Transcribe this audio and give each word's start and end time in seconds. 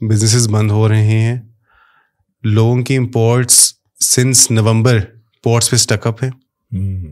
Businesses 0.00 0.48
بند 0.48 0.70
ہو 0.70 0.88
رہے 0.88 1.04
ہیں۔ 1.04 1.40
لوگوں 2.42 2.82
کی 2.82 2.96
امپورٹس 2.96 3.72
سنس 4.00 4.50
نومبر 4.50 4.98
پورٹس 5.44 5.70
پہ 5.70 5.76
اسٹک 5.76 6.06
اپ 6.06 6.24
ہے 6.24 6.30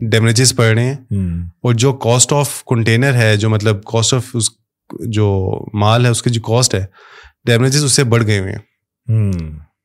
ڈیمیجز 0.09 0.55
پڑ 0.55 0.65
رہے 0.65 0.83
ہیں۔ 0.85 0.95
اور 1.63 1.73
جو 1.73 1.93
کاسٹ 1.93 2.33
آف 2.33 2.63
کنٹینر 2.63 3.13
ہے 3.13 3.37
جو 3.37 3.49
مطلب 3.49 3.83
کاسٹ 3.83 4.13
آف 4.13 4.23
اس 4.33 4.49
جو 4.99 5.59
مال 5.73 6.05
ہے 6.05 6.09
اس 6.11 6.23
کی 6.23 6.29
جو 6.29 6.41
کاسٹ 6.41 6.75
ہے 6.75 6.85
ڈیمیجز 7.45 7.83
اس 7.83 7.91
سے 7.91 8.03
بڑھ 8.03 8.25
گئے 8.25 8.39
ہوئے 8.39 8.51
ہیں۔ 8.51 8.59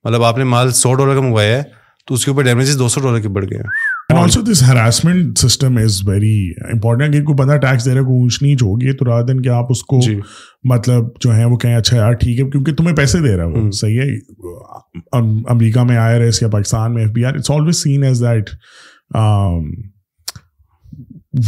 مطلب 0.04 0.22
آپ 0.24 0.38
نے 0.38 0.44
مال 0.44 0.72
سو 0.72 0.94
ڈالر 0.94 1.14
کا 1.14 1.20
منگوایا 1.20 1.56
ہے 1.58 1.62
تو 2.06 2.14
اس 2.14 2.24
کے 2.24 2.30
اوپر 2.30 2.42
ڈیمیجز 2.42 2.78
دو 2.78 2.88
سو 2.88 3.00
ڈالر 3.00 3.20
کے 3.20 3.28
بڑھ 3.28 3.44
گئے 3.50 3.58
ہیں۔ 3.58 3.66
And 4.10 4.22
also 4.22 4.40
this 4.42 4.62
harassment 4.62 5.38
system 5.38 5.76
is 5.76 6.00
very 6.06 6.52
important 6.72 7.12
کہ 7.14 7.22
کوئی 7.22 7.36
بندہ 7.36 7.56
ٹیکس 7.56 7.84
دے 7.84 7.90
رہا 7.90 8.00
ہے 8.00 8.04
کوئی 8.04 8.18
اونچ 8.20 8.42
نیچ 8.42 8.62
ہوگی 8.62 8.92
تو 8.92 9.04
رات 9.04 9.28
دن 9.28 9.42
کہ 9.42 9.48
آپ 9.48 9.66
اس 9.70 9.82
کو 9.82 10.00
مطلب 10.64 11.04
جو 11.20 11.34
ہے 11.36 11.44
وہ 11.44 11.56
کہیں 11.56 11.74
اچھا 11.74 11.96
یار 11.96 12.12
ٹھیک 12.12 12.40
ہے 12.40 12.50
کیونکہ 12.50 12.74
تمہیں 12.74 12.96
پیسے 12.96 13.18
دے 13.18 13.36
رہا 13.36 13.44
ہے 13.44 13.48
وہ. 13.48 13.70
صحیح 13.70 14.00
ہے۔ 14.00 14.08
امریکہ 15.50 15.84
میں 15.84 15.96
آئی 15.96 16.14
آر 16.16 16.20
ایس 16.20 16.42
یا 16.42 16.48
پاکستان 16.48 16.94
میں 16.94 17.02
F 17.02 17.10
B 17.10 17.24
R 17.24 17.34
it's 17.34 17.50
always 17.50 17.76
seen 17.76 18.02
as 18.02 18.20
that 18.20 18.50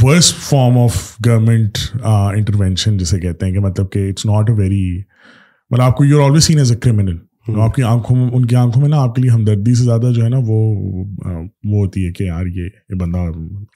worst 0.02 0.36
form 0.36 0.78
of 0.78 1.16
government 1.26 1.78
intervention 2.04 2.96
جسے 2.96 3.20
کہتے 3.20 3.46
ہیں 3.46 3.52
کہ 3.52 3.60
مطلب 3.60 3.90
کہ 3.90 4.08
اٹس 4.08 4.26
ناٹ 4.26 4.50
اے 4.50 4.56
ویری 4.56 5.02
مطلب 5.70 5.84
آپ 5.84 5.96
کو 5.96 6.04
you 6.04 6.20
are 6.20 6.24
always 6.24 6.44
seen 6.44 6.58
as 6.58 6.72
a 6.72 6.78
criminal 6.78 7.16
آپ 7.48 7.74
کی 7.74 7.82
آنکھوں 7.82 8.16
میں 8.16 8.28
ان 8.32 8.46
کی 8.46 8.56
آنکھوں 8.56 8.82
میں 8.82 8.88
نا 8.88 8.96
آپ 9.00 9.14
کے 9.14 9.22
لیے 9.22 9.30
ہمدردی 9.30 9.74
سے 9.74 9.84
زیادہ 9.84 10.10
جو 10.14 10.24
ہے 10.24 10.28
نا 10.28 10.36
وہ 10.36 10.74
وہ 11.64 11.84
ہوتی 11.84 12.06
ہے 12.06 12.12
کہ 12.12 12.24
یار 12.24 12.46
یہ 12.46 12.68
یہ 12.88 12.94
بندہ 12.94 13.18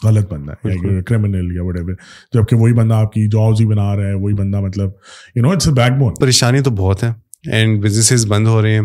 غلط 0.05 0.33
بندہ 0.33 0.53
ہے 0.53 1.03
کریمنل 1.03 1.57
یا 1.57 1.63
وٹ 1.63 1.77
ایور 1.77 1.95
جبکہ 2.33 2.57
وہی 2.57 2.73
بندہ 2.73 2.95
آپ 2.95 3.13
کی 3.13 3.29
جابس 3.29 3.61
ہی 3.61 3.67
بنا 3.67 3.97
رہا 3.97 4.07
ہے 4.07 4.15
وہی 4.15 4.35
بندہ 4.35 4.61
مطلب 4.61 4.91
you 5.35 5.43
know 5.43 5.51
it's 5.51 5.69
a 5.69 5.75
backbone 5.99 6.15
پریشانی 6.21 6.61
تو 6.61 6.71
بہت 6.71 7.05
ہے۔ 7.05 7.09
اینڈ 7.53 7.85
بزنسز 7.85 8.27
بند 8.27 8.47
ہو 8.47 8.63
رہے 8.63 8.75
ہیں۔ 8.75 8.83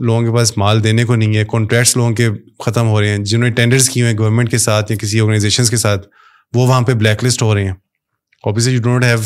لوگوں 0.00 0.22
کے 0.22 0.36
پاس 0.36 0.58
مال 0.58 0.84
دینے 0.84 1.04
کو 1.04 1.16
نہیں 1.16 1.36
ہے۔ 1.36 1.44
کانٹریکٹس 1.44 1.96
لوگوں 1.96 2.10
کے 2.10 2.28
ختم 2.58 2.88
ہو 2.88 3.00
رہے 3.00 3.08
ہیں۔ 3.08 3.18
جنہوں 3.18 3.48
نے 3.48 3.54
ٹینڈرس 3.54 3.88
کیے 3.90 4.02
ہوئے 4.02 4.12
ہیں 4.12 4.18
گورنمنٹ 4.18 4.50
کے 4.50 4.58
ساتھ 4.58 4.92
یا 4.92 4.98
کسی 4.98 5.20
آرگنائزیشنس 5.20 5.70
کے 5.70 5.76
ساتھ 5.76 6.06
وہ 6.54 6.66
وہاں 6.66 6.80
پہ 6.80 6.92
بلیک 6.92 7.24
لسٹ 7.24 7.42
ہو 7.42 7.54
رہے 7.54 7.64
ہیں۔ 7.64 7.74
Obviously 8.44 8.74
you 8.74 8.82
don't 8.82 9.04
have 9.04 9.18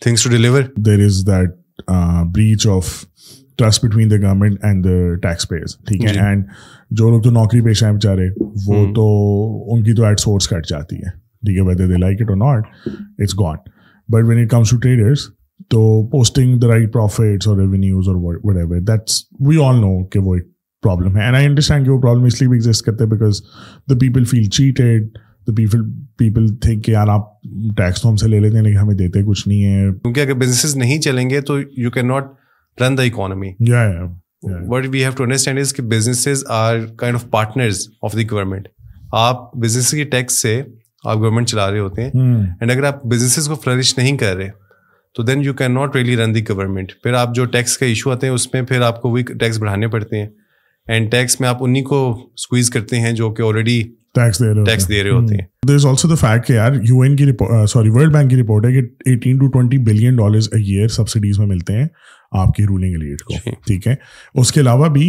things 0.00 0.24
to 0.24 0.30
deliver 0.30 0.62
there 0.76 1.04
is 1.04 1.26
that 1.26 1.50
breach 2.34 2.66
of 2.66 3.04
trust 3.60 3.84
between 3.84 4.10
the 4.10 4.16
government 4.18 4.64
and 4.64 4.84
the 4.84 5.14
taxpayers 5.48 5.76
ٹھیک 5.86 6.04
ہے 6.04 6.18
اینڈ 6.18 6.44
جو 6.90 7.10
لوگ 7.10 7.22
تو 7.22 7.30
نوکری 7.30 7.60
پیشہ 7.60 7.84
ہیں 7.84 7.92
بیچارے 7.92 8.28
وہ 8.66 8.84
تو 8.94 9.08
ان 9.72 9.82
کی 9.84 9.94
تو 9.94 10.04
ایٹ 10.04 10.20
سورس 10.20 10.48
کٹ 10.48 10.68
جاتی 10.68 10.96
ہے 10.96 11.10
ٹھیک 11.42 11.56
ہے 11.56 11.62
whether 11.62 11.88
they 11.88 11.98
like 11.98 12.22
it 12.22 12.30
or 12.30 12.36
not 12.38 12.88
it's 13.18 13.38
gone 13.38 13.56
but 14.08 14.28
when 14.28 14.42
it 14.42 14.50
comes 14.50 14.70
to 14.70 14.78
traders 14.78 15.26
تو 15.70 15.80
posting 16.08 16.58
the 16.58 16.68
right 16.68 16.92
profits 16.92 17.48
or 17.48 17.56
revenues 17.56 18.08
or 18.08 18.16
whatever 18.56 18.80
that's 18.86 19.22
we 19.40 19.56
all 19.64 19.80
know 19.80 19.92
کہ 20.04 20.18
وہ 20.18 20.34
ایک 20.34 20.46
پرابلم 20.82 21.16
ہے 21.16 21.22
اینڈ 21.22 21.36
آئی 21.36 21.46
انڈرسٹینڈ 21.46 21.86
کہ 21.86 21.90
وہ 21.90 22.00
پرابلم 22.00 22.24
اس 22.24 22.40
لیے 22.40 22.48
بھی 22.48 22.58
exist 22.58 22.84
کرتے 22.84 23.04
ہیں 23.04 23.10
because 23.10 23.42
the 23.90 23.98
people 24.00 24.24
feel 24.24 24.48
cheated 24.50 25.08
the 25.48 25.52
people 25.56 25.82
people 26.18 26.46
think 26.56 26.84
کہ 26.84 26.90
یار 26.90 27.08
آپ 27.08 27.28
ٹیکس 27.76 28.02
تو 28.02 28.10
ہم 28.10 28.16
سے 28.16 28.28
لے 28.28 28.40
لیتے 28.40 28.56
ہیں 28.56 28.64
لیکن 28.64 28.78
ہمیں 28.78 28.94
دیتے 28.94 29.22
کچھ 29.22 29.46
نہیں 29.48 29.64
ہے 29.64 29.90
کیونکہ 29.92 30.20
اگر 30.20 30.34
بزنسز 30.34 30.76
نہیں 30.76 31.00
چلیں 31.00 31.28
گے 31.30 31.40
تو 31.40 31.58
you 31.76 31.90
can 31.90 32.08
not 32.08 32.32
run 32.80 32.98
the 32.98 33.02
economy 33.02 33.52
what 34.68 34.84
we 34.88 35.02
have 35.02 35.12
to 35.16 35.22
understand 35.22 35.58
is 35.58 35.74
کہ 35.74 35.82
businesses 35.82 36.44
are 36.48 36.78
kind 36.96 37.16
of 37.16 37.30
partners 37.30 37.88
of 38.02 38.12
the 38.12 38.30
government 38.30 38.68
آپ 39.12 39.54
بزنس 39.54 39.90
کی 39.90 40.04
ٹیکس 40.04 40.42
سے 40.42 40.62
آپ 41.04 41.16
گورنمنٹ 41.16 41.48
چلا 41.48 41.70
رہے 41.70 41.78
ہوتے 41.78 42.02
ہیں 42.02 42.10
اینڈ 42.60 42.70
اگر 42.70 42.84
آپ 42.84 43.04
بزنسز 43.04 43.48
کو 43.48 43.54
فلرش 43.54 43.98
نہیں 43.98 44.16
کر 44.16 44.36
رہے 44.36 44.50
تو 45.14 45.22
then 45.22 45.44
you 45.44 45.54
can 45.54 45.74
not 45.74 45.96
really 45.96 46.16
run 46.16 46.34
the 46.34 46.42
government 46.48 46.92
پھر 47.02 47.12
آپ 47.12 47.34
جو 47.34 47.44
ٹیکس 47.44 47.78
کا 47.78 47.86
ایشو 47.86 48.10
آتے 48.10 48.26
ہیں 48.26 48.34
اس 48.34 48.54
میں 48.54 48.62
پھر 48.62 48.80
آپ 48.80 49.02
کو 49.02 49.10
وہی 49.10 49.22
ٹیکس 49.22 49.58
بڑھانے 49.58 49.88
پڑتے 49.88 50.18
ہیں۔ 50.18 50.28
اینڈ 50.86 51.10
ٹیکس 51.10 51.40
میں 51.40 51.48
آپ 51.48 51.56
انہیں 51.60 51.84
کو 51.84 52.30
اسکویز 52.34 52.70
کرتے 52.70 53.00
ہیں 53.00 53.12
جو 53.12 53.30
کہ 53.30 53.42
آلریڈی 53.42 53.82
ٹیکس 54.14 54.38
دے 54.88 55.02
رہے 55.02 55.10
ہوتے 55.10 55.34
ہیں 55.34 55.46
there 55.68 55.74
is 55.74 55.86
also 55.86 56.08
the 56.08 56.14
fact 56.14 56.46
کہ 56.46 56.52
یار 56.52 56.72
یو 56.82 57.00
این 57.00 57.16
کی 57.16 57.26
سوری 57.66 57.88
ورلڈ 57.88 58.12
بینک 58.12 58.30
کی 58.30 58.36
رپورٹ 58.36 58.66
ہے 58.66 58.72
کہ 58.72 58.86
eighteen 59.06 59.38
two 59.38 59.48
billion 59.84 60.16
dollars 60.16 60.48
a 60.52 60.60
year 60.60 60.88
subsidies 60.88 61.38
میں 61.38 61.46
ملتے 61.46 61.72
ہیں 61.72 61.86
آپ 62.32 62.54
کی 62.54 62.64
رولنگ 62.64 62.92
ایلیٹ 62.92 63.22
کو 63.22 63.50
ٹھیک 63.66 63.86
ہے 63.86 63.94
اس 64.34 64.52
کے 64.52 64.60
علاوہ 64.60 64.88
بھی 64.88 65.08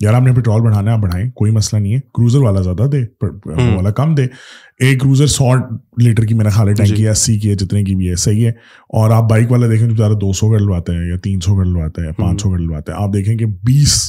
یار 0.00 0.14
آپ 0.14 0.22
نے 0.22 0.32
پیٹرول 0.32 0.60
بڑھانا 0.60 0.90
ہے 0.90 0.96
آپ 0.96 1.02
بڑھائیں 1.02 1.30
کوئی 1.30 1.52
مسئلہ 1.52 1.80
نہیں 1.80 1.94
ہے 1.94 2.00
کروزر 2.14 2.38
والا 2.38 2.60
زیادہ 2.62 2.88
دے 2.92 3.02
والا 3.74 3.90
کم 3.90 4.14
دے 4.14 4.26
ایک 4.80 5.00
کروزر 5.00 5.26
سو 5.26 5.50
لیٹر 5.98 6.24
کی 6.24 6.34
میرا 6.34 6.48
خیال 6.48 6.68
ہے 6.68 6.74
ٹینکی 6.74 7.04
ہے 7.04 7.10
اسی 7.10 7.38
کی 7.38 7.50
ہے 7.50 7.54
جتنے 7.54 7.82
کی 7.84 7.94
بھی 7.94 8.10
ہے 8.10 8.16
صحیح 8.16 8.46
ہے 8.46 8.50
اور 8.90 9.10
آپ 9.10 9.28
بائک 9.30 9.52
والا 9.52 9.66
دیکھیں 9.66 9.88
تو 9.88 9.94
زیادہ 9.94 10.12
دو 10.12 10.32
سو 10.32 10.50
کا 10.50 10.58
ڈلواتے 10.58 10.92
ہیں 10.92 11.06
یا 11.08 11.16
تین 11.22 11.40
سو 11.40 11.56
کا 11.56 11.62
ڈلواتے 11.62 12.06
ہیں 12.06 12.12
پانچ 12.12 12.42
سو 12.42 12.50
کا 12.50 12.56
ڈلواتے 12.56 12.92
ہیں 12.92 13.02
آپ 13.02 13.14
دیکھیں 13.14 13.36
کہ 13.36 13.46
بیس 13.64 14.00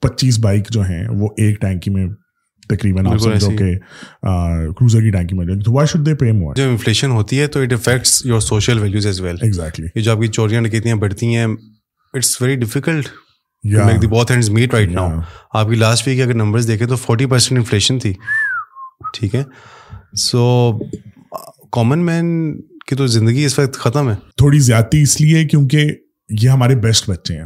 پچیس 0.00 0.38
بائک 0.38 0.70
جو 0.70 0.82
ہیں 0.82 1.04
وہ 1.08 1.28
ایک 1.36 1.60
ٹینکی 1.60 1.90
میں 1.90 2.06
تقریباً 2.68 3.06
آپ 3.06 3.18
کہ 3.58 3.78
کروزر 4.72 5.00
کی 5.00 5.10
ٹینکی 5.10 5.62
تو 5.62 5.72
وائی 5.72 5.86
شوڈ 5.86 6.06
دے 6.06 6.14
پے 6.14 6.32
مور 6.32 6.54
جب 6.54 6.68
انفلیشن 6.68 7.10
ہوتی 7.10 7.40
ہے 7.40 7.46
تو 7.46 7.60
it 7.60 7.72
affects 7.72 8.26
your 8.26 8.40
social 8.40 8.78
values 8.78 9.06
as 9.06 9.20
well 9.20 9.36
exactly 9.42 10.02
جو 10.02 10.12
آپ 10.12 10.20
کی 10.20 10.26
چوریاں 10.26 10.94
بڑھتی 10.94 11.36
ہیں 11.36 11.46
it's 12.14 12.42
very 12.42 12.56
difficult 12.56 13.08
make 13.64 14.02
the 14.02 14.06
بہت 14.06 14.30
ہینڈز 14.30 14.50
میٹ 14.50 14.74
رائٹ 14.74 14.88
ناؤ 14.88 15.10
آپ 15.54 15.68
کی 15.68 15.74
لاسٹ 15.74 16.08
ویک 16.08 16.20
اگر 16.20 16.34
نمبرز 16.34 16.68
دیکھیں 16.68 16.88
تو 16.88 16.96
فورٹی 16.96 17.26
پرسینٹ 17.26 17.58
انفلیشن 17.58 17.98
تھی۔ 17.98 18.12
ٹھیک 19.14 19.34
ہے۔ 19.34 19.42
سو 20.16 20.72
کامن 21.72 22.06
مین 22.06 22.60
کی 22.60 22.96
تو 22.96 23.06
زندگی 23.06 23.44
اس 23.44 23.58
وقت 23.58 23.74
ختم 23.74 24.10
ہے۔ 24.10 24.14
تھوڑی 24.36 24.58
زیادتی 24.58 25.02
اس 25.02 25.20
لیے 25.20 25.44
کیونکہ 25.44 25.86
یہ 26.42 26.48
ہمارے 26.48 26.76
بیسٹ 26.76 27.10
بچے 27.10 27.36
ہیں۔ 27.36 27.44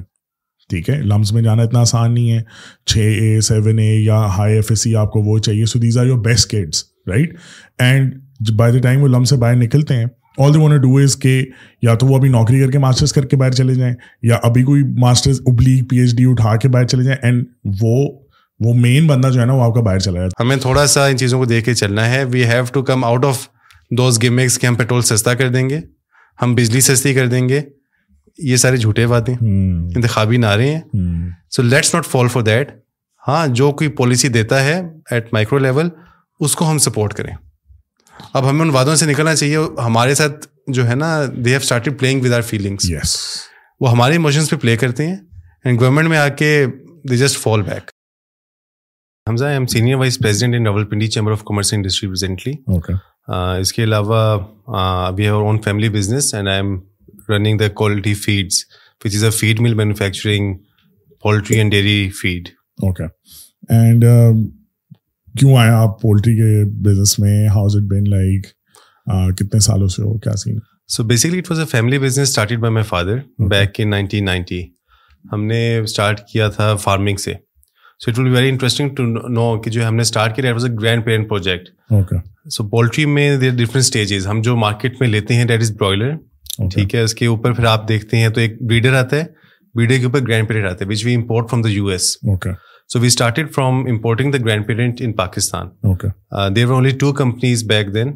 ٹھیک 0.71 0.89
ہے 0.91 1.01
لمس 1.03 1.33
میں 1.33 1.43
جانا 1.43 1.63
اتنا 1.63 1.81
آسان 1.81 2.15
نہیں 2.15 2.31
ہے۔ 2.33 2.41
چھ 2.87 2.99
اے، 3.21 3.41
سیون 3.41 3.79
اے 3.79 3.95
یا 3.95 4.19
ہائی 4.37 4.55
ایف 4.55 4.67
ایس 4.71 4.81
سی 4.81 4.95
آپ 4.97 5.11
کو 5.13 5.23
وہ 5.23 5.39
چاہیے۔ 5.39 5.67
So 5.67 5.79
these 5.79 5.99
are 5.99 6.07
your 6.07 6.19
best 6.19 6.51
kids 6.51 6.85
right 7.07 7.37
and 7.79 8.15
by 8.57 8.73
the 8.73 8.79
time 8.79 9.03
وہ 9.03 9.09
لم 9.09 9.25
سے 9.25 9.37
باہر 9.37 9.57
نکلتے 9.57 9.95
ہیں 9.95 10.07
آل 10.39 10.55
دی 10.55 10.59
وانٹ 10.59 10.83
ڈو 10.83 10.97
از 10.97 11.17
کہ 11.17 11.45
یا 11.83 11.95
تو 11.95 12.07
وہ 12.07 12.17
ابھی 12.17 12.29
نوکری 12.29 12.61
کر 12.61 12.71
کے 12.71 12.79
ماسٹرس 12.79 13.13
کر 13.13 13.27
کے 13.27 13.37
باہر 13.37 13.53
چلے 13.53 13.75
جائیں، 13.75 13.95
یا 14.23 14.39
ابھی 14.43 14.63
کوئی 14.63 14.83
ماسٹرز 14.99 15.41
ابلیغ 15.47 15.85
پی 15.85 15.99
ایچ 15.99 16.17
ڈی 16.17 16.25
اٹھا 16.31 16.57
کے 16.57 16.69
باہر 16.69 16.87
چلے 16.87 17.05
جائیں۔ 17.05 17.19
اینڈ 17.23 17.45
وہ 17.83 17.97
وہ 18.61 18.75
مین 18.75 19.07
بندہ 19.07 19.29
جو 19.29 19.41
ہے 19.41 19.47
نا، 19.47 19.53
وہ 19.53 19.63
آپ 19.63 19.75
کا 19.75 19.81
باہر 19.81 19.99
چلا 19.99 20.21
جاتا 20.21 20.43
ہمیں 20.43 20.57
تھوڑا 20.57 20.87
سا 20.87 21.07
ان 21.07 21.17
چیزوں 21.19 21.39
کو 21.39 21.45
دیکھ 21.45 21.65
کے 21.65 21.75
چلنا 21.75 22.09
ہے۔ 22.11 22.25
We 22.25 22.45
have 22.45 22.65
to 22.73 22.83
come 22.83 23.05
out 23.05 23.25
of 23.25 23.47
those 23.91 24.23
gimmicks 24.23 24.59
کہ 24.59 24.67
ہم 24.67 24.75
پیٹرول 24.75 25.03
سستا 25.03 25.35
کر 25.35 25.49
دیں 25.49 25.69
گے، 25.71 25.81
ہم 26.43 26.55
بجلی 26.55 26.81
سستی 26.81 27.15
کر 27.15 27.27
دیں 27.27 27.49
گے۔ 27.49 27.61
یہ 28.39 28.57
سارے 28.57 28.77
جھوٹے 28.77 29.07
باتیں 29.07 29.35
انتخابی 29.35 30.37
نعرے 30.37 30.71
ہیں۔ 30.75 30.81
So 31.51 31.63
let's 31.63 31.95
not 31.95 32.07
fall 32.07 32.29
for 32.29 32.43
that 32.43 32.71
ہاں 33.29 33.47
جو 33.47 33.71
کوئی 33.73 33.91
پالیسی 33.91 34.29
دیتا 34.29 34.63
ہے 34.65 34.81
ایٹ 35.11 35.33
مائکرو 35.33 35.59
لیول 35.59 35.89
اس 36.41 36.57
کو 36.57 36.71
ہم 36.71 36.79
سپورٹ 36.79 37.15
کریں۔ 37.15 37.35
اب 38.33 38.49
ہمیں 38.51 38.61
ان 38.61 38.71
وادوں 38.71 38.97
سے 38.97 39.07
نکلنا 39.07 39.35
چاہیے۔ 39.35 39.57
ہمارے 39.85 40.15
ساتھ 40.15 40.47
جو 40.67 40.89
ہے 40.89 40.95
نا 40.95 41.15
they 41.45 41.51
have 41.51 41.61
started 41.63 41.99
playing 41.99 42.25
with 42.25 42.33
our 42.33 42.41
feelings 42.41 42.91
وہ 43.81 43.91
ہمارے 43.91 44.13
ایموشنس 44.13 44.51
پہ 44.51 44.57
پلے 44.57 44.77
کرتے 44.77 45.07
ہیں 45.07 45.17
اینڈ 45.65 45.81
گورنمنٹ 45.81 46.09
میں 46.09 46.19
آ 46.19 46.29
کے 46.29 46.67
they 47.11 47.17
just 47.17 47.39
fall 47.39 47.63
back 47.63 47.91
Hamza 49.29 49.45
I'm 49.45 49.67
senior 49.67 49.95
vice 49.95 50.19
president 50.19 50.55
in 50.55 50.67
Rawalpindi 50.85 51.07
chamber 51.07 51.33
of 51.33 51.43
commerce 51.45 51.73
industry 51.73 52.09
presently 52.09 52.53
اس 53.61 53.73
کے 53.73 53.85
علاوہ 53.85 54.39
we 55.17 55.25
have 55.25 55.39
own 55.39 55.61
family 55.61 55.89
business 55.89 56.35
and 56.35 56.49
I 56.49 56.57
am 56.57 56.79
running 57.33 57.59
the 57.59 57.69
quality 57.75 58.15
feeds 58.17 58.65
which 59.05 59.15
is 59.15 59.25
a 59.25 59.31
feed 59.31 59.61
mill 59.61 59.75
manufacturing 59.75 60.55
poultry 61.23 61.57
and 61.59 61.73
dairy 61.73 62.09
feed 62.23 62.49
okay 62.79 63.05
and 63.77 64.05
کیوں 65.35 65.57
آئے 65.57 65.71
آپ 65.71 66.01
poultry 66.03 66.35
کے 66.37 66.65
business 66.85 67.19
میں؟ 67.19 67.49
House 67.49 67.77
it 67.77 67.83
been 67.91 68.11
like 68.11 68.47
کتنے 69.39 69.61
سالوں 69.61 69.89
سے 69.89 70.03
ہو؟ 70.03 70.19
کیا 70.19 70.37
scene 70.37 70.59
so 70.91 71.03
basically 71.05 71.39
it 71.39 71.51
was 71.51 71.59
a 71.61 71.67
family 71.71 71.99
business 71.99 72.29
started 72.29 72.59
by 72.61 72.73
my 72.73 72.85
father 72.87 73.19
back 73.49 73.81
in 73.81 73.91
nineteen 73.91 74.25
ninety 74.25 74.63
ہم 75.25 75.45
نے 75.47 75.63
اسٹارٹ 75.79 76.21
کیا 76.33 76.49
تھا 76.49 76.75
فارمنگ 76.77 77.17
سے. 77.17 77.33
So 78.01 78.11
it 78.11 78.19
will 78.19 78.29
very 78.29 78.49
interesting 78.49 78.95
to 78.95 79.07
know 79.29 79.61
کہ 79.61 79.71
جو 79.71 79.87
ہم 79.89 79.95
نے 79.97 80.03
اسٹارٹ 80.03 80.37
کیا 80.37 80.53
was 80.53 80.65
a 80.65 80.71
grandparent 81.05 81.29
project 81.29 81.69
so 82.51 82.69
poultry 82.69 83.05
میں 83.07 83.37
دیر 83.37 83.51
ڈفرنٹ 83.51 83.85
اسٹیجز 83.85 84.27
ہم 84.27 84.41
جو 84.43 84.57
مارکیٹ 84.57 85.01
میں 85.01 85.09
لیتے 85.09 85.35
ہیں 85.35 85.45
دیٹ 85.45 85.61
از 85.61 85.71
برائلر 85.77 86.15
ٹھیک 86.73 86.95
ہے 86.95 87.01
اس 87.01 87.15
کے 87.15 87.27
اوپر 87.27 87.53
پھر 87.53 87.65
آپ 87.65 87.89
دیکھتے 87.89 88.17
ہیں 88.17 88.29
تو 88.29 88.41
ایک 88.41 88.63
بریڈر 88.63 88.95
آتا 88.95 89.17
ہے 89.17 89.25
بریڈر 89.75 89.99
کے 89.99 90.05
اوپر 90.05 90.21
گرینڈ 90.21 90.49
پیرنٹ 90.49 90.67
آتا 90.67 90.85
ہے 90.85 90.91
which 90.91 91.05
we 91.05 91.15
import 91.15 91.51
from 91.51 91.63
the 91.63 91.71
U 91.71 91.87
S 91.87 92.11
so 92.91 93.01
we 93.01 93.07
started 93.07 93.53
from 93.55 93.79
importing 93.87 94.33
the 94.33 94.39
grandparent 94.67 95.01
in 95.01 95.13
Pakistan 95.13 95.69
there 96.57 96.67
were 96.67 96.73
only 96.73 96.91
two 96.91 97.13
companies 97.13 97.65
back 97.65 97.95
then 97.95 98.13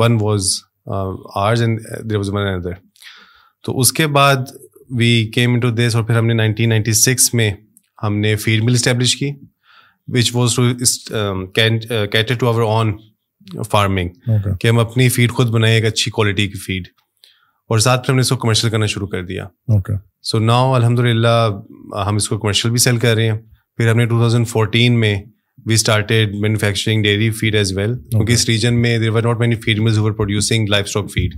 one 0.00 0.18
was 0.20 0.48
ours 1.36 1.62
and 1.62 1.80
there 2.10 2.16
was 2.16 2.28
one 2.28 2.46
other 2.46 2.72
تو 3.64 3.78
اس 3.80 3.92
کے 3.92 4.06
بعد 4.06 4.52
we 4.90 5.10
came 5.34 5.54
in 5.54 5.60
to 5.60 5.70
دیس 5.70 5.96
اور 5.96 6.04
پھر 6.04 6.18
ہم 6.18 6.26
نے 6.26 6.34
nineteen 6.34 6.68
ninety 6.68 6.92
six 6.92 7.32
میں 7.34 7.50
ہم 7.98 8.18
نے 8.18 8.34
فیڈ 8.36 8.64
مل 8.64 8.74
اسٹیبلش 8.74 9.16
کی 9.16 9.30
which 10.08 10.34
was 10.34 10.54
to 10.54 11.46
cater 12.06 12.34
to 12.34 12.46
our 12.46 12.62
own 12.68 12.92
farming 13.70 14.08
کہ 14.60 14.68
ہم 14.68 14.78
اپنی 14.78 15.08
فیڈ 15.08 15.30
خود 15.30 15.50
بنائیں 15.50 15.74
ایک 15.74 15.84
اچھی 15.84 16.10
کوالٹی 16.10 16.46
کی 16.48 16.58
فیڈ 16.58 16.88
اور 17.70 17.78
ساتھ 17.78 18.04
پھر 18.04 18.10
ہم 18.10 18.16
نے 18.16 18.20
اس 18.20 18.28
کو 18.28 18.36
کمرشل 18.36 18.70
کرنا 18.70 18.86
شروع 18.86 19.06
کر 19.08 19.24
دیا۔ 19.24 19.46
سو 20.22 20.38
ناؤ 20.38 20.72
الحمد 20.74 20.98
للہ 20.98 21.50
ہم 22.06 22.16
اس 22.16 22.28
کو 22.28 22.38
کمرشل 22.38 22.70
بھی 22.70 22.78
سیل 22.78 22.96
کر 22.96 23.14
رہے 23.14 23.30
ہیں۔ 23.30 23.38
پھر 23.78 23.90
ہم 23.90 23.96
نے 23.96 24.06
ٹو 24.06 24.18
تھاؤزینڈ 24.18 24.48
فورٹین 24.48 24.98
میں 25.00 25.14
we 25.66 25.74
started 25.74 26.34
manufacturing 26.34 27.02
dairy 27.02 27.30
feed 27.30 27.54
as 27.54 27.72
well 27.76 27.94
کیونکہ 28.10 28.32
اس 28.32 28.48
ریجن 28.48 28.80
میں 28.82 28.98
there 28.98 29.10
were 29.10 29.22
not 29.22 29.38
many 29.38 29.56
feed 29.64 29.78
mills 29.78 29.98
producing 30.16 30.68
livestock 30.86 31.10
feed 31.12 31.34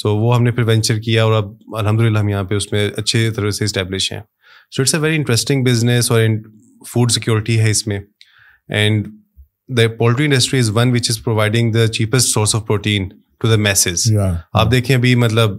so 0.00 0.16
وہ 0.16 0.34
ہم 0.36 0.42
نے 0.42 0.50
پھر 0.50 0.62
وینچر 0.62 0.98
کیا 0.98 1.24
اور 1.24 1.32
اب 1.32 1.52
الحمد 1.78 2.00
للہ 2.00 2.18
ہم 2.18 2.28
یہاں 2.28 2.44
پہ 2.44 2.54
اس 2.54 2.70
میں 2.72 2.88
اچھے 2.96 3.30
طرح 3.30 3.50
سے 3.50 3.64
اسٹیبلش 3.64 4.12
ہیں۔ 4.12 4.20
So 4.76 4.82
it's 4.82 4.94
a 4.94 5.00
very 5.00 5.16
interesting 5.16 5.64
business 5.64 6.10
اور 6.10 6.20
فوڈ 6.92 7.12
سیکورٹی 7.12 7.60
ہے 7.60 7.70
اس 7.70 7.86
میں۔ 7.86 8.00
And 8.68 9.06
the 9.76 9.88
poultry 9.98 10.24
industry 10.24 10.58
is 10.60 10.70
one 10.74 10.92
which 10.92 11.10
is 11.10 11.22
providing 11.24 11.72
the 11.72 11.86
cheapest 11.86 12.28
source 12.28 12.54
of 12.54 12.66
protein 12.66 13.08
to 13.40 13.48
the 13.48 13.56
masses 13.56 14.12
آپ 14.52 14.70
دیکھیں 14.70 14.96
ابھی 14.96 15.14
مطلب 15.14 15.50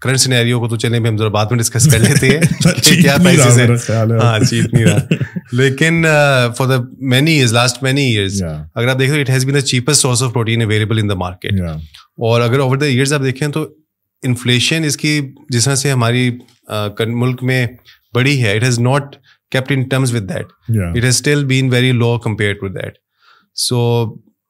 کرنٹ 0.00 0.20
سینیریو 0.20 0.60
کو 0.60 0.68
تو 0.68 0.76
چلیں 0.76 1.00
بھی 1.00 1.08
ہم 1.08 1.16
ذرا 1.16 1.28
بعد 1.28 1.46
میں 1.46 1.58
ڈسکس 1.58 1.88
کر 1.92 1.98
لیتے 1.98 2.28
ہیں 2.28 2.40
کیا 3.02 3.16
پرائسز 3.16 3.58
ہیں۔ 3.58 3.66
ہاں 4.22 4.38
چیپ 4.40 4.74
نہیں 4.74 4.84
رہا۔ 4.84 4.98
لیکن 5.52 6.04
for 6.56 6.66
the 6.66 6.76
many 6.98 7.32
years 7.32 7.52
last 7.52 7.82
many 7.82 8.02
years 8.02 8.42
اگر 8.74 8.88
آپ 8.88 8.98
دیکھیں 8.98 9.20
it 9.20 9.30
has 9.30 9.44
been 9.44 9.54
the 9.54 9.60
cheapest 9.60 10.02
source 10.02 10.22
of 10.22 10.32
protein 10.32 10.62
available 10.62 10.98
in 10.98 11.08
the 11.08 11.14
market 11.14 11.60
اور 11.60 12.40
اگر 12.40 12.58
اوور 12.58 12.76
دا 12.76 12.86
ایئرز 12.86 13.12
آپ 13.12 13.22
دیکھیں 13.22 13.48
تو 13.48 13.66
انفلیشن 14.22 14.84
اس 14.84 14.96
کی 14.96 15.20
جس 15.48 15.64
طرح 15.64 15.74
سے 15.74 15.90
ہماری 15.90 16.30
ملک 17.06 17.42
میں 17.42 17.66
بڑی 18.14 18.42
ہے 18.42 18.56
it 18.56 18.62
has 18.62 18.78
not 18.78 19.16
kept 19.52 19.70
in 19.70 19.88
terms 19.88 20.12
with 20.12 20.28
that. 20.28 20.46
Yeah. 20.68 20.92
It 20.94 21.04
has 21.04 21.16
still 21.16 21.44
been 21.44 21.70
very 21.70 21.92
low 21.92 22.18
compared 22.18 22.60
to 22.60 22.70
that. 22.70 22.98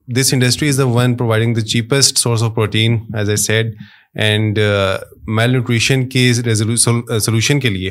This 0.08 0.32
industry 0.34 0.68
is 0.68 0.78
the 0.78 0.84
one 0.86 1.16
providing 1.16 1.54
the 1.54 1.60
cheapest 1.60 2.18
source 2.18 2.42
of 2.42 2.54
protein 2.54 2.98
as 3.14 3.30
I 3.30 3.36
said 3.36 3.74
and 4.14 4.58
malnutrition 5.50 6.08
کے 6.08 6.32
solution 6.34 7.60
کے 7.60 7.68
لیے 7.68 7.90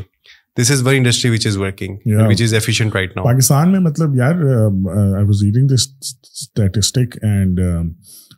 this 0.57 0.71
is 0.71 0.81
one 0.85 0.95
industry 0.95 1.31
which 1.31 1.47
is 1.47 1.57
working 1.57 2.07
which 2.29 2.41
is 2.41 2.53
efficient 2.53 2.95
right 2.95 3.15
now 3.17 3.25
Pakistan 3.25 3.71
میں 3.71 3.79
مطلب 3.79 4.15
یار 4.15 4.43
I 5.15 5.25
was 5.25 5.43
reading 5.43 5.67
statistic 5.67 7.17
and 7.21 7.59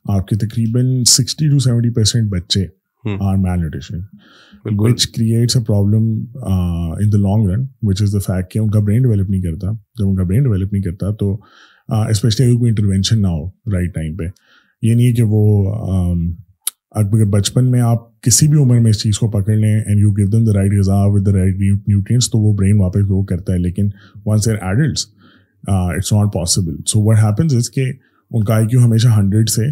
آپ 0.09 0.27
کے 0.27 0.35
تقریباً 0.37 1.03
sixty 1.07 1.49
to 1.49 1.59
seventy 1.59 1.89
percent 1.93 2.31
بچے 2.31 2.65
are 3.03 3.35
malnutrition 3.59 3.99
which 4.79 5.07
creates 5.07 5.57
a 5.57 5.63
problem 5.63 6.03
in 6.99 7.11
the 7.11 7.17
long 7.17 7.49
run 7.49 7.65
which 7.81 8.01
is 8.01 8.13
the 8.13 8.19
fact 8.25 8.51
کہ 8.51 8.59
ان 8.59 8.69
کا 8.69 8.79
برین 8.79 9.01
ڈیولپ 9.01 9.29
نہیں 9.29 9.41
کرتا 9.41 9.71
جب 9.71 10.07
ان 10.07 10.15
کا 10.15 10.23
برین 10.23 10.43
ڈیولپ 10.43 10.73
نہیں 10.73 10.83
کرتا 10.83 11.11
تو 11.15 11.35
اسپیشلی 11.89 12.45
اگر 12.45 12.57
کوئی 12.59 12.69
انٹروینشن 12.69 13.21
نہ 13.21 13.27
ہو 13.27 13.47
رائٹ 13.73 13.93
ٹائم 13.95 14.15
پہ۔ 14.17 14.23
یہ 14.81 14.93
نہیں 14.93 15.07
ہے 15.07 15.13
کہ 15.13 15.23
وہ 15.25 15.73
اگر 16.91 17.25
بچپن 17.29 17.71
میں 17.71 17.81
آپ 17.81 18.21
کسی 18.21 18.47
بھی 18.47 18.57
عمر 18.59 18.79
میں 18.79 18.89
اس 18.89 19.01
چیز 19.01 19.19
کو 19.19 19.29
پکڑ 19.31 19.55
لیں 19.55 19.75
and 19.75 19.99
you 19.99 20.11
give 20.11 20.27
them 20.27 20.43
the 20.45 20.53
right 20.53 20.71
غذا 20.79 21.03
ود 21.05 21.25
دا 21.25 21.31
رائٹ 21.31 21.55
نیوٹرینس 21.87 22.29
تو 22.31 22.39
وہ 22.39 22.53
برین 22.57 22.79
واپس 22.79 23.01
گرو 23.09 23.23
کرتا 23.25 23.53
ہے۔ 23.53 23.57
لیکن 23.57 23.89
once 24.25 24.47
are 24.47 24.55
adults 24.61 25.05
it's 25.67 26.13
not 26.13 26.33
possible 26.33 26.75
so 26.87 27.03
what 27.03 27.17
happens 27.17 27.55
is 27.55 27.69
کہ 27.71 27.91
ان 28.31 28.43
کا 28.43 28.55
آئی 28.55 28.67
کیو 28.67 28.83
ہمیشہ 28.85 29.07
ہنڈریڈ 29.17 29.49
سے 29.49 29.65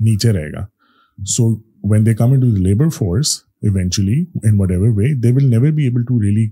نیچے 0.00 0.32
رہے 0.32 0.52
گا۔ 0.52 0.66
So 1.18 1.54
when 1.90 2.06
they 2.06 2.14
come 2.14 2.32
into 2.40 2.50
the 2.50 2.62
labour 2.62 2.88
force 2.88 3.38
eventually, 3.64 4.16
in 4.44 4.58
whatever 4.58 4.92
way, 4.92 5.10
they 5.14 5.32
will 5.32 5.48
never 5.48 5.72
be 5.72 5.86
able 5.86 6.04
to 6.04 6.18
really, 6.20 6.46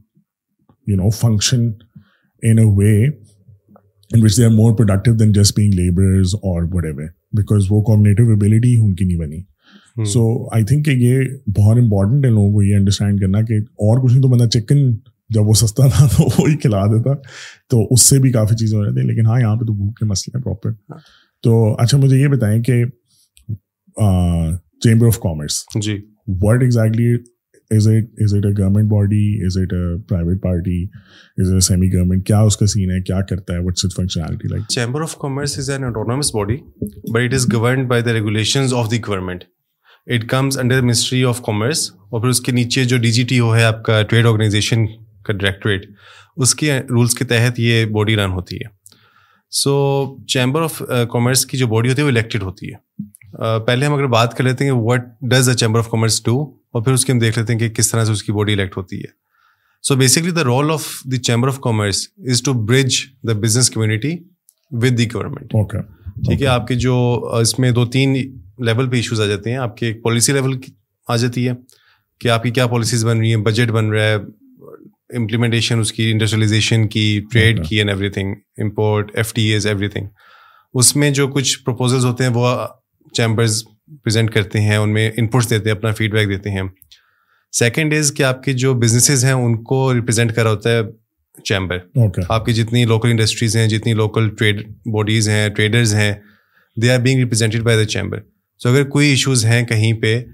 function 1.15 1.63
in 2.43 2.59
a 4.13 4.21
way 4.21 4.21
in 4.21 4.27
which 4.27 4.37
they 4.37 4.47
are 4.47 4.61
more 4.61 4.77
productive 4.77 5.19
than 5.19 5.33
just 5.35 5.57
being 5.57 5.77
laborers 5.77 6.35
or 6.43 6.67
whatever, 6.67 7.15
because 7.35 7.71
wo 7.71 7.83
cognitive 7.83 8.29
ability 8.29 8.79
unki 8.79 9.07
nahi 9.07 9.19
bani. 9.19 9.47
So 10.07 10.49
I 10.53 10.63
think 10.63 10.85
کہ 10.85 10.91
یہ 10.91 11.25
بہت 11.57 11.77
important 11.79 12.25
ہے 12.25 12.31
لوگوں 12.31 12.53
کو 12.53 12.63
یہ 12.63 12.77
understand 12.77 13.21
کرنا 13.21 13.43
کہ 13.43 13.55
اور 13.55 14.03
کچھ 14.03 14.13
نہیں 14.13 14.23
تو 14.23 14.29
بندہ 14.29 14.49
چکن 14.49 14.93
جب 15.29 15.49
وہ 15.49 15.55
سستا 15.55 15.89
تھا 15.89 16.07
تو 16.17 16.43
وہی 16.43 16.57
کھلا 16.57 16.87
دیتا. 16.87 17.15
تو 17.71 17.87
اس 17.91 18.03
سے 18.03 18.19
بھی 18.19 18.33
کافی 18.33 18.57
چیزیں 18.57 18.79
ہو 18.79 18.85
جاتی 18.85 19.01
لیکن 19.01 19.27
ہاں 19.27 19.41
یہاں 19.41 19.57
پہ 19.57 19.65
تو 19.65 19.73
بھوک 19.73 19.99
کے 19.99 20.05
مسئلے 20.05 20.39
ہیں 20.39 20.45
پراپر 20.45 20.71
تو 21.43 21.77
اچھا 21.79 21.99
مجھے 21.99 22.19
یہ 22.19 22.29
بتائیں 22.29 22.63
کہ 22.63 22.85
chamber 24.83 25.07
of 25.07 25.19
commerce 25.19 25.65
ji. 25.83 26.07
what 26.43 26.63
is 27.73 27.89
it 27.89 28.23
is 28.23 28.35
it 28.35 28.47
a 28.47 28.53
government 28.53 28.91
body 28.91 29.25
is 29.47 29.59
it 29.59 29.73
a 29.73 29.85
private 30.09 30.43
party 30.43 30.83
is 31.43 31.53
a 31.53 31.61
semi 31.61 31.93
government 31.93 32.27
کیا 32.27 32.41
اس 32.41 32.57
کا 32.57 32.67
سین 32.67 32.91
ہے 32.91 33.01
کیا 33.03 33.21
کرتا 33.31 33.55
ہے 33.55 33.59
what's 33.59 33.85
it 33.85 33.97
functionality 33.97 34.49
like 34.49 34.69
chamber 34.69 35.03
of 35.03 35.17
commerce 35.19 35.59
is 35.59 35.71
an 35.71 35.85
autonomous 35.85 36.35
body 36.35 36.57
but 37.13 37.23
it 37.23 37.35
is 37.35 37.47
governed 37.53 37.89
by 37.89 38.03
the 38.03 38.13
regulation 38.13 38.75
of 38.77 38.91
the 38.91 38.99
government 39.07 39.45
it 40.07 40.29
comes 40.29 40.59
under 40.59 40.81
ministry 40.81 41.25
of 41.25 41.41
commerce 41.43 41.91
اور 42.11 42.21
پھر 42.21 42.29
اس 42.29 42.41
کے 42.41 42.53
نیچے 42.53 42.85
جو 42.85 42.99
ڈی 42.99 43.13
جی 43.13 43.23
ٹی 43.23 43.41
ہو 43.41 43.55
ہے 43.57 43.65
آپ 43.65 43.83
کا 43.85 44.03
ٹریڈ 44.03 44.27
آرگنائزیشن 44.27 44.87
کا 45.25 45.33
directorate 45.33 45.87
اس 46.37 46.55
کے 46.55 46.79
رولس 46.81 47.15
کے 47.15 47.25
تحت 47.25 47.59
یہ 47.61 47.85
باڈی 47.87 48.17
رن 48.17 48.31
ہوتی 48.31 48.57
ہے 48.57 48.71
سو 49.53 49.75
چیمبر 50.27 50.63
آف 50.63 50.83
کامرس 51.11 51.47
کی 51.47 51.59
جو 51.59 51.67
باڈی 51.67 51.89
ہوتی 51.89 52.01
ہے 52.01 52.05
وہ 52.05 52.11
الیکٹڈ 52.11 52.43
ہوتی 52.43 52.73
ہے 52.73 53.59
پہلے 53.67 53.87
ہم 53.87 53.95
اگر 53.95 54.07
بات 54.07 54.37
کر 54.37 54.45
لیتے 54.45 54.65
ہیں 54.65 54.73
what 54.73 55.05
does 55.31 55.47
the 55.47 55.55
chamber 55.55 55.79
of 55.79 55.91
commerce 55.91 56.23
do 56.25 56.35
اور 56.73 56.83
پھر 56.83 56.93
اس 56.93 57.05
کی 57.05 57.13
ہم 57.13 57.19
دیکھ 57.19 57.39
لیتے 57.39 57.53
ہیں 57.53 57.61
کہ 57.61 57.69
کس 57.69 57.91
طرح 57.91 58.05
سے 58.05 58.13
اس 58.13 58.23
کی 58.23 58.33
باڈی 58.33 58.53
الیکٹ 58.53 58.77
ہوتی 58.77 58.99
ہے۔ 59.01 59.23
So 59.83 59.95
basically 59.97 60.31
the 60.31 60.45
role 60.45 60.71
of 60.71 60.87
the 61.05 61.17
chamber 61.17 61.49
of 61.49 61.61
commerce 61.61 62.09
is 62.19 62.43
to 62.43 62.53
bridge 62.53 62.95
the 63.29 63.33
business 63.33 63.71
community 63.71 64.17
with 64.71 64.99
the 64.99 65.07
government 65.15 65.51
ٹھیک 66.27 66.43
ہے؟ 66.43 66.47
آپ 66.47 66.67
کے 66.67 66.75
جو 66.75 66.95
اس 67.41 67.59
میں 67.59 67.71
دو 67.71 67.87
تین 67.87 68.13
لیول 68.59 68.91
پہ 68.91 68.97
ایشوز 68.97 69.21
آ 69.21 69.27
جاتے 69.27 69.51
ہیں۔ 69.51 69.57
آپ 69.57 69.77
کے 69.77 69.87
ایک 69.87 70.03
پالیسی 70.03 70.33
لیول 70.33 70.59
آ 71.09 71.17
جاتی 71.17 71.49
ہے 71.49 71.53
کہ 72.21 72.29
آپ 72.29 72.43
کی 72.43 72.51
کیا 72.51 72.67
پالیسیز 72.67 73.05
بن 73.05 73.19
رہی 73.19 73.35
ہیں 73.35 73.43
بجٹ 73.43 73.71
بن 73.71 73.89
رہا 73.89 74.05
ہے 74.05 74.15
امپلیمنٹیشن 75.17 75.81
اس 75.81 75.93
کی 75.93 76.11
انڈسٹریلائزیشن 76.11 76.89
کی 76.89 77.21
ٹریڈ 77.33 77.67
کی 77.67 77.77
and 77.77 77.91
everything 78.11 78.35
import 78.59 79.11
F 79.15 79.33
T 79.35 79.43
A's 79.43 79.67
everything 79.89 80.07
اس 80.75 80.97
میں 80.97 81.11
جو 81.11 81.29
کچھ 81.29 81.65
پرپوزلز 81.65 82.05
ہوتے 82.05 82.25
ہیں 82.25 82.31
وہ 82.35 82.57
چیمبرز 83.13 83.65
پرزینٹ 84.05 84.31
کرتے 84.31 84.61
ہیں 84.61 84.77
ان 84.77 84.93
میں 84.93 85.11
انپٹس 85.17 85.51
دیتے 85.51 85.71
ہیں 85.71 85.77
اپنا 85.77 85.93
فیڈ 85.93 86.13
بیک 86.13 86.29
دیتے 86.29 86.51
ہیں۔ 86.51 86.63
سیکنڈ 87.53 87.95
از 87.95 88.13
کہ 88.17 88.23
آپ 88.23 88.43
کے 88.43 88.53
جو 88.53 88.75
بزنسز 88.75 89.25
ہیں 89.25 89.33
ان 89.33 89.63
کو 89.63 89.95
ریپرزینٹ 89.95 90.35
کرا 90.35 90.51
ہوتا 90.51 90.71
ہے 90.71 90.81
چیمبر 91.45 91.79
آپ 92.29 92.47
کی 92.47 92.53
جتنی 92.53 92.85
لوکل 92.85 93.11
انڈسٹریز 93.11 93.57
ہیں 93.57 93.69
جتنی 93.69 93.93
لوکل 93.93 94.29
ٹریڈ 94.29 94.69
باڈیز 94.93 95.29
ہیں 95.29 95.49
ٹریڈرز 95.49 95.95
ہیں 95.95 96.15
they 96.83 96.91
are 96.91 96.99
being 96.99 97.19
represented 97.19 97.63
by 97.63 97.79
the 97.79 97.85
chamber 97.85 98.19
so 98.59 98.69
اگر 98.69 98.85
کوئی 98.89 99.09
ایشوز 99.09 99.45
ہیں 99.45 99.67
کہیں 99.67 99.93
پہ 99.93 100.25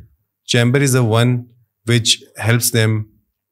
chamber 0.47 0.81
is 0.81 0.97
a 0.97 1.03
one 1.03 1.43
which 1.87 2.17
helps 2.47 2.73
them 2.73 3.03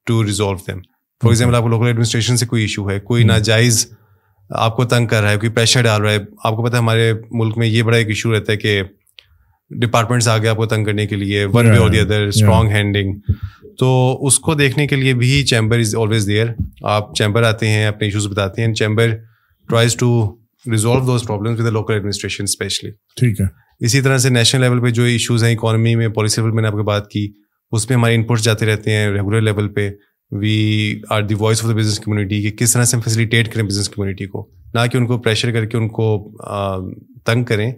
to 0.06 0.24
resolve 0.24 0.54
them 0.54 0.80
for 1.20 1.28
example 1.28 1.54
آپ 1.54 1.62
کو 1.62 1.68
لوکل 1.68 1.86
ایڈمنسٹریشن 1.86 2.36
سے 2.36 2.46
کوئی 2.46 2.62
ایشو 2.62 2.90
ہے 2.90 3.00
کوئی 3.00 3.24
ناجائز 3.24 3.86
آپ 4.50 4.76
کو 4.76 4.84
تنگ 4.84 5.06
کر 5.06 5.22
رہا 5.22 5.30
ہے 5.30 5.36
کوئی 5.36 5.52
پریشر 5.52 5.82
ڈال 5.82 6.02
رہا 6.02 6.10
ہے 6.10 6.18
آپ 6.44 6.56
کو 6.56 6.64
پتا 6.64 6.76
ہے 6.76 6.82
ہمارے 6.82 7.12
ملک 7.30 7.58
میں 7.58 7.66
یہ 7.66 7.82
بڑا 7.82 7.96
ایک 7.96 8.08
ایشو 8.08 8.34
رہتا 8.34 8.52
ہے 8.52 8.56
کہ 8.56 8.82
ڈپارٹمنٹس 9.70 10.28
آگے 10.28 10.48
آپ 10.48 10.56
کو 10.56 10.66
تنگ 10.66 10.84
کرنے 10.84 11.06
کے 11.06 11.16
لیے 11.16 11.44
ون 11.44 11.70
وے 11.70 11.76
اور 11.76 11.90
دی 11.90 12.00
ادر 12.00 12.26
اسٹرانگ 12.26 12.68
ہینڈنگ 12.68 13.14
تو 13.78 14.18
اس 14.26 14.38
کو 14.38 14.54
دیکھنے 14.54 14.86
کے 14.86 14.96
لیے 14.96 15.14
بھی 15.14 15.44
چیمبر 15.44 15.78
از 15.78 15.94
آلویز 15.96 16.26
دیئر 16.26 16.46
آپ 16.82 17.14
چیمبر 17.14 17.42
آتے 17.42 17.68
ہیں 17.68 17.86
اپنے 17.86 18.06
ایشوز 18.06 18.26
بتاتے 18.26 18.64
ہیں 18.64 18.74
chamber 18.74 19.16
tries 19.68 19.96
to 19.96 20.36
resolve 20.70 21.06
those 21.06 21.24
problem 21.26 21.52
with 21.52 21.72
local 21.72 21.94
administration 21.94 22.44
especially 22.44 22.90
ٹھیک 23.16 23.40
ہے۔ 23.40 23.46
اسی 23.80 24.00
طرح 24.00 24.18
سے 24.18 24.28
نیشنل 24.28 24.60
لیول 24.60 24.80
پہ 24.82 24.90
جو 24.90 25.02
ایشوز 25.02 25.44
ہیں 25.44 25.54
اکانومی 25.54 25.94
میں 25.94 26.08
پالیسی 26.08 26.40
لیول 26.40 26.54
میں 26.54 26.62
نے 26.62 26.68
آپ 26.68 26.74
کو 26.74 26.82
بات 26.82 27.08
کی 27.10 27.32
اس 27.72 27.88
میں 27.88 27.96
ہمارے 27.96 28.14
انپٹس 28.14 28.44
جاتے 28.44 28.66
رہتے 28.66 28.92
ہیں 28.92 29.08
ریگولر 29.08 29.40
لیول 29.40 29.68
پہ۔ 29.68 29.90
We 30.30 31.00
are 31.10 31.22
the 31.22 31.34
voice 31.38 31.64
of 31.64 31.70
the 31.70 31.76
business 31.76 31.98
community 32.00 32.42
کہ 32.42 32.56
کس 32.56 32.72
طرح 32.72 32.84
سے 32.84 32.96
ہم 32.96 33.02
فیسلیٹیٹ 33.02 33.52
کریں 33.52 33.64
بزنس 33.64 33.88
کمیونٹی 33.88 34.26
کو۔ 34.26 34.48
نہ 34.74 34.80
کہ 34.92 34.96
ان 34.96 35.06
کو 35.06 35.18
پریشر 35.18 35.52
کر 35.52 35.64
کے 35.64 35.76
ان 35.76 35.88
کو 35.88 36.32
تنگ 37.24 37.44
کریں۔ 37.44 37.72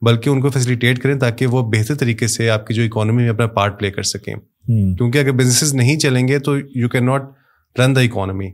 بلکہ 0.00 0.30
ان 0.30 0.40
کو 0.40 0.50
فیسلیٹیٹ 0.50 0.98
کریں 0.98 1.14
تاکہ 1.18 1.46
وہ 1.46 1.62
بہتر 1.62 1.94
طریقے 1.94 2.26
سے 2.26 2.50
آپ 2.50 2.66
کی 2.66 2.74
جو 2.74 2.82
اکانومی 2.82 3.22
میں 3.22 3.30
اپنا 3.30 3.46
پارٹ 3.46 3.78
پلے 3.78 3.90
کر 3.90 4.02
سکیں۔ 4.02 4.34
کیونکہ 4.96 5.18
اگر 5.18 5.32
بزنسز 5.32 5.74
نہیں 5.74 5.98
چلیں 5.98 6.28
گے 6.28 6.38
تو 6.38 6.56
you 6.74 6.88
can 6.88 7.06
not 7.06 7.22
run 7.76 7.96
the 7.96 8.00
economy 8.00 8.50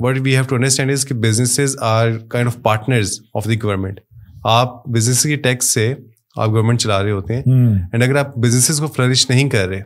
what 0.00 0.16
we 0.20 0.34
have 0.34 0.44
to 0.48 0.54
understand 0.54 0.90
is 0.90 1.04
کہ 1.06 1.14
businesses 1.14 1.76
are 1.80 2.10
kind 2.28 2.48
of 2.48 2.62
partners 2.62 3.20
of 3.34 3.48
the 3.48 3.62
government 3.62 4.00
آپ 4.44 4.86
بزنس 4.88 5.22
کی 5.22 5.36
ٹیکس 5.36 5.72
سے 5.74 5.94
آپ 6.36 6.48
گورنمنٹ 6.48 6.80
چلا 6.80 7.02
رہے 7.02 7.10
ہوتے 7.10 7.34
ہیں۔ 7.34 7.42
اینڈ 7.92 8.02
اگر 8.02 8.16
آپ 8.16 8.36
بزنسز 8.36 8.80
کو 8.80 8.86
فلرش 8.86 9.28
نہیں 9.30 9.48
کر 9.48 9.68
رہے 9.68 9.80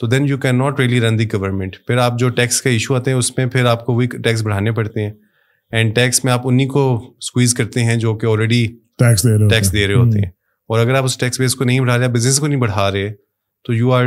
تو 0.00 0.06
then 0.06 0.28
you 0.28 0.38
can 0.38 0.58
not 0.58 0.80
really 0.80 1.00
run 1.00 1.18
the 1.18 1.26
government 1.32 1.76
پھر 1.86 1.96
آپ 1.96 2.18
جو 2.18 2.28
ٹیکس 2.28 2.62
کا 2.62 2.70
ایشو 2.70 2.94
آتے 2.94 3.10
ہیں 3.10 3.18
اس 3.18 3.36
میں 3.38 3.46
پھر 3.46 3.64
آپ 3.64 3.84
کو 3.86 3.94
وہی 3.94 4.06
ٹیکس 4.06 4.42
بڑھانے 4.42 4.72
پڑتے 4.72 5.02
ہیں۔ 5.02 5.12
اینڈ 5.72 5.94
ٹیکس 5.94 6.24
میں 6.24 6.32
آپ 6.32 6.46
انہیں 6.48 6.68
کو 6.68 7.14
اسکویز 7.18 7.54
کرتے 7.54 7.84
ہیں 7.84 7.96
جو 7.96 8.14
کہ 8.14 8.26
آلریڈی 8.26 8.66
ٹیکس 8.98 9.72
دے 9.72 9.86
رہے 9.86 9.94
ہوتے 9.94 10.18
ہیں۔ 10.18 10.30
اور 10.70 10.78
اگر 10.78 10.94
آپ 10.94 11.04
اس 11.04 11.18
ٹیکس 11.18 11.40
بیس 11.40 11.54
کو 11.54 11.64
نہیں 11.64 11.80
بڑھا 11.80 11.98
رہے 11.98 12.08
بزنس 12.08 12.38
کو 12.40 12.46
نہیں 12.46 12.60
بڑھا 12.60 12.90
رہے 12.92 13.10
تو 13.64 13.74
you 13.74 13.92
are 13.92 14.04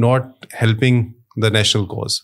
not 0.00 0.46
helping 0.62 1.04
the 1.42 1.48
national 1.48 1.84
cause 1.84 2.20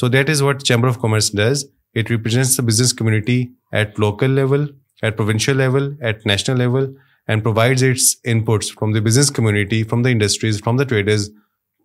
so 0.00 0.08
that 0.08 0.30
is 0.30 0.42
what 0.42 0.62
chamber 0.62 0.88
of 0.88 0.98
commerce 0.98 1.32
does 1.32 1.64
it 1.94 2.10
represents 2.10 2.58
the 2.58 2.62
business 2.62 2.92
community 2.94 3.44
at 3.72 4.00
local 4.00 4.30
level 4.30 4.66
at 5.02 5.16
provincial 5.16 5.56
level 5.56 5.94
at 6.00 6.26
national 6.26 6.58
level 6.58 6.92
and 7.28 7.42
provides 7.42 7.84
its 7.84 8.14
inputs 8.24 8.72
from 8.72 8.92
the 8.92 9.00
business 9.00 9.30
community 9.30 9.82
from 9.82 10.02
the 10.02 10.10
industries 10.10 10.60
from 10.64 10.76
the 10.76 10.84
traders 10.84 11.30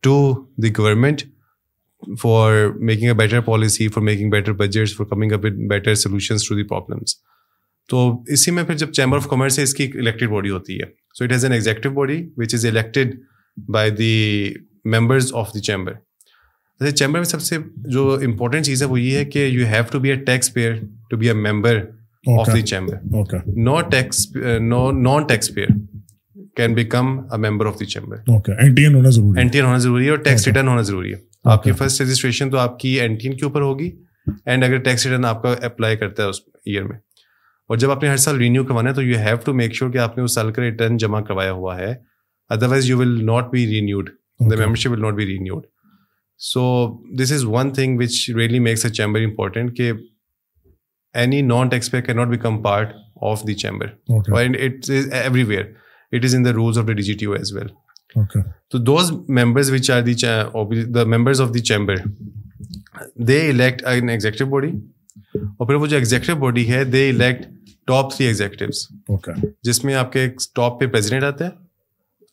to 0.04 0.34
the 0.64 0.72
government 0.78 1.22
making 2.80 3.10
a 3.10 3.16
better 3.16 3.42
policy, 3.42 3.88
for 3.88 4.02
making 4.02 4.30
better 4.30 4.54
budgets, 4.54 4.92
for 4.94 5.06
coming 5.06 5.34
up 5.34 5.42
with 5.42 5.68
better 5.70 5.96
solutions 5.96 6.48
to 6.48 6.56
the 6.56 6.64
problems. 6.64 7.16
تو 7.90 8.00
اسی 8.34 8.52
میں 8.52 8.64
پھر 8.64 8.76
جب 8.78 8.92
chamber 8.94 9.18
of 9.18 9.28
commerce 9.30 9.58
ہے 9.60 9.64
اس 9.64 9.74
کی 9.74 9.90
elected 10.00 10.30
body 10.30 10.50
ہوتی 10.50 10.78
ہے. 10.78 10.86
So 11.18 11.24
it 11.24 11.32
has 11.32 11.44
an 11.46 11.54
executive 11.54 11.90
body 11.92 12.22
which 12.38 12.54
is 12.54 12.66
elected 12.66 13.16
by 13.58 13.92
the 13.92 14.54
members 14.92 15.32
of 15.36 15.54
the 15.54 15.60
chamber 15.60 15.94
جیسے 16.82 16.96
چیمبر 16.96 17.20
میں 17.20 17.26
سب 17.26 17.42
سے 17.42 17.58
جو 17.92 18.12
امپورٹنٹ 18.24 18.66
چیز 18.66 18.82
ہے 18.84 18.88
وہ 18.88 19.00
یہ 19.02 19.18
ہے 19.18 19.26
کہ 19.26 19.46
you 19.46 19.66
have 19.68 19.84
to 19.92 20.00
be 20.00 20.10
a 20.10 20.16
taxpayer 20.54 20.76
to 21.10 21.18
be 21.18 21.28
a 21.28 21.34
member 21.36 21.80
of 22.40 22.54
the 22.54 22.62
chamber 22.62 22.96
no 23.58 23.80
tax 23.92 24.28
non 24.36 25.24
taxpayer 25.56 25.68
can 26.58 26.74
become 26.74 27.18
a 27.20 27.38
member 27.40 27.66
of 27.66 27.80
the 27.80 27.86
chamber 27.86 28.18
N 28.28 28.76
T 28.76 28.84
N 28.84 28.96
ہونا 28.96 29.10
ضروری 29.78 30.06
ہے. 30.06 30.10
اور 30.10 30.20
ٹیکس 30.20 30.48
ریٹرن 30.48 30.68
ہونا 30.68 30.82
ضروری 30.82 31.14
ہے. 31.14 31.20
آپ 31.46 31.64
کی 31.64 31.72
فرسٹ 31.72 32.02
رجسٹریشن 32.02 32.50
تو 32.50 32.58
آپ 32.58 32.80
کی 32.80 33.00
این 33.02 33.16
ٹی 33.18 33.28
این 33.28 33.38
کے 33.38 33.46
اوپر 33.46 33.62
ہوگی 33.62 33.90
اینڈ 34.46 34.64
اگر 34.64 34.78
ٹیکس 34.78 35.06
ریٹرن 35.06 35.26
آپ 35.26 35.42
کا 35.44 35.56
اپلائی 35.66 35.98
کرتا 35.98 36.24
ہے 36.24 36.30
اس 36.30 36.40
ایئر 36.66 36.84
میں. 36.84 36.98
اور 37.70 37.78
جب 37.78 37.92
آپ 37.92 38.04
نے 38.04 38.10
ہر 38.10 38.18
سال 38.18 38.38
رینیو 38.38 38.64
کروانا 38.64 38.90
ہے 38.90 38.96
تو 38.96 39.02
you 39.04 39.18
have 39.18 39.38
to 39.46 39.54
make 39.54 39.74
sure 39.76 39.92
کہ 39.92 39.98
آپ 39.98 40.18
نے 40.18 40.24
اس 40.24 40.36
سال 40.36 40.52
کا 40.52 40.62
ریٹرن 40.62 40.98
جمع 40.98 41.22
کروایا 41.22 41.52
ہوا 41.52 41.78
ہے. 41.78 41.94
Otherwise 42.68 42.90
you 42.90 42.98
will 42.98 43.26
not 43.26 43.50
be 43.52 43.66
renewed 43.68 44.10
the 44.40 44.56
membership 44.56 44.92
will 44.92 45.02
not 45.02 45.14
be 45.14 45.26
renewed 45.26 45.66
so 46.40 46.64
this 47.20 47.32
is 47.32 47.44
one 47.46 47.74
thing 47.74 48.00
which 48.00 48.30
really 48.38 48.60
makes 48.60 48.86
a 48.86 48.92
chamber 48.92 49.22
important 49.22 49.78
کہ 49.78 49.92
any 51.14 51.42
non 51.42 51.70
taxpayer 51.92 52.04
can 52.04 52.16
not 52.16 52.28
become 52.28 52.62
part 52.62 52.94
of 53.22 53.44
the 53.48 53.54
chamber 53.54 53.88
it 54.10 54.90
is 54.90 55.14
everywhere 55.44 55.64
it 56.12 56.26
is 56.26 56.36
in 56.36 56.46
the 56.46 56.52
rules 56.52 56.78
of 56.78 56.88
the 56.88 56.94
D 56.94 57.04
G 57.04 57.14
T 57.14 57.26
O 57.26 57.34
as 57.34 57.54
well 57.54 57.68
to 58.70 58.78
those 58.78 59.12
members 59.30 59.72
which 59.72 59.92
are 59.92 60.02
the 60.02 60.14
the 60.86 61.04
members 61.04 61.42
of 61.42 61.54
the 61.54 61.60
chamber 61.60 61.96
they 63.28 63.50
elect 63.50 63.86
an 63.86 64.10
executive 64.10 64.46
body 64.46 64.72
اور 65.38 65.68
پھر 65.68 65.76
وہ 65.76 65.88
جو 65.88 65.96
executive 65.96 66.36
body 66.36 66.70
ہے 66.72 66.84
they 66.84 67.10
elect 67.10 67.46
top 67.88 68.14
three 68.16 68.26
executives 68.26 68.88
جس 69.64 69.84
میں 69.84 69.96
آپ 69.96 70.12
کے 70.14 70.28
top 70.56 70.80
پہ 70.80 70.88
پریزیڈنٹ 70.88 71.24
آتا 71.24 71.46
ہے 71.46 71.52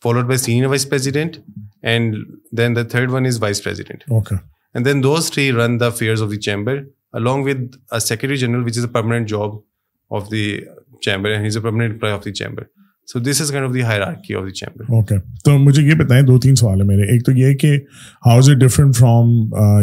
followed 0.03 0.25
by 0.25 0.37
senior 0.37 0.67
vice 0.67 0.89
president 0.89 1.37
and 1.83 2.17
then 2.57 2.75
the 2.75 2.83
third 2.83 3.11
one 3.11 3.25
is 3.25 3.41
vice 3.41 3.63
president 3.63 4.03
and 4.11 4.85
then 4.85 5.03
those 5.03 5.31
three 5.31 5.51
run 5.51 5.79
the 5.79 5.89
affairs 5.89 6.21
of 6.21 6.31
the 6.31 6.37
chamber 6.39 6.81
along 7.13 7.43
with 7.43 7.81
a 7.91 8.01
secretary 8.01 8.37
general 8.37 8.63
which 8.63 8.77
is 8.77 8.83
a 8.83 8.89
permanent 8.89 9.27
job 9.27 9.61
of 10.11 10.29
the 10.29 10.45
chamber 11.01 11.31
and 11.31 11.45
he's 11.45 11.55
a 11.55 11.61
permanent 11.61 11.93
employee 11.93 12.13
of 12.13 12.23
the 12.23 12.33
chamber. 12.33 12.69
So 13.11 13.19
this 13.19 13.41
is 13.41 13.51
kind 13.51 13.67
of 13.67 13.73
the 13.73 13.81
hierarchy 13.81 14.35
of 14.35 14.43
the 14.45 14.51
chamber 14.51 14.83
okay 14.89 15.15
تو 15.45 15.57
مجھے 15.57 15.83
یہ 15.83 15.93
بتائیں 15.95 16.23
دو 16.23 16.39
تین 16.39 16.55
سوال 16.55 16.79
ہیں 16.79 16.87
میرے۔ 16.87 17.01
ایک 17.01 17.25
تو 17.25 17.31
یہ 17.31 17.53
کہ 17.53 17.71
how 18.25 18.37
is 18.37 18.49
it 18.49 18.57
different 18.57 18.95
from 18.95 19.29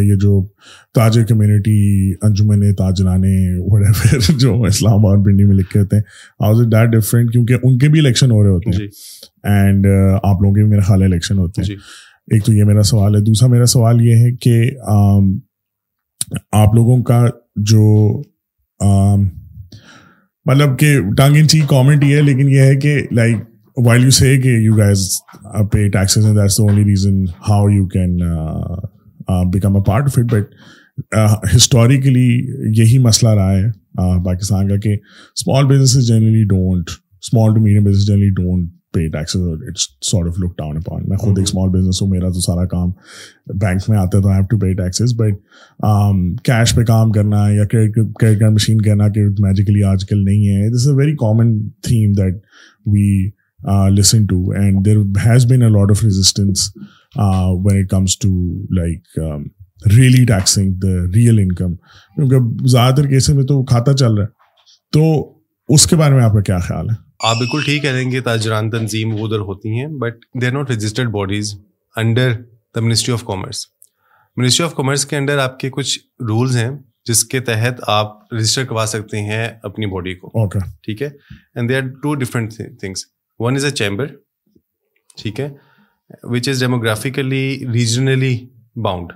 یہ 0.02 0.14
جو 0.14 0.46
تاجر 0.94 1.24
کمیونٹی 1.24 2.12
انجمن 2.22 2.74
تاجران 2.74 3.22
وٹ 3.58 3.86
جو 4.38 4.62
اسلام 4.62 4.94
آباد 4.94 5.24
پنڈی 5.24 5.44
میں 5.44 5.56
لکھے 5.56 5.80
ہوتے 5.80 5.96
ہیں 5.96 6.02
how 6.40 6.50
is 6.50 6.60
it 6.60 6.72
that 6.72 6.90
different 6.90 7.32
کیونکہ 7.32 7.54
ان 7.62 7.78
کے 7.78 7.88
بھی 7.88 8.00
الیکشن 8.00 8.30
ہو 8.30 8.42
رہے 8.42 8.50
ہوتے 8.50 8.70
ہیں۔ 8.70 8.88
اینڈ 9.42 9.86
آپ 10.22 10.42
لوگوں 10.42 10.54
کے 10.54 10.60
بھی 10.60 10.70
میرے 10.70 10.80
خیال 10.80 11.02
الیکشن 11.02 11.38
ہوتے 11.38 11.62
ہیں۔ 11.62 11.74
ایک 12.32 12.44
تو 12.44 12.52
یہ 12.52 12.64
میرا 12.64 12.82
سوال 12.82 13.16
ہے۔ 13.16 13.20
دوسرا 13.20 13.48
میرا 13.48 13.66
سوال 13.66 14.00
یہ 14.00 14.16
ہے 14.16 14.32
کہ 14.32 14.70
آپ 16.52 16.74
لوگوں 16.74 17.02
کا 17.02 17.26
جو 17.56 18.22
مطلب 20.46 20.78
کہ 20.78 20.98
ٹانگ 21.16 21.36
ان 21.36 21.48
چیک 21.48 21.68
کامنٹ 21.68 22.04
یہ 22.04 22.16
ہے، 22.16 22.22
لیکن 22.22 22.48
یہ 22.48 22.60
ہے 22.60 22.76
کہ 22.76 22.96
لائک 23.12 23.36
وائل 23.76 24.04
یو 24.04 24.10
سے 24.10 24.36
کہ 24.42 24.48
you 24.48 24.76
guys 24.76 25.08
pay 25.72 25.88
taxes 25.88 26.26
and 26.26 26.38
that's 26.38 26.58
the 26.58 26.64
only 26.64 26.84
reason 26.84 27.22
how 27.48 27.68
you 27.68 27.86
can 27.86 28.16
become 29.52 29.76
a 29.76 29.82
part 29.82 30.04
of 30.04 30.18
it 30.18 30.32
but 30.32 30.54
historically 31.54 32.28
یہی 32.80 32.98
مسئلہ 32.98 33.30
رہا 33.30 33.52
ہے 33.52 33.64
uh, 34.00 34.24
پاکستان 34.24 34.68
کا 34.68 34.76
کہ 34.76 34.92
small 34.92 35.66
business 35.66 36.06
generally 36.08 36.44
don't 36.44 36.90
small 36.90 37.54
to 37.54 37.60
medium 37.60 37.84
business 37.84 38.06
generally 38.06 38.30
don't 38.30 38.70
pay 38.94 39.06
taxes 39.08 39.48
it's 39.68 39.86
sort 40.02 40.28
of 40.28 40.38
look 40.38 40.56
down 40.58 40.76
upon 40.76 41.08
میں 41.08 41.16
خود 41.16 41.38
ایک 41.38 41.48
small 41.48 41.68
business 41.70 42.02
ہوں 42.02 42.08
میرا 42.08 42.28
تو 42.28 42.40
سارا 42.40 42.64
کام 42.66 42.90
بینک 43.58 43.88
میں 43.90 43.98
آتا 43.98 44.18
ہے 44.18 44.22
تو 44.22 44.28
I 44.28 44.38
have 44.38 44.46
to 44.50 44.58
pay 44.58 44.72
taxes 44.74 45.14
but 45.16 45.38
cash 46.44 46.74
پہ 46.74 46.84
کام 46.84 47.12
کرنا 47.12 47.48
یا 47.50 47.64
کریڈٹ 47.64 47.98
کارڈ 48.20 48.42
مشین 48.52 48.82
کہنا 48.82 49.08
کہ 49.08 49.24
میجیکلی 49.40 49.82
آج 49.84 50.04
کل 50.06 50.24
نہیں 50.24 50.48
ہے 50.48 50.70
this 50.70 50.88
a 50.88 50.94
very 50.94 51.14
common 51.16 51.58
theme 51.82 52.12
that 52.12 52.40
we 52.86 53.30
listen 53.96 54.26
to 54.26 54.50
and 54.50 54.84
there 54.86 54.96
has 55.26 55.46
been 55.46 55.62
a 55.62 55.68
lot 55.68 55.90
of 55.90 56.04
resistance 56.04 56.68
when 57.64 57.78
it 57.78 57.90
comes 57.90 58.18
to 58.18 58.30
like 58.74 59.18
really 59.96 60.24
taxing 60.24 60.74
the 60.74 60.96
real 61.14 61.38
income 61.38 61.74
کیونکہ 62.16 62.66
زیادہ 62.66 62.94
تر 62.94 63.06
کیسز 63.06 63.30
میں 63.30 63.44
تو 63.44 63.64
کھاتا 63.64 63.92
چل 63.92 64.14
رہا 64.14 64.24
ہے 64.24 64.40
تو 64.92 65.02
اس 65.68 65.86
کے 65.86 65.96
بارے 65.96 66.14
میں 66.14 66.22
آپ 66.22 66.32
کا 66.32 66.40
کیا 66.40 66.58
خیال 66.58 66.90
ہے 66.90 66.94
آپ 67.22 67.36
بالکل 67.36 67.62
ٹھیک 67.64 67.82
کہہ 67.82 67.90
رہے 67.90 68.04
ہیں 68.04 68.10
کہ 68.10 68.20
تاجران 68.20 68.70
تنظیم 68.70 69.14
وہ 69.14 69.26
ادھر 69.26 69.38
ہوتی 69.38 69.68
ہیں 69.68 69.86
but 69.86 70.14
they 70.40 70.46
are 70.46 70.52
not 70.52 70.70
registered 70.70 71.10
bodies 71.10 71.54
under 71.96 72.32
the 72.74 72.80
ministry 72.80 73.12
of 73.12 73.24
commerce 73.24 73.66
ministry 74.36 74.66
of 74.66 74.74
commerce 74.74 75.06
کے 75.06 75.16
انڈر 75.16 75.38
آپ 75.38 75.58
کے 75.58 75.70
کچھ 75.70 75.98
رولز 76.20 76.56
ہیں 76.56 76.70
جس 77.04 77.24
کے 77.24 77.40
تحت 77.40 77.80
آپ 77.86 78.34
رجسٹر 78.34 78.64
کروا 78.64 78.86
سکتے 78.86 79.20
ہیں 79.20 79.48
اپنی 79.62 79.86
باڈی 79.86 80.14
کو۔ 80.14 80.48
ٹھیک 80.82 81.02
ہے؟ 81.02 81.08
And 81.54 81.68
they 81.68 81.76
are 81.76 81.80
two 81.80 82.14
different 82.14 82.52
things 82.80 83.04
one 83.38 83.54
is 83.54 83.64
a 83.64 83.70
chamber 83.70 84.06
ٹھیک 85.22 85.40
ہے؟ 85.40 85.48
وچ 86.22 86.48
از 86.48 86.60
ڈیموگرافیکلی 86.60 87.64
ریجنلی 87.72 88.46
باؤنڈ 88.76 89.12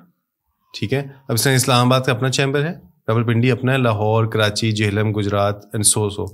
ٹھیک 0.78 0.92
ہے؟ 0.92 0.98
اب 0.98 1.32
اس 1.32 1.42
طرح 1.42 1.54
اسلام 1.54 1.86
آباد 1.86 2.00
کا 2.00 2.12
اپنا 2.12 2.30
چیمبر 2.30 2.64
ہے۔ 2.64 2.85
راول 3.08 3.24
پنڈی 3.24 3.50
اپنا 3.50 3.72
ہے 3.72 3.78
Lahore 3.78 4.26
Karachi 4.26 4.70
Jhelum 4.72 5.12
Gujrat 5.16 5.64
and 5.72 5.86
so 5.86 6.08
so 6.10 6.24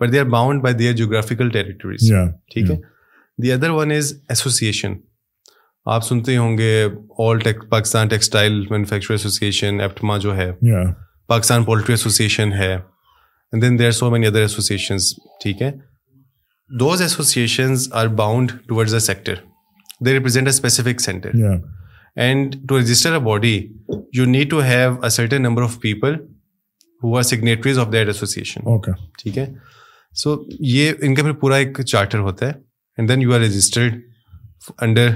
but 0.00 0.12
they 0.12 0.18
are 0.18 0.24
bound 0.24 0.62
by 0.62 0.74
their 0.74 0.92
geographical 0.92 1.50
territories 1.50 2.10
ٹھیک 2.52 2.70
ہے؟ 2.70 2.76
The 3.38 3.52
other 3.52 3.70
one 3.70 3.92
is 3.92 4.12
association 4.28 4.94
آپ 5.86 6.04
سنتے 6.04 6.36
ہوں 6.36 6.58
گے 6.58 6.72
all 7.18 7.38
Pakistan 7.70 8.08
textile 8.08 8.60
manufacture 8.70 9.14
association 9.14 9.80
APTMA 9.80 10.16
جو 10.18 10.36
ہے 10.36 10.50
پاکستان 11.28 11.64
پولٹری 11.64 11.92
ایسوسیشن 11.92 12.52
ہے 12.52 12.72
and 12.72 13.62
then 13.62 13.78
there 13.78 13.90
so 13.90 14.10
many 14.10 14.26
other 14.26 14.40
associations 14.40 15.12
ٹھیک 15.42 15.62
ہے؟ 15.62 15.70
Those 16.70 17.02
associations 17.02 17.88
are 17.92 18.06
bound 18.16 18.52
towards 18.68 18.94
a 18.94 19.00
sector 19.00 19.34
they 20.00 20.12
represent 20.14 20.46
a 20.46 20.50
specific 20.50 21.00
center 21.00 21.30
and 22.16 22.54
to 22.68 22.78
register 22.78 23.12
a 23.12 23.18
body 23.18 23.56
you 24.12 24.24
need 24.24 24.50
to 24.50 24.62
have 24.62 24.92
a 25.02 25.08
certain 25.08 25.42
number 25.42 25.62
of 25.62 25.78
people 25.80 26.14
who 27.02 27.16
are 27.16 27.22
signatories 27.22 27.78
of 27.78 27.92
that 27.92 28.06
association 28.06 28.60
ٹھیک 29.22 29.38
ہے؟ 29.38 29.46
سو 30.14 30.36
یہ 30.60 30.92
ان 31.02 31.14
کا 31.14 31.22
پھر 31.22 31.32
پورا 31.32 31.56
ایک 31.56 31.80
charter 31.80 32.18
ہوتا 32.18 32.46
ہے. 32.46 32.52
And 32.98 33.08
then 33.08 33.22
you 33.22 33.34
are 33.34 33.40
registered 33.40 34.00
under 34.80 35.10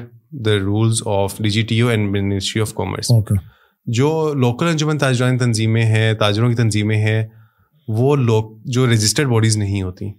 the 0.45 0.57
rules 0.57 1.02
of 1.07 1.38
D 1.38 1.50
G 1.50 1.62
T 1.62 1.80
O 1.80 1.88
and 1.88 2.11
ministry 2.11 2.62
of 2.62 2.75
commerce 2.75 3.11
جو 3.87 4.11
لوکل 4.35 4.66
انجمن 4.66 4.99
تاجران 4.99 5.38
تنظیمیں 5.38 5.85
ہیں 5.85 6.12
تاجروں 6.14 6.49
کی 6.49 6.54
تنظیمیں 6.54 6.97
ہیں 6.97 7.23
وہ 7.99 8.16
لوگ 8.16 8.44
جو 8.64 8.87
رجسٹرڈ 8.87 9.26
باڈیز 9.26 9.56
نہیں 9.56 9.82
ہوتی. 9.82 10.11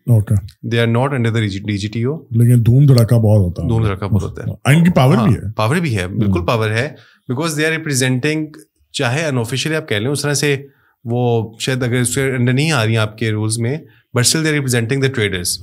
They 0.71 0.79
are 0.79 0.87
not 0.87 1.13
under 1.13 1.39
D 1.39 1.77
G 1.77 1.87
T 1.87 2.03
O 2.03 2.15
لیکن 2.31 2.65
دھوم 2.65 2.85
دھڑکا 2.85 3.17
بہت 3.17 3.39
ہوتا 3.39 3.63
ہے. 3.63 3.67
دھوم 3.67 3.83
دھڑکا 3.83 4.07
بہت 4.07 4.23
ہوتا 4.23 4.43
ہے. 4.43 4.75
ان 4.75 4.83
کی 4.83 4.91
پاور 4.91 5.27
بھی 5.27 5.35
ہے. 5.35 5.51
پاور 5.51 5.75
بھی 5.75 5.97
ہے 5.97 6.07
بالکل 6.07 6.45
پاور 6.45 6.69
ہے 6.69 6.89
بیکاز 7.29 7.57
دے 7.57 7.65
آر 7.65 7.71
ریپرزینٹنگ 7.71 8.45
چاہے 8.91 9.25
انآفیشلی 9.25 9.75
آپ 9.75 9.89
کہہ 9.89 9.97
لیں 9.97 10.11
اس 10.11 10.21
طرح 10.21 10.33
سے 10.33 10.65
وہ 11.05 11.53
شاید 11.59 11.83
اگر 11.83 11.99
اس 11.99 12.15
کے 12.15 12.21
انڈر 12.23 12.53
نہیں 12.53 12.71
آ 12.71 12.83
رہی 12.83 12.91
ہیں 12.91 12.97
آپ 12.97 13.17
کے 13.17 13.31
رولس 13.31 13.57
میں 13.57 13.77
but 14.13 14.19
still 14.19 14.43
they 14.43 14.49
are 14.49 14.53
representing 14.53 15.01
the 15.01 15.07
traders 15.07 15.59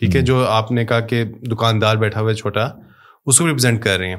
ٹھیک 0.00 0.16
ہے 0.16 0.20
جو 0.20 0.44
آپ 0.46 0.72
نے 0.72 0.84
کہا 0.84 1.00
کہ 1.00 1.24
دکاندار 1.24 1.96
بیٹھا 1.96 2.20
ہوا 2.20 2.30
ہے 2.30 2.34
چھوٹا 2.34 2.68
اس 3.26 3.38
کو 3.38 3.46
ریپرزینٹ 3.46 3.82
کر 3.82 3.98
رہے 3.98 4.08
ہیں۔ 4.08 4.16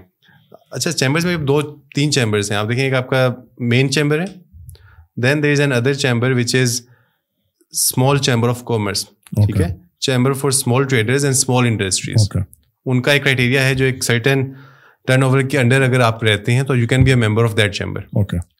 اچھا 0.71 0.91
چیمبرس 0.91 1.25
میں 1.25 1.37
دو 1.37 1.61
تین 1.95 2.11
چیمبرس 2.11 2.51
ہیں۔ 2.51 2.57
آپ 2.57 2.69
دیکھیں 2.69 2.89
کہ 2.89 2.95
آپ 2.95 3.09
کا 3.09 3.27
مین 3.59 3.89
چیمبر 3.89 4.19
ہے 4.19 4.25
then 5.21 5.43
there 5.43 5.51
is 5.51 5.61
another 5.71 5.93
chamber 5.93 6.31
which 6.31 6.55
is 6.55 6.81
small 7.73 8.17
chamber 8.17 8.49
of 8.49 8.63
commerce 8.63 9.05
ٹھیک 9.05 9.61
ہے 9.61 9.67
chamber 9.99 10.33
for 10.33 10.49
small 10.49 10.83
traders 10.83 11.25
and 11.25 11.35
small 11.35 11.65
industries 11.65 12.27
ان 12.85 13.01
کا 13.01 13.11
ایک 13.11 13.23
کرائٹیریا 13.23 13.63
ہے 13.63 13.75
جو 13.75 13.85
ایک 13.85 14.03
سرٹن 14.03 14.51
ٹرن 15.07 15.23
اوور 15.23 15.41
کے 15.41 15.59
انڈر 15.59 15.81
اگر 15.81 15.99
آپ 15.99 16.23
رہتے 16.23 16.53
ہیں 16.53 16.63
تو 16.63 16.75
you 16.75 16.87
can 16.87 17.03
be 17.03 17.11
a 17.11 17.15
member 17.15 17.43
of 17.43 17.57
that 17.57 17.75
chamber 17.75 18.01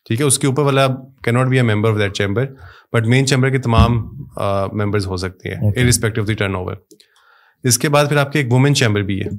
ٹھیک 0.05 0.21
ہے 0.21 0.25
اس 0.25 0.39
کے 0.39 0.47
اوپر 0.47 0.63
والا 0.63 0.87
کی 1.23 1.31
not 1.31 1.47
be 1.47 1.57
a 1.57 1.63
member 1.63 1.91
of 1.91 1.99
that 1.99 2.13
chamber 2.13 2.45
but 2.93 3.07
main 3.07 3.27
chamber 3.27 3.49
کے 3.49 3.57
تمام 3.57 4.01
ممبرز 4.73 5.07
ہو 5.07 5.17
سکتے 5.17 5.49
ہیں 5.49 5.71
irrespective 5.77 6.19
of 6.19 6.27
the 6.27 6.33
turn 6.33 6.55
over 6.55 6.75
اس 7.63 7.77
کے 7.77 7.89
بعد 7.89 8.05
پھر 8.05 8.17
آپ 8.17 8.31
کے 8.31 8.39
ایک 8.39 8.51
وومن 8.53 8.75
چیمبر 8.75 9.01
بھی 9.01 9.21
ہے 9.21 9.29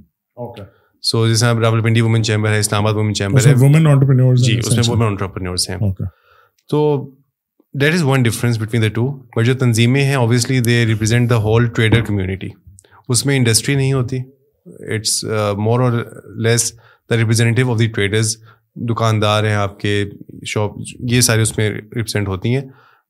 سو 1.03 1.29
جیسے 1.29 1.47
راول 1.47 1.83
پنڈی 1.83 2.01
وومن 2.01 2.25
چیمبر 2.25 2.51
ہے 2.51 2.59
اسلام 2.59 2.87
آباد 2.87 2.95
وومن 2.95 3.15
چیمبر 3.15 3.47
ہے 3.47 4.35
جی 4.35 4.59
اس 4.59 4.77
میں 4.77 4.85
وومن 4.89 5.07
آنٹرپرینورس 5.07 5.71
ہیں 5.71 5.79
تو 6.69 7.11
that 7.75 7.95
is 7.95 8.03
one 8.05 8.23
difference 8.23 8.59
between 8.59 8.83
the 8.83 8.89
two 8.95 9.11
but 9.37 9.47
جو 9.47 9.55
تنظیمیں 9.55 10.03
ہیں 10.05 10.15
obviously 10.15 10.61
they 10.61 10.85
represent 10.87 11.31
the 11.31 11.37
whole 11.43 11.67
trader 11.67 12.03
community 12.05 12.49
اس 13.09 13.25
میں 13.27 13.37
انڈسٹری 13.37 13.75
نہیں 13.75 13.93
ہوتی. 13.93 14.19
It's 14.95 15.25
more 15.59 15.81
or 15.81 15.93
less 16.45 16.73
the 17.11 17.17
representative 17.17 17.71
of 17.73 17.79
the 17.79 17.87
traders 17.95 18.37
دکاندار 18.89 19.45
ہیں 19.45 19.55
آپ 19.55 19.79
کے 19.81 20.05
شاپ 20.53 20.73
یہ 21.11 21.21
سارے 21.21 21.43
اس 21.43 21.57
میں 21.59 21.71
ریپرزینٹ 21.71 22.29
ہوتی 22.29 22.55
ہیں. 22.55 22.63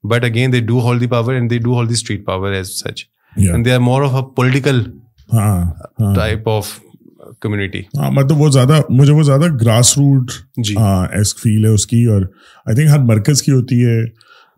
But 0.05 0.25
again 0.25 0.53
they 0.53 0.61
do 0.61 0.81
hold 0.83 1.01
the 1.01 1.07
power 1.07 1.35
and 1.35 1.51
they 1.51 1.59
do 1.59 1.75
hold 1.75 1.89
the 1.89 1.95
street 1.95 2.25
power 2.27 2.53
as 2.53 2.71
such 2.79 3.05
and 3.33 3.65
they 3.67 3.73
are 3.73 3.79
more 3.81 4.03
of 4.03 4.15
a 4.15 4.23
political 4.37 4.83
type 6.15 6.49
of 6.49 6.79
community 7.41 7.81
ہاں 7.99 8.11
مطلب 8.13 8.41
وہ 8.41 8.49
زیادہ 8.51 8.81
مجھے 8.91 9.13
وہ 9.13 9.23
زیادہ 9.23 9.47
گراس 9.61 9.97
روٹ 9.99 10.33
جی 10.65 10.75
ایسک 10.79 11.39
فیل 11.41 11.65
ہے 11.65 11.71
اس 11.71 11.87
کی. 11.87 12.05
اور 12.05 12.23
آئی 12.23 12.75
تھنک 12.77 12.91
ہر 12.91 12.99
مرکز 13.07 13.43
کی 13.43 13.53
ہوتی 13.53 13.85
ہے. 13.85 14.03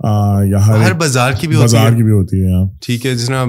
یا 0.00 0.66
ہر 0.66 0.92
بازار 0.94 1.32
کی 1.32 1.48
بھی 1.48 1.56
بازار 1.56 1.92
کی 1.92 2.02
بھی 2.02 2.12
ہوتی 2.12 2.40
ہے 2.40 2.52
ہاں۔ 2.52 2.64
ٹھیک 2.82 3.06
ہے 3.06 3.14
جس 3.14 3.26
طرح 3.26 3.44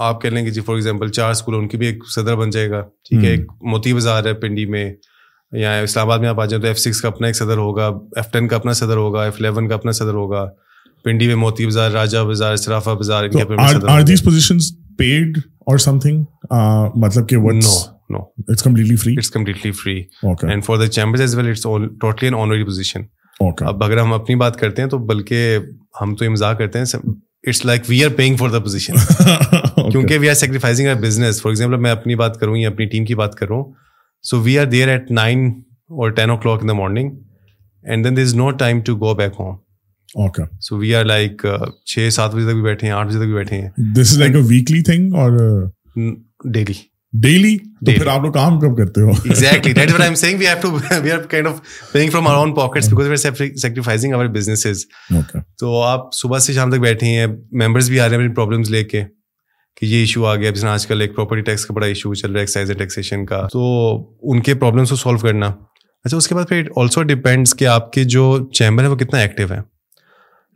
آپ 0.00 0.20
کہہ 0.22 0.30
لیں 0.30 0.44
گے 0.46 0.50
جی 0.50 0.60
فار 0.60 0.74
ایگزامپل 0.74 1.08
چار 1.10 1.30
اسکول 1.30 1.54
ان 1.54 1.68
کی 1.68 1.76
بھی 1.76 1.86
ایک 1.86 2.04
صدر 2.08 2.36
بن 2.36 2.50
جائے 2.50 2.70
گا۔ 2.70 2.82
ٹھیک 3.04 3.24
ہے 3.24 3.30
ایک 3.30 3.46
موتی 3.64 3.92
بازار 3.92 4.24
ہے 4.24 4.34
پنڈی 4.34 4.66
میں 4.66 4.90
یا 5.52 5.78
اسلام 5.80 6.06
آباد 6.06 6.18
میں 6.18 6.28
آپ 6.28 6.40
آ 6.40 6.44
جائیں 6.44 6.60
تو 6.62 6.68
ایف 6.68 6.78
سکس 6.78 7.00
کا 7.00 7.08
اپنا 7.08 7.26
ایک 7.26 7.36
صدر 7.36 7.56
ہوگا 7.58 7.86
ایف 8.16 8.30
ٹین 8.32 8.48
کا 8.48 8.56
اپنا 8.56 8.72
صدر 8.74 8.96
ہوگا 8.96 9.22
ایف 9.24 9.34
الیون 9.38 9.68
کا 9.68 9.74
اپنا 9.74 9.92
صدر 9.92 10.14
ہوگا 10.14 10.46
پنڈی 11.04 11.26
میں 11.26 11.34
موتی 11.36 11.64
بازار 11.64 11.90
راجا 11.90 12.22
بازار 12.22 12.56
سرافا 12.56 12.94
بازار 12.94 13.28
پیڈ 14.98 15.38
اور 15.60 15.78
سم 15.78 15.98
تھنگ 15.98 16.22
مطلب 16.96 17.28
کہ 17.28 17.36
no 17.36 17.50
no 18.10 18.18
it's 18.48 18.62
completely 18.62 18.96
free 18.96 19.14
it's 19.14 19.30
completely 19.30 19.70
free 19.74 19.96
and 20.22 20.64
for 20.64 20.76
the 20.76 20.86
chambers 20.88 21.20
as 21.20 21.34
well 21.34 21.48
it's 21.48 21.62
totally 22.00 22.28
an 22.28 22.34
honorary 22.36 22.64
position 22.64 23.02
اب 23.40 23.84
اگر 23.84 23.98
ہم 23.98 24.12
اپنی 24.12 24.36
بات 24.36 24.56
کرتے 24.56 24.82
ہیں 24.82 24.88
تو 24.88 24.98
بلکہ 24.98 25.58
ہم 26.00 26.14
تو 26.14 26.24
امزا 26.24 26.52
کرتے 26.52 26.78
ہیں 26.78 26.84
it's 27.46 27.64
like 27.66 27.82
we 27.88 28.04
are 28.04 28.10
paying 28.10 28.36
for 28.36 28.48
the 28.48 28.58
position 28.58 28.94
کیونکہ 29.90 30.18
we 30.18 30.28
are 30.28 30.34
sacrificing 30.34 30.88
our 30.88 30.94
business 30.94 31.42
for 31.42 31.50
example 31.50 31.76
میں 31.76 31.90
اپنی 31.90 32.14
بات 32.14 32.40
کروں 32.40 32.56
یا 32.56 32.68
اپنی 32.68 32.86
ٹیم 32.86 33.04
کی 33.04 33.14
بات 33.14 33.34
کروں 33.34 33.64
so 34.22 34.40
we 34.40 34.58
are 34.58 34.66
there 34.66 34.88
at 34.88 35.10
nine 35.10 35.48
or 35.68 36.10
ten 36.10 36.30
o'clock 36.36 36.58
in 36.62 36.68
the 36.68 36.72
morning 36.72 37.10
and 37.82 38.04
then 38.04 38.16
there 38.16 38.24
is 38.24 38.34
no 38.34 38.50
time 38.50 38.80
to 38.80 38.96
go 38.96 39.14
back 39.14 39.32
home 39.38 39.54
okay 40.14 40.42
so 40.60 40.76
we 40.76 40.94
are 40.94 41.04
like 41.04 41.46
چھ 41.84 42.08
سات 42.12 42.34
بجے 42.34 42.46
تک 42.46 42.52
بھی 42.52 42.62
بیٹھے 42.62 42.86
ہیں 42.86 42.94
آٹھ 42.94 43.08
بجے 43.08 43.18
تک 43.18 43.24
بھی 43.24 43.34
بیٹھے 43.34 43.60
ہیں۔ 43.60 43.68
This 43.78 44.12
is 44.12 44.18
like 44.18 44.34
a 44.34 44.40
weekly 44.40 44.82
thing 44.82 45.14
or 45.14 45.30
daily 46.52 46.72
daily 47.12 47.56
پھر 47.86 48.06
آپ 48.06 48.22
لوگ 48.22 48.32
کام 48.32 48.58
کب 48.60 48.76
کرتے 48.78 49.00
ہو 49.00 49.10
exactly 49.10 49.72
that 49.72 49.92
what 49.92 50.00
I 50.00 50.08
am 50.08 50.14
seeing 50.14 50.38
we 50.38 50.46
have 50.46 50.56
to 50.62 51.00
we 51.02 51.10
are 51.10 51.18
kind 51.30 51.46
of 51.46 51.60
paying 51.92 52.10
from 52.10 52.26
our 52.26 52.36
own 52.36 52.54
pockets 52.54 52.88
because 52.88 53.08
we 53.08 53.28
are 53.28 53.56
sacrificing 53.56 54.14
our 54.14 54.26
businesses 54.34 54.84
تو 55.60 55.80
آپ 55.82 56.12
صبح 56.14 56.38
سے 56.38 56.52
شام 56.52 56.70
تک 56.70 56.80
بیٹھے 56.80 57.06
ہیں 57.08 57.26
ممبرس 57.62 57.88
بھی 57.88 58.00
آ 58.00 58.08
رہے 58.08 58.16
ہیں 58.16 58.22
اپنی 58.22 58.34
پرابلمس 58.34 58.70
لے 58.70 58.82
کے 58.84 59.02
کہ 59.76 59.86
یہ 59.86 59.98
ایشو 59.98 60.26
آ 60.26 60.34
گیا 60.34 60.50
جس 60.50 60.64
آج 60.64 60.86
کل 60.86 61.00
ایک 61.00 61.14
پراپرٹی 61.16 61.42
ٹیکس 61.42 61.66
کا 61.66 61.74
بڑا 61.74 61.86
ایشو 61.86 62.14
چل 62.14 62.30
رہا 62.30 62.34
ہے 62.34 62.42
ایکسائز 62.42 62.72
ٹیکسیشن 62.78 63.24
کا 63.26 63.46
تو 63.52 63.64
ان 64.22 64.40
کے 64.42 64.54
پرابلمس 64.54 64.90
کو 64.90 64.96
سالو 64.96 65.18
کرنا 65.18 65.46
اچھا 66.04 66.16
اس 66.16 66.28
کے 66.28 66.34
بعد 66.34 66.48
پھر 66.48 66.68
آلسو 66.76 67.02
ڈپینڈس 67.04 67.54
کہ 67.54 67.66
آپ 67.66 67.92
کے 67.92 68.04
جو 68.06 68.26
چیمبر 68.52 68.82
ہے 68.82 68.88
وہ 68.88 68.96
کتنا 68.96 69.18
ایکٹیو 69.18 69.52
ہے 69.52 69.60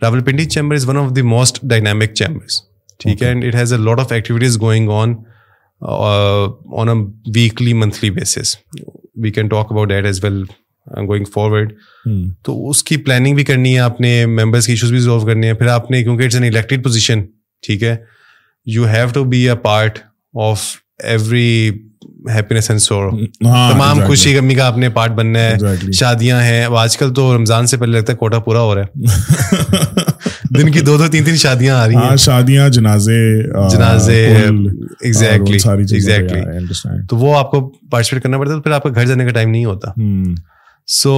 Rawalpindi 0.25 0.45
chamber 0.45 0.77
is 0.77 0.89
one 0.89 0.97
of 0.97 1.17
the 1.17 1.23
most 1.23 1.63
dynamic 1.63 2.15
chambers 2.15 2.63
ٹھیک 3.01 3.23
ہے 3.23 3.29
and 3.29 3.45
it 3.45 3.55
has 3.55 3.73
a 3.73 3.79
lot 3.79 4.01
of 4.01 4.13
activities 4.13 4.61
going 4.61 4.91
on 4.91 5.15
on 5.83 6.89
a 6.89 6.95
weekly 7.35 7.73
monthly 7.73 8.11
basis 8.11 8.57
we 9.17 9.31
can 9.31 9.49
talk 9.49 9.73
about 9.73 9.91
that 9.91 10.05
as 10.05 10.25
well 10.25 10.45
going 11.07 11.25
forward 11.25 11.73
تو 12.43 12.69
اس 12.69 12.85
کی 12.85 12.97
planning 12.97 13.35
بھی 13.35 13.45
کرنی 13.45 13.75
ہے 13.75 13.79
آپ 13.79 14.01
نے 14.01 14.27
ممبرس 14.27 14.67
کی 14.67 14.73
ایشوز 14.73 14.91
بھی 14.91 14.99
ریزالو 14.99 15.21
کرنے 15.21 15.47
ہیں۔ 15.47 15.55
پھر 15.55 15.67
آپ 15.67 15.91
نے 15.91 16.03
کیونکہ 16.03 16.25
اٹس 16.25 16.35
این 16.35 16.45
الیکٹڈ 16.45 16.85
پوزیشن 16.85 17.23
ٹھیک 17.67 17.83
ہے۔ 17.83 17.97
You 18.67 18.85
have 18.85 19.09
to 19.15 19.25
be 19.25 19.49
a 19.49 19.57
part 19.57 19.99
of 20.35 20.63
every 21.03 21.71
happiness 22.35 22.71
and 22.71 22.81
sorrow 22.83 23.11
تمام 23.41 24.05
خوشی 24.07 24.39
غمی 24.39 24.55
کا 24.55 24.67
اپنے 24.67 24.89
پارٹ 24.89 25.11
بننا 25.11 25.39
ہے 25.39 25.57
شادیاں 25.93 26.43
ہیں 26.43 26.67
آج 26.77 26.97
کل 26.97 27.15
تو 27.15 27.37
رمضان 27.37 27.67
سے 27.67 27.77
پہلے 27.77 27.93
لگتا 27.93 28.13
ہے 28.13 28.17
کوٹا 28.19 28.39
پورا 28.39 28.61
ہو 28.61 28.75
رہا 28.75 28.83
ہے۔ 28.83 28.91
دن 30.59 30.73
کی 30.73 30.81
دو 30.81 30.97
دو 30.99 31.07
تین 31.07 31.25
تین 31.25 31.37
شادیاں 31.37 31.77
آ 31.77 31.87
رہی 31.87 31.95
ہیں۔ 31.95 32.17
شادیاں 32.17 32.69
جنازے 32.69 33.43
جنازے 33.69 34.37
ایگزیکٹلی 35.01 35.59
ایگزیکٹلی 35.65 37.07
تو 37.09 37.17
وہ 37.17 37.39
آپ 37.39 37.51
کو 37.51 37.69
پارٹیسپیٹ 37.91 38.23
کرنا 38.23 38.39
پڑتا 38.39 38.55
ہے 38.55 38.61
پھر 38.61 38.71
آپ 38.71 38.83
کا 38.83 38.91
گھر 38.95 39.07
جانے 39.07 39.25
کا 39.25 39.31
ٹائم 39.31 39.51
نہیں 39.51 39.65
ہوتا۔ 39.65 39.93
سو 40.87 41.15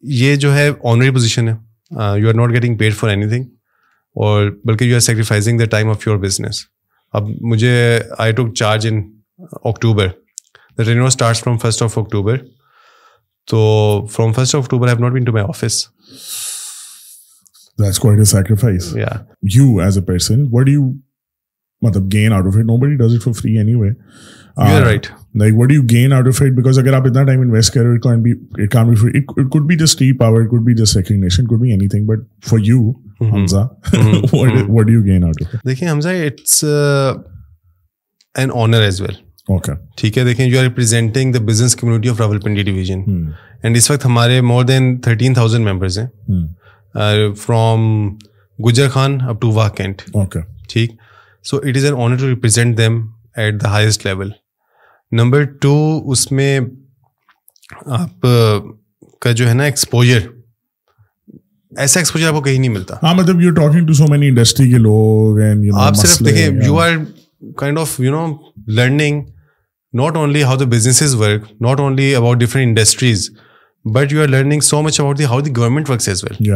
یہ 0.00 0.36
جو 0.36 0.56
ہے 0.56 0.70
آنری 0.84 1.10
پوزیشن 1.10 1.48
ہے۔ 1.48 1.54
You 2.20 2.28
are 2.28 2.34
not 2.34 2.50
getting 2.50 2.76
paid 2.76 2.94
for 2.94 3.10
anything 3.28 3.44
اور 4.16 4.50
بلکہ 4.64 4.84
you 4.84 4.94
are 4.94 5.00
sacrificing 5.00 5.58
the 5.58 5.64
time 5.64 5.90
of 5.90 6.06
your 6.06 6.16
business 6.16 6.56
اب 7.12 7.28
مجھے 7.40 8.00
I 8.18 8.32
took 8.32 8.54
charge 8.54 8.86
in 8.86 9.02
October 9.38 10.08
the 10.78 10.84
renew 10.84 11.06
start 11.06 11.36
from 11.36 11.58
first 11.58 11.82
of 11.82 11.98
October 11.98 12.36
تو 13.48 14.06
from 14.06 14.32
first 14.32 14.54
of 14.54 14.62
October 14.62 14.88
have 14.88 14.98
not 14.98 15.12
been 15.12 15.24
to 15.24 15.32
my 15.32 15.44
office 15.48 15.86
that's 17.78 17.98
quite 17.98 18.18
a 18.18 18.24
sacrifice 18.24 18.96
یا 18.96 19.08
you 19.54 19.78
as 19.80 19.98
a 19.98 20.04
person 20.04 20.44
what 20.52 20.68
you 20.68 20.90
مطلب 21.82 22.12
gain 22.12 22.32
out 22.32 22.46
of 22.46 22.56
it 22.56 22.64
nobody 22.76 22.96
does 22.96 23.14
it 23.14 23.22
for 23.22 23.32
free 23.32 23.56
anyway 23.74 23.88
right 24.84 25.06
like 25.34 25.54
what 25.56 25.72
you 25.72 25.82
gain 25.90 26.12
out 26.12 26.28
of 26.28 26.42
it 26.42 26.52
because 26.52 26.78
اگر 26.78 26.92
آپ 26.92 27.06
اتنا 27.06 27.24
time 27.24 27.40
invest 27.40 27.74
کرو 27.74 27.98
can 28.00 28.22
be 28.22 28.30
it 28.62 28.72
can 28.72 28.88
be 28.88 28.94
free 28.94 29.10
it 29.14 29.50
could 29.52 29.66
be 29.66 29.76
just 29.76 29.98
the 29.98 30.12
power 30.12 30.40
it 30.40 30.50
could 30.50 30.64
be 30.64 30.74
just 30.74 30.96
recognition 30.96 31.46
could 31.46 31.60
be 31.60 31.70
anything 31.88 32.06
but 32.06 32.18
for 32.50 32.58
you 32.62 32.90
Hamza 33.20 33.66
what 34.68 34.90
you 34.90 35.04
gain 35.04 35.24
out 35.24 35.42
of 35.42 35.66
دیکھیں 35.66 35.88
Hamza 35.90 36.08
it's 36.26 36.64
an 38.34 38.50
honour 38.54 38.82
as 38.82 39.00
well 39.00 39.14
ٹھیک 39.96 40.18
ہے؟ 40.18 40.24
دیکھیں 40.24 40.46
you 40.46 40.58
are 40.58 40.64
representing 40.64 41.32
the 41.32 41.38
business 41.44 41.76
community 41.76 42.08
of 42.08 42.20
Rawalpindi 42.40 42.62
division 42.62 43.02
and 43.62 43.76
اس 43.76 43.90
وقت 43.90 44.04
ہمارے 44.06 44.40
more 44.40 44.64
than 44.64 44.96
thirteen 45.00 45.34
thousand 45.34 45.66
members 45.66 45.98
ہیں. 45.98 46.06
From 47.40 48.08
Gujar 48.58 48.88
Khan 48.88 49.20
up 49.20 49.40
to 49.40 49.50
Wah 49.52 49.68
Cantt 49.76 50.02
ٹھیک؟ 50.68 50.92
So 51.44 51.56
it 51.56 51.76
is 51.76 51.84
an 51.84 51.94
honour 52.02 52.16
to 52.16 52.28
represent 52.28 52.78
them 52.78 53.00
at 53.36 53.62
the 53.62 53.70
highest 53.70 54.06
level 54.06 54.30
number 55.12 55.44
two 55.62 55.74
اس 56.12 56.30
میں 56.32 56.58
آپ 57.86 58.26
کا 59.22 59.32
جو 59.32 59.48
ہے 59.48 59.54
نا 59.54 59.64
ایکسپوجر 59.64 60.20
ایسا 61.72 62.00
ایکسپوجر 62.00 62.28
آپ 62.28 62.34
کو 62.34 62.40
کہیں 62.42 62.58
نہیں 62.58 62.70
ملتا۔ 62.70 62.96
ہاں 63.02 63.14
مطلب 63.14 63.40
you 63.40 63.50
talking 63.54 63.86
to 63.86 63.92
so 63.92 64.06
many 64.10 64.28
industry 64.28 64.70
کے 64.70 64.78
لوگ 64.78 65.40
آپ 65.80 65.96
صرف 65.96 66.24
دیکھیں 66.26 66.64
you 66.66 66.78
are 66.80 66.90
kind 67.56 67.78
of 67.78 68.00
you 68.00 68.10
know 68.10 68.34
learning 68.66 69.22
not 69.92 70.16
only 70.16 70.42
how 70.42 70.56
the 70.56 70.64
business 70.64 71.02
is 71.02 71.14
work 71.14 71.52
not 71.60 71.80
only 71.80 72.14
about 72.14 72.36
different 72.36 72.66
industries 72.66 73.30
but 73.84 74.12
you 74.12 74.22
are 74.22 74.28
learning 74.28 74.60
so 74.60 74.82
much 74.82 75.00
about 75.00 75.18
the 75.18 75.24
how 75.24 75.40
the 75.40 75.50
government 75.56 75.90
works 75.90 76.08
as 76.08 76.24
well 76.24 76.46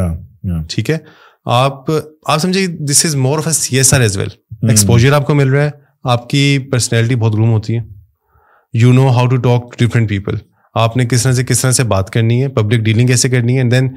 ٹھیک 0.68 0.90
ہے؟ 0.90 0.98
آپ 1.44 1.90
آپ 2.26 2.38
سمجھے 2.38 2.66
this 2.66 3.04
is 3.04 3.16
more 3.16 3.38
of 3.38 3.46
a 3.46 3.52
C 3.52 3.76
S 3.76 3.94
R 3.94 4.00
as 4.00 4.16
well 4.16 4.28
exposure 4.68 5.12
آپ 5.12 5.26
کو 5.26 5.34
مل 5.34 5.48
رہا 5.48 5.64
ہے 5.64 5.70
آپ 6.04 6.28
کی 6.30 6.58
پرسنالٹی 6.72 7.14
بہت 7.14 7.34
گروم 7.34 7.50
ہوتی 7.50 7.76
ہے۔ 7.76 7.80
You 8.72 8.92
know 8.92 9.08
how 9.10 9.26
to 9.26 9.36
talk 9.36 9.78
to 9.78 9.86
different 9.86 10.08
people 10.08 10.34
آپ 10.74 10.96
نے 10.96 11.06
کس 11.06 11.22
طرح 11.22 11.32
سے 11.32 11.44
کس 11.44 11.60
طرح 11.60 11.70
سے 11.70 11.84
بات 11.84 12.10
کرنی 12.10 12.42
ہے 12.42 12.48
پبلک 12.48 12.80
ڈیلنگ 12.80 13.06
کیسے 13.06 13.28
کرنی 13.28 13.52
ہے 13.52 13.58
اینڈ 13.58 13.72
دین 13.72 13.88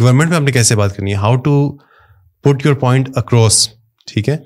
گورنمنٹ 0.00 0.28
میں 0.28 0.36
آپ 0.36 0.42
نے 0.42 0.52
کیسے 0.52 0.76
بات 0.76 0.96
کرنی 0.96 1.10
ہے؟ 1.10 1.16
How 1.16 1.36
to 1.36 1.76
put 2.42 2.66
your 2.66 2.74
point 2.74 3.08
across 3.14 3.68
ٹھیک 4.06 4.28
ہے؟ 4.28 4.36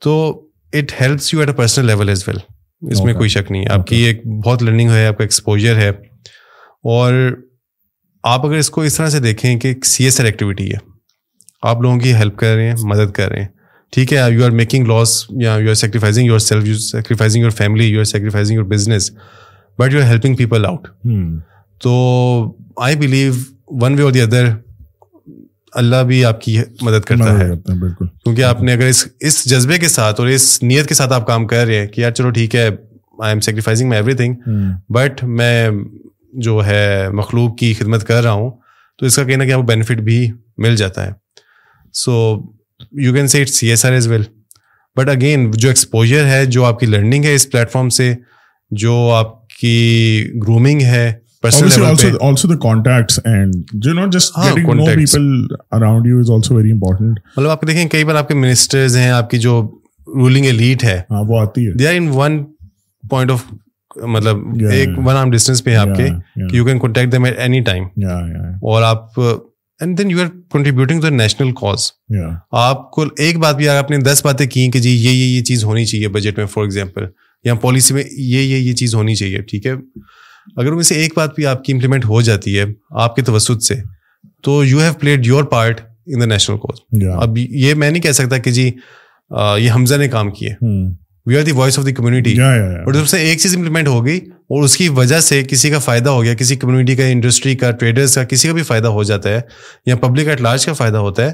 تو 0.00 0.42
it 0.72 0.92
helps 1.00 1.32
you 1.34 1.40
at 1.40 1.48
a 1.48 1.54
personal 1.54 1.86
level 1.86 2.08
as 2.08 2.28
well 2.28 2.38
اس 2.82 3.00
میں 3.04 3.14
کوئی 3.14 3.28
شک 3.28 3.50
نہیں 3.50 3.62
ہے 3.62 3.70
آپ 3.70 3.86
کی 3.86 3.96
ایک 3.96 4.26
بہت 4.46 4.62
لرننگ 4.62 4.90
ہے 4.90 5.06
آپ 5.06 5.18
کا 5.18 5.24
ایکسپوجر 5.24 5.76
ہے 5.76 5.88
اور 6.84 7.14
آپ 8.24 8.46
اگر 8.46 8.56
اس 8.56 8.70
کو 8.70 8.80
اس 8.80 8.96
طرح 8.96 9.08
سے 9.08 9.20
دیکھیں 9.20 9.58
کہ 9.60 9.74
سی 9.84 10.04
ایس 10.04 10.20
آر 10.20 10.24
ایکٹیویٹی 10.24 10.70
ہے 10.70 10.78
آپ 11.62 11.80
لوگوں 11.82 11.98
کی 11.98 12.14
ہیلپ 12.14 12.36
کر 12.36 12.54
رہے 12.54 12.68
ہیں 12.68 12.74
مدد 12.84 13.12
کر 13.12 13.28
رہے 13.28 13.40
ہیں 13.40 13.48
ٹھیک 13.92 14.12
ہے 14.12 14.18
یو 14.32 14.44
آر 14.44 14.50
میکنگ 14.50 14.86
لاس 14.86 15.24
یا 15.30 15.56
you 15.60 15.68
are 15.68 15.74
sacrificing 15.74 16.26
yourself 16.38 16.66
you 16.66 16.74
sacrificing 16.74 17.42
your 17.42 17.50
family 17.50 17.86
you 17.86 17.98
are 17.98 18.04
sacrificing 18.04 18.56
your 18.56 18.64
business 18.64 19.10
but 19.78 19.92
you 19.92 20.00
are 20.00 20.04
helping 20.04 20.36
people 20.36 20.66
out 20.66 20.88
تو 21.80 21.92
آئی 22.76 22.96
بلیو 22.96 23.32
ون 23.82 23.94
وے 23.94 24.02
اور 24.02 24.12
دی 24.12 24.22
ادر 24.22 24.48
اللہ 25.78 26.02
بھی 26.06 26.24
آپ 26.24 26.40
کی 26.40 26.58
مدد 26.82 27.04
کرتا 27.04 27.38
ہے۔ 27.38 27.50
بالکل۔ 27.74 28.06
کیونکہ 28.06 28.42
آپ 28.42 28.62
نے 28.62 28.72
اگر 28.72 28.86
اس 28.86 29.08
اس 29.20 29.44
جذبے 29.44 29.78
کے 29.78 29.88
ساتھ 29.88 30.20
اور 30.20 30.28
اس 30.28 30.62
نیت 30.62 30.88
کے 30.88 30.94
ساتھ 30.94 31.12
آپ 31.12 31.26
کام 31.26 31.46
کر 31.46 31.66
رہے 31.66 31.78
ہیں 31.78 31.86
کہ 31.86 32.00
یار 32.00 32.10
چلو 32.10 32.30
ٹھیک 32.30 32.54
ہے 32.54 32.66
I 33.22 33.28
am 33.28 33.40
sacrificing 33.40 33.88
my 33.88 33.98
everything 34.14 34.34
but 34.88 35.24
میں 35.24 35.70
جو 36.32 36.66
ہے 36.66 37.08
مخلوق 37.12 37.58
کی 37.58 37.74
خدمت 37.74 38.06
کر 38.06 38.22
رہا 38.22 38.30
ہوں 38.30 38.50
تو 38.98 39.06
اس 39.06 39.16
کا 39.16 39.24
کہنا 39.24 39.44
کہ 39.44 39.52
آپ 39.52 39.60
کو 39.60 39.66
بینیفٹ 39.66 39.98
بھی 39.98 40.30
مل 40.58 40.76
جاتا 40.76 41.06
ہے۔ 41.06 41.10
So 41.92 42.42
you 42.92 43.14
can 43.14 43.28
see 43.28 43.40
it 43.40 43.48
C 43.48 43.70
S 43.70 43.84
R 43.84 43.92
as 43.92 44.06
well 44.06 44.22
but 44.96 45.08
again 45.08 45.50
جو 45.50 45.68
ایکسپوجر 45.68 46.26
ہے 46.26 46.46
جو 46.46 46.64
آپ 46.64 46.78
کی 46.80 46.86
لرننگ 46.86 47.24
ہے 47.24 47.34
اس 47.34 47.50
پلیٹفارم 47.50 47.88
سے 47.88 48.14
جو 48.70 49.12
آپ 49.14 49.48
کی 49.48 49.78
گرومنگ 50.42 50.80
ہے 50.80 51.12
ایک 73.18 73.38
بات 73.38 73.56
بھی 73.56 73.68
آپ 73.68 73.90
نے 73.90 73.96
دس 73.96 74.24
باتیں 74.24 74.46
کی 74.46 74.70
جی 74.70 74.90
یہ 74.90 75.42
چیز 75.42 75.64
ہونی 75.64 75.84
چاہیے 75.84 76.08
بجٹ 76.08 76.38
میں 76.38 76.46
فار 76.46 76.62
ایگزامپل 76.62 77.06
یا 77.44 77.54
پالیسی 77.54 77.94
میں 77.94 78.02
یہ 78.10 78.40
یہ 78.40 78.56
یہ 78.56 78.72
چیز 78.72 78.94
ہونی 78.94 79.14
چاہیے 79.14 79.40
ٹھیک 79.42 79.66
ہے 79.66 79.72
اگر 80.56 80.72
ان 80.72 80.82
سے 80.82 80.94
ایک 80.94 81.12
بات 81.16 81.34
بھی 81.34 81.46
آپ 81.46 81.64
کی 81.64 81.72
امپلیمنٹ 81.72 82.04
ہو 82.04 82.20
جاتی 82.20 82.58
ہے 82.58 82.64
آپ 82.90 83.16
کے 83.16 83.22
توسط 83.22 83.62
سے 83.62 83.74
تو 84.42 84.64
you 84.64 84.78
have 84.80 84.92
played 85.00 85.26
your 85.26 85.44
part 85.44 85.80
in 86.06 86.20
the 86.20 86.26
national 86.26 86.58
cause 86.58 86.80
اب 87.22 87.38
یہ 87.38 87.74
میں 87.74 87.90
نہیں 87.90 88.02
کہہ 88.02 88.12
سکتا 88.12 88.38
کہ 88.38 88.50
جی 88.50 88.70
یہ 89.58 89.70
حمزہ 89.74 89.94
نے 89.94 90.08
کام 90.08 90.30
کیے۔ 90.30 90.50
We 91.26 91.36
are 91.36 91.42
the 91.42 91.52
voice 91.52 91.78
of 91.78 91.86
the 91.86 91.92
community 91.92 92.34
اور 92.84 92.92
جب 92.92 93.06
سے 93.06 93.18
ایک 93.18 93.38
چیز 93.38 93.56
امپلیمنٹ 93.56 93.88
ہو 93.88 94.06
گئی 94.06 94.16
اور 94.16 94.64
اس 94.64 94.76
کی 94.76 94.88
وجہ 94.88 95.20
سے 95.20 95.42
کسی 95.42 95.70
کا 95.70 95.78
فائدہ 95.78 96.10
ہو 96.10 96.22
گیا 96.24 96.34
کسی 96.34 96.56
کمیونٹی 96.56 96.96
کا 96.96 97.04
انڈسٹری 97.04 97.54
کا 97.56 97.70
ٹریڈرس 97.70 98.14
کا 98.14 98.24
کسی 98.24 98.48
کا 98.48 98.54
بھی 98.54 98.62
فائدہ 98.62 98.88
ہو 98.88 99.02
جاتا 99.02 99.28
ہے 99.28 99.40
یا 99.86 99.96
پبلک 99.96 100.28
ایٹ 100.28 100.40
لارج 100.40 100.66
کا 100.66 100.72
فائدہ 100.72 100.96
ہوتا 100.96 101.26
ہے 101.26 101.32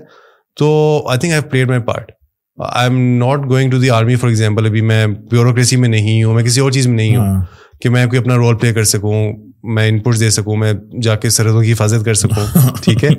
تو 0.57 0.69
I 1.09 1.19
think 1.19 1.33
I 1.33 1.43
played 1.43 1.69
my 1.69 1.83
part 1.83 2.11
I 2.59 2.89
am 2.89 3.19
not 3.19 3.39
going 3.45 3.71
to 3.71 3.79
the 3.79 3.91
army 3.91 4.17
for 4.17 4.29
example 4.29 4.67
ابھی 4.67 4.81
میں 4.81 5.07
بیوروکریسی 5.07 5.77
میں 5.77 5.89
نہیں 5.89 6.23
ہوں 6.25 6.35
میں 6.35 6.43
کسی 6.43 6.61
اور 6.61 6.71
چیز 6.71 6.87
میں 6.87 6.97
نہیں 6.97 7.17
ہوں۔ 7.17 7.27
ہاں۔ 7.27 7.43
کہ 7.81 7.91
میں 7.91 8.05
کوئی 8.07 8.19
اپنا 8.19 8.37
رول 8.37 8.57
پلے 8.59 8.73
کر 8.73 8.85
سکوں 8.85 9.23
میں 9.67 9.87
ان 9.89 9.99
پٹ 9.99 10.19
دے 10.21 10.31
سکوں 10.31 10.57
میں 10.57 10.73
جا 11.03 11.15
کے 11.17 11.31
سرحدوں 11.31 11.63
کی 11.63 11.73
حفاظت 11.73 12.05
کر 12.05 12.15
سکوں 12.15 12.45
ٹھیک 12.83 13.05
ہے؟ 13.05 13.11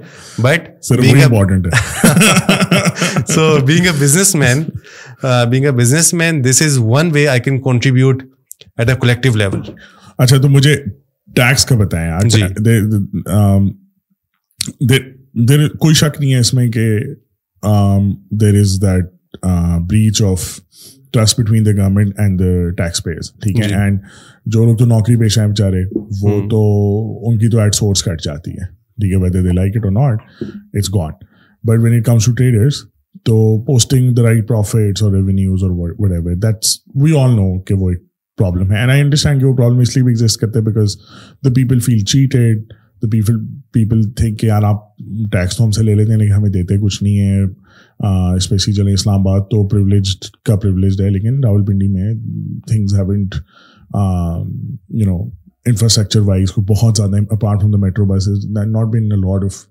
But 0.41 0.68
so 0.86 0.96
being 3.65 3.86
a 3.86 3.91
businessman 4.36 4.63
being 5.50 5.65
a 5.65 5.72
businessman 6.13 6.44
this 6.44 6.62
is 6.62 6.78
one 6.82 7.12
way 7.13 7.28
I 7.28 7.39
can 7.39 7.62
contribute 7.62 8.24
at 8.78 8.89
a 8.89 8.96
collective 8.96 9.36
level 9.38 9.62
اچھا 10.20 10.38
تو 10.38 10.50
مجھے 10.50 10.76
ٹیکس 11.30 11.65
کا 11.65 11.76
بتائیں 11.76 12.30
جی۔ 12.30 12.41
کوئی 15.78 15.94
شک 15.96 16.20
نہیں 16.20 16.34
ہے 16.34 16.39
اس 16.39 16.54
میں 16.54 16.68
کہ 16.72 16.88
there 18.34 18.60
is 18.60 18.82
that 18.82 19.06
breach 19.82 20.22
of 20.24 20.44
trust 21.15 21.39
between 21.39 21.65
the 21.65 21.71
government 21.71 22.19
and 22.19 22.39
the 22.39 22.69
tax 22.78 23.04
payers 23.04 23.32
ٹھیک 23.43 23.60
ہے 23.60 23.73
اینڈ 23.73 23.99
جو 24.54 24.65
لوگ 24.65 24.78
تو 24.78 24.86
نوکری 24.86 25.15
پیشہ 25.15 25.39
ہیں 25.39 25.47
بیچارے 25.47 25.84
وہ 26.21 26.39
تو 26.49 26.63
ان 27.28 27.38
کی 27.38 27.49
تو 27.49 27.60
ایٹ 27.60 27.75
سورس 27.75 28.04
کٹ 28.04 28.23
جاتی 28.23 28.51
ہے 28.51 28.65
ٹھیک 28.65 29.12
ہے؟ 29.12 29.17
Whether 29.17 29.43
they 29.43 29.54
like 29.54 29.78
it 29.78 29.86
or 29.86 29.91
not 29.91 30.43
it's 30.73 30.93
gone 30.93 31.12
but 31.63 31.84
when 31.84 31.97
it 31.97 32.06
comes 32.06 32.25
to 32.25 32.34
traders 32.34 32.82
تو 33.25 33.36
posting 33.65 34.13
the 34.15 34.23
right 34.23 34.47
profits 34.47 35.04
or 35.04 35.13
revenues 35.13 35.63
or 35.63 35.71
whatever 36.12 36.36
that's 36.41 36.78
we 36.95 37.17
all 37.17 37.36
know 37.36 37.60
کہ 37.60 37.73
وہ 37.73 37.89
ایک 37.89 38.01
پرابلم 38.38 38.71
ہے. 38.71 38.78
اینڈ 38.78 38.91
آئی 38.91 39.01
انڈرسٹینڈ 39.01 39.41
کہ 39.41 39.47
وہ 39.47 39.56
پرابلم 39.56 39.80
اس 39.80 39.95
لیے 39.95 40.04
بھی 40.04 40.12
exist 40.12 40.39
کرتے 40.39 40.60
ہیں 40.60 40.65
because 40.65 40.95
the 41.45 41.49
people 41.56 41.80
feel 41.80 41.99
cheated 42.04 42.63
the 43.04 43.08
people 43.12 43.39
people 43.73 44.01
think 44.12 44.39
کہ 44.39 44.47
یار 44.47 44.63
آپ 44.63 44.97
ٹیکس 45.32 45.58
تو 45.58 45.65
ہم 45.65 45.71
سے 45.71 45.84
لے 45.84 45.95
لیتے 45.95 46.12
ہیں 46.12 46.19
لیکن 46.19 46.34
ہمیں 46.34 46.49
دیتے 46.49 46.78
کچھ 46.78 47.04
نہیں 47.04 47.19
ہے۔ 47.19 47.43
اسپیشلی 48.00 48.74
چلیں 48.74 48.94
اسلام 48.94 49.20
آباد 49.20 49.40
تو 49.42 49.68
پریولیجڈ 49.68 50.26
کا 50.46 50.56
پریولیجڈ 50.56 51.02
ہے 51.02 51.10
لیکن 51.10 51.44
راول 51.44 51.66
پنڈی 51.66 51.88
میں 51.88 52.14
things 52.68 52.94
haven't 52.96 53.36
you 54.90 55.06
know 55.06 55.24
infrastructure 55.66 56.20
wise 56.20 56.52
کو 56.52 56.62
بہت 56.62 56.98
زیادہ 56.98 57.16
apart 57.30 57.62
from 57.62 57.72
the 57.72 57.78
metro 57.78 58.06
buses 58.06 58.46
not 58.50 58.92
been 58.92 59.12
a 59.12 59.18
lot 59.18 59.46
of 59.46 59.64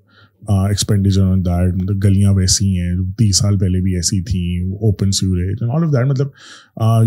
expenditure 0.48 1.22
on 1.22 1.44
that 1.44 1.82
مطلب 1.82 2.04
گلیاں 2.04 2.32
ویسی 2.32 2.80
ہیں 2.80 2.94
تیس 3.18 3.38
سال 3.38 3.58
پہلے 3.58 3.80
بھی 3.80 3.94
ایسی 3.94 4.22
تھیں 4.22 4.72
open 4.72 5.10
sewerage 5.10 5.62
all 5.62 5.84
of 5.84 5.92
that 5.92 6.06
مطلب 6.06 6.28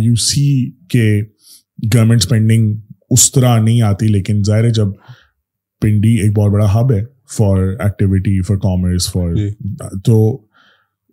یو 0.01 0.15
سی 0.15 0.71
کہ 0.89 1.21
گورنمنٹ 1.95 2.21
اسپینڈنگ 2.21 2.75
اس 3.09 3.31
طرح 3.31 3.59
نہیں 3.59 3.81
آتی 3.81 4.07
لیکن 4.07 4.43
ظاہر 4.43 4.63
ہے 4.63 4.69
جب 4.69 4.87
پنڈی 5.81 6.15
ایک 6.15 6.37
بہت 6.37 6.51
بڑا 6.51 6.65
ہب 6.65 6.91
ہے 6.91 7.03
for 7.37 7.57
activity 7.79 8.41
for 8.41 8.55
commerce 8.55 9.11
for 9.11 9.33
تو 10.03 10.46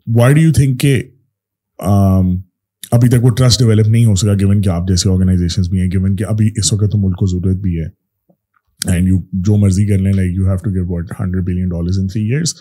وائی 0.06 0.34
ڈو 0.34 0.40
یو 0.40 0.52
تھنک 0.52 0.80
کہ 0.80 1.02
ابھی 2.92 3.08
تک 3.08 3.24
وہ 3.24 3.30
ٹرسٹ 3.30 3.58
ڈیولپ 3.58 3.88
نہیں 3.88 4.04
ہو 4.04 4.14
سکا 4.14 4.34
گیون 4.34 4.60
کہ 4.62 4.68
آپ 4.68 4.88
جیسے 4.88 5.10
آرگنائزیشنس 5.10 5.68
بھی 5.68 5.80
ہیں 5.80 5.90
گیون 5.92 6.16
کہ 6.16 6.24
ابھی 6.24 6.50
اس 6.56 6.72
وقت 6.72 6.92
تو 6.92 6.98
ملک 6.98 7.16
کو 7.16 7.26
ضرورت 7.26 7.56
بھی 7.56 7.78
ہے. 7.80 7.86
اینڈ 8.80 9.08
یو 9.08 9.18
جو 9.32 9.56
مرضی 9.56 9.86
کر 9.86 9.98
لیں 9.98 10.12
like 10.12 10.34
you 10.34 10.46
have 10.46 10.56
to 10.56 10.70
get 10.70 10.90
what 10.90 11.20
hundred 11.20 11.44
billion 11.44 11.68
dollars 11.68 11.98
in 11.98 12.06
three 12.06 12.22
years 12.22 12.54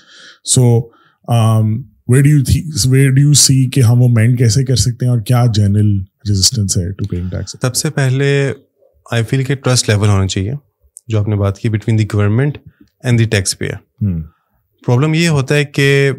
so 0.54 0.82
where 2.08 2.24
do 2.24 2.30
you 2.30 2.42
where 2.92 3.12
do 3.12 3.22
you 3.22 3.34
see 3.34 3.70
کہ 3.70 3.82
ہم 3.82 4.02
وہ 4.02 4.08
مینڈ 4.08 4.38
کیسے 4.38 4.66
کر 4.66 4.76
سکتے 4.76 5.06
ہیں 5.06 5.12
اور 5.12 5.22
کیا 5.22 5.46
جنرل 5.54 5.98
ریزسٹنس 6.30 6.78
ہے 6.78 6.92
ٹو 6.92 7.08
پیئنگ 7.08 7.30
ٹیکس 7.30 7.56
سب 7.62 7.76
سے 7.76 7.90
پہلے 7.90 8.54
آئی 9.12 9.24
فیل 9.24 9.44
کہ 9.44 9.56
ٹرسٹ 9.56 9.90
لیول 9.90 10.10
ہونا 10.10 10.28
چاہیے 10.28 10.54
جو 11.08 11.20
آپ 11.20 11.28
نے 11.28 11.36
بات 11.36 11.58
کی 11.58 11.70
between 11.70 12.00
the 12.00 12.06
government 12.14 12.58
and 13.04 13.20
the 13.20 13.26
taxpayer 13.58 13.76
problem 14.86 15.14
یہ 15.14 15.30
ہوتا 15.30 15.56
ہے 15.56 15.66
کہ 15.66 16.12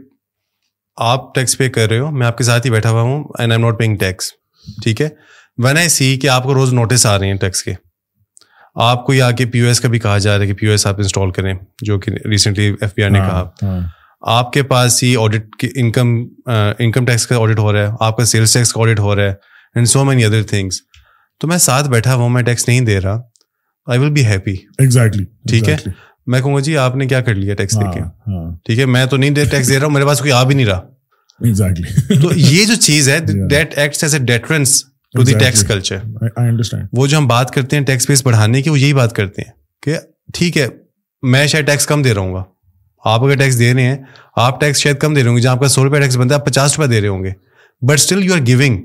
آپ 0.98 1.34
ٹیکس 1.34 1.58
پے 1.58 1.68
کر 1.68 1.88
رہے 1.88 1.98
ہو 1.98 2.10
میں 2.10 2.26
آپ 2.26 2.38
کے 2.38 2.44
ساتھ 2.44 2.66
ہی 2.66 2.70
بیٹھا 2.70 2.90
ہوا 2.90 3.00
ہوں 3.02 3.24
and 3.38 3.52
I 3.52 3.62
not 3.62 3.78
paying 3.78 3.96
tax 3.96 4.30
ٹھیک 4.82 5.00
ہے؟ 5.00 5.08
وین 5.58 5.76
آئی 5.76 5.88
سی 5.88 6.16
کہ 6.18 6.28
آپ 6.28 6.42
کو 6.42 6.54
روز 6.54 6.72
نوٹس 6.74 7.06
آ 7.06 7.18
رہے 7.18 7.26
ہیں 7.26 7.34
ٹیکس 7.34 7.62
کے 7.62 7.72
آپ 8.76 9.04
کو 9.06 9.14
یہ 9.14 9.22
آ 9.22 9.30
کے 9.30 9.46
پی 9.46 9.60
او 9.60 9.66
ایس 9.66 9.80
کا 9.80 9.88
بھی 9.88 9.98
کہا 9.98 10.18
جا 10.18 10.34
رہا 10.34 10.42
ہے 10.42 10.46
کہ 10.46 10.54
پی 10.54 10.66
او 10.66 10.70
ایس 10.70 10.86
آپ 10.86 10.94
انسٹال 10.96 11.30
کریں 11.30 11.54
جو 11.82 11.98
کہ 11.98 12.10
ریسنٹلی 12.24 12.74
ایف 12.80 12.94
بی 12.96 13.02
آئی 13.02 13.12
نے 13.12 13.18
ہاں، 13.18 13.44
کہا۔ 13.44 13.68
ہاں۔ 13.68 13.80
آپ 14.22 14.52
کے 14.52 14.62
پاس 14.62 15.02
ہی 15.02 15.16
آڈٹ 15.16 15.64
انکم 15.76 16.16
انکم 16.78 17.04
ٹیکس 17.04 17.26
کا 17.26 17.36
آڈٹ 17.38 17.58
ہو 17.58 17.72
رہا 17.72 17.80
ہے 17.80 17.92
آپ 18.00 18.16
کا 18.16 18.24
سیلس 18.24 18.52
ٹیکس 18.52 18.72
کا 18.72 18.80
آڈٹ 18.80 18.98
ہو 18.98 19.16
رہا 19.16 19.22
ہے 19.22 19.34
and 19.74 19.88
so 19.88 20.04
many 20.04 20.24
other 20.24 20.42
things 20.42 20.80
تو 21.40 21.48
میں 21.48 21.58
ساتھ 21.58 21.88
بیٹھا 21.88 22.14
ہوا 22.14 22.28
میں 22.28 22.42
ٹیکس 22.42 22.68
نہیں 22.68 22.80
دے 22.80 23.00
رہا۔ 23.00 23.20
I 23.86 23.98
will 23.98 24.10
be 24.10 24.24
happy 24.26 24.52
exactly 24.78 25.24
ٹھیک 25.48 25.68
ہے؟ 25.68 25.76
میں 26.26 26.40
کہوں 26.40 26.54
گا 26.54 26.60
جی 26.60 26.76
آپ 26.76 26.96
نے 26.96 27.06
کیا 27.06 27.20
کر 27.20 27.34
لیا 27.34 27.54
ٹیکس 27.54 27.74
دے 27.74 27.84
کے؟ 27.94 28.00
ہاں، 28.00 28.56
ٹھیک 28.64 28.78
ہے 28.78 28.84
میں 28.86 29.06
تو 29.06 29.16
نہیں 29.16 29.34
ٹیکس 29.34 29.68
دے 29.68 29.78
رہا 29.78 29.86
ہوں 29.86 29.92
میرے 29.92 30.04
پاس 30.04 30.18
کوئی 30.18 30.32
آ 30.32 30.42
بھی 30.44 30.54
نہیں 30.54 30.66
رہا۔ 30.66 30.80
تو 32.22 32.28
یہ 32.34 32.64
جو 32.64 32.74
چیز 32.74 33.08
ہے 33.08 33.18
that 33.50 33.78
acts 33.78 34.02
as 34.04 34.14
a 34.14 34.20
deterrence 34.20 34.84
to 35.14 35.22
the 35.22 35.32
tax 35.38 35.66
culture 35.68 35.96
وہ 36.92 37.06
جو 37.06 37.18
ہم 37.18 37.26
بات 37.26 37.50
کرتے 37.50 37.76
ہیں 37.76 37.84
ٹیکس 37.84 38.08
بیس 38.08 38.22
بڑھانے 38.26 38.62
کی 38.62 38.70
وہ 38.70 38.80
یہی 38.80 38.92
بات 38.92 39.12
کرتے 39.12 39.42
ہیں 39.42 39.50
کہ 39.82 39.96
ٹھیک 40.34 40.58
ہے 40.58 40.66
میں 41.22 41.46
شاید 41.46 41.66
ٹیکس 41.66 41.86
کم 41.86 42.02
دے 42.02 42.14
رہا 42.14 42.22
ہوں 42.22 42.34
گا۔ 42.34 42.42
آپ 43.04 43.24
اگر 43.24 43.36
ٹیکس 43.36 43.58
دے 43.58 43.74
رہے 43.74 43.82
ہیں 43.82 43.96
آپ 44.36 44.60
ٹیکس 44.60 44.78
شاید 44.78 44.98
کم 44.98 45.14
دے 45.14 45.20
رہے 45.20 45.28
ہوں 45.28 45.36
گے۔ 45.36 45.42
جہاں 45.42 45.54
آپ 45.54 45.60
کا 45.60 45.68
سو 45.68 45.84
روپئے 45.84 46.00
ٹیکس 46.00 46.16
بنتا 46.16 46.34
ہے 46.34 46.40
آپ 46.40 46.46
پچاس 46.46 46.78
روپئے 46.78 46.88
دے 46.88 47.00
رہے 47.00 47.08
ہوں 47.08 47.24
گے۔ 47.24 47.30
But 47.82 47.94
still 47.94 48.24
you 48.24 48.34
are 48.34 48.40
giving 48.46 48.82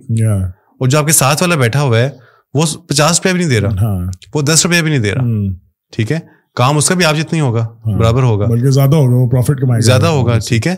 اور 0.80 0.88
جو 0.88 0.98
آپ 1.00 1.06
کے 1.06 1.12
ساتھ 1.12 1.44
والا 1.44 1.56
بیٹھا 1.56 1.82
ہوا 1.82 2.00
ہے 2.00 2.10
وہ 2.54 2.66
پچاس 2.90 3.20
روپئے 3.20 3.34
بھی 3.34 3.40
نہیں 3.40 3.50
دے 3.50 3.60
رہا۔ 3.60 3.70
ہاں۔ 3.82 4.12
وہ 4.34 4.42
دس 4.42 4.66
روپئے 4.66 4.82
بھی 4.82 4.90
نہیں 4.90 5.02
دے 5.02 5.14
رہا۔ 5.14 5.22
ٹھیک 5.92 6.12
ہے؟ 6.12 6.20
کام 6.60 6.78
اس 6.78 6.88
کا 6.88 6.96
بھی 6.96 7.06
آپ 7.06 7.18
جتنی 7.18 7.40
ہوگا 7.40 7.68
ہاں۔ 7.86 7.98
برابر 8.00 8.24
ہوگا۔ 8.24 8.70
زیادہ 8.70 8.96
ہوگا 8.96 9.30
پروفٹ 9.30 9.84
زیادہ 9.84 10.06
ہوگا 10.06 10.38
ٹھیک 10.48 10.68
ہے۔ 10.68 10.76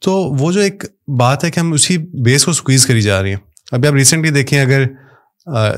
تو 0.00 0.12
وہ 0.14 0.52
جو 0.52 0.60
ایک 0.60 0.84
بات 1.18 1.44
ہے 1.44 1.50
کہ 1.50 1.60
ہم 1.60 1.72
اسی 1.72 1.98
بیس 1.98 2.44
کو 2.44 2.52
سکویز 2.52 2.86
کری 2.86 3.00
جا 3.00 3.22
رہی 3.22 3.28
ہیں۔ 3.28 3.36
ابھی 3.72 3.88
آپ 3.88 3.94
ریسنٹلی 3.94 4.30
دیکھیں 4.30 4.60
اگر 4.60 4.84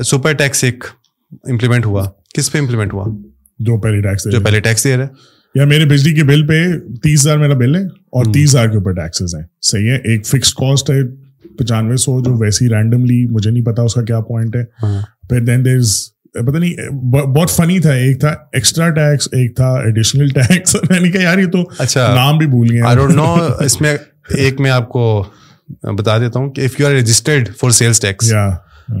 سپر 0.03 0.33
ٹیکس 0.33 0.63
ایک 0.63 0.83
امپلیمنٹ 1.43 1.85
ہوا۔ 1.85 2.05
کس 2.35 2.51
پہ 2.51 2.57
امپلیمنٹ 2.59 2.93
ہوا؟ 2.93 3.05
جو 3.59 3.79
پہلے 3.79 4.01
ٹیکس 4.01 4.27
جو 4.31 4.39
پہلے 4.39 4.59
ٹیکس 4.59 4.83
دے 4.83 4.97
رہا 4.97 5.03
ہے 5.03 5.09
یا 5.55 5.65
میرے 5.65 5.85
بجلی 5.85 6.15
کے 6.15 6.23
بل 6.23 6.47
پہ 6.47 6.79
تیس 7.03 7.21
ہزار 7.21 7.37
میرا 7.37 7.53
بل 7.53 7.75
ہے 7.75 7.85
اور 7.85 8.33
تیس 8.33 8.49
ہزار 8.49 8.67
کے 8.67 8.77
اوپر 8.77 8.91
ٹیکسز 8.91 9.35
ہیں۔ 9.35 9.43
صحیح 9.61 9.89
ہے 9.89 9.95
ایک 9.95 10.27
فکس 10.27 10.53
کاسٹ 10.53 10.89
ہے 10.89 11.01
پچانوے 11.57 11.97
سو 11.97 12.21
جو 12.21 12.37
ویسی 12.37 12.69
رینڈملی 12.69 13.27
مجھے 13.31 13.51
نہیں 13.51 13.65
پتا 13.65 13.81
اس 13.81 13.93
کا 13.93 14.01
کیا 14.01 14.19
پوائنٹ 14.19 14.55
ہے۔ 14.55 14.63
پھر 15.29 15.39
دین 15.39 15.65
دیر 15.65 15.77
از 15.77 16.12
پتا 16.33 16.59
نہیں 16.59 16.89
بہت 17.25 17.49
فنی 17.49 17.79
تھا 17.79 17.91
ایک 17.91 18.19
تھا 18.19 18.35
ایکسٹرا 18.51 18.89
ٹیکس 18.89 19.27
ایک 19.31 19.55
تھا 19.55 19.73
ایڈیشنل 19.73 20.27
ٹیکس 20.27 20.75
میں 20.89 20.99
نے 20.99 21.11
کہا 21.11 21.21
یار 21.21 21.37
یہ 21.37 21.45
تو 21.45 21.63
اچھا۔ 21.79 22.15
نام 22.15 22.37
بھی 22.37 22.47
بھول 22.47 22.71
گیا۔ 22.71 22.85
اس 23.59 23.81
میں 23.81 23.97
ایک 24.29 24.61
میں 24.61 24.71
آپ 24.71 24.89
کو 24.89 25.23
بتا 25.97 26.17
دیتا 26.17 26.39
ہوں 26.39 26.49
کہ 26.51 26.61
if 26.61 26.79
you 26.79 26.87
are 26.87 26.91
registered 26.91 27.49
for 27.59 27.69
sales 27.69 27.99
tax 27.99 28.33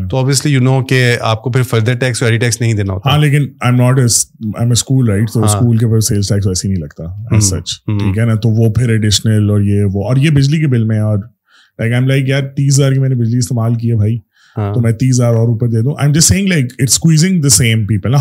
تو 0.09 0.17
اوبیسلی 0.17 0.53
یو 0.53 0.61
نو 0.61 0.83
کہ 0.83 1.17
آپ 1.21 1.41
کو 1.43 1.51
پھر 1.51 1.63
فردر 1.63 1.93
ٹیکس 1.93 2.23
ایڈی 2.23 2.37
ٹیکس 2.37 2.61
نہیں 2.61 2.73
دینا 2.73 2.93
ہوتا۔ 2.93 3.09
ہاں 3.09 3.17
لیکن 3.17 3.41
I 3.61 3.71
am 3.71 3.75
not 3.75 3.99
I 3.99 4.07
am 4.43 4.65
a 4.65 4.71
school 4.71 5.09
right 5.09 5.31
تو 5.33 5.43
اسکول 5.43 5.77
کے 5.77 5.85
اوپر 5.85 5.99
سیلس 5.99 6.27
ٹیکس 6.27 6.47
ویسے 6.47 6.67
نہیں 6.67 6.81
لگتا 6.81 7.39
سچ 7.39 7.75
ٹھیک 7.85 8.17
ہے 8.17 8.25
نا؟ 8.25 8.35
تو 8.35 8.49
وہ 8.49 8.73
پھر 8.73 8.89
ایڈیشنل 8.89 9.49
اور 9.49 9.61
یہ 9.61 9.83
وہ۔ 9.93 10.07
اور 10.07 10.17
یہ 10.17 10.29
بجلی 10.29 10.59
کے 10.59 10.67
بل 10.67 10.83
میں 10.83 10.99
اور 10.99 11.17
لائک 11.17 11.81
آئی 11.81 11.93
ایم 11.93 12.07
لائک 12.07 12.29
یار 12.29 12.41
تیس 12.41 12.79
ہزار 12.79 12.91
کی 12.93 12.99
میں 12.99 13.09
نے 13.09 13.15
بجلی 13.15 13.37
استعمال 13.37 13.75
کی 13.75 13.91
ہے 13.91 13.95
بھائی۔ 13.95 14.17
تو 14.55 14.81
میں 14.81 14.91
تیس 14.91 15.15
ہزار 15.15 15.33
اور 15.33 15.47
اوپر 15.47 15.67
دے 15.67 15.81
دوں۔ 15.81 15.95
I 15.97 16.05
am 16.05 16.13
just 16.13 16.27
saying 16.27 16.47
like 16.47 16.65
it 16.79 16.89
squeezing 16.89 17.41
the 17.41 17.49
same 17.49 17.85
people 17.87 18.15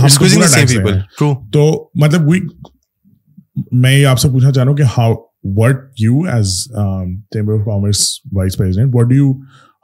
تو 1.52 1.64
مطلب 1.94 2.30
میں 3.72 3.92
یہ 3.92 4.06
آپ 4.06 4.18
سے 4.18 4.28
پوچھنا 4.28 4.52
چاہ 4.52 4.64
رہا 4.64 4.70
ہوں 4.70 4.76
کہ 4.76 4.82
how 4.98 5.14
what 5.56 5.76
you 5.98 6.20
as 6.32 6.54
chamber 7.32 7.54
of 7.54 7.64
commerce 7.66 8.04
vice 8.32 8.56
president 8.58 8.94
what 8.94 9.12
you 9.12 9.32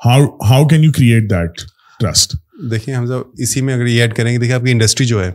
how 0.00 0.24
how 0.50 0.66
can 0.68 0.84
you 0.84 0.92
create 0.92 1.30
that 1.30 1.60
trust 2.00 2.34
دیکھیے 2.70 2.94
ہم 2.94 3.04
جب 3.04 3.20
اسی 3.38 3.60
میں 3.60 3.74
اگر 3.74 3.86
یہ 3.86 4.00
ایڈ 4.00 4.14
کریں 4.14 4.32
گے 4.32 4.38
دیکھیے 4.38 4.54
آپ 4.54 4.64
کی 4.64 4.72
انڈسٹری 4.72 5.06
جو 5.06 5.24
ہے 5.24 5.30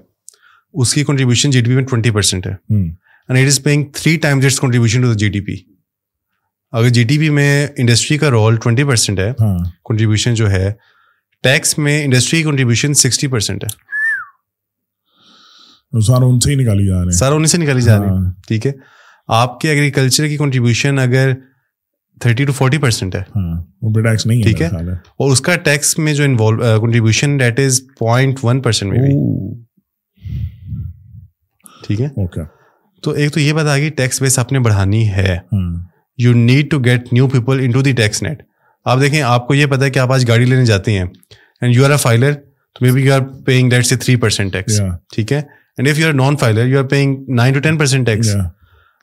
اس 0.73 0.93
کی 0.93 1.03
کنٹریبیوشن 1.03 1.51
جی 1.51 1.61
ڈی 1.61 1.69
پی 1.69 1.75
میں 1.75 1.83
ٹوینٹی 1.83 2.11
پرسینٹ 2.11 2.47
ہے۔ 2.47 2.51
And 2.51 3.37
it 3.39 3.45
is 3.45 3.63
paying 3.63 3.83
three 3.93 4.17
times 4.17 4.45
its 4.45 4.59
contribution 4.59 5.01
to 5.01 5.07
the 5.07 5.13
G 5.13 5.29
D 5.29 5.39
P 5.39 5.55
اگر 6.71 6.89
جی 6.89 7.03
ڈی 7.03 7.17
پی 7.17 7.29
میں 7.29 7.67
انڈسٹری 7.77 8.17
کا 8.17 8.29
رول 8.31 8.55
ٹوینٹی 8.55 8.83
پرسینٹ 8.83 9.19
ہے 9.19 9.31
کنٹریبیوشن 9.85 10.33
جو 10.33 10.51
ہے 10.51 10.71
ٹیکس 11.43 11.77
میں 11.77 12.03
انڈسٹری 12.03 12.39
کی 12.39 12.49
کنٹریبیوشن 12.49 12.93
سکسٹی 12.93 13.27
پرسینٹ 13.27 13.63
ہے 13.63 13.69
سارا 16.01 16.25
ان 16.25 16.39
سے 16.39 16.51
ہی 16.51 16.55
نکالی 16.55 16.87
جا 16.87 16.95
رہے 16.95 17.03
ہیں۔ 17.03 17.11
سارا 17.11 17.35
ان 17.35 17.45
سے 17.45 17.57
نکالی 17.57 17.81
جا 17.81 17.99
رہی 17.99 18.05
ہے 18.05 18.31
ٹھیک 18.47 18.67
ہے۔ 18.67 18.71
آپ 19.27 19.59
کے 19.59 19.69
ایگریکلچر 19.69 20.27
کی 20.27 20.37
کنٹریبیوشن 20.37 20.99
اگر 20.99 21.31
تھرٹی 22.21 22.45
ٹو 22.45 22.51
فورٹی 22.51 22.77
پرسینٹ 22.77 23.15
ہے۔ 23.15 23.21
ٹھیک 24.43 24.61
ہے۔ 24.61 24.67
اور 24.93 25.31
اس 25.31 25.41
کا 25.41 25.55
ٹیکس 25.55 25.99
میں 25.99 26.13
جو 26.13 26.23
involve 26.23 26.81
contribution 26.81 27.39
that 27.39 27.59
is 27.59 27.81
point 27.99 28.39
one 28.43 28.61
percent 28.61 28.91
میں 28.91 28.99
بھی۔ 28.99 29.13
ٹھیک 31.87 32.01
ہے۔ 32.01 32.07
تو 33.03 33.11
ایک 33.11 33.33
تو 33.33 33.39
یہ 33.39 33.53
آ 33.53 33.77
گئی 33.77 33.89
ٹیکس 33.89 34.21
بیس 34.21 34.39
آپ 34.39 34.51
نے 34.51 34.59
بڑھانی 34.59 35.09
ہے۔ 35.09 35.37
You 36.17 36.33
need 36.33 36.71
to 36.71 36.79
get 36.79 37.13
new 37.13 37.27
people 37.27 37.59
into 37.71 37.81
the 37.81 37.91
tax 37.91 38.23
net 38.23 38.43
آپ 38.85 38.99
دیکھیں 38.99 39.21
آپ 39.21 39.47
کو 39.47 39.53
یہ 39.53 39.65
پتا 39.65 39.85
ہے 39.85 39.89
کہ 39.89 39.99
آپ 39.99 40.11
آج 40.11 40.27
گاڑی 40.27 40.45
لینے 40.45 40.65
جاتے 40.65 40.91
ہیں 40.91 41.03
and 41.03 41.75
you 41.75 41.85
are 41.85 41.91
a 41.91 41.97
filer 41.97 42.33
تو 42.75 42.85
maybe 42.91 43.01
you 43.01 43.13
are 43.13 43.21
paying 43.45 43.69
that 43.69 43.85
say 43.85 43.95
three 43.95 44.15
percent 44.15 44.53
tax 44.53 44.79
ٹھیک 45.13 45.31
ہے؟ 45.33 45.37
And 45.77 45.87
if 45.87 45.99
you 45.99 46.07
are 46.07 46.13
non 46.13 46.37
filer 46.37 46.65
you 46.65 46.79
are 46.79 46.85
paying 46.85 47.29
nine 47.31 47.53
to 47.53 47.59
ten 47.59 47.77
percent 47.77 48.05
tax 48.05 48.35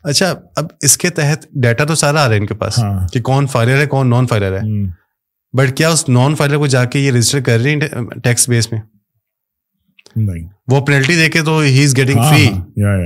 اچھا 0.04 0.34
اب 0.56 0.66
اس 0.82 0.96
کے 0.98 1.10
تحت 1.10 1.46
ڈیٹا 1.62 1.84
تو 1.84 1.94
سارا 1.94 2.22
آ 2.22 2.26
رہا 2.26 2.34
ہے 2.34 2.40
ان 2.40 2.46
کے 2.46 2.54
پاس 2.54 2.78
ہاں۔ 2.78 3.06
کہ 3.08 3.20
کون 3.20 3.46
فائلر 3.46 3.80
ہے 3.80 3.86
کون 3.86 4.10
نان 4.10 4.26
فائلر 4.26 4.56
ہے 4.56 4.62
بٹ 5.54 5.76
کیا 5.76 5.88
اس 5.88 6.08
نان 6.08 6.34
فائلر 6.34 6.56
کو 6.56 6.66
جا 6.66 6.84
کے 6.84 6.98
یہ 6.98 7.10
رجسٹر 7.12 7.40
کر 7.40 7.58
رہے 7.60 7.70
ہیں 7.70 8.20
ٹیکس 8.22 8.48
بیس 8.48 8.72
میں؟ 8.72 8.80
وہ 10.68 10.80
پینلٹی 10.80 11.16
دے 11.16 11.28
کے 11.28 11.42
تو 11.42 11.58
ہی 11.58 11.84
از 11.84 11.96
گیٹنگ 11.96 12.20
فری 12.20 12.48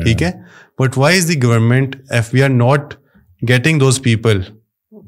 ٹھیک 0.05 0.23
ہے؟ 0.23 0.31
But 0.79 0.99
why 0.99 1.19
is 1.19 1.29
the 1.29 1.43
government 1.43 1.97
if 2.11 2.33
we 2.35 2.43
are 2.43 2.51
not 2.51 2.95
getting 3.43 3.79
those 3.79 4.01
people 4.03 4.41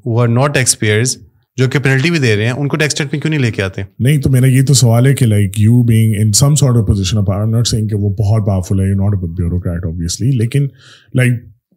who 0.07 0.21
are 0.21 0.29
not 0.31 0.55
taxpayers 0.79 1.17
جو 1.59 1.69
کہ 1.69 1.79
پینلٹی 1.79 2.11
بھی 2.11 2.19
دے 2.19 2.37
رہے 2.37 2.45
ہیں 2.45 2.53
ان 2.53 2.69
کو 2.69 2.77
ٹیکس 2.77 3.01
میں 3.01 3.21
کیوں 3.21 3.31
نہیں 3.31 3.41
لے 3.41 3.51
کے 3.51 3.63
آتے؟ 3.63 3.83
نہیں 3.99 4.19
تو 4.19 4.31
میرا 4.31 4.47
یہ 4.47 4.63
تو 4.63 4.75
سوال 4.75 5.07
ہے 5.07 5.15
کہ 5.15 5.27
like 5.27 5.61
you 5.61 5.83
being 5.83 6.15
in 6.19 6.33
some 6.33 6.55
sort 6.55 6.77
of 6.77 6.87
position 6.87 7.51
not 7.51 7.67
saying 7.67 7.89
کہ 7.89 7.97
وہ 7.97 8.11
بہت 8.11 8.47
پاورفل 8.47 8.81
ہے 8.81 8.95
ناٹ 8.95 9.19
بیوروکریٹ 9.21 9.87
آبویسلی 9.87 10.31
لیکن 10.31 10.67
like 11.15 11.33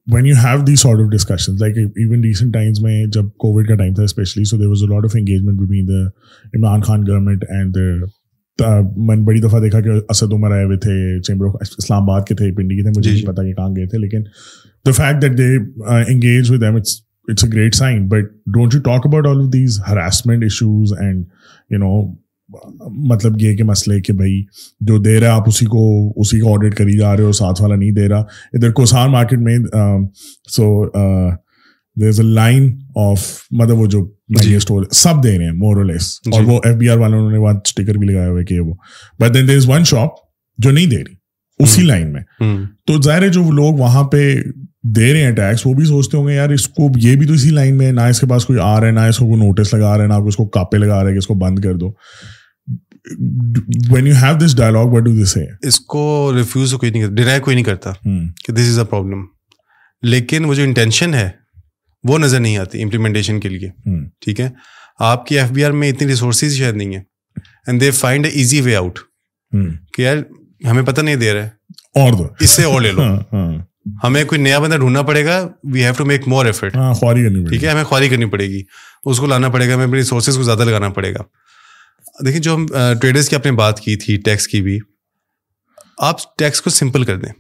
when 0.08 0.26
you 0.26 0.36
have 0.44 0.66
the 0.66 0.76
sort 0.76 1.00
of 1.00 1.12
discussion 1.12 1.56
like 1.60 1.78
even 1.78 2.24
recent 2.24 2.54
times 2.54 2.82
میں 2.82 3.06
جب 3.06 3.30
کووڈ 3.38 3.68
کا 3.68 3.76
ٹائم 3.76 3.94
تھا 3.94 4.04
especially 4.04 4.44
so 4.44 4.58
there 4.58 4.68
was 4.68 4.84
a 4.84 4.90
lot 4.90 5.06
of 5.06 5.16
engagement 5.16 5.60
between 5.60 5.88
the 5.88 6.06
Imran 6.58 6.82
Khan 6.82 7.08
government 7.08 7.46
and 7.50 7.78
میں 8.98 9.16
نے 9.16 9.22
بڑی 9.22 9.42
دفعہ 9.42 9.60
دیکھا 9.60 9.82
کہ 9.82 9.90
اسد 10.10 10.34
عمر 10.34 10.52
آئے 10.52 10.64
ہوئے 10.66 10.78
تھے 10.78 11.22
چیمبر 11.22 11.46
آف 11.46 11.56
اسلام 11.78 12.02
آباد 12.04 12.22
کے 12.22 12.36
تھے 12.36 12.52
پنڈی 12.56 12.76
کے 12.76 12.82
تھے 12.82 12.92
مجھے 12.98 13.12
نہیں 13.12 13.26
پتا 13.26 13.44
کہ 13.44 13.54
کہاں 13.54 13.70
گئے 13.70 13.86
تھے 13.86 13.98
لیکن 13.98 14.24
the 14.86 14.92
fact 14.92 15.22
that 15.22 15.38
they 15.38 15.56
engage 16.08 16.52
with 16.52 16.64
it's 16.64 17.09
it's 17.30 17.44
a 17.44 17.50
great 17.54 17.76
sign 17.76 18.08
but 18.08 18.24
don't 18.46 18.76
you 18.76 18.82
talk 18.82 19.08
about 19.08 19.28
all 19.28 19.42
of 19.42 19.54
these 19.54 19.80
harassment 19.88 20.44
issues 20.44 20.94
and 21.00 21.26
you 21.70 21.78
know 21.78 22.14
مطلب 23.14 23.42
یہ 23.42 23.56
کہ 23.56 23.64
مسئلے 23.64 24.02
کہ 24.02 24.14
بھائی 24.14 24.44
جو 24.80 24.98
دے 24.98 25.20
رہا 25.20 25.28
ہے 25.28 25.32
آپ 25.32 25.44
اسی 25.48 25.66
کو 25.66 26.14
اسی 26.16 26.40
کو 26.40 26.54
آڈٹ 26.54 26.76
کری 26.76 26.98
جا 26.98 27.18
رہے 27.18 27.24
ہو 27.24 27.32
ساتھ 27.32 27.62
والا 27.62 27.76
نہیں 27.76 27.92
دے 27.92 28.08
رہا۔ 28.10 28.20
ادھر 28.54 28.72
کوسان 28.72 29.12
مارکیٹ 29.12 29.40
میں 29.40 29.58
سو 30.56 30.86
there 32.02 32.08
is 32.08 32.20
a 32.20 32.26
line 32.26 32.78
of 32.96 33.28
مطلب 33.52 33.80
وہ 33.80 33.86
جو 33.86 34.08
اسٹور 34.56 34.84
سب 34.92 35.24
دے 35.24 35.38
رہے 35.38 35.46
ہیں 35.46 35.52
مور 35.52 35.84
لیس 35.86 36.20
اور 36.32 36.44
وہ 36.44 36.60
ایف 36.64 36.76
بی 36.76 36.90
آر 36.90 36.98
والوں 36.98 37.32
نے 37.32 37.38
وہاں 37.38 37.54
اسٹیکر 37.66 37.98
بھی 37.98 38.08
لگایا 38.08 38.30
ہوا 38.30 38.44
کہ 38.44 38.60
وہ۔ 38.60 38.74
But 39.20 39.34
then 39.34 39.48
there 39.48 39.56
is 39.56 39.70
one 39.70 39.84
shop 39.84 40.10
جو 40.58 40.72
نہیں 40.72 40.86
دے 40.86 40.98
رہی۔ 40.98 41.19
اسی 41.60 41.82
لائن 41.82 42.14
میں۔ 42.14 42.22
تو 42.86 43.02
ظاہر 43.02 43.22
ہے 43.22 43.30
جو 43.30 43.52
لوگ 43.52 43.74
وہاں 43.74 44.04
پہ 44.04 44.36
دے 44.84 45.14
رہے 45.14 45.24
ہیں 45.24 45.32
ٹیکس 45.32 45.66
وہ 45.66 45.74
بھی 45.74 45.86
سوچتے 45.86 46.18
ہوں 46.18 46.28
گے 46.28 46.34
یار 46.36 46.50
اس 46.50 46.68
کو 46.68 46.88
یہ 46.96 47.16
بھی 47.16 47.28
تو 47.28 47.34
اسی 47.34 47.50
لائن 47.50 47.78
میں 47.78 47.92
نہ 47.92 48.02
اس 48.02 48.20
کے 48.20 48.28
پاس 48.28 48.46
کوئی 48.46 48.60
آ 48.60 48.80
رہا 48.80 48.88
ہے 48.88 48.92
نہ 48.92 49.00
اس 49.00 49.18
کو 49.18 49.26
کوئی 49.26 49.42
نوٹس 49.42 49.74
لگا 49.74 49.98
رہا 49.98 50.04
ہے 50.04 50.10
نہ 50.10 50.14
اس 50.14 50.36
کو 50.36 50.48
کاپے 50.48 50.78
لگا 50.78 51.04
رہے 51.04 51.14
کہ 51.14 51.18
اس 51.18 51.28
کو 51.28 51.34
بند 51.34 51.60
کر 51.60 51.76
دو۔ 51.76 51.92
When 53.90 54.08
you 54.08 54.14
have 54.22 54.46
this 54.46 54.58
dialogue 54.58 54.78
what 54.78 55.04
do 55.04 55.12
this 55.24 55.38
اس 55.62 55.80
کو 55.80 56.32
ریفیوز 56.36 56.74
کوئی 56.74 56.92
نہیں 56.92 57.08
ڈینائی 57.08 57.40
کوئی 57.40 57.56
نہیں 57.56 57.66
کرتا 57.66 57.92
کہ 58.46 58.54
دس 58.54 58.70
از 58.70 58.80
اے 58.80 58.86
پرابلم 58.86 59.26
لیکن 60.02 60.46
وہ 60.46 60.54
جو 60.54 60.64
انٹینشن 60.64 61.14
ہے 61.14 61.30
وہ 62.04 62.20
نظر 62.20 62.40
نہیں 62.40 62.58
آتی 62.58 62.84
امپلیمنٹیشن 62.84 63.40
کے 63.40 63.50
لیے۔ 63.50 63.70
ٹھیک 64.22 64.40
ہے؟ 64.40 64.50
آپ 65.00 65.26
کی 65.26 65.40
ایف 65.40 65.52
بی 65.52 65.66
آر 65.66 65.72
میں 65.72 65.90
اتنی 65.90 66.08
ریسورسز 66.08 66.56
شاید 66.56 66.76
نہیں 66.76 66.96
ہے 66.96 67.02
and 67.68 67.82
they 67.82 67.92
find 67.92 68.26
a 68.26 68.32
easy 68.32 68.62
way 68.62 68.76
out 68.76 69.00
کہ 69.94 70.02
یار 70.02 70.18
ہمیں 70.66 70.84
پتہ 70.84 71.02
نہیں 71.02 71.16
دے 71.16 71.34
رہا 71.34 71.44
ہے 71.44 71.50
اور 71.96 72.14
دو۔ 72.14 72.28
اس 72.40 72.50
سے 72.50 72.64
اور 72.64 72.82
لے 72.82 72.92
لو۔ 72.92 73.02
ہاں، 73.02 73.16
ہاں۔ 73.34 73.54
ہمیں 74.04 74.24
کوئی 74.26 74.42
نیا 74.42 74.60
بندہ 74.60 74.76
ڈھونڈنا 74.76 75.02
پڑے 75.02 75.26
گا 75.26 75.48
we 75.64 75.84
have 75.84 75.94
to 75.98 76.06
make 76.06 76.28
more 76.28 76.46
effort 76.46 76.74
ٹھیک 77.50 77.64
ہے 77.64 77.70
ہمیں 77.70 77.84
خواری 77.84 78.10
کرنی 78.10 78.26
پڑے 78.26 78.48
گی۔ 78.48 78.64
اس 79.06 79.20
کو 79.20 79.26
لانا 79.26 79.50
پڑے 79.50 79.70
گا 79.70 79.76
ہمیں 79.76 79.86
اپنی 79.86 79.98
ریسورسز 79.98 80.36
کو 80.36 80.44
زیادہ 80.44 80.64
لگانا 80.64 80.90
پڑے 80.90 81.14
گا۔ 81.14 81.20
دیکھیں 82.26 82.42
جو 82.42 82.56
ہم 82.56 82.66
ٹریڈرس 83.02 83.30
کی 83.30 83.36
آپ 83.36 83.46
نے 83.46 83.52
بات 83.52 83.80
کی 83.80 83.96
تھی 83.96 84.18
ٹیکس 84.18 84.48
کی 84.48 84.62
بھی 84.62 84.80
آپ 85.98 86.38
ٹیکس 86.38 86.62
کو 86.62 86.70
سمپل 86.70 87.04
کر 87.04 87.18
دیں۔ 87.18 87.34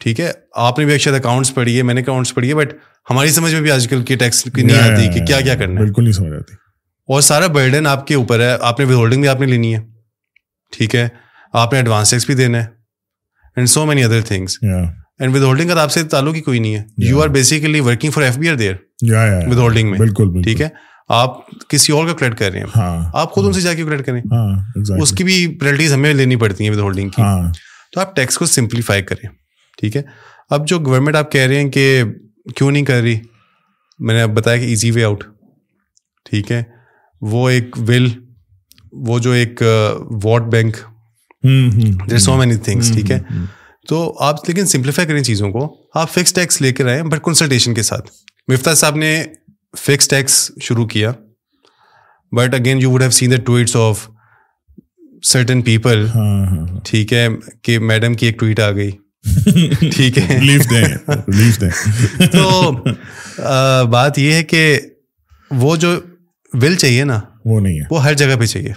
ٹھیک 0.00 0.20
ہے 0.20 0.32
آپ 0.54 0.78
نے 0.78 0.84
بھی 0.84 0.98
شاید 0.98 1.16
اکاؤنٹس 1.16 1.54
پڑھی 1.54 1.76
ہے 1.76 1.82
میں 1.82 1.94
نے 1.94 2.00
اکاؤنٹس 2.00 2.34
پڑھی 2.34 2.48
ہے 2.48 2.54
بٹ 2.54 2.72
ہماری 3.10 3.28
سمجھ 3.28 3.52
میں 3.52 3.60
بھی 3.60 3.70
آج 3.70 3.88
کل 3.88 4.02
کی 4.02 4.16
ٹیکس 4.16 4.44
کی 4.44 4.62
نہیں 4.62 4.78
آتی 4.78 5.18
کہ 5.18 5.24
کیا 5.26 5.40
کیا 5.40 5.54
کرنا 5.54 5.80
ہے۔ 5.80 5.84
بالکل 5.84 6.02
نہیں 6.02 6.12
سمجھ 6.12 6.32
آتی۔ 6.32 6.54
اور 7.08 7.20
سارا 7.20 7.46
برڈن 7.46 7.86
آپ 7.86 8.06
کے 8.06 8.14
اوپر 8.14 8.40
ہے 8.40 8.56
آپ 8.60 8.78
نے 8.80 8.86
ود 8.86 8.92
ہولڈنگ 8.92 9.20
بھی 9.20 9.28
آپ 9.28 9.40
نے 9.40 9.46
لینی 9.46 9.74
ہے۔ 9.74 9.80
ٹھیک 10.72 10.94
ہے 10.94 11.08
آپ 11.54 11.72
نے 11.72 11.78
ایڈوانس 11.78 12.10
ٹیکس 12.10 12.26
بھی 12.26 12.34
دینا 12.34 12.62
ہے 12.62 12.66
and 13.56 13.68
so 13.68 13.84
many 13.86 14.04
other 14.04 14.20
things 14.20 14.58
and 14.62 15.34
withholding 15.42 15.68
کا 15.68 15.82
آپ 15.82 15.92
سے 15.92 16.02
تعلق 16.04 16.34
ہی 16.34 16.40
کوئی 16.40 16.58
نہیں 16.58 16.74
ہے. 16.76 16.82
You 17.08 17.22
are 17.22 17.28
basically 17.28 17.80
working 17.80 18.10
for 18.10 18.22
F 18.22 18.38
B 18.38 18.48
R 18.48 18.54
there 18.54 18.74
withholding 19.58 19.90
میں. 19.90 19.98
بالکل 19.98 20.42
ٹھیک 20.42 20.60
ہے؟ 20.60 20.68
آپ 21.08 21.36
کسی 21.68 21.92
اور 21.92 22.06
کا 22.06 22.12
کریڈٹ 22.12 22.38
کر 22.38 22.50
رہے 22.50 22.58
ہیں. 22.58 22.66
ہاں۔ 22.76 23.10
آپ 23.14 23.32
خود 23.32 23.46
ان 23.46 23.52
سے 23.52 23.60
جا 23.60 23.74
کے 23.74 23.84
کریڈٹ 23.84 24.06
کریں. 24.06 24.20
ہاں، 24.32 25.00
اس 25.00 25.12
کی 25.12 25.24
بھی 25.24 25.46
پینلٹیز 25.60 25.92
ہمیں 25.92 26.12
لینی 26.14 26.36
پڑتی 26.36 26.64
ہیں 26.64 26.70
ود 26.70 26.78
ہولڈنگ 26.78 27.08
کی. 27.08 27.22
ہاں۔ 27.22 27.52
تو 27.92 28.00
آپ 28.00 28.16
ٹیکس 28.16 28.38
کو 28.38 28.46
سمپلیفائی 28.46 29.02
کریں. 29.02 29.28
ٹھیک 29.78 29.96
ہے؟ 29.96 30.02
اب 30.50 30.68
جو 30.68 30.78
گورنمنٹ 30.78 31.16
آپ 31.16 31.32
کہہ 31.32 31.46
رہے 31.46 31.60
ہیں 31.60 31.70
کہ 31.70 32.02
کیوں 32.56 32.70
نہیں 32.70 32.84
کر 32.84 33.00
رہی؟ 33.02 33.18
میں 33.98 34.14
نے 34.14 34.22
اب 34.22 34.30
بتایا 34.30 34.56
کہ 34.56 34.64
ایزی 34.64 34.90
وے 34.90 35.04
آؤٹ 35.04 35.24
ٹھیک 36.30 36.52
ہے؟ 36.52 36.62
وہ 37.20 37.48
ایک 37.50 37.76
ول 37.88 38.08
وہ 38.92 39.18
جو 39.18 39.30
ایک 39.30 39.62
what 40.24 40.42
bank 40.42 40.76
there 41.44 42.18
so 42.18 42.36
many 42.36 42.56
things 42.56 42.90
ٹھیک 42.92 43.10
ہے 43.10 43.18
تو 43.88 44.00
آپ 44.20 44.48
لیکن 44.48 44.66
سمپلیفائی 44.66 45.08
کریں 45.08 45.22
چیزوں 45.22 45.50
کو 45.50 45.66
آپ 45.94 46.10
فکس 46.10 46.32
ٹیکس 46.32 46.60
لے 46.62 46.72
کر 46.72 46.86
آئیں 46.86 47.02
بٹ 47.02 47.22
کنسلٹیشن 47.24 47.74
کے 47.74 47.82
ساتھ 47.82 48.10
مفتا 48.48 48.74
صاحب 48.74 48.96
نے 48.96 49.12
فکس 49.78 50.08
ٹیکس 50.08 50.50
شروع 50.60 50.86
کیا 50.86 51.12
but 52.32 52.54
again 52.54 52.82
you 52.82 52.90
would 52.90 53.02
have 53.02 53.10
seen 53.10 53.30
the 53.30 53.36
tweets 53.44 53.76
of 53.76 54.08
certain 55.22 55.62
people 55.62 56.06
ٹھیک 56.84 57.12
ہے 57.12 57.26
کہ 57.62 57.78
میڈم 57.78 58.14
کی 58.14 58.26
ایک 58.26 58.38
ٹویٹ 58.40 58.60
آ 58.60 58.70
گئی 58.70 58.90
ٹھیک 59.90 60.18
ہے 60.18 60.38
تو 62.32 62.70
بات 63.90 64.18
یہ 64.18 64.32
ہے 64.32 64.42
کہ 64.42 64.78
وہ 65.50 65.76
جو 65.76 65.94
ول 66.52 66.74
چاہیے 66.74 67.04
نا 67.04 67.20
وہ 67.44 67.60
نہیں 67.60 67.78
ہے 67.78 67.84
وہ 67.90 68.04
ہر 68.04 68.14
جگہ 68.14 68.36
پہ 68.36 68.46
چاہیے 68.46 68.72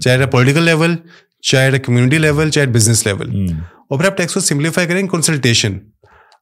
چاہے 0.00 0.26
پولیٹیکل 0.26 0.62
لیول 0.62 0.96
چاہے 1.42 1.78
کمیونٹی 1.78 2.18
لیول 2.18 2.50
چاہے 2.50 2.66
بزنس 2.66 3.06
لیول 3.06 3.30
اور 3.30 3.98
پھر 3.98 4.06
آپ 4.06 4.16
ٹیکس 4.16 4.34
کو 4.34 4.40
سمپلیفائی 4.40 4.88
کریں 4.88 5.06
کنسلٹیشن 5.08 5.78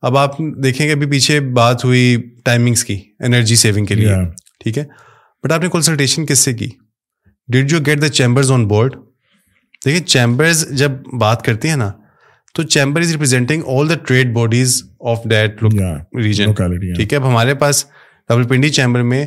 اب 0.02 0.16
آپ 0.16 0.38
دیکھیں 0.62 0.86
کہ 0.86 0.92
ابھی 0.92 1.06
پیچھے 1.10 1.38
بات 1.54 1.84
ہوئی 1.84 2.16
ٹائمنگس 2.44 2.84
کی 2.84 2.98
انرجی 3.20 3.56
سیونگ 3.56 3.86
کے 3.86 3.94
لیے 3.94 4.14
ٹھیک 4.60 4.78
ہے؟ 4.78 4.84
بٹ 5.44 5.52
آپ 5.52 5.62
نے 5.62 5.68
کنسلٹیشن 5.72 6.26
کس 6.26 6.38
سے 6.38 6.52
کی؟ 6.52 6.68
Did 7.48 7.72
you 7.72 7.78
get 7.86 8.02
the 8.02 8.08
chambers 8.08 8.50
on 8.52 8.66
board 8.68 8.94
دیکھیے 9.84 10.00
چیمبرز 10.04 10.66
جب 10.70 10.90
بات 11.20 11.44
کرتی 11.44 11.68
ہیں 11.68 11.76
نا 11.76 11.90
تو 12.54 12.62
chamber 12.64 13.00
is 13.00 13.12
representing 13.12 13.62
all 13.68 13.88
the 13.88 13.94
trade 14.06 14.32
bodies 14.34 14.82
of 15.00 15.24
that 15.24 15.62
region 16.16 16.52
ٹھیک 16.52 17.12
ہے؟ 17.12 17.18
اب 17.18 17.28
ہمارے 17.28 17.54
پاس 17.54 17.84
ڈبل 18.30 18.46
پنڈی 18.48 18.68
چیمبر 18.70 19.02
میں 19.02 19.24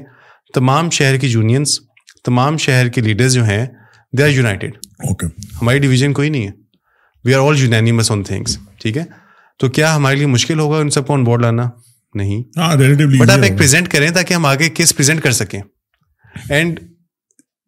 تمام 0.53 0.89
شہر 0.89 1.17
کی 1.17 1.27
یونینس 1.27 1.79
تمام 2.23 2.57
شہر 2.57 2.87
کے 2.87 3.01
لیڈرز 3.01 3.33
جو 3.33 3.43
ہیں 3.43 3.65
دے 4.13 4.23
آر 4.23 4.29
یونائٹیڈ 4.29 4.77
ہماری 5.61 5.79
ڈویژن 5.79 6.13
کوئی 6.13 6.29
نہیں 6.29 6.47
ہے. 6.47 6.51
We 7.25 7.35
are 7.35 7.39
all 7.39 7.59
unanimous 7.59 8.11
on 8.11 8.23
things 8.23 8.57
ٹھیک 8.81 8.97
ہے؟ 8.97 9.03
تو 9.59 9.69
کیا 9.69 9.95
ہمارے 9.95 10.15
لیے 10.15 10.25
مشکل 10.25 10.59
ہوگا 10.59 10.77
ان 10.77 10.89
سب 10.89 11.07
کو 11.07 11.13
آن 11.13 11.23
بورڈ 11.23 11.41
لانا؟ 11.41 11.69
نہیں. 12.13 12.43
بٹ 13.19 13.29
آپ 13.29 13.39
ایک 13.39 13.57
پرزینٹ 13.57 13.87
کریں 13.87 14.09
تاکہ 14.09 14.33
ہم 14.33 14.45
آگے 14.45 14.69
کس 14.73 14.95
پرزینٹ 14.95 15.21
کر 15.21 15.31
سکیں۔ 15.31 15.61
اینڈ 16.49 16.79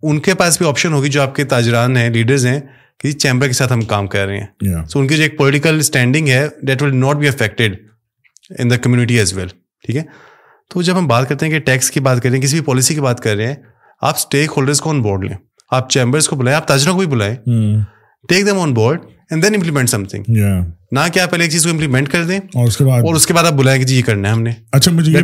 ان 0.01 0.19
کے 0.19 0.33
پاس 0.33 0.57
بھی 0.57 0.67
آپشن 0.67 0.93
ہوگی 0.93 1.09
جو 1.09 1.21
آپ 1.21 1.35
کے 1.35 1.43
تاجران 1.43 1.97
ہیں 1.97 2.09
لیڈرز 2.09 2.45
ہیں 2.45 2.59
کہ 2.99 3.11
چیمبر 3.11 3.47
کے 3.47 3.53
ساتھ 3.53 3.73
ہم 3.73 3.81
کام 3.81 4.07
کر 4.07 4.25
رہے 4.25 4.39
ہیں۔ 4.39 4.47
سو 4.85 4.99
ان 4.99 5.07
کی 5.07 5.15
جو 5.17 5.23
ایک 5.23 5.37
پولیٹیکل 5.37 5.79
اسٹینڈنگ 5.79 6.27
ہے 6.27 6.47
that 6.61 6.81
will 6.81 6.95
not 6.95 7.15
be 7.15 7.27
affected 7.27 7.75
in 8.59 8.69
the 8.69 8.77
community 8.77 9.19
as 9.19 9.33
well 9.33 9.47
ٹھیک 9.85 9.95
ہے؟ 9.95 10.03
تو 10.69 10.81
جب 10.81 10.97
ہم 10.97 11.07
بات 11.07 11.29
کرتے 11.29 11.45
ہیں 11.45 11.53
کہ 11.53 11.59
ٹیکس 11.59 11.91
کی 11.91 11.99
بات 11.99 12.23
کر 12.23 12.29
رہے 12.29 12.37
ہیں 12.37 12.43
کسی 12.43 12.57
بھی 12.57 12.65
پالیسی 12.65 12.93
کی 12.95 13.01
بات 13.01 13.19
کر 13.19 13.35
رہے 13.35 13.47
ہیں 13.47 13.55
آپ 14.01 14.15
اسٹیک 14.15 14.51
ہولڈرس 14.57 14.81
کو 14.81 14.89
آن 14.89 15.01
بورڈ 15.01 15.23
لیں۔ 15.23 15.37
آپ 15.73 15.89
چیمبرس 15.89 16.27
کو 16.27 16.35
بلائیں 16.35 16.55
آپ 16.57 16.67
تاجروں 16.67 16.93
کو 16.93 16.99
بھی 16.99 17.07
بلائیں 17.07 17.35
take 18.29 18.45
them 18.45 18.59
on 18.59 18.73
board 18.73 19.01
and 19.29 19.43
then 19.43 19.55
implement 19.55 19.89
something 20.05 20.23
نہ 20.91 20.99
کہ 21.13 21.19
آپ 21.19 21.31
پہلے 21.31 21.43
ایک 21.43 21.51
چیز 21.51 21.63
کو 21.63 21.69
امپلیمنٹ 21.69 22.09
کر 22.09 22.23
دیں 22.23 22.39
اور 22.53 22.67
اس 22.67 22.77
کے 22.77 22.83
بعد 22.83 23.03
اور 23.03 23.15
اس 23.15 23.27
کے 23.27 23.33
بعد 23.33 23.43
آپ 23.43 23.53
بلائیں 23.53 23.79
کہ 23.79 23.85
جی 23.85 23.95
یہ 23.95 24.01
کرنا 24.01 24.27
ہے 24.27 24.33
ہم 24.33 24.41
نے 24.41 24.51
اچھا 24.71 24.91
مجھے 24.91 25.21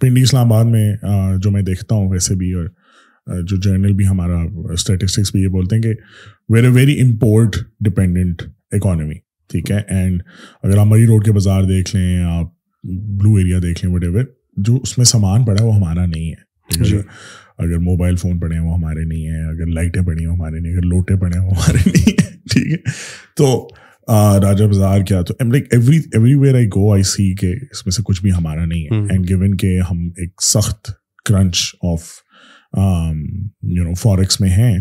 پنڈی 0.00 0.22
اسلام 0.22 0.52
آباد 0.52 0.64
میں 0.64 0.96
جو 1.36 1.50
میں 1.50 1.62
دیکھتا 1.62 1.94
ہوں 1.94 2.08
ویسے 2.10 2.34
بھی 2.34 2.52
اور 2.52 2.66
جو 3.42 3.56
جرنل 3.56 3.92
بھی 3.92 4.06
ہمارا 4.06 4.38
اسٹیٹسٹکس 4.72 5.32
بھی 5.32 5.42
یہ 5.42 5.48
بولتے 5.48 5.76
ہیں 5.76 5.82
کہ 5.82 5.94
we're 6.48 6.64
a 6.64 6.70
very 6.70 7.00
import 7.00 7.56
dependent 7.80 8.42
economy 8.72 9.14
ٹھیک 9.50 9.70
ہے 9.70 9.80
اینڈ 9.88 10.22
اگر 10.62 10.78
آپ 10.78 10.86
مری 10.86 11.06
روڈ 11.06 11.24
کے 11.24 11.32
بازار 11.32 11.62
دیکھ 11.62 11.96
لیں 11.96 12.24
آپ 12.24 12.52
بلو 12.84 13.34
ایریا 13.34 13.58
دیکھ 13.62 13.84
لیں 13.84 13.94
وٹ 13.94 14.04
ایور 14.04 14.24
جو 14.56 14.78
اس 14.82 14.98
میں 14.98 15.04
سامان 15.04 15.44
پڑا 15.44 15.62
ہے 15.62 15.66
وہ 15.66 15.76
ہمارا 15.76 16.06
نہیں 16.06 16.30
ہے 16.30 16.50
اگر 17.62 17.78
موبائل 17.78 18.16
فون 18.16 18.38
پڑے 18.38 18.54
ہیں 18.54 18.62
وہ 18.62 18.74
ہمارے 18.74 19.04
نہیں 19.04 19.26
ہیں 19.26 19.44
اگر 19.44 19.66
لائٹیں 19.66 20.02
پڑی 20.02 20.24
ہیں 20.24 20.32
ہمارے 20.32 20.60
نہیں 20.60 20.72
اگر 20.72 20.86
لوٹے 20.86 21.16
پڑے 21.16 21.38
ہیں 21.38 21.46
وہ 21.46 21.50
ہمارے 21.50 21.78
نہیں 21.86 22.10
ہیں 22.10 22.30
ٹھیک 22.52 22.72
ہے؟ 22.72 22.76
تو 23.36 23.68
راجا 24.42 24.66
بازار 24.66 25.00
کیا 25.00 25.22
تو 25.22 25.34
like 25.50 25.66
every 25.70 25.96
everywhere 26.34 26.54
I 26.54 26.66
go 26.66 26.92
I 26.92 27.02
see 27.02 27.34
کہ 27.34 27.52
اس 27.70 27.86
میں 27.86 27.90
سے 27.90 28.02
کچھ 28.04 28.22
بھی 28.22 28.32
ہمارا 28.32 28.64
نہیں 28.64 28.84
ہے۔ 28.84 29.00
اینڈ 29.10 29.28
گیون 29.28 29.56
کہ 29.56 29.80
ہم 29.90 30.06
ایک 30.16 30.42
سخت 30.42 30.90
crunch 31.24 31.56
of 31.82 32.08
you 33.62 33.84
know 33.84 33.94
forex 33.94 34.40
میں 34.40 34.50
ہیں 34.50 34.78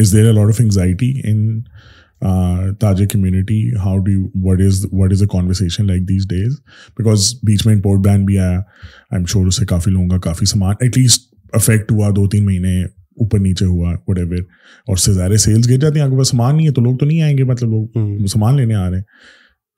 از 0.00 0.12
دیر 0.12 0.26
اے 0.26 0.32
لاٹ 0.32 0.48
آف 0.48 0.60
انگزائٹی 0.60 1.12
ان 1.24 1.60
تاجر 2.80 3.06
community 3.06 3.74
how 3.74 3.98
do 3.98 4.12
what 4.34 4.60
is 4.60 4.86
what 4.92 5.12
is 5.12 5.22
a 5.22 5.28
conversation 5.28 5.86
like 5.86 6.02
these 6.02 6.26
days 6.28 6.56
because 6.98 7.32
بیچ 7.42 7.66
میں 7.66 7.74
امپورٹ 7.74 8.04
بین 8.04 8.24
بھی 8.24 8.38
آیا 8.38 8.50
آئی 8.50 9.16
ایم 9.16 9.24
شیور 9.24 9.46
اس 9.46 9.56
سے 9.56 9.66
کافی 9.66 9.90
لوگوں 9.90 10.08
کا 10.08 10.18
کافی 10.18 10.46
سامان 10.46 10.74
ایٹ 10.80 10.98
لیسٹ 10.98 11.28
افیکٹ 11.52 11.92
ہوا 11.92 12.10
دو 12.10 12.28
تین 12.28 12.44
مہینے 12.44 12.84
اوپر 12.84 13.38
نیچے 13.38 13.64
ہوا 13.64 13.94
وٹ 14.06 14.18
ایور 14.18 14.36
اور 14.86 14.96
سے 14.96 15.12
زیادہ 15.12 15.36
سیلس 15.36 15.70
گر 15.70 15.76
جاتی 15.76 15.98
ہیں 15.98 16.04
آپ 16.04 16.10
کے 16.10 16.16
پاس 16.16 16.28
سامان 16.28 16.56
نہیں 16.56 16.66
ہے 16.66 16.72
تو 16.72 16.80
لوگ 16.80 16.96
تو 16.96 17.06
نہیں 17.06 17.22
آئیں 17.22 17.38
گے 17.38 17.44
مطلب 17.44 17.70
لوگ 17.70 18.26
سامان 18.26 18.56
لینے 18.56 18.74
آ 18.74 18.90
رہے 18.90 18.96
ہیں۔ 18.96 19.04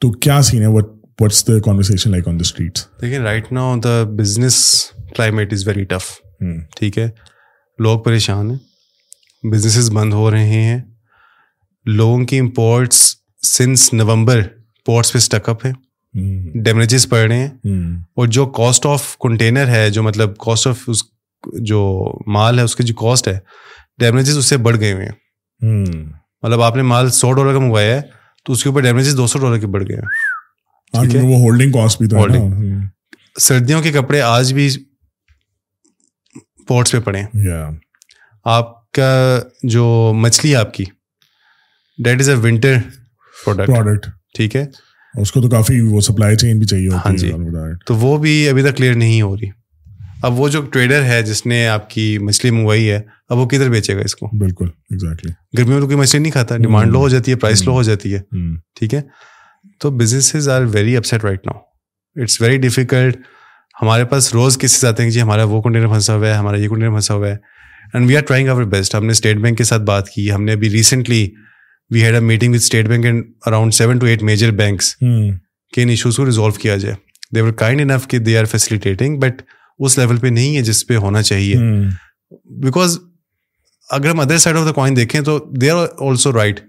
تو 0.00 0.11
کیا 0.11 0.42
سین 0.42 0.62
ہے؟ 0.62 0.66
What 0.66 0.88
what's 1.20 1.48
the 1.48 1.52
conversation 1.61 2.11
like 2.11 2.28
on 2.28 2.35
the 2.35 2.40
streets 2.40 2.87
دیکھیں 3.02 3.18
right 3.18 3.52
now 3.52 3.76
the 3.78 4.02
business 4.02 4.85
climate 5.16 5.52
is 5.52 5.66
very 5.68 5.85
tough 5.85 6.04
ٹھیک 6.76 6.98
ہے؟ 6.98 7.11
لوگ 7.78 8.00
پریشان 8.00 8.50
ہیں۔ 8.50 8.59
بزنسز 9.46 9.90
بند 9.90 10.12
ہو 10.12 10.30
رہے 10.30 10.46
ہیں۔ 10.46 10.78
لوگوں 11.87 12.24
کی 12.24 12.38
امپورٹس 12.38 13.14
سنس 13.48 13.92
نومبر 13.94 14.40
پورٹس 14.87 15.12
پہ 15.12 15.18
اسٹک 15.18 15.48
اپ 15.48 15.66
ہے 15.66 15.72
ڈیمیجز 16.62 17.09
پڑ 17.09 17.18
رہے 17.18 17.38
ہیں۔ 17.38 17.48
اور 18.16 18.26
جو 18.26 18.46
کاسٹ 18.46 18.87
آف 18.87 19.16
کنٹینر 19.18 19.68
ہے 19.68 19.90
جو 19.90 20.02
مطلب 20.02 20.37
کاسٹ 20.37 20.66
آف 20.66 20.78
اس 20.87 21.02
جو 21.53 22.12
مال 22.26 22.59
ہے 22.59 22.64
اس 22.64 22.76
کی 22.76 22.83
جو 22.83 22.94
کاسٹ 22.94 23.29
ہے 23.29 23.38
ڈیمیجز 23.98 24.38
اس 24.38 24.46
سے 24.46 24.57
بڑھ 24.57 24.81
گئے 24.81 24.92
ہوئے 24.92 25.07
ہیں۔ 25.07 25.12
مطلب 26.42 26.62
آپ 26.62 26.76
نے 26.76 26.83
مال 26.83 27.11
سو 27.11 27.33
ڈالر 27.33 27.53
کا 27.53 27.59
منگوایا 27.59 27.96
ہے 27.96 28.00
تو 28.44 28.53
اس 28.53 28.62
کے 28.62 28.68
اوپر 28.68 28.81
ڈیمیجز 28.81 29.16
دو 29.16 29.26
سو 29.26 29.38
ڈالر 29.38 29.59
کے 29.59 29.66
بڑھ 29.66 29.85
گئے 29.88 29.96
ہیں۔ 29.96 31.22
وہ 31.22 31.37
ہولڈنگ 31.37 31.72
کاسٹ 31.72 31.98
بھی 31.98 32.09
سردیوں 33.40 33.83
کے 33.83 33.92
کپڑے 33.92 34.20
آج 34.20 34.53
بھی 34.55 34.68
پورٹس 36.68 36.92
پہ 36.92 37.00
پڑے 37.00 37.20
ہیں۔ 37.20 37.26
آپ 38.44 38.90
کا 38.92 39.40
جو 39.62 40.12
مچھلی 40.16 40.57
آپ 40.57 40.74
کی 40.74 40.85
that 42.05 42.20
is 42.20 42.29
a 42.29 42.35
winter 42.35 42.76
product 43.44 44.07
ٹھیک 44.37 44.57
ہے؟ 44.57 44.66
اس 45.14 45.33
کو 45.33 45.42
تو 45.42 45.48
کافی 45.48 45.81
وہ 45.81 46.00
سپلائی 46.00 46.37
چین 46.37 46.59
بھی 46.59 46.66
چاہیے 46.66 46.88
ہاں 46.88 47.16
جی۔ 47.16 47.33
تو 47.87 47.94
وہ 47.94 48.18
بھی 48.18 48.48
ابھی 48.48 48.62
تک 48.62 48.76
کلیئر 48.76 48.94
نہیں 48.94 49.22
ہو 49.22 49.37
رہی۔ 49.37 49.60
اب 50.22 50.40
وہ 50.40 50.48
جو 50.48 50.61
ٹریڈر 50.62 51.02
ہے 51.02 51.22
جس 51.22 51.44
نے 51.46 51.66
آپ 51.68 51.90
کی 51.90 52.18
مچھلی 52.18 52.50
منگوائی 52.50 52.90
ہے 52.90 53.00
اب 53.28 53.38
وہ 53.38 53.46
کدھر 53.48 53.70
بیچے 53.70 53.96
گا 53.96 54.00
اس 54.00 54.14
کو؟ 54.16 54.28
بالکل 54.38 54.66
ایگزیکٹلی 54.90 55.33
گرمیوں 55.59 55.74
میں 55.74 55.80
تو 55.80 55.87
کوئی 55.87 55.98
مچھلی 55.98 56.20
نہیں 56.22 56.33
کھاتا 56.33 56.56
ڈیمانڈ 56.56 56.92
لو 56.92 56.98
ہو 56.98 57.09
جاتی 57.09 57.30
ہے 57.30 57.37
پرائز 57.37 57.62
لو 57.62 57.72
ہو 57.72 57.83
جاتی 57.83 58.14
ہے 58.14 58.20
ٹھیک 58.78 58.94
ہے؟ 58.94 59.00
تو 59.80 59.90
businesses 59.90 60.48
are 60.48 60.62
very 60.62 60.96
upset 60.96 61.24
right 61.24 61.46
now 61.46 61.59
it's 62.22 62.40
very 62.40 62.56
difficult 62.56 63.16
ہمارے 63.83 64.04
پاس 64.04 64.33
روز 64.35 64.59
کسی 64.59 64.87
آتے 64.87 65.02
ہیں 65.02 65.11
کہ 65.11 65.14
جی 65.14 65.22
ہمارا 65.22 65.44
وہ 65.44 65.61
کنٹینر 65.62 65.88
پھنسا 65.88 66.14
ہوا 66.14 66.28
ہے 66.28 66.35
ہمارا 66.35 66.59
یہ 66.59 66.68
کنٹینر 66.68 66.90
پھنسا 66.90 67.14
ہوا 67.14 67.28
ہے۔ 67.28 67.37
And 67.94 68.09
we 68.09 68.16
are 68.16 68.22
trying 68.22 68.48
our 68.48 68.62
best 68.62 68.94
ہم 68.94 69.04
نے 69.04 69.11
اسٹیٹ 69.11 69.37
بینک 69.37 69.59
کے 69.59 69.64
ساتھ 69.64 69.83
بات 69.83 70.09
کی۔ 70.09 70.30
ہم 70.33 70.44
نے 70.44 70.52
ابھی 70.52 70.70
recently 70.70 71.26
we 71.90 72.02
had 72.02 72.14
a 72.14 72.20
meeting 72.20 72.54
with 72.54 72.62
state 72.62 72.87
bank 72.87 73.04
and 73.04 73.24
around 73.46 73.74
seven 73.74 73.98
to 73.98 74.06
eight 74.06 74.22
major 74.22 74.50
banks 74.50 74.94
کہ 74.96 75.80
ان 75.80 75.88
ایشوز 75.88 76.16
کو 76.16 76.26
ریزالو 76.26 76.50
کیا 76.50 76.76
جائے۔ 76.76 76.94
دے 77.35 77.40
ور 77.40 77.52
کائنڈ 77.52 77.80
انف 77.80 78.06
کہ 78.09 78.18
دے 78.18 78.38
آر 78.38 78.44
فیسلیٹیٹنگ 78.44 79.18
بٹ 79.18 79.42
اس 79.81 79.99
لیول 79.99 80.16
پہ 80.16 80.27
نہیں 80.27 80.57
ہے 80.57 80.62
جس 80.62 80.87
پہ 80.87 80.97
ہونا 80.97 81.23
چاہیے۔ 81.23 81.55
بیکاز 82.45 82.99
اگر 83.90 84.11
ہم 84.11 84.21
other 84.21 84.38
side 84.38 84.57
of 84.57 84.66
the 84.66 84.73
coin 84.73 84.97
دیکھیں 84.97 85.21
تو 85.21 85.38
they 85.61 85.71
are 85.71 85.87
also 86.01 86.33
right 86.33 86.61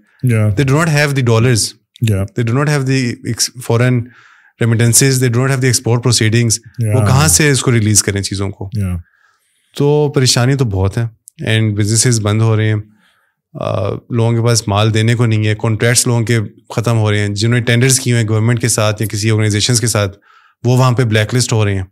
they 0.58 0.62
do 0.62 0.76
not 0.78 0.88
have 0.88 1.10
the 1.10 1.20
dollars 1.20 1.72
they 2.36 2.42
do 2.42 2.52
not 2.52 2.68
have 2.68 2.82
the 2.82 3.14
foreign 3.66 4.00
remittances 4.60 5.20
they 5.20 5.28
do 5.28 5.40
not 5.40 5.50
have 5.50 5.60
the 5.60 5.66
export 5.66 6.02
proceedings 6.02 6.58
وہ 6.94 7.06
کہاں 7.06 7.28
سے 7.28 7.50
اس 7.50 7.62
کو 7.62 7.72
ریلیز 7.72 8.02
کریں 8.02 8.22
چیزوں 8.22 8.50
کو؟ 8.50 8.70
تو 9.76 10.12
پریشانی 10.14 10.54
تو 10.54 10.64
بہت 10.64 10.98
ہے۔ 10.98 11.02
اینڈ 11.46 11.78
بزنسز 11.78 12.20
بند 12.20 12.42
ہو 12.42 12.56
رہے 12.56 12.68
ہیں۔ 12.68 12.74
لوگوں 14.10 14.32
کے 14.32 14.46
پاس 14.46 14.68
مال 14.68 14.94
دینے 14.94 15.14
کو 15.14 15.26
نہیں 15.26 15.46
ہے۔ 15.46 15.54
کانٹریکٹس 15.54 16.06
لوگوں 16.06 16.22
کے 16.22 16.38
ختم 16.76 16.98
ہو 16.98 17.10
رہے 17.10 17.18
ہیں۔ 17.18 17.28
جنہوں 17.28 17.58
نے 17.58 17.64
ٹینڈرس 17.64 18.00
کیے 18.00 18.12
ہوئے 18.12 18.22
ہیں 18.22 18.28
گورنمنٹ 18.28 18.60
کے 18.60 18.68
ساتھ 18.68 19.02
یا 19.02 19.08
کسی 19.08 19.30
آرگنائزیشنس 19.30 19.80
کے 19.80 19.86
ساتھ 19.86 20.18
وہ 20.64 20.78
وہاں 20.78 20.92
پہ 20.92 21.04
بلیک 21.04 21.34
لسٹ 21.34 21.52
ہو 21.52 21.64
رہے 21.64 21.74
ہیں۔ 21.74 21.84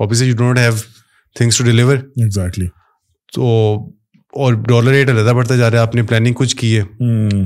You 0.00 0.36
don't 0.36 0.58
have 0.58 0.72
things 1.34 1.58
to 1.58 1.64
deliver 1.64 1.96
exactly 1.96 2.66
تو 3.34 3.42
اور 4.32 4.54
ڈالر 4.54 4.90
ریٹ 4.90 5.10
علیحدہ 5.10 5.30
بڑھتا 5.30 5.56
جا 5.56 5.70
رہا 5.70 5.76
ہے 5.76 5.82
آپ 5.82 5.94
نے 5.94 6.02
پلاننگ 6.02 6.34
کچھ 6.34 6.56
کی 6.56 6.76
ہے 6.76 6.82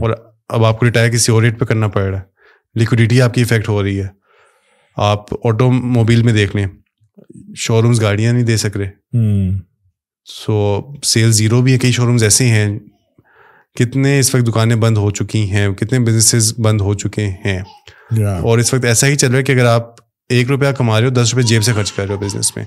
اور 0.00 0.10
اب 0.48 0.64
آپ 0.64 0.78
کو 0.80 0.86
ریٹائر 0.86 1.10
کسی 1.12 1.32
اور 1.32 1.42
ریٹ 1.42 1.60
پہ 1.60 1.64
کرنا 1.64 1.88
پڑ 1.88 2.02
رہا 2.02 2.18
ہے۔ 2.18 2.22
لیکوڈیٹی 2.74 3.22
آپ 3.22 3.34
کی 3.34 3.42
افیکٹ 3.42 3.68
ہو 3.68 3.82
رہی 3.82 4.00
ہے۔ 4.00 4.06
آپ 4.96 5.46
آٹو 5.46 5.70
موبائل 5.70 6.22
میں 6.22 6.32
دیکھ 6.32 6.56
لیں 6.56 6.66
شو 7.56 7.82
رومز 7.82 8.00
گاڑیاں 8.02 8.32
نہیں 8.32 8.42
دے 8.42 8.56
سک 8.56 8.76
رہے۔ 8.76 8.90
سو 10.24 10.80
سیل 11.02 11.32
زیرو 11.32 11.62
بھی 11.62 11.72
ہے 11.72 11.78
کئی 11.78 11.92
شو 11.92 12.06
رومز 12.06 12.22
ایسے 12.22 12.46
ہیں 12.46 12.78
کتنے 13.78 14.18
اس 14.18 14.34
وقت 14.34 14.46
دکانیں 14.48 14.76
بند 14.76 14.96
ہو 14.96 15.10
چکی 15.10 15.50
ہیں 15.50 15.68
کتنے 15.68 15.98
بزنسز 15.98 16.54
بند 16.58 16.80
ہو 16.80 16.94
چکے 16.94 17.26
ہیں۔ 17.26 17.60
اور 18.42 18.58
اس 18.58 18.74
وقت 18.74 18.84
ایسا 18.84 19.06
ہی 19.06 19.16
چل 19.16 19.30
رہا 19.30 19.38
ہے 19.38 19.42
کہ 19.42 19.52
اگر 19.52 19.64
آپ 19.64 19.94
ایک 20.31 20.49
روپیہ 20.49 20.69
کما 20.69 21.01
رہے 21.01 21.07
ہو 21.07 21.12
دس 21.12 21.35
روپئے 21.35 21.43
جیب 21.43 21.64
سے 21.64 21.73
خرچ 21.73 21.93
کر 21.93 22.07
رہے 22.07 22.14
ہو 22.14 22.19
بزنس 22.19 22.57
میں۔ 22.57 22.64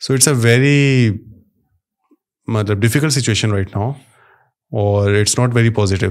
سو 0.00 0.12
اٹس 0.14 0.28
اے 0.28 0.34
ویری 0.36 1.10
مطلب 2.46 2.78
ڈیفیکلٹ 2.78 3.12
سچویشن 3.12 3.50
رائٹ 3.50 3.76
ناؤ 3.76 3.90
اور 4.72 5.14
it's 5.14 5.38
not 5.38 5.54
very 5.54 5.70
positive 5.70 6.10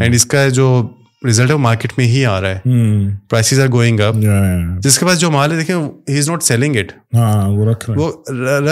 and 0.00 0.14
اس 0.14 0.26
کا 0.26 0.48
جو 0.48 0.88
ریزلٹ 1.26 1.48
ہے 1.48 1.54
وہ 1.54 1.58
مارکیٹ 1.58 1.92
میں 1.96 2.06
ہی 2.06 2.24
آ 2.26 2.40
رہا 2.40 2.48
ہے۔ 2.48 2.60
پرائسز 3.28 3.60
آر 3.60 3.68
گوئنگ 3.72 4.00
اپ 4.00 4.14
جس 4.78 4.98
کے 4.98 5.06
پاس 5.06 5.20
جو 5.20 5.30
مال 5.30 5.52
ہے 5.52 5.58
دیکھیں 5.58 5.76
he 6.08 6.18
is 6.18 6.30
not 6.30 6.42
selling 6.42 6.76
it 6.76 6.92
وہ 7.96 8.10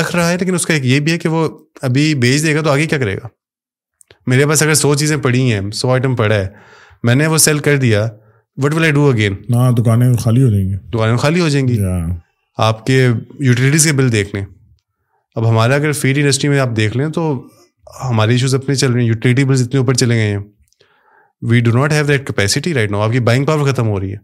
رکھ 0.01 0.17
رہا 0.17 0.31
ہے۔ 0.31 0.37
لیکن 0.37 0.55
اس 0.55 0.67
کا 0.67 0.75
ایک 0.75 0.85
یہ 0.85 1.01
بھی 1.01 1.13
ہے 1.13 1.19
کہ 1.19 1.29
وہ 1.29 1.49
ابھی 1.83 2.15
بیچ 2.15 2.43
دے 2.43 2.55
گا 2.55 2.63
تو 2.63 2.71
آگے 2.71 2.87
کیا 2.87 2.99
کرے 2.99 3.17
گا۔ 3.17 3.29
میرے 4.27 4.47
پاس 4.47 4.63
اگر 4.63 4.75
سو 4.75 4.95
چیزیں 4.95 5.17
پڑی 5.17 5.53
ہیں 5.53 5.71
سو 5.71 5.91
آئٹم 5.91 6.17
پڑا 6.17 6.35
ہے 6.35 6.49
میں 7.03 7.15
نے 7.15 7.27
وہ 7.27 7.39
سیل 7.39 7.59
کر 7.59 7.77
دیا۔ 7.77 8.09
What 8.63 8.75
will 8.75 8.83
I 8.83 8.93
do 8.93 9.09
again 9.09 9.35
ہاں 9.55 9.71
دکانیں 9.73 10.13
خالی 10.15 10.43
ہو 10.43 10.51
جائیں 10.51 10.69
گی۔ 10.69 10.77
دکانیں 10.91 11.17
خالی 11.17 11.41
ہو 11.41 11.49
جائیں 11.49 11.67
گی؟ 11.69 11.79
آپ 12.59 12.87
کے 12.87 13.09
یوٹیلیٹیز 13.41 13.85
کے 13.85 13.93
بل 13.93 14.13
دیکھ 14.13 14.35
لیں۔ 14.35 14.45
اب 15.35 15.49
ہمارا 15.51 15.75
اگر 15.75 15.93
فیڈ 15.93 16.19
انڈسٹری 16.19 16.51
میں 16.51 16.59
آپ 16.61 16.69
دیکھ 16.77 16.97
لیں 16.97 17.09
تو 17.09 17.47
ہمارے 18.05 18.33
ایشوز 18.33 18.55
اپنے 18.55 18.75
چل 18.75 18.93
رہے 18.93 19.01
ہیں۔ 19.01 19.09
یوٹیلیٹی 19.09 19.45
بلز 19.45 19.63
اتنے 19.63 19.79
اوپر 19.81 19.95
چلے 19.95 20.15
گئے 20.15 20.31
ہیں۔ 20.31 20.39
We 21.43 21.61
do 21.61 21.71
not 21.79 21.93
have 21.93 22.05
that 22.05 22.27
capacity 22.27 22.75
right 22.75 22.91
now 22.91 23.01
آپ 23.01 23.13
کی 23.13 23.21
بائنگ 23.21 23.45
پاور 23.45 23.73
ختم 23.73 23.89
ہو 23.89 24.01
رہی 24.01 24.13
ہے۔ 24.13 24.17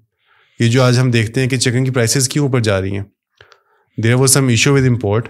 یہ 0.61 0.71
جو 0.71 0.83
آج 0.83 0.99
ہم 0.99 1.11
دیکھتے 1.11 1.41
ہیں 1.41 1.49
کہ 1.49 1.57
چکن 1.57 1.85
کی 1.85 1.91
پرائسز 1.91 2.29
کیوں 2.29 2.47
اوپر 2.47 2.61
جا 2.61 2.81
رہی 2.81 2.97
ہیں۔ 2.97 3.05
There 4.03 4.15
was 4.15 4.31
some 4.31 4.49
issue 4.49 4.75
with 4.75 4.87
import 4.87 5.29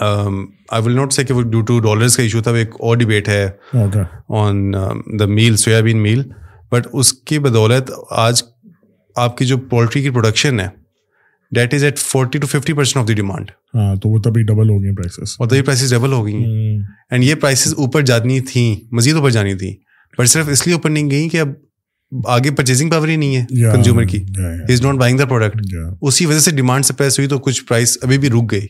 I 0.00 0.82
will 0.82 0.92
not 0.96 1.12
say 1.12 1.24
کہ 1.24 1.34
وہ 1.34 1.42
ڈیو 1.42 1.60
ٹو 1.60 1.78
ڈالرس 1.80 2.16
کا 2.16 2.22
ایشو 2.22 2.42
تھا 2.42 2.50
ایک 2.50 2.70
اور 2.80 2.96
ڈبیٹ 2.96 3.28
ہے 3.28 3.50
آن 4.28 4.72
دا 5.18 5.26
میل 5.26 5.56
سویابین 5.56 6.02
میل 6.02 6.22
بٹ 6.72 6.86
اس 6.92 7.12
کی 7.12 7.38
بدولت 7.38 7.90
آج 8.10 8.42
آپ 9.16 9.36
کی 9.36 9.46
جو 9.46 9.56
پولٹری 9.58 10.02
کی 10.02 10.10
پروڈکشن 10.10 10.60
ہے 10.60 10.68
that 11.52 11.74
is 11.74 11.84
at 11.84 11.98
forty 11.98 12.38
to 12.38 12.46
fifty 12.46 12.72
percent 12.72 12.96
of 12.96 13.08
the 13.08 13.14
demand 13.14 13.50
ہاں 13.74 13.94
تو 13.96 14.08
وہ 14.08 14.18
تبھی 14.18 14.42
ڈبل 14.42 14.70
ہو 14.70 14.82
گئی 14.82 14.94
پرائسز 14.94 15.34
اور 15.38 15.48
تبھی 15.48 15.62
پرائسز 15.62 15.90
ڈبل 15.90 16.12
ہو 16.12 16.26
گئی 16.26 16.34
ہیں 16.34 16.78
اینڈ 17.10 17.24
یہ 17.24 17.34
پرائسز 17.34 17.74
اوپر 17.74 18.00
جانی 18.00 18.40
تھیں 18.40 18.74
مزید 18.92 19.14
اوپر 19.14 19.30
جانی 19.30 19.54
تھیں۔ 19.54 19.72
بٹ 20.18 20.28
صرف 20.28 20.48
اس 20.48 20.66
لیے 20.66 20.74
اوپر 20.74 20.90
نہیں 20.90 21.10
گئی 21.10 21.28
کہ 21.28 21.40
اب 21.40 21.48
آگے 22.28 22.50
پرچیزنگ 22.50 22.90
پاور 22.90 23.08
ہی 23.08 23.16
نہیں 23.16 23.36
ہے 23.36 23.44
کنزیومر 23.72 24.04
کی۔ 24.04 24.18
Is 24.72 24.82
not 24.82 24.94
buying 24.94 25.18
the 25.18 25.24
product 25.24 25.74
اسی 26.00 26.26
وجہ 26.26 26.38
سے 26.38 26.50
ڈیمانڈ 26.50 26.84
سے 26.84 26.94
پیس 26.94 27.18
ہوئی 27.18 27.28
تو 27.28 27.38
کچھ 27.38 27.64
پرائز 27.64 27.98
ابھی 28.02 28.18
بھی 28.18 28.30
رک 28.30 28.50
گئی 28.50 28.66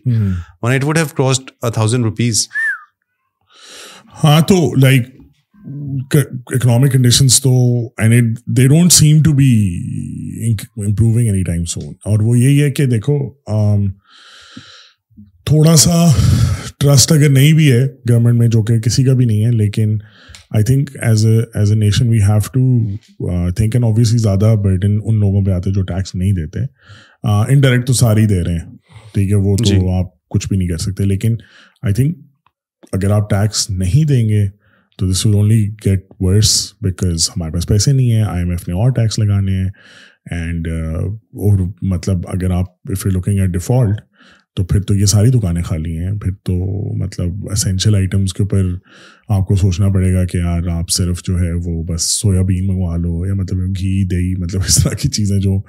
when 0.62 0.72
it 0.72 0.84
would 0.84 0.96
have 0.96 1.07
crossed 1.07 1.51
thousand 1.74 2.05
rupees 2.05 2.46
ہاں 4.24 4.40
تو 4.40 4.74
لائک 4.74 5.20
اکنامک 6.54 6.92
کنڈیشنس 6.92 7.42
تو 7.42 7.86
and 7.98 8.38
they 8.46 8.68
don't 8.68 8.92
seem 8.92 9.22
to 9.22 9.32
be 9.32 9.76
improving 10.86 11.26
any 11.26 11.42
time 11.42 11.64
soon 11.64 11.92
اور 12.04 12.18
وہ 12.20 12.38
یہی 12.38 12.62
ہے 12.62 12.70
کہ 12.70 12.86
دیکھو 12.86 13.30
تھوڑا 15.44 15.76
سا 15.76 16.06
ٹرسٹ 16.78 17.12
اگر 17.12 17.28
نہیں 17.28 17.52
بھی 17.52 17.72
ہے 17.72 17.86
گورنمنٹ 18.11 18.38
میں 18.38 18.48
جو 18.48 18.62
کہ 18.62 18.78
کسی 18.78 19.04
کا 19.04 19.12
بھی 19.12 19.24
نہیں 19.24 19.44
ہے 19.44 19.50
لیکن 19.50 19.98
I 20.50 20.64
think 20.64 20.90
as 21.02 21.26
a 21.26 21.38
as 21.54 21.72
a 21.72 21.78
nation 21.78 22.08
we 22.08 22.18
have 22.22 22.38
to 22.38 22.86
think 23.50 23.74
and 23.74 23.84
obviously 23.84 24.18
زیادہ 24.18 24.54
برڈن 24.64 24.98
ان 25.04 25.20
لوگوں 25.20 25.44
پہ 25.44 25.50
آتے 25.50 25.72
جو 25.72 25.82
ٹیکس 25.82 26.14
نہیں 26.14 26.32
دیتے۔ 26.32 26.58
انڈائریکٹ 27.22 27.86
تو 27.86 27.92
سارے 27.92 28.20
ہی 28.20 28.26
دے 28.26 28.42
رہے 28.44 28.52
ہیں۔ 28.52 28.76
ٹھیک 29.14 29.30
ہے 29.30 29.36
وہ 29.36 29.56
تو 29.56 29.64
جی۔ 29.64 29.76
آپ 29.76 30.06
تو 35.01 35.07
this 35.11 35.24
will 35.26 35.34
only 35.34 35.66
get 35.84 36.05
worse 36.20 36.53
because 36.80 37.28
ہمارے 37.30 37.53
پاس 37.53 37.66
پیسے 37.68 37.92
نہیں 37.92 38.11
ہیں 38.11 38.22
آئی 38.22 38.38
ایم 38.38 38.51
ایف 38.51 38.66
نے 38.68 38.74
اور 38.74 38.90
ٹیکس 38.90 39.18
لگانے 39.18 39.53
ہیں 39.53 39.68
اینڈ 40.30 40.68
uh, 40.68 41.05
اور 41.44 41.59
مطلب 41.82 42.26
اگر 42.28 42.51
آپ 42.51 42.90
if 42.90 43.07
you 43.07 43.12
looking 43.12 43.38
at 43.38 43.51
default 43.51 44.01
تو 44.57 44.64
پھر 44.64 44.80
تو 44.80 44.94
یہ 44.94 45.05
ساری 45.05 45.30
دکانیں 45.30 45.62
خالی 45.62 45.98
ہیں 45.98 46.18
پھر 46.18 46.32
تو 46.32 46.55
مطلب 46.96 47.48
اسینشیل 47.51 47.94
آئٹمس 47.94 48.34
کے 48.34 48.42
اوپر 48.42 48.64
آپ 49.28 49.46
کو 49.46 49.57
سوچنا 49.57 49.88
پڑے 49.88 50.14
گا 50.14 50.24
کہ 50.24 50.36
یار 50.36 50.66
آپ 50.66 50.90
صرف 50.90 51.22
جو 51.24 51.40
ہے 51.40 51.53
وہ 51.64 51.84
بس 51.84 52.03
سویا 52.03 52.42
بین 52.42 52.66
منگوا 52.66 52.96
لو 52.96 53.26
یا 53.26 53.34
مطلب 53.34 53.59
گھی 53.59 54.07
دہی 54.07 54.34
مطلب 54.42 54.61
اس 54.66 54.84
طرح 54.84 54.94
کی 54.94 55.09
چیزیں 55.09 55.38
جو 55.38 55.61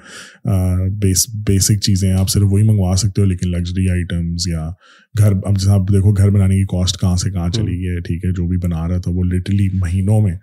بیس 0.98 1.26
بیسک 1.46 1.80
چیزیں 1.82 2.12
آپ 2.12 2.28
صرف 2.28 2.42
وہی 2.50 2.62
منگوا 2.62 2.96
سکتے 2.96 3.20
ہو 3.20 3.26
لیکن 3.26 3.50
لگژری 3.50 3.90
آئٹمس 3.90 4.48
یا 4.48 4.70
گھر 5.18 5.32
اب 5.44 5.58
جیسے 5.58 5.70
آپ 5.70 5.80
دیکھو 5.92 6.12
گھر 6.12 6.30
بنانے 6.30 6.56
کی 6.56 6.64
کاسٹ 6.64 7.00
کہاں 7.00 7.16
سے 7.16 7.30
کہاں 7.30 7.48
چلی 7.50 7.72
گئی 7.72 7.86
ہے 7.86 8.00
ٹھیک 8.00 8.24
ہے 8.24 8.30
جو 8.30 8.46
بھی 8.46 8.56
بنا 8.56 8.88
رہا 8.88 8.98
تھا 8.98 9.10
وہ 9.10 9.24
لٹرلی 9.24 9.68
مہینوں 9.72 10.20
میں 10.20 10.34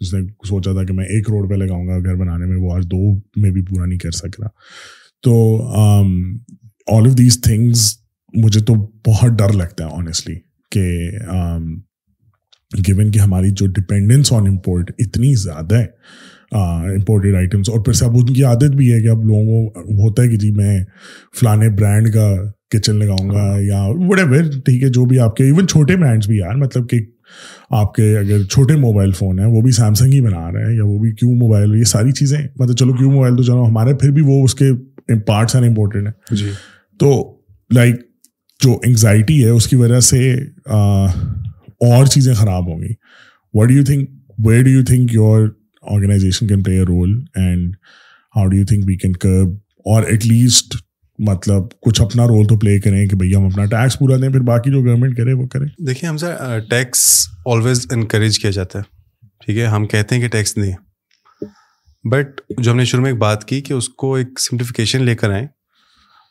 جس 0.00 0.14
نے 0.14 0.20
سوچا 0.48 0.72
تھا 0.72 0.84
کہ 0.84 0.92
میں 0.92 1.04
ایک 1.04 1.26
کروڑ 1.26 1.48
پہ 1.48 1.54
لگاؤں 1.54 1.88
گا 1.88 1.98
گھر 1.98 2.14
بنانے 2.14 2.46
میں 2.46 2.56
وہ 2.56 2.74
آج 2.74 2.84
دو 2.84 3.14
میں 3.36 3.50
بھی 3.50 3.62
پورا 3.62 3.86
نہیں 3.86 3.98
کر 3.98 4.10
سک 4.10 4.40
رہا۔ 4.40 4.48
تو 5.22 5.58
آل 6.88 7.06
آف 7.06 7.18
دیز 7.18 7.40
تھنگز 7.40 7.90
مجھے 8.34 8.60
تو 8.60 8.74
بہت 9.06 9.38
ڈر 9.38 9.52
لگتا 9.52 9.84
ہے 9.84 9.90
آنیسٹلی 9.92 10.34
کہ 10.72 11.10
um, 11.34 11.66
گیون 12.72 13.10
کہ 13.10 13.18
ہماری 13.18 13.50
جو 13.50 13.66
ڈپینڈنس 13.66 14.32
آن 14.32 14.46
امپورٹ 14.46 14.90
اتنی 14.98 15.34
زیادہ 15.34 15.74
ہے 15.74 15.86
uh, 16.56 16.90
امپورٹیڈ 16.90 17.36
آئٹمس 17.36 17.68
اور 17.68 17.80
پھر 17.80 17.92
سے 17.92 18.04
اب 18.04 18.16
ان 18.16 18.32
کی 18.34 18.44
عادت 18.44 18.76
بھی 18.76 18.92
ہے 18.92 19.00
کہ 19.00 19.08
اب 19.08 19.24
لوگوں 19.24 19.68
کو 19.68 19.82
ہوتا 20.02 20.22
ہے 20.22 20.28
کہ 20.28 20.36
جی 20.36 20.50
میں 20.50 20.78
فلانے 21.40 21.68
برانڈ 21.78 22.12
کا 22.14 22.28
کچن 22.70 22.96
لگاؤں 22.96 23.30
گا 23.30 23.44
یا 23.60 23.82
وٹ 23.88 24.18
ایور 24.18 24.50
ٹھیک 24.64 24.82
ہے، 24.82 24.88
جو 24.88 25.04
بھی 25.04 25.18
آپ 25.20 25.36
کے 25.36 25.44
ایون 25.44 25.68
چھوٹے 25.68 25.96
برانڈس 25.96 26.26
بھی 26.28 26.38
یار 26.38 26.54
مطلب 26.54 26.88
کہ 26.90 26.98
آپ 27.70 27.94
کے 27.94 28.16
اگر 28.18 28.42
چھوٹے 28.44 28.76
موبائل 28.76 29.12
فون 29.12 29.38
ہیں، 29.38 29.46
وہ 29.46 29.60
بھی 29.60 29.70
سیمسنگ 29.70 30.12
ہی 30.12 30.20
بنا 30.20 30.50
رہے 30.52 30.64
ہیں 30.64 30.76
یا 30.76 30.84
وہ 30.84 30.98
بھی 30.98 31.12
کیوں 31.12 31.34
موبائل 31.36 31.74
یہ 31.76 31.84
ساری 31.84 32.12
چیزیں 32.12 32.38
مطلب 32.38 32.76
چلو 32.76 32.92
کیوں 32.92 33.12
موبائل 33.12 33.36
تو 33.36 33.42
چلو 33.42 33.66
ہمارے 33.66 33.94
پھر 33.94 34.10
بھی 34.10 34.22
وہ 34.22 34.42
اس 34.44 34.54
کے 34.54 34.70
پارٹس 35.26 35.54
ہیں 35.56 35.68
امپورٹنٹ 35.68 36.06
ہیں. 36.06 36.36
جی. 36.36 36.50
تو 37.00 37.10
لائک 37.70 37.96
جو 38.60 38.78
انگزائٹی 38.84 39.44
ہے، 39.44 39.50
اس 39.50 39.66
کی 39.66 39.76
وجہ 39.76 40.00
سے 40.00 40.32
اور 41.86 42.06
چیزیں 42.06 42.32
خراب 42.34 42.68
ہوں 42.68 42.82
گی۔ 42.82 42.92
What 43.54 43.68
do 43.68 43.74
you 43.74 43.84
think 43.84 44.08
where 44.46 44.62
do 44.62 44.70
you 44.70 44.84
think 44.84 45.14
your 45.14 45.48
organization 45.86 46.46
can 46.46 46.62
play 46.62 46.78
a 46.78 46.84
role 46.84 47.12
and 47.34 47.74
how 48.36 48.46
do 48.46 48.56
you 48.56 48.66
think 48.66 48.84
we 48.86 48.96
can 48.96 49.12
curb 49.14 49.54
or 49.86 50.02
at 50.02 50.26
least 50.26 50.76
مطلب 51.18 51.62
کچھ 51.82 52.00
اپنا 52.02 52.26
رول 52.26 52.46
تو 52.46 52.58
پلے 52.58 52.78
کریں 52.80 53.06
کہ 53.06 53.16
بھائی 53.16 53.34
ہم 53.34 53.44
اپنا 53.44 53.64
ٹیکس 53.64 53.98
پورا 53.98 54.16
دیں، 54.16 54.28
پھر 54.28 54.40
باقی 54.40 54.70
جو 54.70 54.82
گورنمنٹ 54.82 55.16
کرے 55.16 55.32
وہ 55.32 55.46
کریں 55.46 55.66
دیکھیے 55.86 56.08
ہم 56.08 56.16
سر 56.16 56.58
ٹیکس 56.70 57.06
آلویز 57.46 57.86
انکریج 57.92 58.38
کیا 58.38 58.50
جاتا 58.50 58.78
ہے۔ 58.78 58.84
ٹھیک 59.44 59.58
ہے، 59.58 59.64
ہم 59.66 59.86
کہتے 59.86 60.14
ہیں 60.14 60.22
کہ 60.22 60.28
ٹیکس 60.28 60.56
نہیں 60.56 60.72
بٹ 62.04 62.40
جو 62.58 62.70
ہم 62.70 62.76
نے 62.76 62.84
شروع 62.84 63.02
میں 63.02 63.10
ایک 63.10 63.18
بات 63.18 63.44
کی 63.44 63.60
کہ 63.60 63.72
اس 63.72 63.88
کو 63.88 64.14
ایک 64.14 64.40
سمپلیفیکیشن 64.40 65.04
لے 65.04 65.14
کر 65.14 65.30
آئیں 65.30 65.46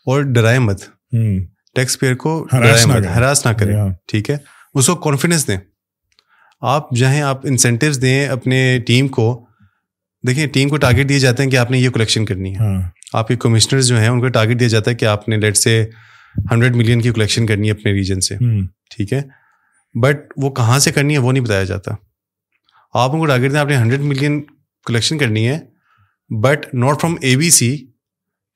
اور 0.08 0.22
ڈرائے 0.22 0.60
مت۔ 0.60 0.82
ٹیکس 1.76 1.99
پیئر 1.99 2.16
کو 2.16 2.47
ڈرائے 2.51 2.86
مت۔ 2.86 3.05
ہراس 3.16 3.45
نہ 3.47 3.51
کریں۔ 3.53 3.76
ٹھیک 4.08 4.30
ہے۔ 4.30 4.38
اس 4.74 4.88
کو 4.88 4.95
کانفیڈینس 4.95 5.47
دیں۔ 5.47 5.58
آپ 6.62 6.91
جائیں 6.95 7.22
آپ 7.22 7.41
انسینٹیوز 7.43 8.01
دیں 8.01 8.28
اپنے 8.28 8.80
ٹیم 8.88 9.08
کو 9.08 9.47
دیکھیں 10.28 10.47
ٹیم 10.47 10.70
کو 10.70 10.78
ٹارگیٹ 10.78 11.10
دیے 11.10 11.20
جاتے 11.20 11.43
ہیں 11.43 11.49
کہ 11.49 11.55
آپ 11.55 11.72
نے 11.72 11.78
یہ 11.78 11.89
کلیکشن 11.89 12.26
کرنی 12.26 12.55
ہے۔ 12.55 12.64
آپ 13.14 13.28
کے 13.28 13.36
کمشنر 13.36 13.82
جو 13.82 13.97
ہیں 13.99 14.08
ان 14.08 14.20
کو 14.20 14.28
ٹارگیٹ 14.28 14.60
دیا 14.60 14.68
جاتا 14.68 14.91
ہے 14.91 14.95
کہ 14.95 15.05
آپ 15.05 15.30
نے 15.30 15.38
لیٹ 15.38 15.58
سے 15.58 15.89
ہنڈریڈ 16.51 16.76
ملین 16.76 17.01
کی 17.01 17.12
کلیکشن 17.12 17.45
کرنی 17.45 17.68
ہے 17.68 17.72
اپنے 17.72 17.91
ریجن 17.91 18.22
سے۔ 18.22 18.36
ٹھیک 18.95 19.14
ہے۔ 19.14 19.22
بٹ 20.01 20.18
وہ 20.38 20.49
کہاں 20.49 20.80
سے 20.80 20.91
کرنی 20.91 21.14
ہے 21.14 21.20
وہ 21.20 21.32
نہیں 21.32 21.43
بتایا 21.43 21.64
جاتا۔ 21.64 21.91
آپ 22.93 23.12
ان 23.12 23.20
کو 23.20 23.26
ٹارگیٹ 23.26 23.51
دیں 23.51 23.60
آپ 23.60 23.68
نے 23.68 23.78
ہنڈریڈ 23.78 23.99
ملین 23.99 24.43
کلیکشن 24.86 25.18
کرنی 25.18 25.47
ہے 25.47 25.60
but 26.41 26.74
not 26.74 27.01
from 27.01 27.16
A 27.22 27.36
B 27.36 27.49
C 27.49 27.88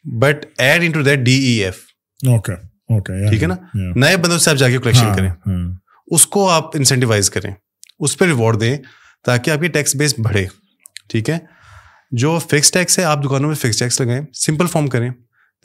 but 0.03 0.45
add 0.57 0.83
into 0.83 1.01
that 1.01 1.19
D 1.19 1.33
E 1.33 1.63
F 1.63 1.77
okay 2.27 2.53
okay 2.53 3.29
ٹھیک 3.29 3.43
ہے 3.43 3.47
نا؟ 3.47 3.55
نئے 3.95 4.17
بندوں 4.17 4.37
سے 4.37 4.49
آپ 4.49 4.55
جا 4.57 4.69
کے 4.69 4.77
کلیکشن 4.77 5.05
کریں۔ 5.15 5.29
اس 6.07 6.27
کو 6.27 6.49
آپ 6.49 6.77
انسینٹیوائز 6.77 7.29
کریں۔ 7.29 7.51
اس 7.99 8.17
پہ 8.17 8.25
ریوارڈ 8.25 8.61
دیں 8.61 8.77
تاکہ 9.25 9.51
آپ 9.51 9.61
کی 9.61 9.67
ٹیکس 9.67 9.95
بیس 9.95 10.15
بڑھے۔ 10.17 10.45
ٹھیک 11.09 11.29
ہے؟ 11.29 11.37
جو 12.11 12.39
فکس 12.39 12.71
ٹیکس 12.71 12.99
ہے 12.99 13.03
آپ 13.03 13.25
دکانوں 13.25 13.47
میں 13.47 13.55
فکس 13.55 13.79
ٹیکس 13.79 14.01
لگائیں۔ 14.01 14.21
سمپل 14.33 14.67
فارم 14.67 14.87
کریں۔ 14.87 15.09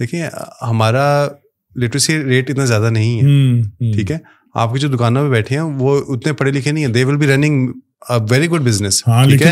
دیکھیں 0.01 0.27
ہمارا 0.63 1.29
لٹریسی 1.77 2.25
ریٹ 2.25 2.51
اتنا 2.51 2.65
زیادہ 2.65 2.91
نہیں 2.91 3.17
ہے۔ 3.17 3.63
ٹھیک 3.93 4.11
ہے؟ 4.11 4.19
آپ 4.55 4.73
کی 4.73 4.79
جو 4.79 4.89
دکانوں 4.89 5.23
میں 5.23 5.31
بیٹھے 5.31 5.57
ہیں 5.57 5.63
وہ 5.63 6.01
اتنے 6.09 6.33
پڑھے 6.33 6.53
لکھے 6.53 6.71
نہیں 6.73 6.85
ہیں۔ 6.87 6.93
They 6.93 7.05
will 7.05 7.17
be 7.17 7.27
running 7.27 7.69
very 8.31 8.47
good 8.47 8.61
business 8.61 9.03
ٹھیک 9.29 9.43
ہے؟ 9.43 9.51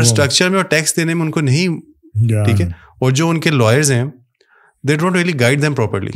اسٹرکچر 0.00 0.48
میں 0.48 0.56
اور 0.56 0.64
ٹیکس 0.64 0.96
دینے 0.96 1.14
میں 1.14 1.22
ان 1.24 1.30
کو 1.30 1.40
نہیں 1.40 1.93
ٹھیک 2.44 2.60
ہے؟ 2.60 2.66
اور 3.00 3.10
جو 3.10 3.28
ان 3.28 3.40
کے 3.40 3.50
لائرز 3.50 3.92
ہیں 3.92 4.04
they 4.88 4.96
don't 4.96 5.16
really 5.16 5.40
guide 5.40 5.62
them 5.62 5.74
properly 5.74 6.10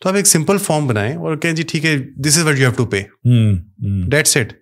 تو 0.00 0.08
آپ 0.08 0.14
ایک 0.14 0.26
سمپل 0.26 0.58
فارم 0.58 0.86
بنائیں 0.86 1.16
اور 1.16 1.36
کہیں 1.36 1.52
جی 1.52 1.62
ٹھیک 1.62 1.84
ہے 1.84 1.96
this 1.98 2.38
is 2.38 2.44
what 2.44 2.58
you 2.58 2.68
have 2.68 2.72
to 2.76 2.84
pay 2.84 3.02
date 4.10 4.26
set 4.26 4.52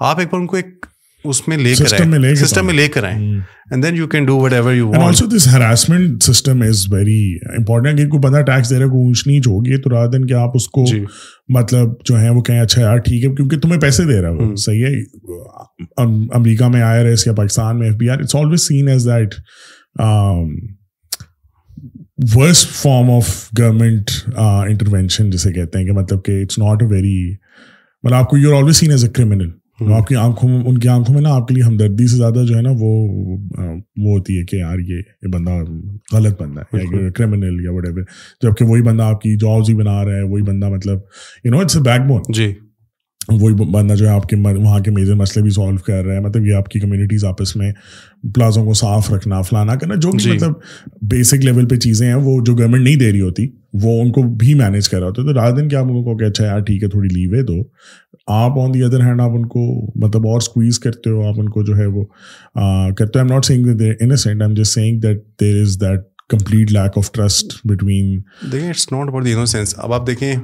آپ 0.00 0.18
ایک 0.18 0.28
بار 0.30 0.40
ان 0.40 0.46
کو 0.46 0.56
ایک 0.56 0.86
رہا 1.24 3.08
اونچ 8.84 9.26
نیچ 9.26 9.46
ہوگی 9.46 9.76
تو 9.76 10.06
دن 10.06 10.26
مطلب 11.48 11.88
جو 12.04 12.20
ہے 12.20 12.30
وہ 12.30 12.40
کہیں 12.40 12.60
اچھا 12.60 12.82
یار 12.82 12.98
ٹھیک 12.98 13.24
ہے 13.24 13.34
کیونکہ 13.34 13.58
تمہیں 13.58 13.80
پیسے 13.80 14.04
دے 14.04 14.22
رہا 14.22 14.30
hmm. 14.30 14.54
صحیح 14.54 14.86
ہے؟ 14.86 14.94
امریکہ 16.34 16.68
میں 16.68 16.82
آئی 16.82 17.00
آر 17.00 17.06
ایس 17.06 17.26
یا 17.26 17.32
پاکستان 17.32 17.78
میں 17.78 17.86
F 17.86 17.96
B 17.96 18.10
R 18.10 18.18
it's 18.18 18.36
always 18.36 18.60
seen 18.60 18.88
as 18.88 19.06
that 19.06 19.34
worst 22.36 22.68
form 22.68 23.10
of 23.10 23.48
government 23.58 24.10
intervention 24.36 25.30
جسے 25.30 25.52
کہتے 25.52 25.78
ہیں 25.78 25.86
کہ 25.86 25.92
مطلب 25.92 26.24
کہ 26.24 26.42
اٹس 26.42 26.58
ناٹ 26.58 26.82
اے 26.82 26.88
ویری 26.88 27.34
مطلب 28.04 28.14
آپ 28.14 28.30
کو 28.30 28.38
you 28.38 28.50
are 28.50 28.56
always 28.56 28.76
seen 28.76 28.90
as 28.90 29.04
a 29.04 29.10
criminal 29.10 29.50
آپ 29.92 30.06
کی 30.06 30.14
آنکھوں 30.14 30.48
میں 30.48 30.62
ان 30.66 30.78
کی 30.78 30.88
آنکھوں 30.88 31.14
میں 31.14 31.22
نا 31.22 31.30
آپ 31.30 31.48
کے 31.48 31.54
لیے 31.54 31.62
ہمدردی 31.62 32.06
سے 32.06 32.16
زیادہ 32.16 32.44
جو 32.48 32.56
ہے 32.56 32.62
نا 32.62 32.70
وہ 32.70 33.08
وہ 33.96 34.16
ہوتی 34.16 34.38
ہے 34.38 34.44
کہ 34.44 34.56
یار 34.56 34.78
یہ 34.78 35.28
بندہ 35.28 35.50
غلط 36.12 36.42
بندہ 36.42 36.60
ہے 36.60 37.10
کریمنل 37.10 37.64
یا 37.64 37.72
وٹ 37.72 37.86
ایور 37.86 38.02
جبکہ 38.42 38.64
وہی 38.64 38.82
بندہ 38.82 39.02
آپ 39.02 39.20
کی 39.20 39.36
جابز 39.36 39.70
ہی 39.70 39.74
بنا 39.74 40.04
رہا 40.04 40.14
ہے 40.14 40.22
وہی 40.22 40.42
بندہ 40.42 40.68
مطلب 40.68 40.98
you 41.44 41.50
know 41.50 41.58
it's 41.58 41.76
a 41.76 41.82
backbone 42.00 42.22
جی. 42.32 42.54
وہی 43.28 43.54
بندہ 43.54 43.94
جو 43.94 44.06
ہے 44.06 44.10
آپ 44.10 44.28
کے 44.28 44.36
وہاں 44.36 44.78
کے 44.80 44.90
میجر 44.90 45.14
مسئلے 45.14 45.42
بھی 45.42 45.50
سالو 45.50 45.76
کر 45.76 46.04
رہے 46.04 46.14
ہیں 46.14 46.20
مطلب 46.20 46.46
یہ 46.46 46.54
آپ 46.54 46.68
کی 46.68 46.80
کمیونٹیز 46.80 47.24
آپس 47.24 47.56
میں 47.56 47.72
پلازوں 48.34 48.64
کو 48.64 48.74
صاف 48.74 49.12
رکھنا 49.12 49.40
فلانا 49.42 49.74
کرنا 49.74 49.94
جو 49.94 50.10
بھی 50.10 50.18
جی۔ 50.18 50.32
مطلب 50.32 50.52
بیسک 51.02 51.44
لیول 51.44 51.68
پہ 51.68 51.76
چیزیں 51.76 52.06
ہیں 52.06 52.14
وہ 52.14 52.40
جو 52.44 52.54
گورنمنٹ 52.54 52.82
نہیں 52.82 52.96
دے 52.96 53.12
رہی 53.12 53.20
ہوتی 53.20 53.46
وہ 53.82 54.00
ان 54.02 54.12
کو 54.12 54.22
بھی 54.22 54.54
مینیج 54.54 54.88
کر 54.88 54.98
رہا 54.98 55.06
ہوتا 55.06 55.22
ہے۔ 55.22 55.26
تو 55.26 55.34
رات 55.34 55.56
دن 55.56 55.68
کیا 55.68 55.80
آپ 55.80 55.86
ان 55.86 56.04
کو 56.04 56.16
کہ 56.16 56.24
اچھا 56.24 56.44
یار 56.44 56.60
ٹھیک 56.60 56.82
ہے 56.82 56.88
تھوڑی 56.88 57.08
لیوے 57.08 57.42
دو۔ 57.42 57.60
آپ 58.26 58.58
آن 58.58 58.74
دی 58.74 58.82
ادر 58.84 59.00
ہینڈ 59.00 59.20
آپ 59.20 59.30
ان 59.30 59.46
کو 59.46 59.64
مطلب 60.06 60.26
اور 60.26 60.36
اسکویز 60.36 60.78
کرتے 60.78 61.10
ہو 61.10 61.26
آپ 61.28 61.34
ان 61.38 61.48
کو 61.48 61.62
جو 61.62 61.76
ہے 61.76 61.86
وہ 61.86 62.04
کرتے 62.96 63.18
ہو۔ 63.18 63.24
Am 63.24 63.32
not 63.32 63.44
saying 63.44 63.64
they're 63.64 63.92
innocent 64.00 64.42
I 64.42 64.50
am 64.50 64.54
just 64.54 64.74
saying 64.74 65.00
that 65.00 65.22
there 65.40 65.60
is 65.60 65.80
that 65.80 66.00
complete 66.28 66.72
lack 66.72 66.98
of 66.98 67.12
trust 67.12 67.60
between 67.64 68.20
دیکھیں 68.52 68.68
it's 68.68 68.92
not 68.92 69.08
about 69.08 69.24
the 69.24 69.32
innocence 69.32 69.74
اب 69.78 69.92
آپ 69.92 70.06
دیکھیں 70.06 70.34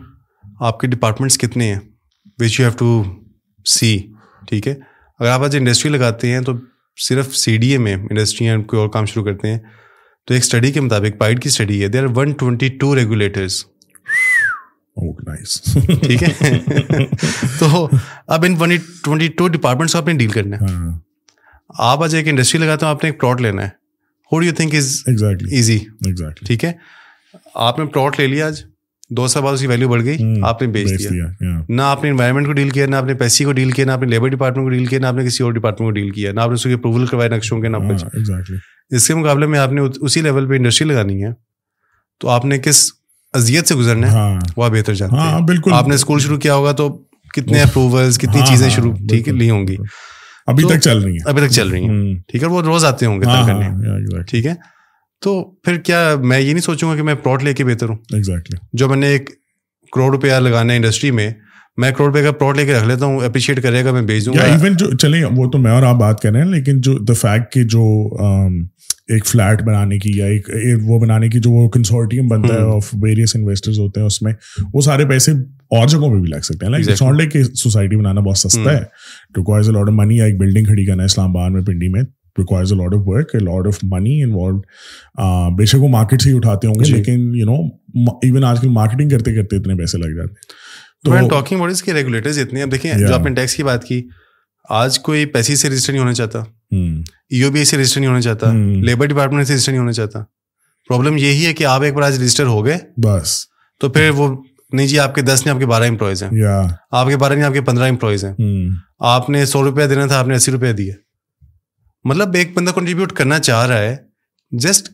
آپ 0.61 0.81
کے 0.81 0.87
ڈپارٹمنٹس 0.87 1.39
کتنے 1.39 1.73
ہیں؟ 1.73 1.81
Which 2.39 2.61
you 2.61 2.67
have 2.67 2.77
to 2.79 3.03
see 3.67 3.97
ٹھیک 4.49 4.69
ہے 4.69 4.73
اگر 5.21 5.29
آپ 5.29 5.43
آج 5.43 5.57
انڈسٹری 5.57 5.91
لگاتے 5.91 6.33
ہیں 6.33 6.41
تو 6.41 6.53
صرف 6.99 7.35
سی 7.37 7.57
ڈی 7.57 7.71
اے 7.73 7.79
میں 7.79 7.95
انڈسٹری 7.95 8.47
یا 8.47 8.57
کوئی 8.63 8.81
اور 8.81 8.89
کام 8.89 9.05
شروع 9.05 9.25
کرتے 9.25 9.51
ہیں 9.53 9.59
تو 10.29 10.35
ایک 10.35 10.43
اسٹڈی 10.43 10.73
کے 10.73 10.81
مطابق 10.81 11.19
پائڈ 11.19 11.43
کی 11.43 11.49
اسٹڈی 11.49 11.83
ہے 11.83 11.89
they 11.89 11.99
are 11.99 12.07
one 12.17 12.33
twenty 12.33 12.69
two 12.79 12.95
regulators 12.97 13.65
ٹھیک 16.03 16.23
ہے 16.23 16.59
تو 17.59 17.87
اب 18.29 18.45
ان 18.45 18.57
ٹوینٹی 19.05 19.29
ٹو 19.29 19.49
ڈپارٹمنٹس 19.49 19.93
کو 19.93 19.99
آپ 19.99 20.07
نے 20.09 20.15
ڈیل 20.15 20.31
کرنا 20.31 20.57
ہے 20.57 20.93
آپ 21.85 22.03
آج 22.03 22.15
ایک 22.15 22.29
انڈسٹری 22.29 22.61
لگاتے 22.61 22.87
ہیں 22.87 22.91
آپ 22.91 23.05
نے 23.05 23.11
ایک 23.11 23.21
پلاٹ 23.21 23.41
لینا 23.41 23.63
ہے 23.63 23.69
how 24.33 24.41
do 24.41 24.47
you 24.47 24.55
think 24.55 24.75
is 24.75 24.93
exactly 25.07 25.55
easy 25.57 25.79
ٹھیک 26.47 26.65
ہے 26.65 26.73
آپ 27.57 27.79
نے 27.79 27.85
پلاٹ 27.87 28.21
لے 28.21 28.27
لیا 28.27 28.47
آج 28.47 28.63
دو 29.17 29.27
سال 29.27 29.43
بعد 29.43 29.53
اس 29.53 29.61
کی 29.61 29.67
ویلیو 29.67 29.89
بڑھ 29.89 30.05
گئی 30.05 30.17
آپ 30.43 30.63
نے 30.63 30.69
بیچ 30.69 30.89
دیا۔ 30.99 31.25
نہ 31.69 31.83
آپ 31.83 32.05
نے 32.05 32.11
انوائرمنٹ 32.11 32.47
کو 32.47 32.53
ڈیل 32.53 32.71
کیا 32.71 32.87
نہ 32.87 32.97
آپ 32.97 33.05
نے 33.05 33.15
پیسے 33.15 33.45
کو 33.45 33.53
ڈیل 33.53 33.71
کیا 33.71 33.85
نہ 33.87 33.93
آپ 33.93 34.01
نے 34.01 34.07
لیبر 34.07 34.29
ڈپارٹمنٹ 34.29 34.65
کو 34.67 34.71
ڈیل 34.71 34.87
کیا 34.87 34.99
نہ 34.99 35.07
آپ 35.07 35.15
نے 35.15 35.25
کسی 35.25 35.43
اور 35.45 35.53
ڈپارٹمنٹ 35.53 35.87
کو 35.89 35.91
ڈیل 35.91 36.11
کیا 36.11 36.33
نہ 36.33 36.41
آپ 36.41 36.49
نے 36.49 36.55
اس 36.55 36.63
کی 36.65 36.73
اپروول 36.73 37.07
کروائے 37.07 37.29
نقشوں 37.31 37.61
کے 37.61 37.69
نہ 37.69 37.77
ہاں، 37.77 37.91
کچھ 37.91 38.53
اس 38.91 39.09
کے 39.09 39.15
مقابلے 39.15 39.47
میں 39.47 39.59
آپ 39.59 39.73
نے 39.73 39.81
اسی 40.01 40.21
لیول 40.21 40.49
پہ 40.49 40.55
انڈسٹری 40.55 40.89
لگانی 40.89 41.25
ہے۔ 41.25 41.31
تو 42.21 42.29
آپ 42.29 42.45
نے 42.45 42.59
کس 42.59 42.93
اذیت 43.33 43.69
سے 43.69 43.75
گزرنا 43.75 44.07
ہے؟ 44.07 44.13
ہاں۔ 44.13 44.41
وہ 44.57 44.69
بہتر 44.69 44.95
جانتے 44.95 45.17
ہاں، 45.17 45.39
ہیں۔ 45.39 45.47
بالکل۔ 45.47 45.73
آپ 45.73 45.89
نے 45.89 45.95
اسکول 45.95 46.21
شروع 46.21 46.39
کیا 46.39 46.55
ہوگا 46.55 46.73
تو 46.73 46.89
کتنے 47.35 47.63
اپروولس 47.63 48.19
کتنی 48.19 48.41
چیزیں 48.47 48.71
شروع 48.71 48.93
ٹھیک 49.09 49.29
لی 49.29 49.51
ہوں 49.51 49.69
گی۔ 49.69 49.77
ابھی 50.47 50.65
تک 50.65 50.81
چل 50.81 50.99
رہی 50.99 51.13
ہیں۔ 51.13 51.19
ابھی 51.25 51.43
تک 51.43 51.53
چل 51.53 51.69
رہی 51.69 51.89
ہیں۔ 51.89 52.15
ٹھیک 52.29 52.43
ہے 52.43 52.49
وہ 52.49 52.63
روز 52.63 52.85
آتے 52.85 53.07
ہوں 53.07 53.21
گے 53.21 53.25
ٹھیک 54.23 54.47
ہے؟ 54.47 54.74
تو 55.25 55.43
پھر 55.65 55.77
کیا 55.77 56.15
میں 56.23 56.41
یہ 56.41 56.53
نہیں 56.53 56.63
سوچوں 56.63 56.91
گا 56.91 56.97
کہ 56.97 57.03
میں 57.03 57.15
پلاٹ 57.15 57.45
لے 57.45 57.53
کے 57.53 57.65
بہتر 57.65 57.89
ہوں؟ 57.89 57.97
ایگزیکٹلی 58.13 58.57
جو 58.73 58.89
میں 58.89 58.97
نے 58.97 59.07
ایک 59.07 59.31
کروڑ 59.93 60.11
روپیہ 60.11 60.33
لگانا 60.33 60.73
ہے 60.73 60.77
انڈسٹری 60.77 61.11
میں 61.11 61.31
میں 61.77 61.91
کروڑ 61.91 62.09
روپے 62.09 62.23
کا 62.23 62.33
پلاٹ 62.33 62.57
لے 62.57 62.67
کے 62.67 62.75
رکھ 62.75 62.87
لیتا 62.89 63.05
ہوں 63.05 63.21
اپریشیٹ 63.21 63.63
کرے 63.63 63.85
گا 63.85 63.93
میں 63.93 64.03
بھیج 64.03 64.27
دوں 64.27 64.35
گا۔ 64.35 64.43
ایون 64.43 64.77
جو 64.77 64.97
چلیں 64.97 65.25
وہ 65.37 65.51
تو 65.51 65.59
میں 65.59 65.71
اور 65.71 65.83
آپ 65.83 65.97
بات 65.97 66.21
کر 66.21 66.33
رہے 66.33 66.43
ہیں 66.43 66.49
لیکن 66.49 66.81
جو 66.81 66.99
دا 66.99 67.13
فیکٹ 67.13 67.53
کہ 67.53 67.63
جو 67.63 67.85
ایک 69.09 69.27
فلیٹ 69.27 69.63
بنانے 69.63 69.99
کی 69.99 70.11
یا 70.15 70.27
ایک 70.27 70.49
وہ 70.83 70.99
بنانے 70.99 71.29
کی 71.29 71.39
جو 71.39 71.51
وہ 71.51 71.69
کنسورٹیم 71.69 72.29
بنتا 72.29 72.55
ہے 72.55 72.61
آف 72.75 72.89
ویریس 73.03 73.37
انویسٹرز 73.37 73.79
ہوتے 73.79 74.01
ہیں 74.01 74.07
اس 74.07 74.23
میں 74.23 74.33
وہ 74.75 74.81
سارے 74.81 75.07
پیسے 75.07 75.33
اور 75.33 75.89
جگہوں 75.89 76.15
پہ 76.15 76.21
بھی 76.21 76.29
لگ 76.29 76.41
سکتے 76.43 76.67
ہیں۔ 76.67 76.71
Like 76.71 76.89
it's 76.89 77.03
not 77.03 77.15
like 77.15 77.37
society 77.55 77.97
بنانا 77.97 78.21
بہت 78.21 78.39
سستا 78.39 78.73
ہے۔ 78.73 78.83
Requires 79.37 79.69
a 79.69 79.75
lot 79.75 79.89
of 79.89 79.95
money 79.95 80.17
یا 80.17 80.25
ایک 80.25 80.39
بلڈنگ 80.39 80.65
کھڑی 80.65 80.85
کرنا 80.87 81.03
ہے 81.03 81.05
اسلام 81.05 81.37
آباد 81.37 81.51
میں 81.51 81.63
پنڈی 81.63 81.89
میں۔ 81.89 82.03
Requires 82.39 82.73
a 82.73 82.79
lot 82.79 82.95
of 82.95 83.01
work 83.05 83.31
a 83.35 83.39
lot 83.39 83.67
of 83.67 83.79
money 83.83 84.23
involved 84.23 84.67
بے 85.59 85.65
شک 85.65 85.83
وہ 85.83 85.89
مارکیٹ 85.89 86.23
سے 86.23 86.31
ہی 86.31 86.37
اٹھاتے 86.37 86.67
ہوں 86.67 86.75
گے 86.75 86.85
جی۔ 86.85 86.95
لیکن 86.95 87.35
یو 87.35 87.47
نو 87.47 87.55
ایون 88.23 88.45
آج 88.45 88.61
کل 88.61 88.69
مارکیٹنگ 88.69 89.09
کرتے 89.09 89.35
کرتے 89.35 89.57
اتنے 89.57 89.75
پیسے 89.75 89.99
لگ 89.99 90.17
جاتے 90.17 90.35
ہیں۔ 91.11 91.29
ٹاکنگ 91.29 91.57
اباؤٹ 91.57 91.71
اس 91.71 91.83
کے 91.83 91.95
ریگولیٹرز 91.95 92.39
اتنے 92.39 92.63
اب 92.63 92.73
دیکھیں 92.73 92.95
جو 92.99 93.15
آپ 93.15 93.21
نے 93.21 93.35
ٹیکس 93.35 93.55
کی 93.57 93.63
بات 93.63 93.85
کی 93.85 94.09
آج 94.71 94.99
کوئی 94.99 95.27
پیسے 95.27 95.57
سے 95.57 95.71
رجسٹر 95.71 95.93
نہیں 95.93 96.03
ہونا 96.03 96.15
چاہتا۔ 96.15 96.39
ای 97.29 97.43
او 97.43 97.51
بی 97.51 97.59
آئی 97.59 97.65
سے 97.65 97.79
رجسٹر 97.79 98.01
نہیں 98.01 98.09
ہونا 98.09 98.21
چاہتا۔ 98.21 98.53
لیبر 98.83 99.07
ڈپارٹمنٹ 99.07 99.47
سے 99.47 99.55
رجسٹر 99.55 99.73
نہیں 99.73 99.81
ہونا 99.81 99.93
چاہتا۔ 99.93 100.19
پرابلم 100.89 101.17
یہی 101.17 101.47
ہے 101.47 101.55
کہ 101.55 101.65
آپ 101.65 101.83
ایک 101.83 101.95
بار 101.95 102.03
آج 102.03 102.23
رجسٹر 102.23 102.45
ہو 102.47 102.65
گئے۔ 102.65 102.79
بس۔ 103.01 103.45
تو 103.81 103.89
پھر 103.89 104.11
وہ 104.11 104.43
نہیں 104.73 104.87
جی 104.87 104.99
آپ 104.99 105.15
کے 105.15 105.23
دس 105.23 105.43
نہیں 105.45 105.55
آپ 105.55 105.61
کے 105.61 105.67
بارہ 105.67 105.85
امپلائیز 105.89 106.23
ہیں۔ 106.23 106.31
آپ 106.91 107.09
کے 107.09 107.17
بارہ 107.17 107.33
نہیں 107.33 107.45
آپ 107.45 107.53
کے 107.53 107.61
پندرہ 107.61 107.89
امپلائیز 107.89 108.25
ہیں۔ 108.25 108.69
آپ 108.99 109.31
نے 109.31 109.47
سو 109.47 109.63
روپیہ 109.63 109.87
دینا 109.87 110.07
تھا 110.07 110.19
آپ 110.19 110.29
نے 110.29 110.35
اسی 110.35 110.53
روپیہ 110.53 110.73
دیے 110.73 110.93
مطلب 112.05 112.35
ایک 112.35 112.57
بندہ 112.57 112.71
کنٹریبیوٹ 112.71 113.13
کرنا 113.13 113.39
چاہ 113.39 113.67
رہا 113.67 113.79
ہے 113.79 113.97
جسٹ 114.51 114.89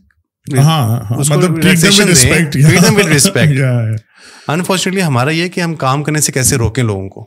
انفارچونیٹلی 4.48 5.02
ہمارا 5.06 5.30
یہ 5.30 5.48
کہ 5.48 5.60
ہم 5.60 5.74
کام 5.74 6.02
کرنے 6.02 6.20
سے 6.20 6.32
کیسے 6.32 6.56
روکیں 6.56 6.84
لوگوں 6.84 7.08
کو؟ 7.08 7.26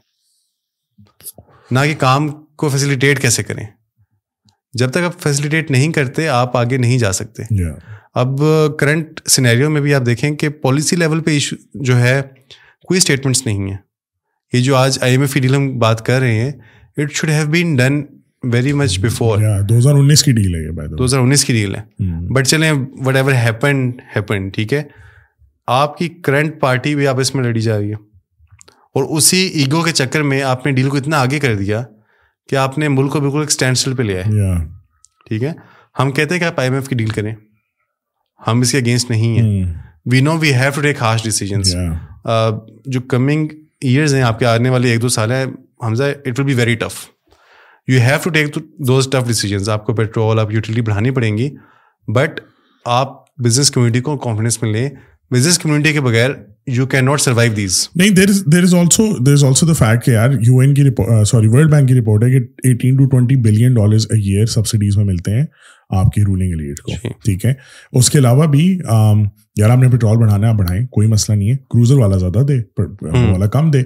نہ 1.72 1.80
کہ 1.84 1.96
کام 1.96 2.30
کو 2.30 2.70
فیسیلیٹیٹ 2.70 3.22
کیسے 3.22 3.44
کریں؟ 3.44 3.66
جب 4.74 4.92
تک 4.92 4.98
آپ 4.98 5.22
فیسیلیٹیٹ 5.22 5.72
نہیں 5.72 5.92
کرتے 5.92 6.28
آپ 6.28 6.58
آگے 6.58 6.78
نہیں 6.78 6.98
جا 6.98 7.12
سکتے۔ 7.12 7.44
اب 8.14 8.42
کرنٹ 8.80 9.22
سینیریو 9.26 9.70
میں 9.70 9.82
بھی 9.82 9.96
آپ 9.96 10.02
دیکھیں 10.06 10.36
کہ 10.36 10.50
پالیسی 10.50 10.96
لیول 10.96 11.22
پہ 11.22 11.32
ایشو 11.32 11.56
جو 11.74 11.98
ہے 12.00 12.22
کوئی 12.88 12.98
اسٹیٹمنٹس 12.98 13.46
نہیں 13.46 13.70
ہیں۔ 13.70 13.78
یہ 14.54 14.62
جو 14.62 14.76
آج 14.76 15.00
آئی 15.02 15.12
ایم 15.12 15.22
ایف 15.22 15.34
ڈیل 15.34 15.56
ہم 15.56 15.80
بات 15.80 16.06
کر 16.06 16.20
رہے 16.20 16.42
ہیں 16.42 16.52
it 16.98 17.14
should 17.14 17.30
have 17.30 17.48
been 17.48 17.76
done 17.76 18.02
very 18.44 18.74
much 18.74 19.00
before 19.00 19.40
دو 19.70 19.78
ہزار 19.78 19.94
انیس 19.94 20.24
کی 20.24 20.32
ڈیل 20.32 20.56
ہے 20.56 20.88
دو 20.88 21.06
ہزار 21.06 21.20
انیس 21.20 21.46
کی 21.46 21.54
ڈیل 21.54 21.76
ہے 21.76 21.82
بٹ 22.34 22.48
چلیں 22.48 22.72
وٹ 23.06 23.16
ایور 23.16 23.34
ہیپن 23.34 23.90
ہیپن 24.16 24.50
ٹھیک 24.50 24.74
ہے 24.74 24.84
آپ 25.68 25.98
کی 25.98 26.08
کرنٹ 26.24 26.60
پارٹی 26.60 26.96
بھی 26.96 27.08
آپ 27.08 27.20
اس 27.20 27.36
میں 27.36 27.44
لڑی 27.44 27.62
جا 27.62 27.78
رہی 27.78 27.90
ہے 27.90 27.96
اور 28.96 29.18
اسی 29.18 29.38
ایگو 29.38 29.82
کے 29.82 29.92
چکر 29.92 30.22
میں 30.22 30.42
آپ 30.42 30.66
نے 30.66 30.72
ڈیل 30.72 30.90
کو 30.90 30.98
اتنا 30.98 31.22
آگے 31.22 31.40
کر 31.40 31.56
دیا 31.56 31.84
کہ 32.50 32.56
آپ 32.56 32.78
نے 32.78 32.88
ملک 32.88 33.12
کو 33.12 33.20
بالکل 33.20 33.40
ایک 33.40 33.50
اسٹینڈ 33.50 33.78
اسٹل 33.78 33.96
پہ 33.96 34.04
لیا 34.04 34.26
ہے 34.26 34.56
ٹھیک 35.28 35.44
ہے 35.44 35.52
ہم 36.00 36.12
کہتے 36.12 36.34
ہیں 36.34 36.40
کہ 36.40 36.46
آپ 36.46 36.60
آئی 36.60 36.70
ایم 36.70 36.76
ایف 36.76 36.88
کی 36.88 36.96
ڈیل 36.96 37.10
کریں 37.10 37.34
ہم 38.48 38.62
اس 38.62 38.72
کے 38.72 38.78
اگینسٹ 38.78 39.12
نہیں 39.12 39.40
ہیں 39.40 39.74
we 40.06 40.22
know 40.22 40.38
we 40.38 40.54
have 40.54 40.72
to 40.76 40.82
take 40.82 41.02
harsh 41.02 41.24
decisions 41.24 41.76
جو 42.86 43.02
کمنگ 43.02 43.48
ایئرز 43.82 44.16
ہیں 44.16 44.22
آپ 44.22 44.40
کے 44.40 44.46
آنے 44.46 44.70
والے 44.70 44.90
ایک 44.90 45.02
دو 45.02 45.10
سال 45.10 45.32
ہیں 45.32 45.46
Hamza 45.84 46.04
it 46.04 46.40
will 46.40 46.46
be 46.46 46.54
very 46.54 46.76
tough 46.76 47.13
you 47.88 48.00
have 48.00 48.18
to 48.24 48.30
take 48.30 48.56
those 48.88 49.10
tough 49.10 49.28
decisions 49.28 49.70
آپ 49.70 49.86
کو 49.86 49.94
پیٹرول 49.94 50.40
آپ 50.40 50.52
یوٹیلیٹی 50.52 50.82
بڑھانی 50.82 51.12
پڑیں 51.12 51.38
گی 51.38 51.50
بٹ 52.08 52.40
آپ 52.86 53.22
بزنس 53.44 53.72
کمیونٹی 53.72 54.02
کو 54.02 54.18
کانفیڈینس 54.18 54.62
میں 54.64 54.72
لیں 54.74 54.90
بزنس 55.32 55.58
کمیونٹی 55.60 55.94
کے 55.94 56.02
بغیر 56.02 56.32
you 56.68 56.86
can 56.86 57.06
not 57.06 57.22
survive 57.22 57.54
these 57.54 57.88
نہیں 57.96 58.10
there 58.10 58.30
is 58.30 58.44
there 58.46 58.64
is 58.64 58.74
also 58.76 59.08
there 59.18 59.34
is 59.34 59.44
also 59.44 59.66
the 59.66 59.74
fact 59.74 60.06
کہ 60.06 60.12
یار 60.12 60.30
یو 60.42 60.60
این 60.60 60.74
کی 60.74 60.84
سوری 61.26 61.48
ورلڈ 61.48 61.72
بینک 61.72 61.88
کی 61.88 62.00
رپورٹ 62.00 62.24
ہے 62.24 62.30
کہ 62.32 62.68
eighteen 62.68 62.98
to 62.98 63.06
twenty 63.06 63.36
billion 63.42 63.74
dollars 63.74 64.08
a 64.10 64.18
year 64.20 64.46
subsidies 64.46 64.98
میں 64.98 65.06
ملتے 65.06 65.32
ہیں. 65.32 65.46
آپ 65.96 66.12
کی 66.12 66.22
رولنگ 66.22 66.50
ایلیٹ 66.50 66.80
کو 66.80 66.92
جی۔ 66.92 67.10
ٹھیک 67.26 67.46
ہے؟ 67.46 67.54
اس 67.92 68.10
کے 68.10 68.20
علاوہ 68.20 68.46
بھی 68.46 68.80
یار 69.56 69.70
آپ 69.70 69.78
نے 69.78 69.90
پیٹرول 69.90 70.18
بڑھانا 70.18 70.50
ہے 70.50 70.54
بڑھائیں 70.54 70.86
کوئی 70.88 71.08
مسئلہ 71.08 71.38
نہیں 71.38 71.52
ہے۔ 71.52 71.56
کروزر 71.56 71.96
والا 71.96 72.18
زیادہ 72.18 72.46
دے 72.48 72.58
والا 73.32 73.46
کم 73.46 73.72
دے۔ 73.72 73.82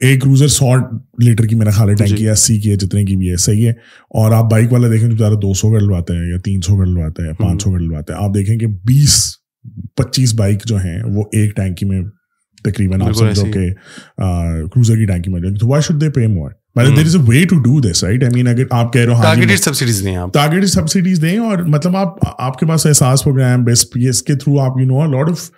ایک 0.00 0.22
کروزر 0.22 0.48
سو 0.48 0.74
لیٹر 1.18 1.46
کی 1.46 1.54
میرا 1.54 1.70
خیال 1.70 1.88
ہے 1.90 1.94
ٹینکی 1.94 2.24
ہے 2.26 2.30
اسی 2.30 2.60
کی 2.60 2.70
ہے 2.70 2.76
جتنے 2.76 3.04
کی 3.04 3.16
بھی 3.16 3.30
ہے 3.30 3.36
صحیح 3.36 3.66
ہے۔ 3.66 3.72
اور 4.10 4.32
آپ 4.32 4.50
بائک 4.50 4.72
والا 4.72 4.88
دیکھیں 4.90 5.10
تو 5.10 5.16
زیادہ 5.16 5.34
دو 5.34 5.54
سو 5.54 5.72
کا 5.72 5.78
ڈلواتا 5.78 6.14
ہے 6.14 6.30
یا 6.30 6.38
تین 6.44 6.60
سو 6.60 6.78
کا 6.78 6.84
ڈلواتا 6.84 7.22
ہے 7.22 7.32
پانچ 7.34 7.62
سو 7.62 7.72
کا 7.72 7.78
ڈلواتا 7.78 8.14
ہے 8.14 8.24
آپ 8.24 8.34
دیکھیں 8.34 8.58
کہ 8.58 8.66
بیس 8.66 9.34
پچیس 9.96 10.34
بائک 10.34 10.64
جو 10.64 10.76
ہیں 10.76 11.02
وہ 11.04 11.22
ایک 11.32 11.56
ٹینکی 11.56 11.86
میں 11.86 12.02
تقریباً 12.64 13.02
آپ 13.02 13.12
سمجھو 13.12 13.44
کہ 13.44 13.70
کروزر 14.66 14.96
کی 14.96 15.06
ٹینکی 15.06 15.30
میں 15.30 15.40
تو 15.60 15.68
why 15.68 15.82
should 15.82 16.00
they 16.00 16.10
pay 16.10 16.26
more 16.26 16.50
there 16.76 17.04
is 17.04 17.16
a 17.16 17.22
way 17.26 17.44
to 17.44 17.56
do 17.56 17.80
this 17.80 18.04
right 18.04 18.22
I 18.22 18.32
mean 18.34 18.48
اگر 18.48 18.64
آپ 18.70 18.92
کہہ 18.92 19.00
رہے 19.00 19.14
ہو 19.14 19.22
ٹارگیٹڈ 19.22 19.58
سبسڈیز 19.58 20.04
دیں 20.04 20.16
آپ۔ 20.16 20.32
ٹارگیٹڈ 20.34 20.66
سبسڈیز 20.66 21.22
دیں 21.22 21.38
اور 21.38 21.58
مطلب 21.58 21.96
آپ 21.96 22.08
آپ 22.38 22.58
کے 22.58 22.66
پاس 22.66 22.86
احساس 22.86 23.24
پروگرام 23.24 23.64
بیسٹ 23.64 23.92
پی 23.92 24.06
ایس 24.06 24.22
کے 24.22 24.34
تھرو 24.34 24.60
آپ 24.60 24.72
you 24.80 24.86
know 24.86 25.06
lot 25.06 25.30
of 25.30 25.50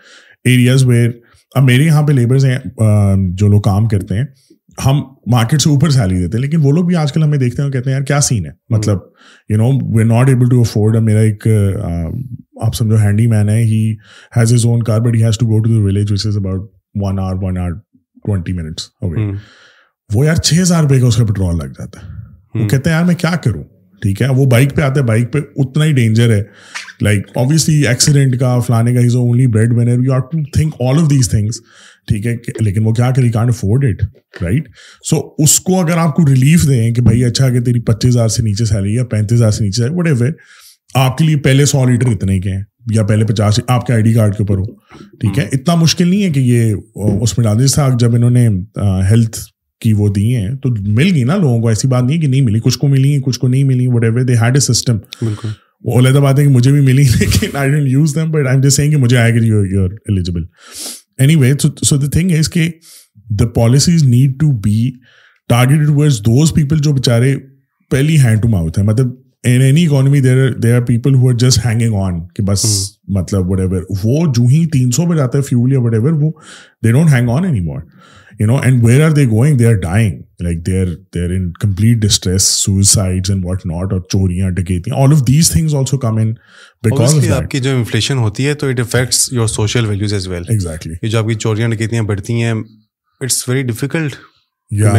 areas 0.45 0.85
where 0.85 1.11
اب 1.55 1.63
میرے 1.63 1.85
یہاں 1.85 2.03
پہ 2.03 2.13
لیبرز 2.13 2.45
ہیں 2.45 2.59
جو 3.33 3.49
لوگ 3.49 3.61
کام 3.61 3.89
کرتے 3.89 4.15
ہیں۔ 4.15 4.25
ہم 4.87 5.01
مارکیٹ 5.27 5.63
سے 5.63 5.71
اوپر 5.71 5.91
سیلری 5.91 6.19
دیتے 6.19 6.37
ہیں 6.37 6.43
لیکن 6.43 6.61
وہ 6.63 6.73
لوگ 6.73 6.85
بھی 6.85 6.97
آج 6.97 7.13
کل 7.13 7.23
ہمیں 7.23 7.39
دیکھتے 7.39 7.63
ہیں 7.63 7.71
کہتے 7.71 7.91
ہیں 7.91 7.97
یار 7.97 8.05
کیا 8.05 8.21
سین 8.21 8.47
ہے؟ 8.47 8.51
مطلب 8.69 8.99
you 9.49 9.57
know 9.57 9.97
we 9.97 10.05
not 10.05 10.29
able 10.29 10.49
to 10.49 10.61
afford 10.61 10.97
میرا 10.97 11.21
ایک 11.21 11.47
آپ 12.63 12.75
سمجھو 12.75 12.97
ہینڈی 12.97 13.27
مین 13.27 13.49
ہے 13.49 13.63
he 13.63 13.95
has 14.37 14.67
own 14.67 14.83
car 14.83 15.01
but 15.01 15.17
he 15.17 15.25
has 15.25 15.39
to 15.39 15.47
go 15.47 15.59
to 15.59 15.71
the 15.71 15.85
village 15.85 16.13
which 16.13 16.27
is 16.27 16.37
about 16.37 16.71
one 16.95 17.19
hour 17.19 17.37
one 17.43 17.59
hour 17.59 17.73
twenty 18.27 18.53
minutes 18.53 18.89
وہ 20.15 20.25
یار 20.27 20.35
چھ 20.35 20.61
ہزار 20.61 20.83
روپے 20.83 21.01
کا 21.01 21.07
اس 21.07 21.17
کا 21.17 21.25
پیٹرول 21.25 21.57
لگ 21.59 21.73
جاتا 21.79 22.01
ہے۔ 22.01 22.61
وہ 22.61 22.69
کہتے 22.69 22.91
ہیں 22.91 22.97
یار 22.97 23.05
میں 23.05 23.15
کیا 23.15 23.35
کروں؟ 23.45 23.63
ٹھیک 24.03 24.23
ہے 24.23 24.29
وہ 24.29 24.45
بائک 24.47 24.75
پہ 24.77 24.81
آتا 24.83 25.01
ہے 25.01 25.05
بائک 25.07 25.33
پہ 25.33 25.39
اتنا 25.57 25.85
ہی 25.85 25.93
ڈینجر 25.93 26.31
ہے۔ 26.33 26.43
لائک 27.03 27.27
اوبیسلی 27.35 27.87
ایکسیڈنٹ 27.87 28.39
کا 28.41 28.59
فلانے 28.59 28.95
کا 28.95 29.01
is 29.01 29.17
only 29.17 29.47
bread 29.47 29.73
you 30.05 30.13
are 30.13 30.21
to 30.21 30.43
think 30.53 30.75
all 30.81 30.99
of 30.99 31.11
these 31.11 31.29
things 31.31 31.61
ٹھیک 32.09 32.27
ہے 32.27 32.35
لیکن 32.61 32.87
وہ 32.87 32.93
کیا 32.93 33.11
کری 33.17 33.31
can't 33.31 33.51
afford 33.51 33.85
it 33.85 34.05
right 34.43 34.69
so 35.11 35.21
اس 35.39 35.59
کو 35.61 35.81
اگر 35.81 35.99
آپ 35.99 36.15
کو 36.17 36.27
ریلیف 36.27 36.67
دیں 36.69 36.91
کہ 36.95 37.03
بھائی 37.03 37.25
اچھا 37.25 37.51
کہ 37.51 37.61
تیری 37.61 37.81
پچیس 37.81 38.11
ہزار 38.11 38.29
سے 38.29 38.43
نیچے 38.43 38.65
سیلری 38.65 38.95
یا 38.95 39.05
پینتیس 39.05 39.39
ہزار 39.39 39.51
سے 39.51 39.65
نیچے 39.65 39.89
وٹ 39.91 40.07
ایور 40.07 40.31
آپ 40.95 41.19
کے 41.19 41.25
لیے 41.25 41.37
پہلے 41.37 41.65
سو 41.65 41.85
لیٹر 41.85 42.07
اتنے 42.07 42.39
کے 42.41 42.51
ہیں 42.51 42.63
یا 42.95 43.03
پہلے 43.03 43.25
پچاس 43.25 43.61
آپ 43.69 43.87
کے 43.87 43.93
آئی 43.93 44.03
ڈی 44.03 44.13
کارڈ 44.13 44.37
کے 44.37 44.43
اوپر 44.43 44.59
ہو۔ 44.59 44.65
ٹھیک 45.21 45.39
ہے 45.39 45.45
اتنا 45.53 45.75
مشکل 45.75 46.09
نہیں 46.09 46.23
ہے 46.23 46.31
کہ 46.31 46.41
یہ 46.41 46.75
اس 47.23 47.39
میں 47.39 47.45
ڈال 47.45 47.59
دیں۔ 47.59 47.67
تھا 47.67 47.89
جب 47.99 48.15
انہوں 48.15 48.31
نے 48.31 48.49
ہیلتھ 49.11 49.39
کی 49.81 49.93
وہ 49.93 50.09
دی 50.09 50.37
ہیں 50.37 50.55
تو 50.55 50.69
مل 50.87 51.13
گئی 51.15 51.25
نا 51.25 51.37
لوگوں 51.37 51.61
کو 51.61 51.69
ایسی 51.69 51.89
بات 51.89 52.05
نہیں 52.05 52.21
کہ 52.21 52.27
نہیں 52.27 52.41
ملی 52.41 52.61
کچھ 52.61 52.79
کو 52.79 52.89
ملی 52.89 53.19
کچھ 53.25 53.39
کو 53.41 53.49
نہیں 53.49 53.65
ملی 53.65 53.87
whatever 54.05 54.23
they 54.23 54.35
had 54.35 54.57
a 54.57 54.61
system 54.61 54.97
وہ 55.85 55.99
علیحدہ 55.99 56.19
بات 56.19 56.39
ہے 56.39 56.45
کہ 56.45 56.51
مجھے 56.51 56.73
بھی 56.73 56.81
ملی 56.81 57.03
لیکن 57.21 57.57
I 57.57 57.71
don't 57.71 57.89
use 57.89 58.15
them 58.15 58.31
but 58.31 58.47
I 58.47 58.61
just 58.61 58.77
saying 58.77 58.91
کہ 58.91 58.97
مجھے 58.97 59.17
آئے 59.17 59.33
گا 59.33 59.45
you 59.45 59.65
you 59.67 59.85
eligible 59.85 60.43
anyway 61.37 61.53
so 61.83 61.97
the 61.97 62.07
thing 62.07 62.31
is 62.31 62.49
کہ 62.49 62.69
the 63.31 63.47
policies 63.47 64.05
need 64.05 64.41
to 64.41 64.51
be 64.53 64.91
targeted 65.49 65.89
towards 65.89 66.21
those 66.21 66.55
people 66.55 66.79
جو 66.79 66.93
بیچارے 66.93 67.35
پہلی 67.91 68.21
ہینڈ 68.21 68.43
ٹو 68.43 68.49
ماؤتھ 68.49 68.79
ہیں۔ 68.79 68.87
مطلب 68.87 69.07
in 69.45 69.61
any 69.61 69.87
economy 69.87 70.21
there 70.21 70.53
there 70.53 70.75
are 70.75 70.81
people 70.81 71.15
who 71.15 71.29
are 71.29 71.35
just 71.35 71.67
hanging 71.67 71.95
on 71.95 72.21
کہ 72.35 72.43
بس 72.43 72.65
مطلب 73.09 73.51
what 73.51 73.61
ever 73.61 73.83
وہ 74.05 74.27
جو 74.27 74.47
ہی 74.47 74.67
تین 74.67 74.91
سو 74.91 75.07
پہ 75.07 75.17
جاتا 75.17 75.39
ہے 75.39 75.43
فیول 75.43 75.73
یا 75.73 75.81
وٹ 75.81 75.95
ایور 75.95 76.13
وہ 76.13 76.31
they 76.85 76.93
don't 76.93 77.13
hang 77.13 77.29
on 77.29 77.45
anymore 77.61 77.81
you 78.39 78.47
know 78.47 78.57
and 78.57 78.85
where 78.85 79.05
are 79.05 79.11
they 79.11 79.27
going 79.27 79.57
they 79.57 79.67
are 79.67 79.75
dying 79.83 80.21
like 80.43 80.67
they 80.67 80.81
are 80.81 80.87
they 81.15 81.25
are 81.25 81.31
in 81.31 81.51
complete 81.53 81.97
distress 81.97 82.43
suicide 82.43 83.31
and 83.31 83.45
what 83.45 83.67
not 83.67 83.93
اور 83.93 84.01
چوریاں 84.01 84.51
ڈکیتیاں 84.51 84.97
all 84.97 85.13
of 85.13 85.27
these 85.27 85.51
things 85.51 85.75
also 85.75 85.99
come 85.99 86.17
in 86.17 86.33
because 86.83 87.31
آپ 87.33 87.51
کی 87.51 87.61
جو 87.61 87.77
inflation 87.77 88.19
ہوتی 88.19 88.47
ہے 88.47 88.55
تو 88.55 88.69
it 88.69 88.81
affects 88.81 89.33
your 89.33 89.47
social 89.47 89.87
values 89.87 90.13
as 90.13 90.29
well 90.29 90.45
exactly 90.49 90.95
یہ 91.03 91.09
جو 91.09 91.19
آپ 91.19 91.29
کی 91.29 91.35
چوریاں 91.35 91.69
ڈکیتیاں 91.69 92.03
بڑھتی 92.03 92.43
ہیں 92.43 92.53
اٹس 93.21 93.49
ویری 93.49 93.63
ڈیفیکلٹ 93.63 94.15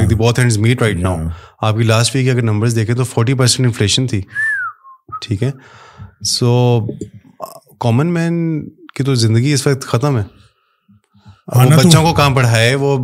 دی 0.10 0.16
بہت 0.16 0.40
ہینڈز 0.40 0.58
میٹ 0.58 0.82
رائٹ 0.82 0.98
ناؤ 0.98 1.28
آپ 1.62 1.76
کی 1.76 1.84
لاسٹ 1.84 2.16
ویک 2.16 2.30
اگر 2.30 2.42
نمبرز 2.42 2.76
دیکھیں 2.76 2.96
تو 2.96 3.04
فورٹی 3.04 3.34
پرسینٹ 3.34 3.68
انفلیشن 3.68 4.08
تھی 4.08 4.22
ٹھیک 5.22 5.44
ہے 5.44 5.52
سو 6.26 6.80
کامن 7.80 8.14
مین 8.14 8.40
کی 8.96 9.04
تو 9.04 9.16
زندگی 9.16 9.54
اس 9.54 9.68
وقت 9.68 9.84
ختم 9.84 10.18
ہے 10.18 10.24
بچوں 11.48 12.04
کو 12.04 12.14
کہاں 12.14 12.36
پڑھائے؟ 12.36 12.76
وہ 12.76 12.98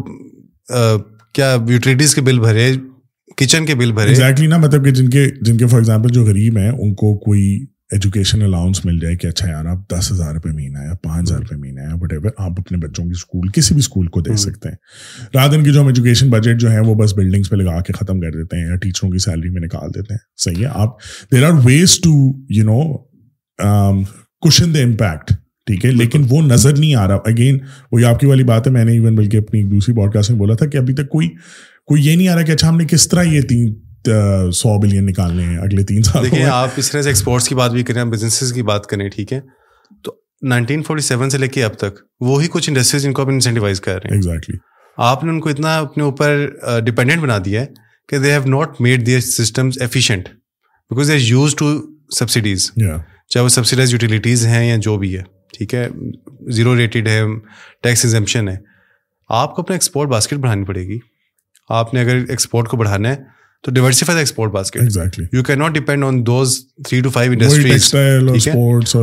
کیا 1.34 1.56
یوٹیلیٹیز 1.70 2.16
کے 2.16 2.22
بل 2.22 2.40
بھرے؟ 2.40 2.74
کچن 3.38 3.66
کے 3.66 3.76
بل 3.76 3.92
بھرے؟ 3.92 4.08
ایگزیکٹلی 4.08 4.48
نا 4.48 4.58
مطلب 4.58 4.86
کہ 4.86 4.92
جن 4.92 5.10
کے 5.10 5.28
جن 5.42 5.58
کے 5.58 5.68
فار 5.68 5.78
ایگزامپل 5.78 6.10
جو 6.10 6.24
غریب 6.26 6.58
ہیں 6.58 6.70
ان 6.70 6.94
کو 6.96 7.18
کوئی 7.18 7.66
ایجوکیشن 7.92 8.42
الاؤنس 8.42 8.86
مل 8.86 9.00
جائے 9.00 9.16
کہ 9.18 9.28
اچھا 9.28 9.50
یار 9.50 9.66
آپ 9.66 9.78
دس 9.90 10.12
ہزار 10.12 10.34
روپے 10.34 10.50
مہینہ 10.50 10.78
یا 10.78 10.94
پانچ 11.04 11.28
ہزار 11.28 11.40
روپے 11.40 11.56
مہینہ 11.56 11.80
ہے 11.80 11.94
وٹ 11.94 12.14
ایور 12.14 12.32
آپ 12.38 12.52
اپنے 12.58 12.78
بچوں 12.78 13.06
کی 13.06 13.12
اسکول 13.12 13.50
کسی 13.50 13.74
بھی 13.74 13.80
اسکول 13.80 14.08
کو 14.08 14.22
دے 14.22 14.36
سکتے 14.36 14.70
ہیں۔ 14.70 14.76
رات 15.36 15.52
دن 15.52 15.64
کی 15.64 15.72
جو 15.72 15.82
ہم 15.82 15.88
ایجوکیشن 15.88 16.30
بجٹ 16.30 16.60
جو 16.60 16.72
ہے 16.72 16.80
وہ 16.80 16.96
بس 16.96 17.14
بلڈنگس 17.14 17.50
پہ 17.50 17.56
لگا 17.56 17.80
کے 17.82 17.94
ختم 17.94 18.20
کر 18.20 18.32
دیتے 18.32 18.58
ہیں 18.58 18.68
یا 18.68 18.76
ٹیچروں 18.76 19.12
کی 19.12 19.18
سیلری 19.18 19.50
میں 19.50 19.62
نکال 19.62 19.90
دیتے 19.90 20.14
ہیں۔ 20.14 20.20
صحیح 20.38 20.66
ہے 20.66 20.70
آپ 20.74 21.00
there 21.32 21.44
are 21.44 21.52
ways 21.64 22.00
to 22.00 22.14
you 22.50 22.64
know 22.64 22.98
cushion 24.48 24.74
the 24.74 24.80
impact 24.80 25.34
ٹھیک 25.68 25.86
ہے؟ 25.86 25.92
لیکن 25.92 26.26
وہ 26.30 26.42
نظر 26.42 26.78
نہیں 26.78 26.96
آ 26.96 27.08
رہا۔ 27.08 27.18
اگین 27.26 27.58
وہی 27.92 28.06
آپ 28.06 28.20
کی 28.20 28.26
والی 28.26 28.44
بات 28.44 28.68
ہے 28.68 28.72
میں 28.72 28.84
نے 28.86 28.92
ایون 28.92 29.16
بلکہ 29.16 29.38
اپنی 29.38 29.64
دوسری 29.64 29.94
باڈ 29.94 30.14
کاسٹ 30.14 30.30
میں 30.32 30.40
بولا 30.40 30.54
تھا 30.54 30.66
کہ 30.66 30.78
ابھی 30.78 30.94
تک 30.94 31.10
کوئی 31.10 31.30
کوئی 31.88 32.06
یہ 32.06 32.16
نہیں 32.16 32.28
آ 32.28 32.36
رہا 32.36 32.42
کہ 32.42 32.52
اچھا 32.52 32.70
ہم 32.70 32.78
نے 32.78 32.86
کس 32.86 33.08
طرح 33.08 33.24
یہ 33.24 33.42
تین 33.42 33.74
سو 34.54 34.80
بلین 34.80 35.06
نکالنے 35.06 35.44
ہیں 35.44 35.58
اگلے 35.58 35.84
تین 35.84 36.04
سال 36.04 36.24
دیکھیں 36.24 36.44
آپ 36.44 36.70
اس 36.78 36.92
طرح 36.92 37.02
سے 37.02 37.10
ایکسپورٹس 37.10 37.48
کی 37.50 37.56
بات 37.56 37.72
بھی 37.72 37.84
کریں 37.84 38.04
بزنسز 38.04 38.54
کی 38.54 38.62
بات 38.64 38.86
کریں 38.86 39.10
ٹھیک 39.10 39.34
ہے؟ 39.34 39.40
تو 40.04 40.12
نائنٹین 40.42 40.84
فورٹی 40.84 41.02
سیون 41.02 41.30
سے 41.30 41.38
لے 41.38 41.48
کے 41.48 41.64
اب 41.64 41.74
تک 41.74 42.00
وہی 42.20 42.48
کچھ 42.52 42.70
انڈسٹریز 42.70 43.04
جن 43.04 43.14
کو 43.14 43.22
آپ 43.22 43.28
انسینٹیوائز 43.28 43.82
کر 43.82 43.94
رہے 43.94 44.10
ہیں۔ 44.10 44.16
ایگزیکٹلی 44.16 44.58
آپ 44.98 45.24
نے 45.24 45.32
ان 45.32 45.40
کو 45.40 45.50
اتنا 45.50 45.78
اپنے 45.78 46.04
اوپر 46.04 46.48
ڈپینڈنٹ 46.86 47.22
بنا 47.22 47.38
دیا 47.46 47.62
ہے 47.62 47.66
کہ 48.10 48.18
they 48.18 48.32
have 48.32 48.42
not 48.46 48.82
made 48.82 49.06
their 49.06 49.20
systems 49.20 49.78
efficient 49.82 50.30
because 50.92 51.08
they 51.08 51.14
are 51.14 51.20
used 51.22 51.56
to 51.56 51.72
subsidies 52.20 52.72
چاہے 53.30 53.44
وہ 53.44 53.50
سبسڈائز 53.50 53.94
یوٹیلیٹیز 53.94 54.46
ہیں 54.46 54.68
یا 54.70 54.76
جو 54.76 54.98
بھی 54.98 55.18
ہے۔ 55.18 55.37
ٹھیک 55.58 55.74
ہے 55.76 55.88
زیرو 56.52 56.76
ریٹڈ 56.78 57.08
ہے 57.08 57.22
ٹیکس 57.84 58.06
ایگزمپشن 58.06 58.50
ہے۔ 58.50 58.58
آپ 59.30 59.56
کو 59.56 59.62
اپنا 59.62 59.76
ایکسپورٹ 59.76 60.10
باسکٹ 60.10 60.34
بڑھانی 60.34 60.66
پڑے 60.66 60.82
گی۔ 60.82 61.00
آپ 61.70 61.94
نے 61.94 62.02
اگر 62.02 62.18
ایکسپورٹ 62.30 62.68
کو 62.68 62.78
بڑھانا 62.78 63.10
ہے 63.10 63.16
تو 63.64 63.72
diversify 63.72 64.18
export 64.20 64.52
basket 64.52 65.20
you 65.34 65.44
can 65.44 65.60
not 65.60 65.72
depend 65.72 66.04
on 66.04 66.26
those 66.26 66.60
three 66.88 67.02
to 67.02 67.10
five 67.10 67.32
industries 67.32 67.96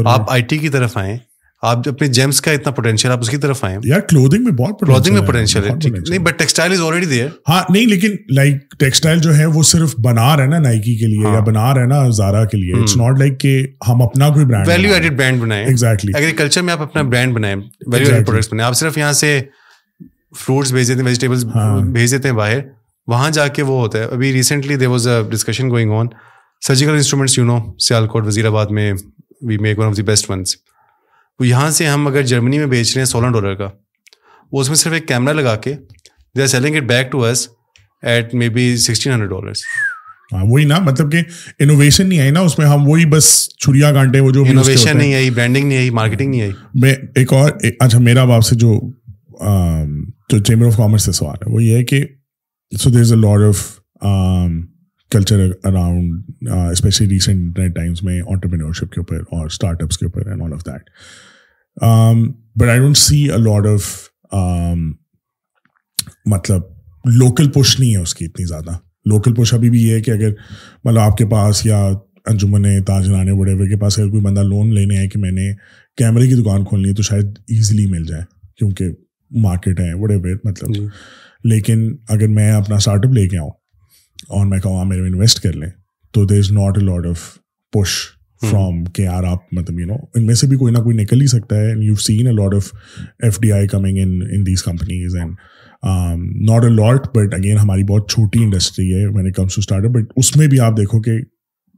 آپ 0.07 0.31
آئی 0.31 0.43
ٹی 0.43 0.59
کی 0.59 0.69
طرف 0.69 0.97
آئیں۔ 0.97 1.17
آپ 1.65 1.89
اپنے 1.89 2.09
جیمس 2.09 2.41
کا 2.41 2.51
اتنا 2.51 2.73
پوٹینشیل 2.73 3.11
آپ 3.11 3.19
اس 3.21 3.31
کی 3.31 3.37
طرف 3.37 3.65
آئے 3.65 3.79
یار 3.85 4.01
کلوتھنگ 4.01 4.45
میں 4.45 4.53
بہت 4.53 4.81
کلوتھنگ 4.81 5.15
میں 5.15 5.27
پوٹینشیل 5.27 5.65
ہے 5.65 5.71
نہیں 6.09 6.19
but 6.19 6.39
textile 6.39 6.73
is 6.73 6.81
already 6.81 7.07
there 7.07 7.29
ہاں 7.49 7.63
نہیں 7.71 7.87
لیکن 7.87 8.15
لائک 8.31 8.57
ٹیکسٹائل 8.79 9.19
جو 9.19 9.37
ہے 9.37 9.47
وہ 9.47 9.63
صرف 9.63 9.95
بنا 9.99 10.37
رہے 10.37 10.47
نا 10.47 10.59
نائکی 10.59 10.97
کے 10.99 11.07
لیے 11.07 11.33
یا 11.33 11.41
بنا 11.41 11.75
رہے 11.75 11.87
نا 11.87 12.09
زارا 12.09 12.45
کے 12.45 12.57
لیے۔ 12.57 12.83
اٹس 12.83 12.97
ناٹ 12.97 13.19
لائک 13.19 13.41
کہ 13.41 13.67
ہم 13.89 14.03
اپنا 14.03 14.29
کوئی 14.29 14.47
برانڈ 14.47 14.69
ویلیو 14.69 14.95
ایڈڈ 14.95 15.19
برانڈ 15.19 15.41
بنائیں۔ 15.43 15.67
ایگزیکٹلی 15.67 16.13
ایگریکلچر 16.17 16.63
میں 16.63 16.73
آپ 16.73 16.81
اپنا 16.81 17.03
برانڈ 17.03 17.35
بنائیں۔ 17.35 17.57
ویلیو 17.57 18.13
ایڈڈ 18.13 18.27
پروڈکٹس 18.27 18.53
بنائیں۔ 18.53 18.69
آپ 18.69 18.75
صرف 18.75 18.99
یہاں 18.99 19.13
سے 19.13 19.41
فروٹس 20.39 20.73
بھیج 20.73 20.89
دیتے 20.89 21.01
ہیں 21.01 21.07
ویجیٹیبلس 21.07 21.45
بھیج 21.93 22.13
دیتے 22.13 22.29
ہیں 22.29 22.37
باہر۔ 22.37 22.59
وہاں 23.07 23.31
جا 23.31 23.49
کے 23.49 23.63
وہ 23.63 23.81
ہوتا 23.81 23.99
ہے۔ 23.99 24.05
ابھی 24.05 24.33
recently 24.33 24.77
there 24.77 24.89
was 24.89 25.09
a 25.09 25.23
discussion 25.31 25.71
going 25.71 25.93
on 25.93 26.07
surgical 26.67 26.93
instruments 26.93 27.39
you 27.39 27.45
know 27.45 27.59
Sialkot 28.07 28.27
Wazirabad 28.47 28.67
میں 28.71 28.93
we 29.43 29.59
make 29.59 29.79
one 29.79 29.87
of 29.87 29.97
the 29.97 30.03
best 30.03 30.31
ones 30.31 30.57
وہ 31.41 31.47
یہاں 31.47 31.71
سے 31.71 31.87
ہم 31.87 32.07
اگر 32.07 32.23
جرمنی 32.23 32.59
میں 32.59 32.67
بیچ 32.67 32.95
رہے 32.95 33.01
ہیں 33.01 33.07
سولہ 33.07 33.29
ڈالر 33.29 33.55
کا 33.55 33.69
وہ 34.53 34.61
اس 34.61 34.69
میں 34.69 34.77
صرف 34.77 34.93
ایک 34.93 35.09
کیمرہ 35.09 35.33
لگا 35.33 35.57
کے 35.57 35.75
they 36.35 36.43
are 36.43 36.47
selling 36.47 36.77
it 36.77 36.83
back 36.83 37.11
to 37.13 37.23
US 37.25 37.49
at 38.03 38.35
maybe 38.49 38.77
sixteen 38.77 39.13
hundred 39.13 39.31
dollars 39.31 39.63
وہی 40.33 40.65
نا 40.65 40.79
مطلب 40.79 41.13
کہ 41.13 41.21
انوویشن 41.59 42.09
نہیں 42.09 42.21
آئی 42.21 42.31
نا 42.31 42.41
اس 42.41 42.59
میں 42.59 42.67
ہم 42.67 42.89
وہی 42.89 43.05
بس 43.07 43.27
چھریا 43.59 43.93
کانٹے 43.93 44.21
وہ 44.21 44.31
جو 44.31 44.45
انوویشن 44.49 44.97
نہیں 44.99 45.15
آئی 45.15 45.31
برانڈنگ 45.31 45.69
نہیں 45.69 45.79
آئی 45.79 45.91
مارکیٹنگ 45.91 46.31
نہیں 46.31 46.43
آئی۔ 46.43 46.51
میں 46.75 46.95
ایک 47.15 47.33
اور 47.33 47.51
اچھا 47.81 47.99
میرا 47.99 48.23
آپ 48.35 48.45
سے 48.45 48.57
جو 48.57 48.79
جو 50.31 50.39
چیمبر 50.39 50.67
آف 50.67 50.77
کامرس 50.77 51.03
سے 51.03 51.13
سوال 51.13 51.37
ہے 51.37 51.53
وہ 51.53 51.63
یہ 51.63 51.77
ہے 51.77 51.85
کہ 51.85 52.05
so 52.73 52.91
there 52.91 53.01
is 53.01 53.13
a 53.13 53.19
lot 53.19 53.49
of 53.49 53.63
culture 55.15 55.41
around 55.65 56.49
especially 56.71 57.09
recent 57.09 57.57
times 57.75 58.03
میں 58.03 58.21
آنٹرپرینورشپ 58.21 58.93
کے 58.93 59.01
اوپر 59.01 59.17
اور 59.17 59.47
اسٹارٹ 59.47 59.83
اپس 59.83 59.99
کے 59.99 60.07
اوپر 60.07 60.27
and 60.27 60.43
all 60.43 60.53
of 60.53 60.67
that 60.67 60.91
but 62.57 62.69
I 62.69 62.79
don't 62.79 62.97
see 62.97 63.23
a 63.31 63.39
lot 63.39 63.67
of 63.67 63.91
مطلب 66.27 66.63
لوکل 67.05 67.51
پش 67.51 67.81
نہیں 67.81 67.95
ہے 67.95 68.01
اس 68.01 68.15
کی 68.15 68.25
اتنی 68.25 68.45
زیادہ 68.45 68.71
لوکل 69.07 69.35
پش 69.35 69.55
ابھی 69.55 69.71
بھی 69.71 69.83
یہ 69.83 69.95
ہے 69.95 70.01
کہ 70.01 70.11
اگر 70.11 70.31
مطلب 70.85 70.99
آپ 70.99 71.17
کے 71.17 71.27
پاس 71.27 71.67
یا 71.67 71.79
انجمن 72.27 72.83
تاجرانے 72.85 73.33
بڑے 73.33 73.53
ہوئے 73.53 73.69
کے 73.69 73.77
پاس 73.77 73.99
اگر 73.99 74.09
کوئی 74.11 74.23
بندہ 74.23 74.43
لون 74.43 74.75
لینے 74.75 74.99
ہے 74.99 75.09
کہ 75.09 75.19
میں 75.19 75.31
نے 75.31 75.53
کیمرے 75.97 76.27
کی 76.27 76.35
دکان 76.35 76.65
کھولنی 76.65 76.89
ہے 76.89 76.95
تو 76.95 77.03
شاید 77.03 77.39
ایزیلی 77.49 77.87
مل 77.87 78.05
جائے 78.05 78.23
کیونکہ 78.59 78.91
مارکیٹ 79.31 79.81
ہے 79.81 79.95
بڑے 79.95 80.19
بڑے 80.19 80.35
مطلب۔ 80.45 80.89
لیکن 81.45 81.97
اگر 82.09 82.29
میں 82.29 82.51
اپنا 82.53 82.77
اسٹارٹ 82.77 83.07
اپ 83.07 83.13
لے 83.13 83.29
کے 83.29 83.39
آؤں 83.39 83.51
اور 84.29 84.47
میں 84.47 84.59
کہوں 84.59 84.81
آپ 84.81 84.87
میرے 84.87 85.01
انویسٹ 85.01 85.41
کر 85.41 85.53
لیں 85.53 85.71
تو 86.13 86.25
there 86.27 86.39
is 86.39 86.53
not 86.53 86.79
a 86.79 86.85
lot 86.85 87.07
of 87.07 87.21
push 87.73 87.89
from 88.51 88.85
کہ 88.85 89.03
یار 89.03 89.25
آپ 89.25 89.39
مطلب 89.53 89.81
یو 89.81 89.87
نو 89.87 89.95
ان 90.15 90.27
میں 90.27 90.35
سے 90.35 90.47
بھی 90.47 90.57
کوئی 90.57 90.73
نہ 90.73 90.79
کوئی 90.79 90.97
نکل 90.97 91.21
ہی 91.21 91.27
سکتا 91.27 91.57
ہے 91.57 91.73
you 91.81 91.95
seen 91.95 92.27
a 92.27 92.33
lot 92.33 92.55
of 92.55 92.71
F 93.23 93.41
D 93.41 93.53
I 93.53 93.69
coming 93.69 93.99
in 93.99 94.47
these 94.47 94.63
companies 94.63 95.17
and 95.17 95.35
not 96.51 96.65
a 96.65 96.71
lot 96.71 97.17
but 97.17 97.35
again 97.35 97.59
ہماری 97.59 97.85
بہت 97.85 98.11
چھوٹی 98.11 98.45
انڈسٹری 98.45 98.95
ہے 98.95 99.07
when 99.07 99.27
it 99.27 99.35
comes 99.35 99.55
to 99.55 99.61
startup 99.85 99.91
but 99.91 100.13
اس 100.17 100.37
میں 100.37 100.47
بھی 100.47 100.61
آپ 100.61 100.77
دیکھو 100.77 101.01
کہ 101.03 101.19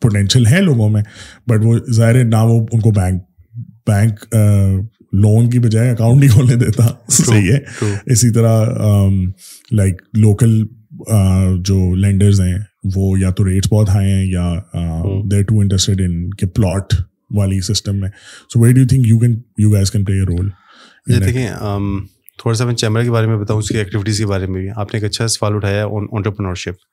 پوٹینشیل 0.03 0.47
ہے 0.47 0.61
لوگوں 0.61 0.89
میں 0.89 1.03
بٹ 1.47 1.65
وہ 1.65 1.79
ظاہر 1.91 2.15
ہے 2.15 2.23
نہ 2.23 2.37
وہ 2.37 2.67
ان 2.73 2.81
کو 2.81 2.91
بینک 2.91 3.23
بینک 3.87 4.37
لون 5.13 5.51
کی 5.51 5.59
بجائے 5.59 5.91
اکاؤنٹ 5.91 6.21
نہیں 6.21 6.31
کھولنے 6.31 6.57
دیتا 6.57 6.87
صحیح 7.09 7.53
ہے۔ 7.53 7.59
اسی 8.07 8.31
طرح 8.31 8.65
لائک 9.73 10.03
لوکل 10.15 10.65
جو 11.67 11.95
لینڈرز 11.95 12.41
ہیں 12.41 12.55
وہ 12.95 13.19
یا 13.19 13.31
تو 13.31 13.45
ریٹس 13.45 13.73
بہت 13.73 13.89
ہائی 13.89 14.13
ہیں 14.13 14.25
یا 14.25 14.53
دے 15.31 15.43
ٹو 15.43 15.61
انٹرسٹیڈ 15.61 16.01
ان 16.01 16.29
کے 16.31 16.47
پلاٹ 16.47 16.95
والی 17.31 17.61
سسٹم 17.61 17.97
میں۔ 18.01 18.09
So 18.51 18.61
what 18.61 18.79
you 18.79 18.87
think 18.89 19.07
you 19.07 19.19
can 19.19 19.41
you 19.59 19.73
guys 19.73 19.91
can 19.91 20.05
play 20.05 20.19
a 20.19 20.25
role 20.27 20.49
دیکھیں 21.21 21.49
تھوڑا 22.39 22.55
سا 22.55 22.65
میں 22.65 22.75
چیمبر 22.75 23.03
کے 23.05 23.11
بارے 23.11 23.27
میں 23.27 23.37
بتاؤں 23.37 23.59
اس 23.59 23.69
کی 23.69 23.79
ایکٹیویٹیز 23.79 24.19
کے 24.19 24.27
بارے 24.27 24.47
میں 24.47 24.61
بھی۔ 24.61 24.71
آپ 24.77 24.95
نے 24.95 24.99
ایک 24.99 25.05
اچھا 25.05 25.27
سوال 25.29 25.55
اٹھایا 25.55 25.85
entrepreneurship 25.87 26.85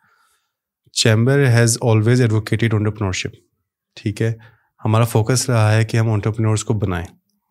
chamber 0.94 1.46
has 1.54 1.78
always 1.82 2.22
advocated 2.22 2.74
entrepreneurship 2.74 3.36
ٹھیک 3.98 4.22
ہے؟ 4.22 4.32
ہمارا 4.82 5.04
فوکس 5.04 5.50
رہا 5.50 5.76
ہے 5.76 5.84
کہ 5.86 5.98
ہم 5.98 6.10
آنٹرپرنورس 6.10 6.64
کو 6.64 6.74
بنائیں۔ 6.80 7.06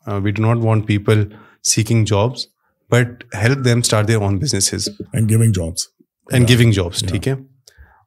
We 0.07 0.31
do 0.31 0.43
not 0.43 0.65
want 0.65 0.87
people 0.87 1.25
seeking 1.65 2.05
jobs 2.05 2.47
but 2.91 3.25
help 3.43 3.65
them 3.65 3.79
start 3.79 4.09
their 4.09 4.19
own 4.19 4.39
businesses 4.39 4.89
and 5.13 5.31
giving 5.31 5.53
jobs 5.53 5.87
and 6.31 6.49
giving 6.49 6.73
jobs 6.73 7.05
ٹھیک 7.09 7.29
ہے؟ 7.29 7.35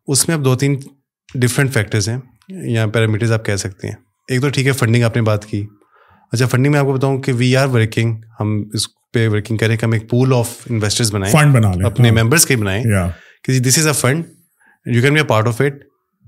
اس 0.08 0.28
میں 0.28 0.36
اب 0.36 0.46
دو 0.46 0.56
تین 0.56 0.80
ڈفرینٹ 1.36 1.74
فیکٹرز 1.74 2.10
ہیں 2.10 2.18
یا 2.50 2.88
پیرامیٹرز 2.88 3.32
آپ 3.32 3.46
کہہ 3.46 3.56
سکتے 3.56 3.88
ہیں۔ 3.88 3.96
ایک 4.30 4.42
تو 4.42 4.50
ٹھیک 4.50 4.68
ہے 4.68 4.72
فنڈنگ 4.72 5.04
آپ 5.04 5.16
نے 5.16 5.22
بات 5.22 5.46
کی۔ 5.46 5.66
اچھا 6.32 6.46
فنڈنگ 6.46 6.72
میں 6.72 6.80
آپ 6.80 6.86
کو 6.86 6.94
بتاؤں 6.94 7.18
کہ 7.18 7.34
وی 7.34 7.56
آر 7.56 7.68
ورکنگ 7.68 8.16
ہم 8.40 8.64
اس 8.74 8.82
پہ 9.14 9.30
ورکنگ 9.30 9.58
کریں 9.58 9.78
کہ 9.78 9.86
ہم 9.86 9.92
ایک 9.92 10.10
پول 10.10 10.34
آف 10.34 10.50
انویسٹرز 10.70 11.14
بنائیں۔ 11.14 11.34
فنڈ 11.34 11.56
بنا 11.56 11.72
لیں 11.72 11.86
اپنے 11.86 12.12
ممبرس 12.12 12.46
کے 12.46 12.56
بنائیں۔ 12.56 12.84
کہ 13.44 13.60
this 13.60 13.78
is 13.78 13.88
a 13.88 13.94
fund 13.94 14.24
you 14.86 15.02
can 15.02 15.14
be 15.14 15.20
a 15.20 15.26
part 15.26 15.48
of 15.48 15.62
it 15.62 15.74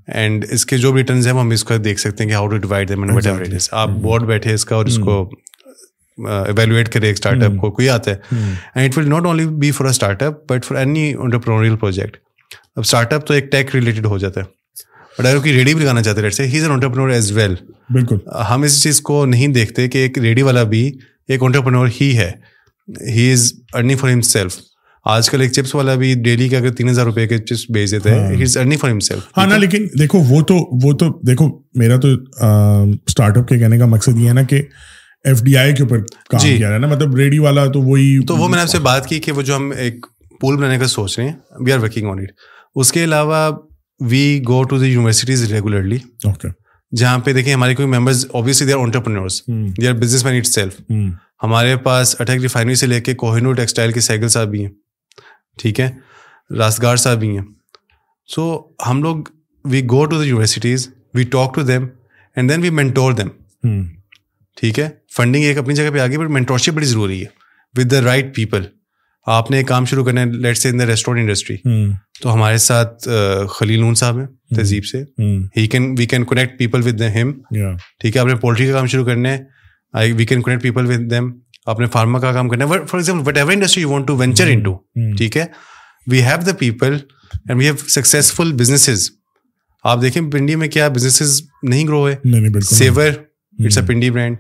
and 0.07 0.45
اس 0.49 0.65
کے 0.65 0.77
جو 0.77 0.95
ریٹرنز 0.95 1.27
ہیں 1.27 1.33
ہم 1.33 1.49
اس 1.49 1.63
کو 1.63 1.77
دیکھ 1.77 1.99
سکتے 1.99 2.23
ہیں 2.23 2.29
کہ 2.31 2.35
how 2.35 2.47
to 2.47 2.57
divide 2.57 2.89
them 2.89 3.15
whatever 3.27 3.41
it 3.41 3.53
is 3.53 3.69
آپ 3.71 3.89
بورڈ 3.89 4.23
بیٹھے 4.23 4.53
اس 4.53 4.65
کا 4.65 4.75
اور 4.75 4.85
اس 4.85 4.97
کو 4.97 5.29
ایویلویٹ 6.25 6.89
کرے 6.89 7.07
ایک 7.07 7.15
اسٹارٹ 7.15 7.43
اپ 7.43 7.57
کو 7.61 7.71
کوئی 7.71 7.89
آتا 7.89 8.11
ہے 8.11 8.17
and 8.75 8.89
it 8.89 8.97
will 8.97 9.09
not 9.09 9.25
only 9.25 9.45
be 9.45 9.71
for 9.71 9.85
a 9.85 9.89
startup 10.23 10.45
but 10.51 10.65
for 10.65 10.77
any 10.77 11.13
entrepreneurial 11.13 11.75
project 11.75 12.17
اب 12.51 12.83
اسٹارٹ 12.83 13.13
اپ 13.13 13.27
تو 13.27 13.33
ایک 13.33 13.51
ٹیک 13.51 13.75
ریلیٹڈ 13.75 14.05
ہو 14.05 14.17
جاتا 14.17 14.41
ہے 14.41 14.45
بٹ 15.17 15.25
اگر 15.25 15.37
کوئی 15.37 15.53
ریڈی 15.53 15.73
بھی 15.73 15.83
لگانا 15.83 16.03
چاہتے 16.03 16.21
ہیں 16.21 16.47
he 16.47 16.57
is 16.57 16.63
an 16.63 16.71
entrepreneur 16.71 17.09
as 17.09 17.31
well 17.31 17.55
بالکل 17.93 18.17
ہم 18.49 18.63
اس 18.63 18.83
چیز 18.83 19.01
کو 19.01 19.25
نہیں 19.25 19.47
دیکھتے 19.47 19.87
کہ 19.87 19.97
ایک 19.97 20.17
ریڈی 20.17 20.41
والا 20.41 20.63
بھی 20.63 20.91
ایک 21.27 21.43
انٹرپرنور 21.43 21.87
ہی 22.01 22.17
ہے 22.17 22.31
he 23.09 23.31
is 23.33 23.51
earning 23.73 23.97
for 23.97 24.09
himself 24.21 24.57
آج 25.05 25.29
کل 25.29 25.41
ایک 25.41 25.51
چپس 25.51 25.75
والا 25.75 25.95
بھی 25.95 26.13
ڈیلی 26.13 26.49
کے 26.49 26.57
اگر 26.57 26.71
تین 26.71 26.89
ہزار 26.89 27.05
روپے 27.05 27.27
کے 27.27 27.37
چپس 27.37 27.65
بیچ 27.69 27.91
دیتے 27.91 28.13
ہیں 28.15 28.35
he 28.35 28.43
is 28.43 28.57
earning 28.57 28.77
for 28.77 28.89
himself 28.99 29.37
ہاں 29.37 29.47
نا 29.47 29.57
لیکن 29.57 29.87
دیکھو 29.99 30.19
وہ 30.19 30.41
تو 30.41 30.55
وہ 30.83 30.93
تو 30.93 31.19
دیکھو 31.27 31.49
میرا 31.75 31.97
تو 31.97 32.07
اسٹارٹ 33.05 33.37
اپ 33.37 33.47
کے 33.47 33.59
کہنے 33.59 33.77
کا 33.77 33.85
مقصد 33.85 34.17
یہ 34.17 34.27
ہے 34.27 34.33
نا 34.33 34.41
کہ 34.41 34.61
ایف 35.23 35.43
ڈی 35.43 35.57
آئی 35.57 35.75
کے 35.75 35.83
اوپر 35.83 35.99
کام 35.99 36.39
جی. 36.39 36.57
کیا 36.57 36.73
ہے 36.73 36.77
نا؟ 36.77 36.87
مطلب 36.87 37.15
ریڈی 37.15 37.39
والا 37.39 37.65
تو 37.65 37.81
وہی 37.81 38.25
تو 38.25 38.35
وہ 38.35 38.47
میں 38.47 38.55
نے 38.55 38.61
آپ 38.61 38.67
سے 38.67 38.79
بات 38.79 39.07
کی 39.07 39.19
کہ 39.19 39.31
وہ 39.31 39.41
جو 39.41 39.55
ہم 39.55 39.71
ایک 39.77 40.05
پول 40.41 40.57
بنانے 40.57 40.79
کا 40.79 40.87
سوچ 40.87 41.19
رہے 41.19 41.27
ہیں 41.27 41.35
we 41.59 41.71
are 41.71 41.79
working 41.79 42.09
on 42.09 42.19
it 42.19 42.31
اس 42.75 42.91
کے 42.91 43.03
علاوہ 43.03 43.57
we 43.99 44.41
go 44.47 44.63
to 44.63 44.79
the 44.79 44.87
universities 44.87 45.51
regularly 45.51 45.97
جہاں 46.95 47.19
پہ 47.19 47.33
دیکھیں 47.33 47.53
ہمارے 47.53 47.75
کوئی 47.75 47.87
members 47.87 48.25
obviously 48.31 48.67
they 48.67 48.73
are 48.73 48.79
entrepreneurs 48.79 49.41
they 49.47 49.87
are 49.87 49.93
businessmen 50.25 50.35
itself 50.45 50.81
ہمارے 51.43 51.75
پاس 51.75 52.15
اٹیک 52.21 52.41
ریفائنری 52.41 52.75
سے 52.75 52.87
لے 52.87 53.01
کے 53.01 53.13
کوہینور 53.13 53.55
ٹیکسٹائل 53.55 53.91
کے 53.91 53.99
سائیکل 53.99 54.27
صاحب 54.27 54.47
بھی 54.47 54.65
ہیں۔ 54.65 54.71
ٹھیک 55.61 55.79
ہے؟ 55.79 55.89
راستگار 56.57 56.95
صاحب 56.95 57.19
بھی 57.19 57.37
ہیں۔ 57.37 57.45
سو 58.35 58.63
ہم 58.87 59.03
لوگ 59.03 59.17
we 59.65 59.81
go 59.83 60.05
to 60.05 60.17
the 60.17 60.23
universities 60.23 60.89
we 61.13 61.23
talk 61.23 61.55
to 61.55 61.61
them 61.61 61.87
and 62.35 62.49
then 62.49 62.61
we 62.61 62.69
mentor 62.69 63.13
them 63.13 63.27
ٹھیک 64.57 64.79
ہے؟ 64.79 64.89
فنڈنگ 65.15 65.43
ایک 65.43 65.57
اپنی 65.57 65.75
جگہ 65.75 65.89
پہ 65.93 65.99
آگے 65.99 66.17
بٹ 66.17 66.29
مینٹورشپ 66.29 66.73
بڑی 66.73 66.85
ضروری 66.85 67.21
ہے۔ 67.21 67.25
ود 67.77 67.91
دا 67.91 68.01
رائٹ 68.01 68.35
پیپل 68.35 68.63
آپ 69.27 69.51
نے 69.51 69.57
ایک 69.57 69.67
کام 69.67 69.85
شروع 69.85 70.03
کرنا 70.05 70.21
ہے 70.21 70.25
لیٹ 70.25 70.57
سے 70.57 70.69
ان 70.69 70.79
دا 70.79 70.85
ریسٹورینٹ 70.85 71.27
انڈسٹری 71.27 71.55
تو 72.21 72.33
ہمارے 72.33 72.57
ساتھ 72.57 73.07
خلیل 73.49 73.79
نون 73.79 73.95
صاحب 73.95 74.19
ہیں 74.19 74.27
تہذیب 74.55 74.85
سے۔ 74.85 75.01
He 75.57 75.67
can 75.67 75.95
we 75.99 76.05
can 76.05 76.23
connect 76.25 76.57
people 76.59 76.81
with 76.85 77.01
them 77.01 77.31
ٹھیک 77.99 78.15
ہے؟ 78.15 78.21
آپ 78.21 78.27
نے 78.27 78.35
پولٹری 78.35 78.67
کا 78.67 78.73
کام 78.73 78.85
شروع 78.87 79.05
کرنا 79.05 79.37
ہے۔ 79.37 80.13
We 80.13 80.25
can 80.25 80.41
connect 80.41 80.63
people 80.63 80.85
with 80.85 81.11
them 81.11 81.31
آپ 81.65 81.79
نے 81.79 81.85
فارما 81.93 82.19
کا 82.19 82.31
کام 82.33 82.49
کرنا 82.49 82.65
ہے۔ 82.65 82.69
For 82.69 82.97
example 82.97 83.27
whatever 83.37 83.51
industry 83.51 83.81
you 83.81 83.89
want 83.89 84.07
to 84.07 84.15
venture 84.15 84.47
into 84.63 84.75
ٹھیک 85.17 85.37
ہے؟ 85.37 85.45
We 86.07 86.23
have 86.23 86.37
the 86.45 86.53
people 86.59 86.97
and 87.33 87.59
we 87.59 87.65
have 87.65 87.75
successful 87.77 88.51
businesses 88.53 89.09
آپ 89.83 90.01
دیکھیں 90.01 90.21
پنڈی 90.31 90.55
میں 90.55 90.67
کیا 90.67 90.87
بزنسز 90.87 91.41
نہیں 91.63 91.87
گرو 91.87 92.07
ہے 92.09 92.59
Savour 92.61 93.11
it's 93.65 93.77
a 93.77 93.85
Pindi 93.85 94.09
brand 94.09 94.37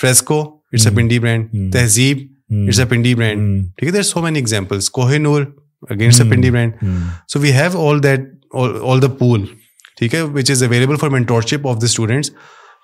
Fresco 0.00 0.40
it's 0.72 0.86
a 0.86 0.94
Pindi 0.96 1.18
brand 1.18 1.72
Tehzeeb 1.72 2.18
it's 2.50 2.80
a 2.80 2.86
Pindi 2.86 3.14
brand 3.14 3.66
ٹھیک 3.76 3.88
ہے 3.88 3.90
there 3.90 4.02
so 4.02 4.22
many 4.22 4.38
examples 4.38 4.90
Koh 4.90 5.10
Noor 5.10 5.44
against 5.90 6.20
a 6.20 6.30
Pindi 6.30 6.50
brand 6.50 6.72
so 7.28 7.40
we 7.40 7.52
have 7.52 7.88
all 7.88 8.02
that 8.02 8.20
all 8.54 9.02
the 9.02 9.08
pool 9.08 9.44
ٹھیک 9.98 10.14
ہے 10.14 10.22
which 10.22 10.50
is 10.50 10.62
available 10.62 10.96
for 10.96 11.08
mentorship 11.08 11.68
of 11.68 11.76
the 11.76 11.84
students 11.84 12.30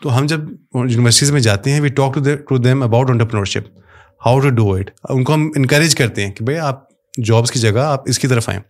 تو 0.02 0.18
ہم 0.18 0.26
جب 0.26 0.40
universities 0.74 1.32
میں 1.32 1.40
جاتے 1.40 1.72
ہیں 1.72 1.80
we 1.80 1.88
talk 1.88 2.18
to 2.48 2.58
them 2.58 2.82
about 2.82 3.10
entrepreneurship 3.10 3.78
how 4.26 4.40
to 4.40 4.50
do 4.50 4.72
it 4.74 4.90
ان 5.08 5.24
کو 5.24 5.34
ہم 5.34 5.50
انکریج 5.56 5.94
کرتے 5.94 6.24
ہیں 6.26 6.32
کہ 6.32 6.44
بھائی 6.44 6.58
آپ 6.58 6.84
جابس 7.26 7.50
کی 7.50 7.60
جگہ 7.60 7.78
آپ 7.78 8.02
اس 8.06 8.18
کی 8.18 8.28
طرف 8.28 8.48
آئیں. 8.48 8.60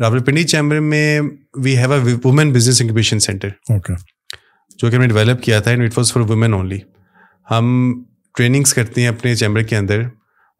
راول 0.00 0.18
پنڈی 0.18 0.44
چیمبر 0.44 0.80
میں 0.80 1.20
we 1.54 1.76
have 1.78 1.92
a 1.92 2.14
women 2.24 2.52
business 2.52 2.82
incubation 2.82 3.18
centre 3.18 3.48
جو 4.78 4.90
کہ 4.90 4.94
ہم 4.96 5.00
نے 5.00 5.08
ڈیولپ 5.08 5.42
کیا 5.42 5.60
تھا 5.60 5.70
and 5.70 5.82
it 5.82 5.98
was 5.98 6.12
for 6.12 6.22
women 6.22 6.52
only 6.52 6.78
ہم 7.50 7.94
ٹریننگس 8.36 8.74
کرتے 8.74 9.00
ہیں 9.00 9.08
اپنے 9.08 9.34
چیمبر 9.34 9.62
کے 9.62 9.76
اندر 9.76 10.02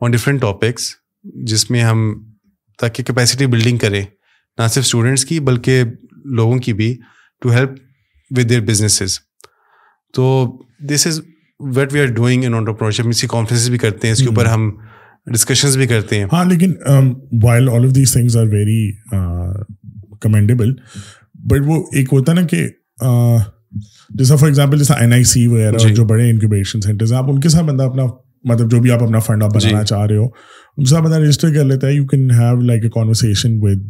آن 0.01 0.11
ڈفرینٹ 0.11 0.41
ٹاپکس 0.41 0.95
جس 1.25 1.71
میں 1.71 1.83
ہم 1.83 2.15
تاکہ 2.79 3.03
کیپیسٹی 3.03 3.47
بلڈنگ 3.47 3.77
کریں 3.77 4.05
نہ 4.59 4.67
صرف 4.67 4.85
اسٹوڈنٹس 4.85 5.25
کی 5.25 5.41
بلکہ 5.41 5.83
لوگوں 6.25 6.59
کی 6.59 6.73
بھی 6.73 6.99
to 7.41 7.51
help 7.51 7.71
with 8.31 8.49
their 8.49 8.61
businesses 8.61 9.19
تو 10.15 10.57
this 10.81 11.07
is 11.07 11.21
what 11.61 11.93
we 11.93 12.01
are 12.01 12.07
doing 12.07 12.45
in 12.45 12.55
entrepreneurship 12.55 13.09
اس 13.09 13.21
کی 13.21 13.27
کانفرنس 13.27 13.69
بھی 13.69 13.79
کرتے 13.79 14.07
ہیں 14.07 14.13
اس 14.13 14.19
کے 14.19 14.27
اوپر 14.27 14.47
ہم 14.47 14.71
ڈسکشنز 15.27 15.77
بھی 15.77 15.87
کرتے 15.87 16.19
ہیں. 16.19 16.27
ہاں 16.33 16.45
لیکن 16.45 16.73
while 17.43 17.69
all 17.69 17.85
of 17.85 17.95
these 17.95 18.13
things 18.13 18.37
are 18.37 18.47
very 18.47 18.93
commendable 20.21 20.75
but 21.35 21.61
وہ 21.67 21.85
ایک 21.93 22.09
ہوتا 22.13 22.33
نا 22.33 22.43
کہ 22.47 22.69
جیسا 24.11 24.37
فار 24.37 24.47
ایگزامپل 24.47 24.79
جیسا 24.79 24.95
این 24.95 25.13
آئی 25.13 25.25
سی 25.25 25.47
وغیرہ 25.47 25.79
جی۔ 25.79 25.95
جو 25.95 26.05
بڑے 26.05 26.31
انکوبیشن 26.31 26.81
سینٹرز 26.81 27.13
ہیں 27.13 27.19
آپ 27.19 27.31
ان 27.31 27.41
کے 27.41 27.49
ساتھ 27.49 27.65
بندہ 27.65 27.83
اپنا 27.83 28.05
مطلب 28.45 28.71
جو 28.71 28.81
بھی 28.81 28.91
آپ 28.91 29.03
اپنا 29.03 29.19
فنڈ 29.19 29.43
آپ 29.43 29.59
جی۔ 29.61 29.69
بنانا 29.69 29.85
چاہ 29.85 30.05
رہے 30.07 30.17
ہو 30.17 30.25
ان 30.25 30.85
کے 30.85 30.91
ساتھ 30.91 31.05
بندہ 31.05 31.19
رجسٹر 31.19 31.55
کر 31.55 31.65
لیتا 31.65 31.87
ہے 31.87 31.93
you 31.93 32.07
can 32.07 32.31
have 32.31 32.61
like 32.63 32.85
a 32.85 32.91
conversation 32.91 33.59
with 33.61 33.81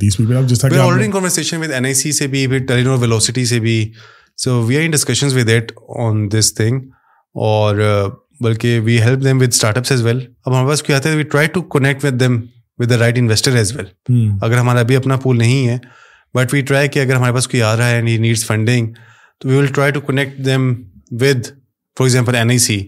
these 0.00 0.16
people 0.16 0.46
کہ 0.70 0.78
already 0.78 1.10
conversation 1.10 1.60
with 1.60 1.70
N 1.70 1.84
I 1.84 1.94
C 1.94 2.12
سے 2.12 2.26
بھی 2.26 2.46
پھر 2.46 2.66
ٹیلینور 2.68 2.98
ویلوسٹی 2.98 3.44
سے 3.44 3.60
بھی. 3.60 3.78
So 4.38 4.62
we 4.62 4.76
are 4.76 4.82
in 4.82 4.90
discussions 4.90 5.36
with 5.36 5.48
at 5.48 5.72
on 5.98 6.28
this 6.30 6.54
thing 6.54 6.80
اور 7.34 7.76
بلکہ 8.40 8.80
we 8.80 9.00
help 9.02 9.24
them 9.24 9.40
with 9.40 9.52
startups 9.78 9.90
as 9.92 10.02
well 10.02 10.20
اب 10.46 10.52
ہمارے 10.52 10.68
پاس 10.68 10.82
کیا 10.82 10.96
آتا 10.96 11.10
ہے 11.10 11.16
we 11.16 11.22
try 11.22 11.48
to 11.48 11.62
connect 11.70 12.04
with 12.04 12.20
them 12.20 12.40
with 12.78 12.90
the 12.90 12.98
right 12.98 13.18
investor 13.18 13.56
as 13.56 13.76
well 13.76 13.86
اگر 14.42 14.56
ہمارا 14.58 14.80
ابھی 14.80 14.96
اپنا 14.96 15.16
پول 15.16 15.38
نہیں 15.38 15.68
ہے 15.68 15.78
بٹ 16.34 16.54
وی 16.54 16.60
ٹرائی 16.60 16.88
کہ 16.88 16.98
اگر 16.98 17.16
ہمارے 17.16 17.32
پاس 17.32 17.48
کوئی 17.48 17.62
آ 17.62 17.76
رہا 17.76 17.88
ہے 17.88 17.94
اینڈ 17.94 18.08
نیڈس 18.20 18.44
فنڈنگ 18.46 18.92
تو 19.42 19.48
we 19.48 19.56
will 19.56 19.66
try 19.66 19.92
to 19.92 20.00
connect 20.00 20.44
them 20.44 20.72
with 21.10 21.46
for 21.96 22.04
example 22.04 22.34
N 22.34 22.48
I 22.48 22.58
C 22.58 22.78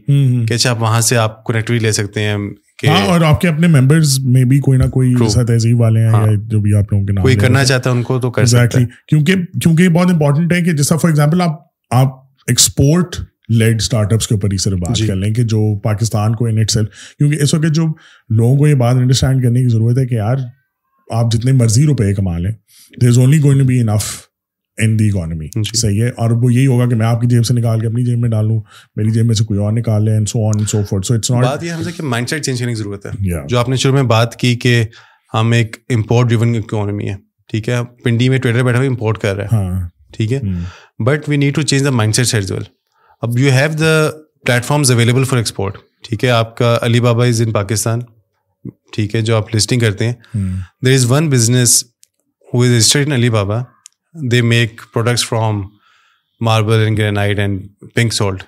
کہ 0.49 0.55
اچھا 0.55 0.71
آپ 0.71 0.83
وہاں 0.83 1.01
سے 1.01 1.17
آپ 1.17 1.45
کنیکٹیوٹی 1.45 1.85
لے 1.85 1.93
سکتے 1.93 2.21
ہیں 2.21 2.37
ہاں 2.85 3.07
اور 3.07 3.21
آپ 3.21 3.41
کے 3.41 3.49
اپنے 3.49 3.67
ممبرز 3.67 4.19
میں 4.27 4.45
بھی 4.45 4.59
کوئی 4.59 4.79
نہ 4.79 4.85
کوئی 4.85 5.15
تہذیب 5.47 5.81
والے 5.81 6.01
ہیں 6.01 6.09
ہاں۔ 6.09 6.27
یا 6.27 6.35
جو 6.47 6.61
بھی 6.61 6.75
آپ 6.75 6.93
لوگوں 6.93 7.07
کے 7.07 7.13
نام 7.13 7.23
کوئی 7.23 7.37
کرنا 7.37 7.65
چاہتا 7.65 7.91
ہے 7.91 7.95
ان 7.95 8.03
کو 8.03 8.19
تو 8.21 8.31
کر 8.31 8.47
سکتا 8.47 8.81
ہے۔ 8.81 8.85
کیونکہ 9.09 9.35
کیونکہ 9.61 9.83
یہ 9.83 9.89
بہت 9.89 10.11
امپورٹنٹ 10.11 10.53
ہے 10.53 10.61
کہ 10.63 10.73
جیسا 10.73 10.97
فار 10.97 11.11
ایگزامپل 11.11 11.41
آپ 11.41 11.61
آپ 11.91 12.13
ایکسپورٹ 12.49 13.17
لیڈ 13.49 13.77
اسٹارٹ 13.77 14.13
اپس 14.13 14.29
کے 14.29 14.35
اوپر 14.35 14.53
ہی 14.53 14.57
صرف 14.57 14.79
بات 14.79 14.97
جی۔ 14.97 15.07
کر 15.07 15.17
لیں 15.17 15.35
کہ 15.35 15.43
جو 15.43 15.81
پاکستان 15.81 16.35
کو 16.35 16.47
ان 16.47 16.59
اٹ 16.59 16.71
سیلف 16.71 16.89
کیونکہ 17.19 17.43
اس 17.43 17.55
وقت 17.55 17.75
جو 17.75 17.87
لوگوں 18.31 18.57
کو 18.57 18.69
یہ 18.69 18.75
بات 18.75 18.97
انڈرسٹینڈ 18.97 19.43
کرنے 19.43 19.63
کی 19.63 19.69
ضرورت 19.69 19.99
ہے 19.99 20.07
کہ 20.07 20.15
یار 20.15 20.37
آپ 21.11 21.33
جتنے 21.33 21.53
مرضی 21.53 21.85
روپے 21.87 22.15
کما 22.15 22.39
لیں 22.39 22.53
there 23.01 23.09
is 23.09 23.19
only 23.19 23.43
going 23.43 23.67
be 23.67 23.81
enough 23.81 24.13
in 24.79 24.99
the 24.99 25.09
economy 25.09 25.49
صحیح 25.77 26.03
ہے؟ 26.03 26.09
اور 26.09 26.31
وہ 26.31 26.53
یہی 26.55 26.67
ہوگا 26.67 26.89
کہ 26.89 26.95
میں 26.95 27.07
آپ 27.07 27.21
کی 27.21 27.27
جیب 27.27 27.47
سے 27.47 27.55
نکال 27.55 27.81
کے 27.81 27.87
اپنی 27.87 28.05
جیب 28.05 28.19
میں 28.19 28.29
ڈالوں 28.29 28.61
میری 28.97 29.11
جیب 29.11 29.27
میں 29.27 29.35
سے 29.35 29.45
کوئی 29.45 29.61
اور 29.61 29.73
نکال 29.73 30.05
لیں 30.05 30.25
so 30.25 30.47
on 30.47 30.67
so 30.67 30.83
forth 30.91 31.03
so 31.03 31.15
it's 31.15 31.31
not 31.31 31.45
بات 31.45 31.65
یہ 31.65 31.71
ہم 31.71 31.83
سے 31.83 31.93
کہ 31.93 32.03
مائنڈ 32.03 32.29
سیٹ 32.29 32.45
چینج 32.45 32.59
کرنے 32.59 32.73
کی 32.73 32.79
ضرورت 32.79 33.07
ہے۔ 33.07 33.47
جو 33.49 33.59
آپ 33.59 33.69
نے 33.69 33.77
شروع 33.77 33.95
میں 33.95 34.03
بات 34.03 34.37
کی 34.37 34.57
کہ 34.57 34.85
ہم 35.35 35.53
ایک 35.53 35.77
امپورٹ 35.89 36.29
ڈریون 36.29 36.57
اکانومی 36.57 37.09
ہے 37.09 37.15
ٹھیک 37.49 37.69
ہے؟ 37.69 37.75
پنڈی 38.05 38.29
میں 38.29 38.39
ٹویٹر 38.39 38.63
بیٹھا 38.63 38.79
ہوا 38.79 38.87
امپورٹ 38.89 39.19
کر 39.19 39.37
رہا 39.37 39.45
ہے۔ 39.45 39.49
ہاں۔ 39.53 39.89
ٹھیک 40.13 40.33
ہے؟ 40.33 40.41
But 41.05 41.29
we 41.29 41.37
need 41.37 41.55
to 41.55 41.63
change 41.63 41.85
the 41.85 41.91
mindset 42.15 42.27
set 42.27 42.51
well 42.51 42.63
اب 43.23 43.39
you 43.39 43.51
have 43.53 43.71
the 43.79 44.11
platforms 44.65 44.91
available 44.91 45.25
for 45.25 45.37
export 45.37 45.77
ٹھیک 46.09 46.25
ہے؟ 46.25 46.31
آپ 46.31 46.57
کا 46.57 46.79
علی 46.83 47.01
بابا 47.01 47.25
از 47.25 47.43
ان 47.43 47.53
پاکستان 47.53 48.01
ٹھیک 48.93 49.15
ہے؟ 49.15 49.21
جو 49.21 49.37
آپ 49.37 49.55
لسٹنگ 49.57 49.81
کرتے 49.81 50.07
ہیں۔ 50.07 50.15
There 50.85 50.95
is 50.95 51.11
one 51.11 51.29
business 51.31 51.85
who 52.55 52.63
is 52.63 52.71
registered 52.71 53.07
in 53.07 53.13
Alibaba 53.31 53.63
they 54.15 54.43
make 54.43 54.81
products 54.93 55.27
from 55.29 55.63
marble 56.41 56.83
and 56.85 56.99
granite 56.99 57.39
and 57.39 57.67
pink 57.95 58.13
salt 58.13 58.43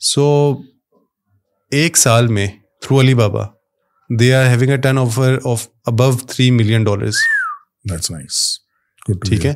so 0.00 0.26
ایک 1.72 1.96
سال 1.96 2.26
میں 2.26 2.46
through 2.82 3.00
Alibaba 3.14 3.44
they 4.10 4.34
are 4.34 4.46
having 4.46 4.70
a 4.70 4.76
turnover 4.98 5.38
of 5.44 5.66
about 5.86 6.10
three 6.28 6.50
million 6.50 6.84
dollars 6.84 7.16
ٹھیک 9.28 9.46
ہے 9.46 9.52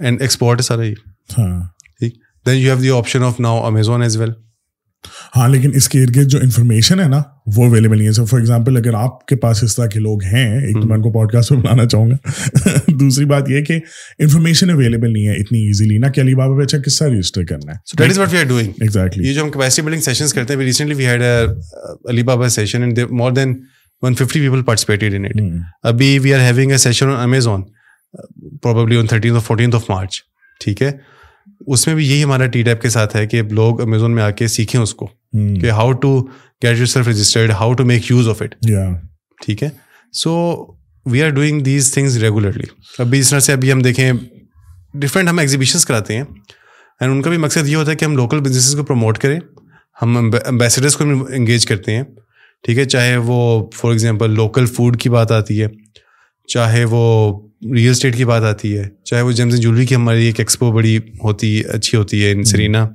and 0.00 0.20
export 0.20 0.58
ہے 0.58 0.62
سارا 0.62 0.84
یہ 0.84 0.94
ٹھیک 1.28 2.14
then 2.46 2.56
you 2.56 2.72
have 2.72 2.82
the 2.82 2.90
option 2.90 3.24
of 3.24 3.40
now 3.40 3.64
Amazon 3.66 4.02
as 4.02 4.16
well 4.16 4.32
ہاں 5.36 5.48
لیکن 5.48 5.70
اس 5.74 5.88
کے 5.88 6.02
ارد 6.02 6.16
گرد 6.16 6.26
جو 6.26 6.38
انفارمیشن 6.42 7.00
ہے 7.00 7.08
نا 7.08 7.22
وہ 7.56 7.64
اویلیبل 7.64 7.96
نہیں 7.96 8.06
ہے۔ 8.06 8.12
سو 8.12 8.24
فار 8.24 8.38
ایگزامپل 8.38 8.76
اگر 8.76 8.94
آپ 8.94 9.26
کے 9.26 9.36
پاس 9.36 9.62
اس 9.62 9.76
طرح 9.76 9.86
کے 9.86 10.00
لوگ 10.00 10.22
ہیں 10.24 10.60
ایک 10.60 10.74
تو 10.74 10.88
میں 10.88 10.96
ان 10.96 11.02
کو 11.02 11.12
پوڈ 11.12 11.32
کاسٹ 11.32 11.52
میں 11.52 11.60
بنانا 11.60 11.86
چاہوں 11.86 12.10
گا۔ 12.10 12.16
دوسری 13.00 13.24
بات 13.24 13.50
یہ 13.50 13.64
کہ 13.64 13.78
انفارمیشن 14.18 14.70
اویلیبل 14.70 15.12
نہیں 15.12 15.26
ہے 15.28 15.32
اتنی 15.32 15.58
ایزیلی 15.58 15.98
نا 15.98 16.08
کہ 16.08 16.20
علی 16.20 16.34
بابا 16.34 16.56
پہ 16.56 16.62
اچھا 16.62 16.78
کس 16.78 16.98
طرح 16.98 17.08
رجسٹر 17.08 17.44
کرنا 17.44 17.72
ہے۔ 17.72 17.96
That 17.98 18.10
is 18.10 18.18
what 18.18 18.32
we 18.32 18.38
are 18.38 18.44
doing 18.44 18.72
exactly 18.80 19.28
یہ 19.28 19.34
جو 19.34 19.42
ہم 19.42 19.50
کیپیسٹی 19.50 19.82
بلڈنگ 19.82 20.00
سیشنز 20.00 20.34
کرتے 20.34 20.54
ہیں 20.54 20.60
recently 20.60 20.94
we 20.94 21.06
had 21.06 21.22
Alibaba 22.22 22.48
session 22.48 22.82
and 22.82 22.98
more 23.10 23.32
than 23.32 23.54
one 24.02 24.14
fifty 24.14 24.40
people 24.40 24.62
participated 24.62 25.14
in 25.14 25.24
it 25.24 25.40
ابھی 25.82 26.18
we 26.18 26.34
are 26.34 26.40
having 26.40 26.70
a 26.70 26.78
session 26.78 27.08
on 27.08 27.20
Amazon 27.20 27.62
probably 28.62 28.96
on 28.96 29.06
thirteen 29.06 29.32
اور 29.32 29.40
fourteen 29.40 29.74
of 29.74 29.90
March 29.90 30.20
ٹھیک 30.60 30.82
ہے؟ 30.82 30.90
اس 31.66 31.86
میں 31.86 31.94
بھی 31.94 32.08
یہی 32.10 32.24
ہمارا 32.24 32.46
ٹی 32.46 32.62
ٹیپ 32.62 32.82
کے 32.82 32.88
ساتھ 32.88 33.16
ہے 33.16 33.26
کہ 33.26 33.42
لوگ 33.42 33.80
امیزون 33.80 34.14
میں 34.14 34.22
آ 34.22 34.30
کے 34.30 34.46
سیکھیں 34.46 34.80
اس 34.80 34.94
کو 34.94 35.06
کہ 35.60 35.70
how 35.70 35.92
to 35.92 36.20
get 36.62 36.78
yourself 36.86 37.08
registered 37.08 37.50
how 37.50 37.72
to 37.72 37.84
make 37.84 38.10
use 38.10 38.28
of 38.28 38.42
it 38.42 38.54
ٹھیک 39.44 39.62
ہے؟ 39.62 39.68
So 40.12 40.32
we 41.06 41.22
are 41.22 41.30
doing 41.30 41.60
these 41.60 41.92
things 41.94 42.16
regularly 42.16 42.64
ابھی 42.98 43.18
اس 43.18 43.30
طرح 43.30 43.40
سے 43.40 43.52
ابھی 43.52 43.72
ہم 43.72 43.80
دیکھیں 43.80 44.12
ڈفرینٹ 44.94 45.28
ہم 45.28 45.38
ایگزیبیشنس 45.38 45.84
کراتے 45.86 46.16
ہیں 46.16 46.24
اینڈ 47.00 47.12
ان 47.12 47.22
کا 47.22 47.30
بھی 47.30 47.36
مقصد 47.36 47.68
یہ 47.68 47.76
ہوتا 47.76 47.90
ہے 47.90 47.96
کہ 47.96 48.04
ہم 48.04 48.16
لوکل 48.16 48.40
بزنسز 48.40 48.76
کو 48.76 48.82
پروموٹ 48.84 49.18
کریں 49.18 49.38
ہم 50.02 50.16
امبیسڈرس 50.46 50.96
کو 50.96 51.04
انگیج 51.28 51.66
کرتے 51.66 51.96
ہیں 51.96 52.02
ٹھیک 52.64 52.78
ہے؟ 52.78 52.84
چاہے 52.84 53.16
وہ 53.16 53.70
فار 53.74 53.90
ایگزامپل 53.90 54.30
لوکل 54.30 54.66
فوڈ 54.66 55.00
کی 55.00 55.08
بات 55.08 55.32
آتی 55.32 55.62
ہے 55.62 55.66
چاہے 56.52 56.84
وہ 56.84 57.02
ریئل 57.74 57.90
اسٹیٹ 57.90 58.16
کی 58.16 58.24
بات 58.24 58.42
آتی 58.42 58.76
ہے 58.78 58.88
چاہے 59.04 59.22
وہ 59.22 59.32
جیمز 59.32 59.58
جولری 59.60 59.86
کی 59.86 59.94
ہماری 59.94 60.26
ایک 60.26 60.40
ایکسپو 60.40 60.70
بڑی 60.72 60.96
ہوتی 61.24 61.60
اچھی 61.60 61.98
ہوتی 61.98 62.24
ہے 62.24 62.30
in 62.32 62.44
Serena 62.44 62.86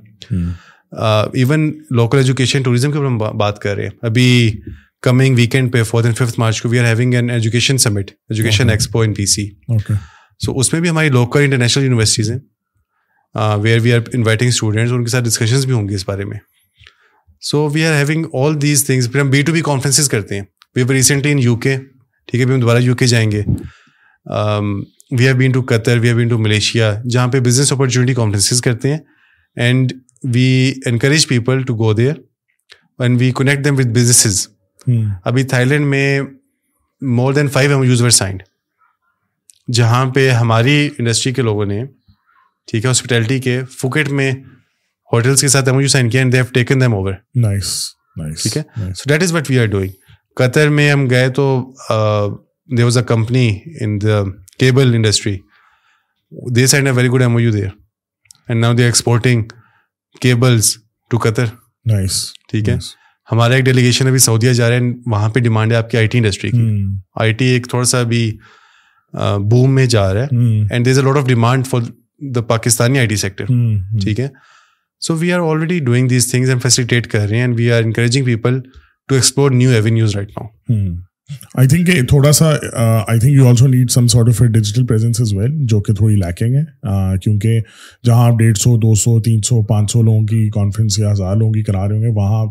even 1.34 1.72
local 1.90 2.18
education 2.18 2.62
tourism 2.62 2.92
اوپر 2.92 3.06
ہم 3.06 3.18
بات 3.38 3.58
کر 3.58 3.74
رہے 3.76 3.82
ہیں۔ 3.82 3.90
ابھی 4.02 4.52
کمنگ 5.02 5.34
ویکینڈ 5.36 5.72
پہ 5.72 5.82
فورتھ 5.82 6.06
اینڈ 6.06 6.18
ففتھ 6.18 6.38
مارچ 6.40 6.60
کو 6.62 6.68
we 6.68 6.78
are 6.78 6.84
having 6.84 7.14
an 7.14 7.30
education 7.30 7.78
summit 7.78 8.10
education 8.30 8.70
expo 8.70 9.00
in 9.00 9.14
P 9.14 9.26
C 9.26 9.48
so 10.40 10.58
اس 10.58 10.72
میں 10.72 10.80
بھی 10.80 10.90
ہماری 10.90 11.08
لوکل 11.08 11.40
انٹرنیشنل 11.40 11.84
یونیورسٹیز 11.84 12.30
ہیں۔ 12.30 12.38
Where 13.62 13.80
we 13.82 13.92
are 13.92 14.00
inviting 14.14 14.48
students 14.48 14.92
ان 14.92 15.04
کے 15.04 15.10
ساتھ 15.10 15.24
ڈسکشنز 15.24 15.64
بھی 15.66 15.72
ہوں 15.72 15.88
گے 15.88 15.94
اس 15.94 16.08
بارے 16.08 16.24
میں۔ 16.24 16.38
So 17.40 17.68
we 17.68 17.84
are 17.86 17.94
having 17.94 18.24
all 18.34 18.60
these 18.62 18.84
things 18.86 19.10
پھر 19.12 19.20
ہم 19.20 19.30
بی 19.30 19.42
ٹو 19.42 19.52
بی 19.52 19.60
کانفرنسز 19.60 20.08
کرتے 20.08 20.34
ہیں۔ 20.34 20.42
وی 20.76 20.94
ریسنٹلی 20.94 21.32
ان 21.32 21.38
یو 21.38 21.56
کے 21.56 21.76
ٹھیک 22.28 22.40
ہے 22.40 22.46
پھر 22.46 22.54
ہم 22.54 22.60
دوبارہ 22.60 22.78
یو 22.78 22.94
کے 22.96 23.06
جائیں 23.06 23.30
گے۔ 23.32 23.42
We 25.10 25.26
have 25.26 25.36
been 25.36 25.52
to 25.52 25.62
Qatar 25.68 25.98
we 25.98 26.08
have 26.08 26.16
been 26.16 26.28
to 26.28 26.38
Malaysia 26.38 26.94
جہاں 27.10 27.28
پہ 27.32 27.40
بزنس 27.40 27.72
اپرچونیٹی 27.72 28.14
کانفرنسز 28.14 28.60
کرتے 28.62 28.92
ہیں۔ 28.92 28.98
And 29.56 29.92
we 30.34 30.72
encourage 30.86 31.26
people 31.28 31.62
to 31.62 31.74
go 31.74 31.92
there 31.92 32.14
and 32.98 33.20
we 33.20 33.30
connect 33.36 33.64
them 33.64 33.78
with 33.78 33.94
businesses 33.96 34.46
ابھی 35.24 35.42
تھائی 35.44 35.64
لینڈ 35.64 35.86
میں 35.86 36.20
more 37.02 37.32
than 37.34 37.48
five 37.48 37.72
M 37.72 37.82
U's 37.84 38.02
were 38.02 38.10
signed 38.10 38.42
جہاں 39.72 40.04
پہ 40.10 40.28
ہماری 40.30 40.88
industry 40.98 41.32
کے 41.32 41.42
لوگوں 41.42 41.64
نے 41.66 41.82
ٹھیک 42.68 42.84
ہے 42.84 42.88
ہاسپٹیلٹی 42.88 43.38
کے 43.40 43.60
فکٹ 43.70 44.08
میں 44.08 44.30
ہوٹلس 45.10 45.40
کے 45.40 45.48
ساتھ 45.48 45.68
ایم 45.68 45.80
یو 45.80 45.88
سائن 45.88 46.10
کیا 46.10 46.20
and 46.20 46.32
they 46.32 46.38
have 46.38 46.52
taken 46.54 46.80
them 46.80 46.94
over 46.94 47.12
ٹھیک 47.12 48.56
ہے؟ 48.56 48.62
So 48.96 49.10
that 49.10 49.22
is 49.22 49.32
what 49.32 49.50
we 49.50 49.58
are 49.58 49.66
doing 49.66 49.90
Qatar 50.36 50.68
میں 50.68 50.90
ہم 50.90 51.08
گئے 51.10 51.28
تو 51.28 51.46
there 52.76 52.84
was 52.84 52.96
a 52.98 53.04
company 53.04 53.48
in 53.80 54.00
the 54.00 54.22
cable 54.58 54.94
industry 54.94 55.36
they 56.56 56.66
send 56.66 56.86
a 56.86 56.92
very 56.92 57.08
good 57.08 57.22
M 57.22 57.32
O 57.32 57.40
U 57.40 57.52
there 57.52 57.68
and 58.48 58.60
now 58.60 58.72
they 58.72 58.84
exporting 58.84 59.42
cables 60.20 60.76
to 61.10 61.18
Qatar 61.18 61.44
ٹھیک 62.48 62.68
ہے؟ 62.68 62.76
ہمارا 63.32 63.54
ایک 63.54 63.64
delegation 63.64 64.06
ابھی 64.06 64.18
سعودیہ 64.18 64.52
جا 64.52 64.68
رہے 64.68 64.76
ہیں 64.80 64.92
وہاں 65.06 65.28
پہ 65.28 65.40
ڈیمانڈ 65.40 65.72
ہے 65.72 65.76
آپ 65.76 65.90
کی 65.90 65.96
آئی 65.98 66.06
ٹی 66.06 66.18
انڈسٹری 66.18 66.50
کی۔ 66.50 66.84
آئی 67.20 67.32
ٹی 67.32 67.44
ایک 67.44 67.68
تھوڑا 67.70 67.84
سا 67.84 68.00
ابھی 68.00 68.30
بوم 69.50 69.74
میں 69.74 69.86
جا 69.86 70.12
رہا 70.14 70.22
ہے۔ 70.22 70.26
And 70.70 70.84
there 70.84 70.92
is 70.92 70.98
a 70.98 71.04
lot 71.04 71.16
of 71.16 71.26
demand 71.28 71.66
for 71.66 71.80
the 72.34 72.42
Pakistani 72.48 72.98
I 72.98 73.08
T 73.08 73.16
sector 73.16 73.46
ٹھیک 74.02 74.20
ہے؟ 74.20 74.28
So 75.02 75.14
we 75.16 75.32
are 75.32 75.40
already 75.40 75.78
doing 75.84 76.08
these 76.08 76.30
things 76.30 76.48
and 76.48 76.62
facilitate 76.62 77.06
کر 77.06 77.26
رہے 77.28 77.36
ہیں 77.36 77.42
and 77.42 77.58
we 77.58 77.70
are 77.72 77.82
encouraging 77.82 78.24
people 78.24 78.60
to 79.08 79.14
explore 79.14 79.50
new 79.50 79.70
avenues 79.70 80.16
right 80.16 80.30
now 80.30 80.94
I 81.54 81.68
think 81.68 82.08
تھوڑا 82.08 82.32
سا 82.32 82.50
I 83.08 83.18
think 83.20 83.32
you 83.32 83.46
also 83.48 83.66
need 83.66 83.90
some 83.90 84.06
sort 84.06 84.28
of 84.28 84.40
digital 84.42 84.86
presence 84.86 85.20
as 85.20 85.32
well 85.34 85.52
جو 85.66 85.80
کہ 85.80 85.92
تھوڑی 85.92 86.14
lacking 86.16 86.56
ہے 86.56 87.18
کیونکہ 87.22 87.60
جہاں 88.04 88.26
آپ 88.26 88.38
ڈیڑھ 88.38 88.58
سو 88.58 88.76
دو 88.76 88.94
سو 88.94 89.20
تین 89.20 89.40
سو 89.42 89.62
پانچ 89.62 89.92
سو 89.92 90.02
لوگوں 90.02 90.24
کی 90.26 90.48
کانفرنس 90.50 90.98
یا 90.98 91.12
ہزار 91.12 91.36
لوگوں 91.36 91.52
کی 91.52 91.62
کرا 91.62 91.88
رہے 91.88 91.96
ہوں 91.96 92.02
گے 92.02 92.12
وہاں 92.14 92.44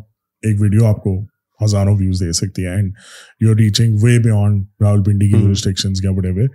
ایک 0.43 0.61
ویڈیو 0.61 0.85
آپ 0.85 1.03
کو 1.03 1.19
ہزاروں 1.59 1.95
ویوز 1.97 2.19
دے 2.19 2.31
سکتی 2.31 2.65
ہے 2.65 2.75
and 2.75 2.93
you 3.41 3.49
are 3.49 3.55
reaching 3.55 3.97
way 4.01 4.17
beyond 4.19 4.63
Rawalpindi 5.03 5.29
کی 5.31 5.47
ریسٹرکشنس 5.47 6.03
یا 6.03 6.11
whatever 6.25 6.47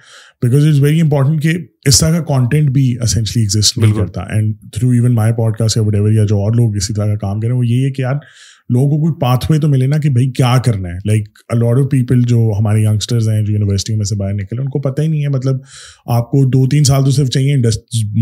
because 0.42 0.66
it's 0.66 0.80
very 0.80 1.00
important 1.00 1.42
کہ 1.42 1.56
اس 1.88 2.00
طرح 2.00 2.18
کا 2.18 2.24
کانٹینٹ 2.24 2.70
بھی 2.70 2.84
اسینشلی 3.02 3.42
ایگزسٹ 3.42 3.78
نہیں 3.78 3.92
کرتا 3.92 4.22
and 4.34 4.54
through 4.72 4.90
even 4.90 5.14
my 5.14 5.32
podcast 5.56 5.76
یا 5.76 5.82
وٹ 5.82 5.94
ایور 5.94 6.12
یا 6.12 6.24
جو 6.24 6.36
اور 6.36 6.52
لوگ 6.52 6.76
اسی 6.76 6.94
طرح 6.94 7.06
کا 7.06 7.16
کام 7.16 7.40
کریں 7.40 7.52
وہ 7.52 7.66
یہی 7.66 7.84
ہے 7.84 7.90
کہ 7.90 8.02
یار 8.02 8.14
لوگوں 8.70 8.98
کو 8.98 9.18
پاتھ 9.18 9.52
وے 9.52 9.58
تو 9.58 9.68
ملے 9.68 9.86
نا 9.86 9.96
کہ 9.98 10.08
بھائی 10.08 10.30
کیا 10.30 10.58
کرنا 10.64 10.88
ہے؟ 10.88 10.94
لائک 11.04 11.28
الاٹ 11.48 11.78
آف 11.78 11.90
پیپل 11.90 12.22
جو 12.22 12.50
ہمارے 12.58 12.82
ینگسٹرز 12.82 13.28
ہیں، 13.28 13.42
جو 13.42 13.52
یونیورسٹیوں 13.52 13.98
میں 13.98 14.04
سے 14.04 14.16
باہر 14.16 14.34
نکلے، 14.34 14.60
ان 14.60 14.68
کو 14.68 14.80
پتہ 14.80 15.02
ہی 15.02 15.08
نہیں 15.08 15.22
ہے۔ 15.22 15.28
مطلب 15.28 15.54
آپ 16.06 16.30
کو 16.30 16.44
دو 16.44 16.68
تین 16.68 16.84
سال 16.84 17.04
تو 17.04 17.10
صرف 17.10 17.28
چاہیے 17.28 17.56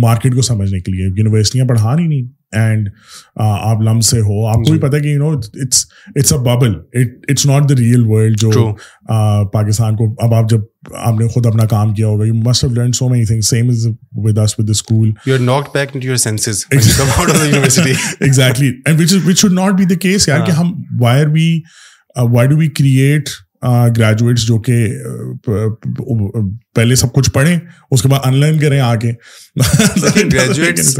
مارکیٹ 0.00 0.34
کو 0.34 0.42
سمجھنے 0.42 0.80
کے 0.80 0.92
لیے۔ 0.92 1.06
یونیورسٹیاں 1.16 1.66
پڑھا 1.66 1.96
رہی 1.96 2.06
نہیں۔ 2.06 2.37
اینڈ 2.52 2.88
آپ 3.36 3.80
لم 3.80 4.00
سے 4.00 4.20
ہو 4.20 4.46
آپ 4.46 4.54
کو 4.54 4.72
بھی 4.72 4.80
پتا 4.80 4.98
کہ 4.98 5.06
you 5.06 5.18
know 5.18 5.30
it's 5.30 5.86
it's 6.16 6.32
a 6.32 6.38
bubble 6.38 6.74
it's 7.28 7.46
not 7.46 7.68
the 7.68 7.74
real 7.78 8.06
world 8.06 8.40
جو 8.40 8.74
پاکستان 9.52 9.96
کو 9.96 10.14
اب 10.18 10.34
آپ 10.34 10.50
جب 10.50 10.60
آپ 10.94 11.20
نے 11.20 11.28
خود 11.28 11.46
اپنا 11.46 11.64
کام 11.64 11.94
کیا 11.94 12.06
ہوگا 12.06 12.26
you 12.26 12.34
must 12.34 12.64
have 12.64 12.72
learn 12.72 12.92
so 12.92 13.08
many 13.08 13.24
thing 13.24 13.40
same 13.40 13.68
is 13.68 13.86
with 14.16 14.38
us 14.38 14.58
with 14.58 14.70
school 14.70 15.12
you 15.26 15.34
are 15.34 15.40
knocked 15.40 15.74
back 15.74 16.04
your 16.04 16.16
senses 16.16 16.64
exactly 18.20 18.72
and 18.86 19.00
which 19.00 19.14
which 19.26 19.38
should 19.38 19.52
not 19.52 19.74
be 19.74 19.84
the 19.84 19.94
case 19.94 20.28
یار 20.28 20.46
کہ 20.46 20.50
ہم 20.50 20.72
why 21.00 21.20
are 21.20 21.26
we 21.26 21.60
why 22.16 22.48
do 22.48 22.56
we 22.56 22.68
create 22.68 23.28
graduates 23.62 24.46
جو 24.46 24.58
کہ 24.58 24.76
پہلے 26.74 26.94
سب 26.94 27.12
کچھ 27.12 27.30
پڑھیں 27.30 27.58
اس 27.90 28.02
کے 28.02 28.08
بعد 28.08 28.20
آن 28.24 28.36
لائن 28.36 28.58
کریں 28.58 28.80
آ 28.80 28.94
کے 28.94 29.12
گریجویٹس 30.32 30.98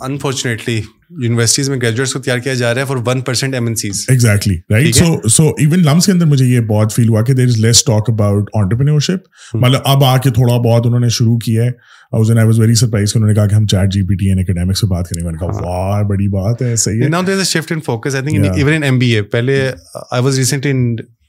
انفارچونیٹلی 0.00 0.80
یونیورسٹیز 1.22 1.68
میں 1.70 1.78
گریجویٹس 1.82 2.12
کو 2.12 2.20
تیار 2.20 2.38
کیا 2.38 2.54
جا 2.54 2.74
رہا 2.74 2.80
ہے 2.80 2.86
for 2.86 2.96
one 3.06 3.20
percent 3.20 3.54
M 3.54 3.66
N 3.66 3.74
C's 3.74 4.04
exactly 4.08 4.54
right 4.70 4.94
so 4.94 5.28
so 5.28 5.48
even 5.58 5.82
LUMS 5.82 6.06
کے 6.06 6.12
اندر 6.12 6.26
مجھے 6.26 6.46
یہ 6.46 6.60
بہت 6.60 6.92
فیل 6.92 7.08
ہوا 7.08 7.22
کہ 7.22 7.32
there 7.32 7.46
is 7.46 7.56
less 7.56 7.84
talk 7.84 8.10
about 8.10 8.50
entrepreneurship 8.54 9.54
مطلب 9.54 9.80
اب 9.84 10.04
آ 10.04 10.16
کے 10.16 10.30
تھوڑا 10.30 10.56
بہت 10.56 10.86
انہوں 10.86 11.00
نے 11.00 11.08
شروع 11.08 11.36
کیا 11.38 11.64
ہے۔ 11.64 11.70
اس 12.12 12.28
دن 12.28 12.38
آئی 12.38 12.46
واز 12.46 12.58
ویری 12.60 12.74
سرپرائز 12.74 13.12
کہ 13.12 13.18
انہوں 13.18 13.28
نے 13.28 13.34
کہا 13.34 13.46
کہ 13.46 13.54
ہم 13.54 13.66
chat 13.66 13.92
G 13.92 14.02
P 14.02 14.14
T 14.14 14.28
and 14.28 14.40
academic 14.40 14.78
سے 14.78 14.86
بات 14.86 15.08
کریں۔ 15.08 15.24
میں 15.24 15.32
نے 15.32 15.38
کہا 15.38 15.66
واہ 15.66 16.02
بڑی 16.02 16.28
بات 16.28 16.62
ہے 16.62 16.74
صحیح 16.76 17.02
ہے۔ 17.02 17.08
Now 17.08 17.22
there 17.22 17.38
is 17.38 17.46
shift 17.46 17.72
in 17.72 17.80
focus 17.80 18.14
I 18.14 18.24
think 18.24 18.46
even 18.56 18.74
in 18.74 18.82
M 18.82 18.98
B 18.98 19.10
A 19.14 19.22
پہلے 19.22 19.56
آئی 20.10 20.22
واز 20.22 20.38
ریسنٹ 20.38 20.66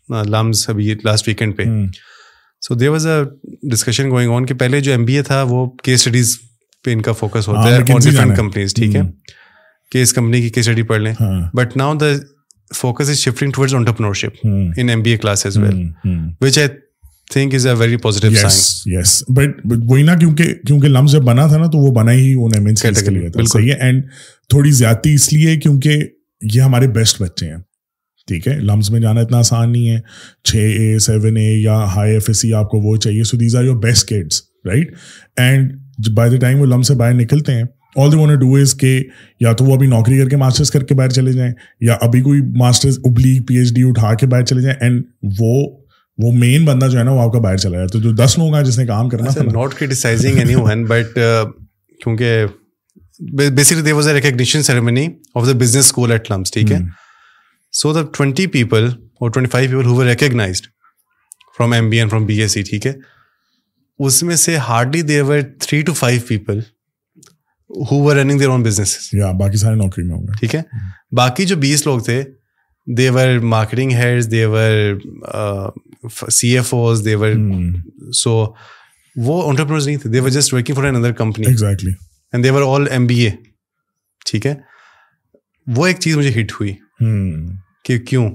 لمس 0.10 0.70
ابھی 0.70 0.94
لاسٹ 1.04 1.28
ویکینڈ 1.28 1.58
پہ۔ 1.58 1.64
So 2.62 2.76
there 2.76 2.90
was 2.90 3.08
a 3.08 3.24
discussion 3.72 4.10
going 4.10 4.32
on 4.32 4.46
کہ 4.46 4.54
پہلے 4.54 4.80
جو 4.82 4.92
ایم 4.92 5.06
بی 5.06 5.16
اے 5.16 5.22
تھا 5.22 5.44
وہ 5.44 5.70
کیس 5.70 6.00
اسٹڈیز 6.00 6.38
پہ 6.86 6.92
ان 6.92 7.02
کا 7.02 7.12
فوکس 7.12 7.48
ہوتا 7.48 7.64
ہے 7.76 7.84
ڈفرنٹ 8.12 8.38
کمپنیز 8.38 8.74
ٹھیک 8.74 8.96
ہے۔ 8.96 9.02
کہ 9.92 10.02
اس 10.02 10.14
کمپنی 10.14 10.42
کی 10.42 10.50
کیس 10.50 10.68
اسٹڈی 10.68 10.84
پڑھ 10.84 11.02
لیں۔ 11.02 11.14
But 11.54 11.78
now 11.78 11.96
the 11.96 12.06
focus 12.76 13.10
is 13.10 13.18
shifting 13.18 13.52
towards 13.52 13.76
entrepreneurship 13.76 14.48
in 14.78 14.90
M 14.90 15.02
B 15.02 15.12
A 15.12 15.18
class 15.18 15.46
as 15.46 15.58
well 15.58 15.88
which 16.42 16.58
I 16.58 16.68
think 17.32 17.54
is 17.54 17.68
a 17.68 17.74
very 17.74 17.98
positive 17.98 18.32
sign 18.32 19.00
yes 19.00 19.24
but 19.30 19.50
وہی 19.66 20.04
نا 20.04 20.16
کیونکہ 20.16 20.54
کیونکہ 20.68 20.88
لمس 20.88 21.12
جب 21.12 21.22
بنا 21.22 21.48
تھا 21.48 21.58
نا 21.58 21.66
تو 21.66 21.78
وہ 21.78 21.92
بنا 21.92 22.12
ہی 22.12 22.34
این 22.34 22.76
سی 22.76 23.06
کے 23.06 23.12
لیے 23.12 23.30
تھا۔ 23.30 23.42
صحیح 23.44 23.72
ہے۔ 23.72 23.78
اینڈ 23.80 24.04
تھوڑی 24.50 24.72
زیادتی 24.72 25.14
اس 25.14 25.34
لیے 25.34 25.58
کیونکہ 25.58 25.98
یہ 26.54 26.62
ہمارے 26.62 26.88
بیسٹ 26.88 27.22
بچے 27.22 27.50
ہیں۔ 27.50 27.58
ٹھیک 28.28 28.48
ہے 28.48 28.54
لمس 28.60 28.90
میں 28.92 29.00
جانا 29.00 29.22
اتنا 29.22 29.38
آسان 29.38 29.72
نہیں 29.72 29.90
ہے۔ 29.90 30.00
چھ 30.44 30.56
اے 30.80 30.98
سیون 31.00 31.38
اے 31.38 31.54
یا 31.54 31.78
ہائی 31.96 32.14
ایف 32.14 32.26
ایس 32.28 32.42
سی 32.42 32.54
آپ 32.54 32.70
کو 32.70 32.80
وہ 32.82 32.96
چاہیے۔ 32.98 33.24
So 33.24 33.38
these 33.38 33.56
are 33.56 33.64
your 33.64 33.76
best 33.84 34.08
kids 34.10 34.42
right 34.66 34.94
and 35.38 35.72
by 36.16 36.32
the 36.32 36.38
time 36.42 36.60
وہ 36.62 36.66
لم 36.66 36.82
سے 36.82 36.94
باہر 36.96 37.14
نکلتے 37.14 37.54
ہیں 37.54 37.64
آل 37.96 38.12
دی 38.12 38.18
وانٹ 38.18 38.40
ڈو 38.40 38.56
از 38.56 38.74
کہ 38.76 39.00
یا 39.40 39.52
تو 39.54 39.66
وہ 39.66 39.76
ابھی 39.76 39.88
نوکری 39.88 40.18
کر 40.20 40.30
کے 40.30 40.38
ماسٹرس 40.38 40.72
کر 40.72 40.84
کے 40.84 40.96
باہر 40.96 41.10
چلے 41.10 41.32
جائیں 41.34 41.52
یا 41.82 41.96
ابھی 42.02 42.22
کوئی 42.22 42.42
ماسٹرز 42.58 43.00
ابلی 43.06 43.40
پی 43.48 43.58
ایچ 43.58 43.74
ڈی 43.76 43.84
اٹھا 43.90 44.14
کے 44.14 44.28
باہر 44.28 44.46
چلے 44.46 44.62
جائیں۔ 44.62 44.78
اینڈ 44.82 45.04
وہ 45.40 45.54
وہ 46.18 46.32
مین 46.32 46.66
بندہ 46.66 46.86
جو 46.86 47.00
ہے 47.00 47.04
نا 47.04 47.12
وہ 47.12 47.22
آپ 47.22 47.32
کا 47.34 47.40
باہر 47.40 47.58
چلا 47.58 47.78
جاتا 47.78 47.98
ہے 47.98 48.04
جو 48.04 48.12
دس 48.16 48.38
لوگ 48.38 48.56
ہیں 48.56 48.64
جس 48.64 48.78
نے 48.80 48.86
کام 48.86 49.10
کرنا 49.10 49.32
تھا 49.32 49.44
not 49.44 49.74
criticizing 49.74 50.38
any 50.38 50.56
one 50.56 50.84
but 50.90 51.16
کیونکہ 52.04 52.46
basically 53.56 53.82
there 53.82 53.94
was 53.94 54.08
a 54.08 54.14
recognition 54.14 54.64
ceremony 54.64 55.08
of 55.36 55.48
the 55.48 55.58
business 55.58 55.86
school 55.86 56.12
at 56.12 56.32
LUMS 56.32 56.52
ٹھیک 56.52 56.72
ہے۔ 56.72 56.78
سو 57.76 57.94
دا 57.94 58.02
ٹوینٹی 58.14 58.46
پیپل 58.48 58.86
اور 58.86 59.32
twenty 59.32 59.52
five 59.52 59.70
people 59.70 59.86
who 59.86 60.04
recognized 60.06 60.68
from 61.58 61.72
M 61.72 61.90
B 61.90 62.00
N 62.00 62.10
from 62.10 62.26
B 62.26 62.42
S 62.42 62.54
C 62.54 62.62
ٹھیک 62.62 62.88
ہے 62.88 62.94
اس 64.00 64.22
میں 64.24 64.36
سے 64.36 64.58
hardly 64.58 65.02
there 65.02 65.24
were 65.24 65.42
three 65.60 65.82
two 65.82 65.94
five 65.94 66.22
people 66.28 66.60
who 67.70 68.02
were 68.04 68.16
running 68.16 68.40
their 68.40 68.50
own 68.50 68.64
business 68.64 68.98
باقی 69.40 69.58
سارے 69.58 69.76
نوکری 69.76 70.04
میں 70.04 70.16
ہوں 70.16 70.24
گے 70.24 70.38
ٹھیک 70.40 70.56
ہے 70.56 70.62
باقی 71.16 71.46
جو 71.46 71.56
بیس 71.56 71.86
لوگ 71.88 72.00
تھے 72.00 72.24
they were 72.88 73.38
marketing 73.46 73.92
heads 73.92 74.32
they were 74.32 74.98
C 76.30 76.56
F 76.58 76.74
Os 76.74 77.06
they were 77.06 77.34
so 78.14 78.46
وہ 79.16 79.42
انٹرپرنز 79.50 79.88
نہیں 79.88 79.98
تھے 79.98 80.10
they're 80.10 80.30
just 80.30 80.54
working 80.54 80.76
for 80.76 80.84
another 80.96 81.12
company 81.14 81.48
exactly 81.48 81.92
and 82.34 82.44
they're 82.44 82.62
all 82.68 82.88
M 82.92 83.08
B 83.08 83.20
A 83.20 83.32
ٹھیک 84.26 84.46
ہے 84.46 84.56
وہ 85.68 85.88
ایک 85.88 86.00
چیز 86.00 86.18
مجھے 86.18 86.42
ہٹ 86.42 86.52
ہوئی 86.52 86.76
کہ 87.86 87.98
کیوں 88.00 88.26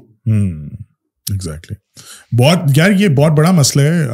ایگزیکٹلی 1.26 1.76
بہت 2.36 2.76
یار 2.76 2.90
یہ 2.90 3.08
بہت 3.08 3.32
بڑا 3.32 3.50
مسئلہ 3.50 3.82
ہے 3.82 4.04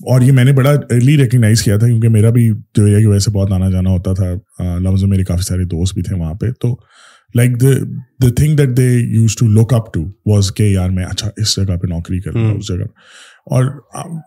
اور 0.00 0.20
یہ 0.20 0.32
میں 0.32 0.44
نے 0.44 0.52
بڑا 0.52 0.70
ارلی 0.70 1.16
ریکگنائز 1.16 1.62
کیا 1.62 1.76
تھا 1.78 1.86
کیونکہ 1.86 2.08
میرا 2.08 2.30
بھی 2.30 2.48
جو 2.74 2.84
ایریا 2.84 2.98
کی 2.98 3.06
وجہ 3.06 3.18
سے 3.18 3.30
بہت 3.30 3.52
آنا 3.52 3.70
جانا 3.70 3.90
ہوتا 3.90 4.12
تھا 4.12 4.78
لفظ 4.78 5.04
میرے 5.04 5.24
کافی 5.24 5.42
سارے 5.42 5.64
دوست 5.64 5.94
بھی 5.94 6.02
تھے 6.02 6.16
وہاں 6.16 6.34
پہ 6.34 6.50
تو 6.60 6.74
like 7.34 7.60
the 7.60 7.70
the 8.22 8.28
thing 8.36 8.56
that 8.56 8.76
they 8.76 8.88
use 8.92 9.36
to 9.36 9.46
look 9.50 9.74
up 9.74 9.92
to 9.94 10.04
was 10.26 10.52
کہ 10.52 10.62
یار 10.62 10.90
میں 10.90 11.04
اچھا 11.04 11.30
اس 11.36 11.56
جگہ 11.56 11.76
پہ 11.76 11.86
نوکری 11.86 12.20
کر 12.20 12.32
رہا 12.32 12.40
ہوں 12.40 12.58
اس 12.58 12.68
جگہ 12.68 12.84
اور 13.50 13.64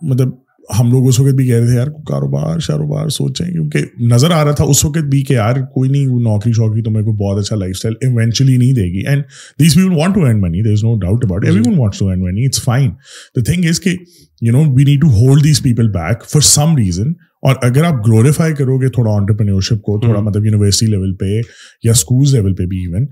مطلب 0.01 0.29
ہم 0.69 0.89
لوگ 0.91 1.07
اس 1.07 1.19
وقت 1.19 1.35
بھی 1.35 1.45
کہہ 1.47 1.55
رہے 1.55 1.65
تھے 1.65 1.75
یار 1.75 1.87
کاروبار 2.07 2.59
شاروبار 2.59 3.09
سوچیں. 3.09 3.45
کیونکہ 3.45 3.85
نظر 4.11 4.31
آ 4.31 4.43
رہا 4.43 4.51
تھا 4.51 4.63
اس 4.63 4.83
وقت 4.85 5.05
بھی 5.11 5.21
کہ 5.23 5.33
یار 5.33 5.55
کوئی 5.73 5.89
نہیں 5.89 6.05
نوکری 6.23 6.51
شوکری 6.53 6.81
تو 6.83 6.91
میرے 6.91 7.03
کو 7.03 7.13
بہت 7.17 7.39
اچھا 7.39 7.55
لائف 7.55 7.75
اسٹائل 7.75 7.93
ایونچولی 8.01 8.57
نہیں 8.57 8.73
دے 8.73 8.85
گی. 8.93 9.05
And 9.07 9.23
these 9.59 9.75
people 9.75 9.97
want 9.97 10.15
to 10.15 10.25
earn 10.25 10.41
money 10.41 10.61
there 10.63 10.71
is 10.71 10.83
no 10.83 10.97
doubt 10.99 11.25
about 11.25 11.45
everyone 11.67 11.79
wants 11.79 11.99
to 11.99 12.09
earn 12.09 12.21
money 12.21 12.45
it's 12.45 12.63
fine 12.63 12.89
the 13.35 13.43
thing 13.51 13.65
is 13.69 13.79
کہ 13.79 13.95
you 14.41 14.51
know 14.51 14.63
we 14.73 14.83
need 14.83 15.01
to 15.01 15.07
hold 15.15 15.43
these 15.43 15.61
people 15.63 15.89
back 15.91 16.25
for 16.29 16.41
some 16.49 16.77
reason 16.77 17.11
اور 17.47 17.55
اگر 17.61 17.83
آپ 17.83 18.05
glorify 18.07 18.53
کرو 18.53 18.77
گے 18.81 18.87
تھوڑا 18.89 19.11
entrepreneurship 19.11 19.81
کو 19.81 19.99
تھوڑا 19.99 20.21
مطلب 20.21 20.45
یونیورسٹی 20.45 20.85
لیول 20.85 21.15
پہ 21.15 21.39
یا 21.83 21.91
اسکولز 21.91 22.35
لیول 22.35 22.55
پہ 22.55 22.65
بھی 22.65 22.79
ایون 22.79 23.05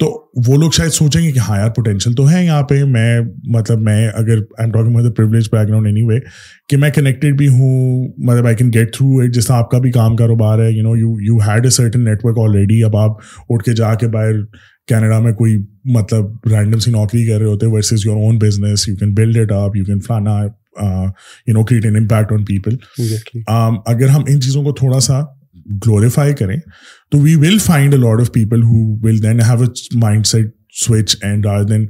تو 0.00 0.06
وہ 0.46 0.56
لوگ 0.56 0.70
شاید 0.70 0.90
سوچیں 0.90 1.22
گے 1.22 1.32
کہ 1.32 1.38
ہاں 1.38 1.58
یار 1.58 1.70
پوٹینشیل 1.70 2.14
تو 2.14 2.30
ہے 2.30 2.44
یہاں 2.44 2.62
پہ۔ 2.62 2.84
میں 2.84 3.20
مطلب 3.44 3.80
میں 3.80 4.08
اگر 4.08 4.36
I 4.36 4.64
am 4.64 4.70
talking 4.72 5.10
privilege 5.10 5.48
background 5.68 5.86
anyway 6.02 6.18
کہ 6.68 6.76
میں 6.76 6.90
کنیکٹیڈ 6.90 7.38
بھی 7.38 7.48
ہوں 7.48 8.08
مطلب 8.18 8.46
I 8.46 8.56
can 8.56 8.72
get 8.74 8.96
through 8.96 9.18
it 9.18 9.34
جس 9.34 9.46
طرح 9.46 9.56
آپ 9.56 9.70
کا 9.70 9.78
بھی 9.78 9.90
کام 9.90 10.16
کاروبار 10.16 10.58
ہے 10.58 10.70
you 10.70 10.82
know 10.82 10.96
you 10.96 11.14
you 11.20 11.36
had 11.36 11.64
a 11.64 11.70
certain 11.70 12.04
network 12.24 12.38
already 12.38 12.84
اب 12.84 12.96
آپ 12.96 13.10
اٹھ 13.48 13.64
کے 13.64 13.72
جا 13.72 13.94
کے 13.94 14.08
باہر 14.08 14.44
کینیڈا 14.86 15.18
میں 15.18 15.32
کوئی 15.32 15.56
مطلب 15.84 16.26
رینڈم 16.50 16.78
سی 16.78 16.90
نوکری 16.90 17.26
کر 17.26 17.38
رہے 17.38 17.46
ہوتے 17.46 17.66
versus 17.66 18.06
your 18.06 18.16
own 18.16 18.38
business 18.38 18.88
you 18.88 18.96
can 18.96 19.14
build 19.14 19.38
it 19.38 19.52
up 19.52 19.76
you 19.76 19.84
can 19.84 20.00
فلانا 20.00 20.38
you 21.46 21.54
know 21.54 21.64
create 21.64 21.84
an 21.84 21.96
impact 21.96 22.32
on 22.32 22.44
people 22.44 22.76
اگر 23.86 24.08
ہم 24.08 24.22
ان 24.28 24.40
چیزوں 24.40 24.64
کو 24.64 24.72
تھوڑا 24.72 25.00
سا 25.00 25.20
گلوریفائی 25.86 26.34
کریں 26.34 26.56
تو 27.10 27.18
we 27.18 27.34
will 27.36 27.58
find 27.58 27.94
a 27.94 28.00
lot 28.00 28.20
of 28.20 28.32
people 28.32 28.62
who 28.62 29.06
will 29.06 29.22
then 29.22 29.40
have 29.40 29.62
a 29.62 29.98
mindset 30.26 30.46
switch 30.86 31.16
and 31.22 31.46
are 31.46 31.62
then 31.62 31.86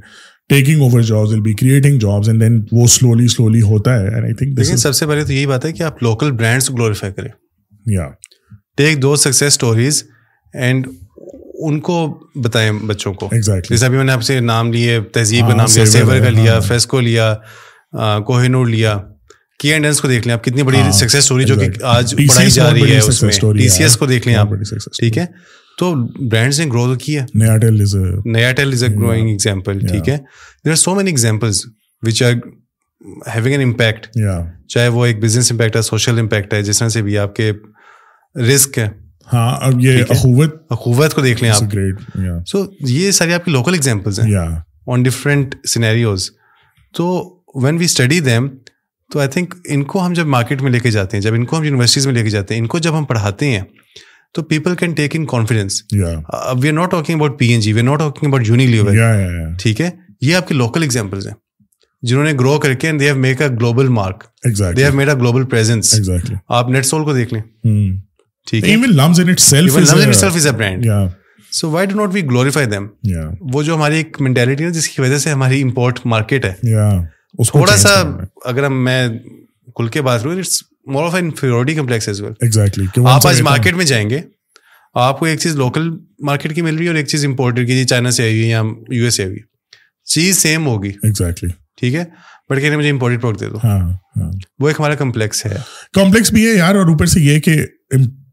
taking 0.49 0.81
over 0.81 1.01
jobs 1.01 1.29
will 1.29 1.41
be 1.41 1.53
creating 1.53 1.99
jobs 1.99 2.29
and 2.29 2.41
then 2.41 2.63
وہ 2.71 2.87
slowly 2.87 3.27
slowly 3.27 3.61
ہوتا 3.61 3.93
ہے. 3.93 4.07
اینڈ 4.07 4.23
آئی 4.23 4.33
تھنک 4.33 4.59
لیکن 4.59 4.77
سب 4.77 4.93
سے 4.93 5.07
پہلے 5.07 5.23
تو 5.23 5.33
یہی 5.33 5.45
بات 5.45 5.65
ہے 5.65 5.71
کہ 5.71 5.83
آپ 5.83 6.03
لوکل 6.03 6.31
برانڈس 6.31 6.67
کو 6.67 6.75
گلوریفائی 6.75 7.13
کریں۔ 7.13 7.29
یا 7.85 8.07
take 8.77 9.01
two 9.01 9.15
success 9.15 9.47
stories 9.47 10.03
and 10.53 10.87
ان 11.53 11.79
کو 11.79 12.19
بتائیں 12.35 12.71
بچوں 12.71 13.13
کو۔ 13.13 13.29
جیسے 13.69 13.85
ابھی 13.85 13.97
میں 13.97 14.05
نے 14.05 14.11
آپ 14.11 14.23
سے 14.23 14.39
نام 14.39 14.73
لیے 14.73 14.99
تہذیب 15.13 15.47
کا 15.47 15.55
نام 15.55 15.67
لیا 15.75 15.85
سیور 15.85 16.19
کا 16.19 16.29
لیا 16.29 16.59
فیسکو 16.59 16.99
لیا 16.99 17.35
کوہ 18.25 18.47
نور 18.47 18.67
لیا۔ 18.67 18.97
کی 19.59 19.73
اینڈ 19.73 19.85
کو 20.01 20.07
دیکھ 20.07 20.27
لیں۔ 20.27 20.33
آپ 20.33 20.43
کتنی 20.43 20.63
بڑی 20.63 20.77
سکسیز 20.93 21.15
اسٹوری 21.15 21.43
جو 21.43 21.55
کہ 21.55 21.83
آج 21.83 22.15
پڑھائی 22.15 22.51
جا 22.51 22.73
رہی 22.73 22.93
ہے 22.93 22.99
اس 22.99 23.23
میں۔ 23.23 23.31
ٹی 23.31 23.69
سی 23.69 23.83
ایس 23.83 23.97
کو 23.97 24.05
دیکھ 24.05 24.27
لیں 24.27 24.35
آپ 24.35 24.47
ٹھیک 24.99 25.17
ہے۔ 25.17 25.25
تو 25.77 25.93
برانڈس 26.29 26.59
نے 26.59 26.65
گرو 26.65 26.95
کی 26.95 27.19
ہے 27.19 27.25
Nayatel 27.57 27.81
is 27.81 27.95
Nayatel 28.51 28.73
is 28.73 28.83
a 28.83 28.95
growing 28.95 29.29
example 29.29 29.79
ٹھیک 29.79 30.09
ہے؟ 30.09 30.17
There 30.65 30.69
are 30.69 30.75
so 30.75 30.95
many 30.95 31.09
examples 31.09 31.61
which 32.07 32.23
are 32.23 32.31
having 33.35 33.51
an 33.51 33.61
impact 33.61 34.07
چاہے 34.67 34.87
وہ 34.87 35.05
ایک 35.05 35.23
بزنس 35.23 35.51
امپیکٹ 35.51 35.75
ہے 35.75 35.81
سوشل 35.81 36.19
امپیکٹ 36.19 36.53
ہے 36.53 36.61
جس 36.61 36.79
طرح 36.79 36.89
سے 36.89 37.01
بھی 37.01 37.17
آپ 37.17 37.35
کے 37.35 37.51
رسک 38.35 38.77
ہے۔ 38.77 38.87
ہاں 39.33 39.57
اب 39.61 39.79
یہ 39.79 40.03
اخوت 40.09 40.55
اخوت 40.69 41.13
کو 41.13 41.21
دیکھ 41.21 41.43
لیں 41.43 41.51
آپ۔ 41.51 41.57
سو 42.47 42.65
یہ 42.79 43.11
ساری 43.11 43.33
آپ 43.33 43.45
کی 43.45 43.51
لوکل 43.51 43.73
ایگزامپلس 43.73 44.19
ہیں۔ 44.19 44.31
آن 44.87 45.03
ڈفرینٹ 45.03 45.55
سینیریوز 45.67 46.29
تو 46.95 47.35
وین 47.55 47.77
وی 47.77 47.85
اسٹڈی 47.85 48.19
دیم 48.19 48.47
تو 49.11 49.19
آئی 49.19 49.29
تھنک 49.29 49.53
ان 49.65 49.83
کو 49.83 50.05
ہم 50.05 50.13
جب 50.13 50.25
مارکیٹ 50.25 50.61
میں 50.61 50.71
لے 50.71 50.79
کے 50.79 50.91
جاتے 50.91 51.17
ہیں 51.17 51.21
جب 51.21 51.33
ان 51.33 51.45
کو 51.45 51.57
ہم 51.57 51.63
یونیورسٹیز 51.63 52.05
میں 52.07 52.13
لے 52.13 52.23
کے 52.23 52.29
جاتے 52.29 52.53
ہیں 52.53 52.61
ان 52.61 52.67
کو 52.67 52.79
جب 52.79 52.97
ہم 52.97 53.05
پڑھاتے 53.05 53.45
ہیں 53.45 53.61
تو 54.33 54.43
people 54.43 54.75
can 54.75 54.93
take 54.93 55.15
in 55.15 55.25
confidence 55.25 55.81
we 56.61 56.67
are 56.67 56.73
not 56.73 56.91
talking 56.91 57.15
about 57.15 57.39
P 57.39 57.47
N 57.47 57.59
G 57.59 57.73
we 57.73 57.79
are 57.79 57.85
not 57.85 57.99
talking 57.99 58.27
about 58.27 58.47
Unilever 58.67 58.91
ٹھیک 59.59 59.81
ہے؟ 59.81 59.89
یہ 60.21 60.35
آپ 60.35 60.47
کے 60.47 60.55
لوکل 60.55 60.81
ایگزامپلس 60.81 61.27
ہیں 61.27 61.33
جنہوں 62.03 62.23
نے 62.23 62.33
گرو 62.39 62.57
کر 62.59 62.73
کے 62.73 62.91
they 62.91 63.05
have 63.05 63.15
make 63.15 63.41
a 63.41 63.47
global 63.47 63.87
mark 63.87 64.23
they 64.77 64.83
have 64.83 64.93
made 64.93 65.09
a 65.09 65.15
global 65.15 65.45
presence 65.45 65.93
آپ 66.49 66.69
نیٹ 66.69 66.85
سول 66.85 67.03
کو 67.03 67.13
دیکھ 67.13 67.33
لیں۔ 67.33 67.41
ٹھیک 68.47 68.63
ہے؟ 68.63 68.73
So 71.51 71.69
why 71.71 71.87
do 71.87 71.95
not 71.95 72.13
we 72.13 72.21
glorify 72.21 72.65
them 72.65 72.87
وہ 73.53 73.63
جو 73.63 73.75
ہماری 73.75 73.97
ایک 73.97 74.21
مینٹیلٹی 74.21 74.63
ہے 74.63 74.69
جس 74.69 74.89
کی 74.89 75.01
وجہ 75.01 75.17
سے 75.17 75.31
ہماری 75.31 75.61
امپورٹ 75.61 75.99
مارکیٹ 76.05 76.45
ہے۔ 76.45 76.53
تھوڑا 77.37 77.77
سا 77.77 78.17
اگر 78.45 78.69
میں 78.69 79.09
کھل 79.75 79.87
کے 79.87 80.01
بات 80.01 80.21
کروں 80.21 80.37
it's 80.37 80.63
more 80.85 81.05
of 81.05 81.15
inferiority 81.15 81.75
complex 81.75 82.07
as 82.07 82.21
well 82.21 82.33
آپ 83.05 83.27
آج 83.27 83.41
مارکیٹ 83.41 83.73
میں 83.73 83.85
جائیں 83.85 84.09
گے 84.09 84.19
آپ 84.93 85.19
کو 85.19 85.25
ایک 85.25 85.39
چیز 85.39 85.55
لوکل 85.55 85.89
مارکیٹ 86.19 86.55
کی 86.55 86.61
مل 86.61 86.75
رہی 86.75 86.83
ہے 86.83 86.89
اور 86.89 86.95
ایک 86.95 87.07
چیز 87.07 87.25
امپورٹڈ 87.25 87.67
کی 87.67 87.85
چائنا 87.85 88.11
سے 88.11 88.23
آئی 88.23 88.37
ہوئی 88.37 88.49
یا 88.49 88.61
یو 88.89 89.03
ایس 89.03 89.15
سے 89.15 89.23
آئی 89.23 89.29
ہوئی 89.29 89.39
چیز 90.05 90.37
سیم 90.37 90.67
ہوگی۔ 90.67 90.89
ایگزیکٹلی 90.89 91.49
ٹھیک 91.77 91.95
ہے؟ 91.95 92.03
بٹ 92.49 92.61
کہنے 92.61 92.77
مجھے 92.77 92.89
امپورٹڈ 92.89 93.21
پروڈکٹ 93.21 93.41
دے 93.41 93.49
دو۔ 93.49 93.57
ہاں، 93.63 93.79
ہاں۔ 93.79 94.31
وہ 94.59 94.67
ایک 94.67 94.79
ہمارا 94.79 94.95
کمپلیکس 94.95 95.45
ہے۔ 95.45 95.55
کمپلیکس 95.93 96.31
بھی 96.33 96.49
ہے 96.49 96.53
یار 96.55 96.75
اور 96.75 96.85
اوپر 96.85 97.05
سے 97.05 97.21
یہ 97.21 97.39
کہ 97.39 97.65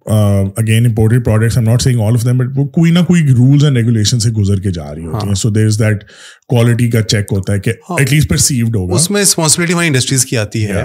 again 0.07 0.87
imported 0.87 1.25
products 1.25 1.57
not 1.59 1.83
seeing 1.83 2.01
all 2.01 2.15
of 2.15 2.25
them 2.25 2.39
but 2.39 2.57
وہ 2.57 2.65
کوئی 2.71 2.91
نہ 2.93 2.99
کوئی 3.07 3.23
رولس 3.29 3.65
اینڈ 3.65 3.77
ریگولیشن 3.77 4.19
سے 4.19 4.31
گزر 4.33 4.61
کے 4.61 4.71
جا 4.71 4.95
رہی 4.95 5.07
ہوتی 5.07 5.27
ہیں. 5.27 5.35
So 5.35 5.51
there 5.51 5.67
is 5.67 5.79
that 5.79 6.05
quality 6.49 6.91
کا 6.91 7.03
چیک 7.05 7.33
ہوتا 7.33 7.53
ہے 7.53 7.61
کہ 7.61 7.73
ایٹ 7.99 8.13
لیسٹ 8.13 8.29
پرسیوڈ 8.29 8.77
ہوگا. 8.77 8.95
اس 8.95 9.11
میں 9.11 9.23
رسپانسبلٹی 9.23 9.73
ہماری 9.73 9.87
انڈسٹریز 9.87 10.25
کی 10.27 10.37
آتی 10.37 10.67
ہے 10.67 10.85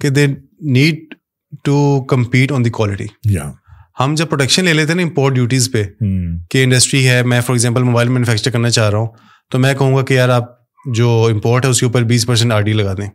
کہ 0.00 0.10
they 0.10 0.26
need 0.72 1.14
to 1.64 1.78
compete 2.08 2.52
on 2.52 2.64
the 2.64 2.70
quality 2.70 3.06
ہم 4.00 4.14
جب 4.14 4.28
پروڈکشن 4.28 4.64
لے 4.64 4.72
لیتے 4.72 4.92
ہیں 4.92 4.96
نا 4.96 5.02
امپورٹ 5.02 5.34
ڈیوٹیز 5.34 5.70
پہ 5.72 5.82
کہ 6.50 6.62
انڈسٹری 6.64 7.06
ہے 7.08 7.22
میں 7.22 7.40
فار 7.40 7.54
ایگزامپل 7.54 7.82
موبائل 7.82 8.08
مینوفیکچر 8.08 8.50
کرنا 8.50 8.70
چاہ 8.70 8.90
رہا 8.90 8.98
ہوں 8.98 9.08
تو 9.50 9.58
میں 9.58 9.72
کہوں 9.74 9.96
گا 9.96 10.02
کہ 10.02 10.14
یار 10.14 10.28
آپ 10.28 10.58
جو 10.94 11.10
امپورٹ 11.30 11.64
ہے 11.64 11.70
اس 11.70 11.80
کے 11.80 11.86
اوپر 11.86 12.02
بیس 12.04 12.26
پرسینٹ 12.26 12.52
آر 12.52 12.60
ڈی 12.60 12.72
لگا 12.72 12.92
دیں. 12.98 13.08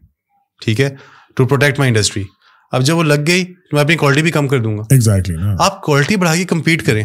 ٹھیک 0.62 0.82
ہے؟ 0.82 0.90
ٹو 1.38 1.46
پروٹیکٹ 1.46 1.80
مائی 1.80 1.90
انڈسٹری 1.90 2.24
اب 2.72 2.84
جب 2.84 2.98
وہ 2.98 3.04
لگ 3.04 3.28
گئی 3.28 3.44
تو 3.44 3.76
میں 3.76 3.84
اپنی 3.84 3.96
کوالٹی 3.96 4.22
بھی 4.22 4.32
کم 4.32 4.48
کر 4.48 4.60
دوں 4.60 4.78
گا۔ 4.78 4.84
ایگزیکٹلی 4.90 5.36
آپ 5.60 5.82
کوالٹی 5.82 6.16
بڑھا 6.16 6.36
کے 6.36 6.44
کمپیٹ 6.44 6.84
کریں۔ 6.84 7.04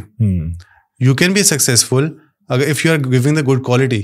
یو 1.00 1.14
کین 1.14 1.32
بی 1.32 1.42
سکسیزفل 1.42 2.08
اگر 2.48 2.68
if 2.68 2.86
you 2.86 2.92
are 2.92 2.98
giving 2.98 3.36
the 3.36 3.52
good 3.52 3.62
quality 3.62 4.02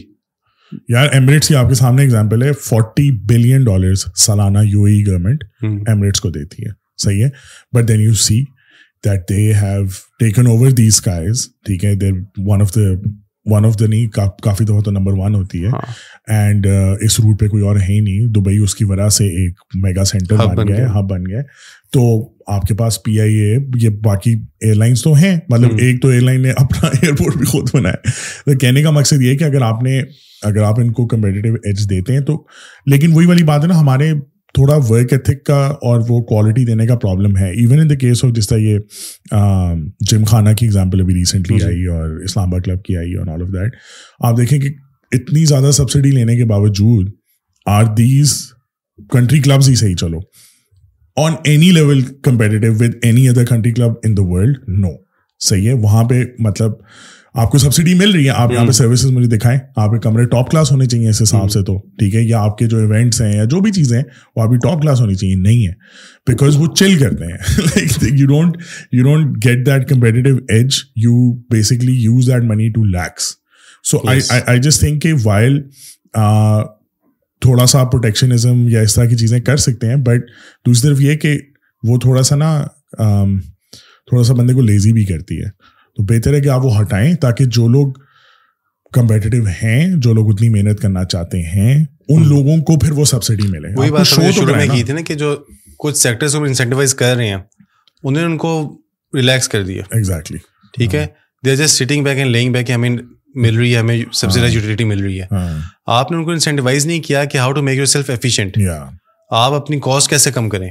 یار 0.88 1.08
ایمریٹس 1.12 1.48
کی 1.48 1.54
آپ 1.54 1.68
کے 1.68 1.74
سامنے 1.74 2.02
ایگزامپل 2.02 2.42
ہے 2.42 2.52
فورٹی 2.52 3.10
بلین 3.26 3.64
ڈالر 3.64 3.94
سالانہ 3.94 4.58
یو 4.62 4.84
اے 4.84 5.06
گورنمنٹ 5.06 5.44
ایمریٹس 5.88 6.20
کو 6.20 6.30
دیتی 6.30 6.64
ہے۔ 6.64 6.70
صحیح 7.02 7.24
ہے؟ 7.24 7.28
But 7.76 7.88
then 7.88 8.00
you 8.00 8.14
see 8.14 8.42
that 9.04 9.28
they 9.30 9.52
have 9.54 9.84
taken 10.18 10.46
over 10.46 10.70
these 10.70 11.00
skies 11.00 11.46
ٹھیک 11.66 11.84
ہے؟ 11.84 11.94
There 11.94 12.12
one 12.36 12.60
of 12.60 12.74
the 12.74 12.80
one 13.46 13.66
of 13.66 13.78
the 13.80 13.86
نہیں 13.86 14.06
کافی 14.42 14.64
دفعہ 14.64 14.80
تو 14.80 14.90
نمبر 14.90 15.12
ون 15.12 15.34
ہوتی 15.34 15.64
ہے 15.64 15.70
اینڈ 16.26 16.66
اس 17.00 17.20
روٹ 17.20 17.40
پہ 17.40 17.48
کوئی 17.48 17.62
اور 17.62 17.76
ہے 17.76 17.92
ہی 17.94 18.00
نہیں 18.00 18.26
دبئی 18.32 18.58
اس 18.58 18.74
کی 18.74 18.84
وجہ 18.84 19.08
سے 19.08 19.26
ایک 19.36 19.60
میگا 19.82 20.04
سینٹر 20.04 20.54
بن 20.56 20.68
گیا 20.68 20.90
ہب 20.90 21.10
بن 21.10 21.26
گیا 21.26 21.42
تو 21.92 22.06
آپ 22.46 22.62
کے 22.62 22.74
پاس 22.74 23.02
پی 23.02 23.20
آئی 23.20 23.34
اے 23.34 23.56
یہ 23.82 23.88
باقی 23.88 24.34
ایئر 24.60 24.74
لائنس 24.74 25.02
تو 25.02 25.12
ہیں 25.12 25.36
مطلب 25.48 25.70
ایک 25.78 26.02
تو 26.02 26.08
ایئر 26.08 26.22
لائن 26.22 26.42
نے 26.42 26.50
اپنا 26.50 26.86
ایئرپورٹ 26.86 27.36
بھی 27.36 27.46
خود 27.46 27.70
بنایا 27.74 28.10
تو 28.46 28.58
کہنے 28.58 28.82
کا 28.82 28.90
مقصد 28.90 29.22
یہ 29.22 29.38
کہ 29.38 29.44
اگر 29.44 29.62
آپ 29.62 29.82
نے 29.82 30.00
اگر 30.42 30.62
آپ 30.62 30.80
ان 30.80 30.92
کو 30.92 31.06
کمپیٹیو 31.06 31.54
ایج 31.54 31.90
دیتے 31.90 32.12
ہیں 32.12 32.20
تو 32.20 32.44
لیکن 32.86 33.12
وہی 33.12 33.26
والی 33.26 33.42
بات 33.42 33.62
ہے 33.62 33.68
نا 33.68 33.80
ہمارے 33.80 34.12
تھوڑا 34.54 34.76
ورک 34.88 35.12
ایتھک 35.12 35.44
کا 35.46 35.56
اور 35.82 36.00
وہ 36.08 36.20
کوالٹی 36.24 36.64
دینے 36.64 36.86
کا 36.86 36.96
پرابلم 36.98 37.36
ہے. 37.36 37.50
Even 37.50 37.80
in 37.80 37.90
the 37.90 37.94
case 37.94 38.24
of 38.24 38.32
جس 38.34 38.48
طرح 38.48 38.58
یہ 38.58 38.78
جم 40.10 40.24
خانہ 40.24 40.50
کی 40.58 40.66
ایگزامپل 40.66 41.00
ابھی 41.00 41.14
ریسنٹلی 41.14 41.62
آئی 41.64 41.86
اور 41.86 42.16
اسلام 42.24 42.48
آباد 42.48 42.60
کلب 42.64 42.82
کی 42.84 42.96
آئی 42.96 43.14
اور 43.14 43.26
آل 43.28 43.42
آف 43.42 43.48
دیٹ 43.48 43.74
آپ 44.20 44.36
دیکھیں 44.38 44.58
کہ 44.60 44.68
اتنی 45.12 45.44
زیادہ 45.44 45.70
سبسڈی 45.70 46.10
لینے 46.10 46.36
کے 46.36 46.44
باوجود 46.44 47.10
آر 47.66 47.84
دیز 47.96 48.34
کنٹری 49.10 49.40
کلبز 49.40 49.68
ہی 49.68 49.74
صحیح 49.74 49.94
چلو؟ 49.94 50.20
On 51.16 51.32
any 51.44 51.70
level 51.70 52.02
competitive 52.24 52.72
with 52.74 52.94
any 53.02 53.28
other 53.28 53.44
country 53.44 53.72
club 53.72 53.92
in 54.04 54.16
the 54.16 54.22
world 54.22 54.58
no 54.68 54.90
صحیح 55.40 55.68
ہے؟ 55.68 55.72
وہاں 55.74 56.04
پہ 56.04 56.22
مطلب 56.38 56.72
آپ 57.36 57.50
کو 57.50 57.58
سبسڈی 57.58 57.94
مل 57.94 58.10
رہی 58.10 58.24
ہے 58.24 58.30
آپ 58.30 58.52
یہاں 58.52 58.66
پہ 58.66 58.72
سروسز 58.72 59.06
مجھے 59.06 59.36
دکھائیں۔ 59.36 59.58
آپ 59.76 59.90
کے 59.90 59.98
کمرے 59.98 60.24
ٹاپ 60.24 60.50
کلاس 60.50 60.72
ہونے 60.72 60.86
چاہیے 60.86 61.08
اس 61.08 61.22
حساب 61.22 61.50
سے 61.50 61.62
تو 61.62 61.78
ٹھیک 61.98 62.14
ہے؟ 62.14 62.22
یا 62.22 62.40
آپ 62.40 62.58
کے 62.58 62.66
جو 62.66 62.76
ایونٹس 62.78 63.20
ہیں 63.22 63.36
یا 63.36 63.44
جو 63.44 63.60
بھی 63.60 63.72
چیزیں 63.72 63.96
ہیں 63.96 64.04
وہ 64.36 64.42
آپ 64.42 64.48
کی 64.48 64.56
ٹاپ 64.56 64.82
کلاس 64.82 65.00
ہونی 65.00 65.14
چاہیے 65.14 65.34
نہیں 65.34 65.66
ہے۔ 65.66 65.72
بیکاز 66.26 66.56
وہ 66.56 66.66
چل 66.74 66.98
کرتے 66.98 67.24
ہیں۔ 67.24 67.38
You 68.02 68.26
don't 68.26 68.56
you 68.92 69.04
don't 69.04 69.44
get 69.44 69.66
that 69.66 69.88
competitive 69.88 70.36
edge 70.48 70.74
you 70.96 71.34
basically 71.50 71.92
use 71.92 72.26
that 72.26 72.42
money 72.42 72.68
to 72.68 72.84
leaks 72.84 73.32
so 73.84 73.98
I 74.46 74.60
just 74.60 74.80
think 74.80 75.02
کہ 75.02 75.12
وائل 75.24 75.62
تھوڑا 77.40 77.66
سا 77.66 77.80
آپ 77.80 77.92
پروٹیکشنزم 77.92 78.68
یا 78.68 78.80
اس 78.80 78.94
طرح 78.94 79.04
کی 79.04 79.16
چیزیں 79.16 79.40
کر 79.40 79.56
سکتے 79.56 79.86
ہیں 79.86 79.96
بٹ 79.96 80.20
دوسری 80.66 80.88
طرف 80.88 81.00
یہ 81.00 81.14
کہ 81.14 81.38
وہ 81.82 81.98
تھوڑا 81.98 82.22
سا 82.22 82.36
نا 82.36 82.66
تھوڑا 84.06 84.22
سا 84.24 84.34
بندے 84.34 84.54
کو 84.54 84.60
لیزی 84.60 84.92
بھی 84.92 85.04
کرتی 85.04 85.40
ہے 85.40 85.75
تو 85.96 86.02
بہتر 86.02 86.34
ہے 86.34 86.40
کہ 86.40 86.48
آپ 86.48 86.64
وہ 86.64 86.80
ہٹائیں 86.80 87.14
تاکہ 87.14 87.44
جو 87.44 87.68
لوگ 87.68 87.92
کمپیٹیو 88.92 89.44
ہیں 89.62 89.92
جو 89.96 90.12
لوگ 90.14 90.32
اتنی 90.32 90.48
محنت 90.48 90.80
کرنا 90.80 91.04
چاہتے 91.04 91.42
ہیں 91.42 91.84
ان 92.08 92.28
لوگوں 92.28 92.56
کو 92.56 92.78
پھر 92.78 92.92
وہ 92.92 93.04
سبسڈی 93.04 93.48
ملے۔ 93.48 93.68
وہی 93.76 93.90
بات 93.90 94.06
شروع 94.06 94.56
میں 94.56 94.66
کی 94.66 94.82
تھی 94.82 94.92
نا 94.92 95.00
کہ 95.00 95.14
جو 95.14 95.36
کچھ 95.78 95.96
سیکٹرس 95.96 96.34
کو 96.34 96.44
انسینٹیوائز 96.44 96.94
کر 96.94 97.16
رہے 97.16 97.28
ہیں 97.28 97.34
انہوں 97.34 98.22
نے 98.22 98.22
ان 98.22 98.36
کو 98.36 98.78
ریلیکس 99.14 99.48
کر 99.48 99.62
دیا۔ 99.62 99.82
ایگزیکٹلی 99.90 100.38
ٹھیک 100.74 100.94
ہے؟ 100.94 101.06
They 101.44 101.50
are 101.50 101.56
just 101.56 101.82
sitting 101.82 102.04
back 102.04 102.18
and 102.18 102.30
leaning 102.30 102.52
back 102.52 102.70
ہمیں 102.70 102.90
مل 103.34 103.56
رہی 103.56 103.74
ہے 103.74 103.78
ہمیں 103.78 103.96
سبسڈائز 104.12 104.54
یوٹیلیٹی 104.54 104.84
مل 104.84 105.02
رہی 105.02 105.20
ہے۔ 105.20 105.26
ہاں۔ 105.32 105.60
آپ 105.86 106.10
نے 106.10 106.16
ان 106.16 106.24
کو 106.24 106.30
انسینٹیوائز 106.30 106.86
نہیں 106.86 107.00
کیا 107.00 107.24
کہ 107.24 107.38
how 107.38 107.52
to 107.52 107.62
make 107.62 107.76
yourself 107.86 108.10
efficient 108.10 108.58
آپ 109.30 109.52
اپنی 109.52 109.80
کاسٹ 109.80 110.10
کیسے 110.10 110.30
کم 110.32 110.48
کریں؟ 110.48 110.68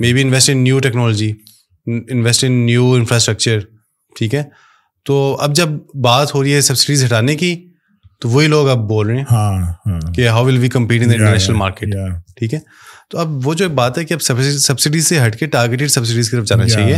May 0.00 0.12
be 0.12 0.22
invest 0.22 0.50
in 0.50 0.58
new 0.58 0.78
technology 0.78 1.32
invest 1.86 2.44
in 2.44 2.52
new 2.52 2.92
infrastructure 2.92 3.58
ٹھیک 4.16 4.34
ہے؟ 4.34 4.42
تو 5.06 5.36
اب 5.40 5.54
جب 5.56 5.68
بات 6.02 6.34
ہو 6.34 6.42
رہی 6.42 6.54
ہے 6.54 6.60
سبسڈیز 6.60 7.04
ہٹانے 7.04 7.34
کی 7.36 7.54
تو 8.22 8.28
وہی 8.28 8.46
لوگ 8.46 8.68
اب 8.68 8.88
بول 8.88 9.06
رہے 9.06 9.16
ہیں 9.16 9.24
ہاں، 9.30 9.62
ہاں۔ 9.86 10.00
کہ 10.14 10.28
how 10.28 10.44
will 10.44 10.58
we 10.58 10.68
compete 10.68 11.02
in 11.02 11.10
international 11.10 11.56
market 11.56 11.94
ٹھیک 12.36 12.54
ہے؟ 12.54 12.58
تو 13.10 13.18
اب 13.18 13.46
وہ 13.46 13.52
جو 13.54 13.68
بات 13.70 13.98
ہے 13.98 14.04
کہ 14.04 14.14
اب 14.14 14.22
سبسڈیز 14.22 15.06
سے 15.06 15.18
ہٹ 15.18 15.36
کے 15.36 15.46
ٹارگیٹڈ 15.46 15.90
سبسڈیز 15.90 16.30
کی 16.30 16.36
طرف 16.36 16.46
جانا 16.46 16.66
چاہیے 16.68 16.96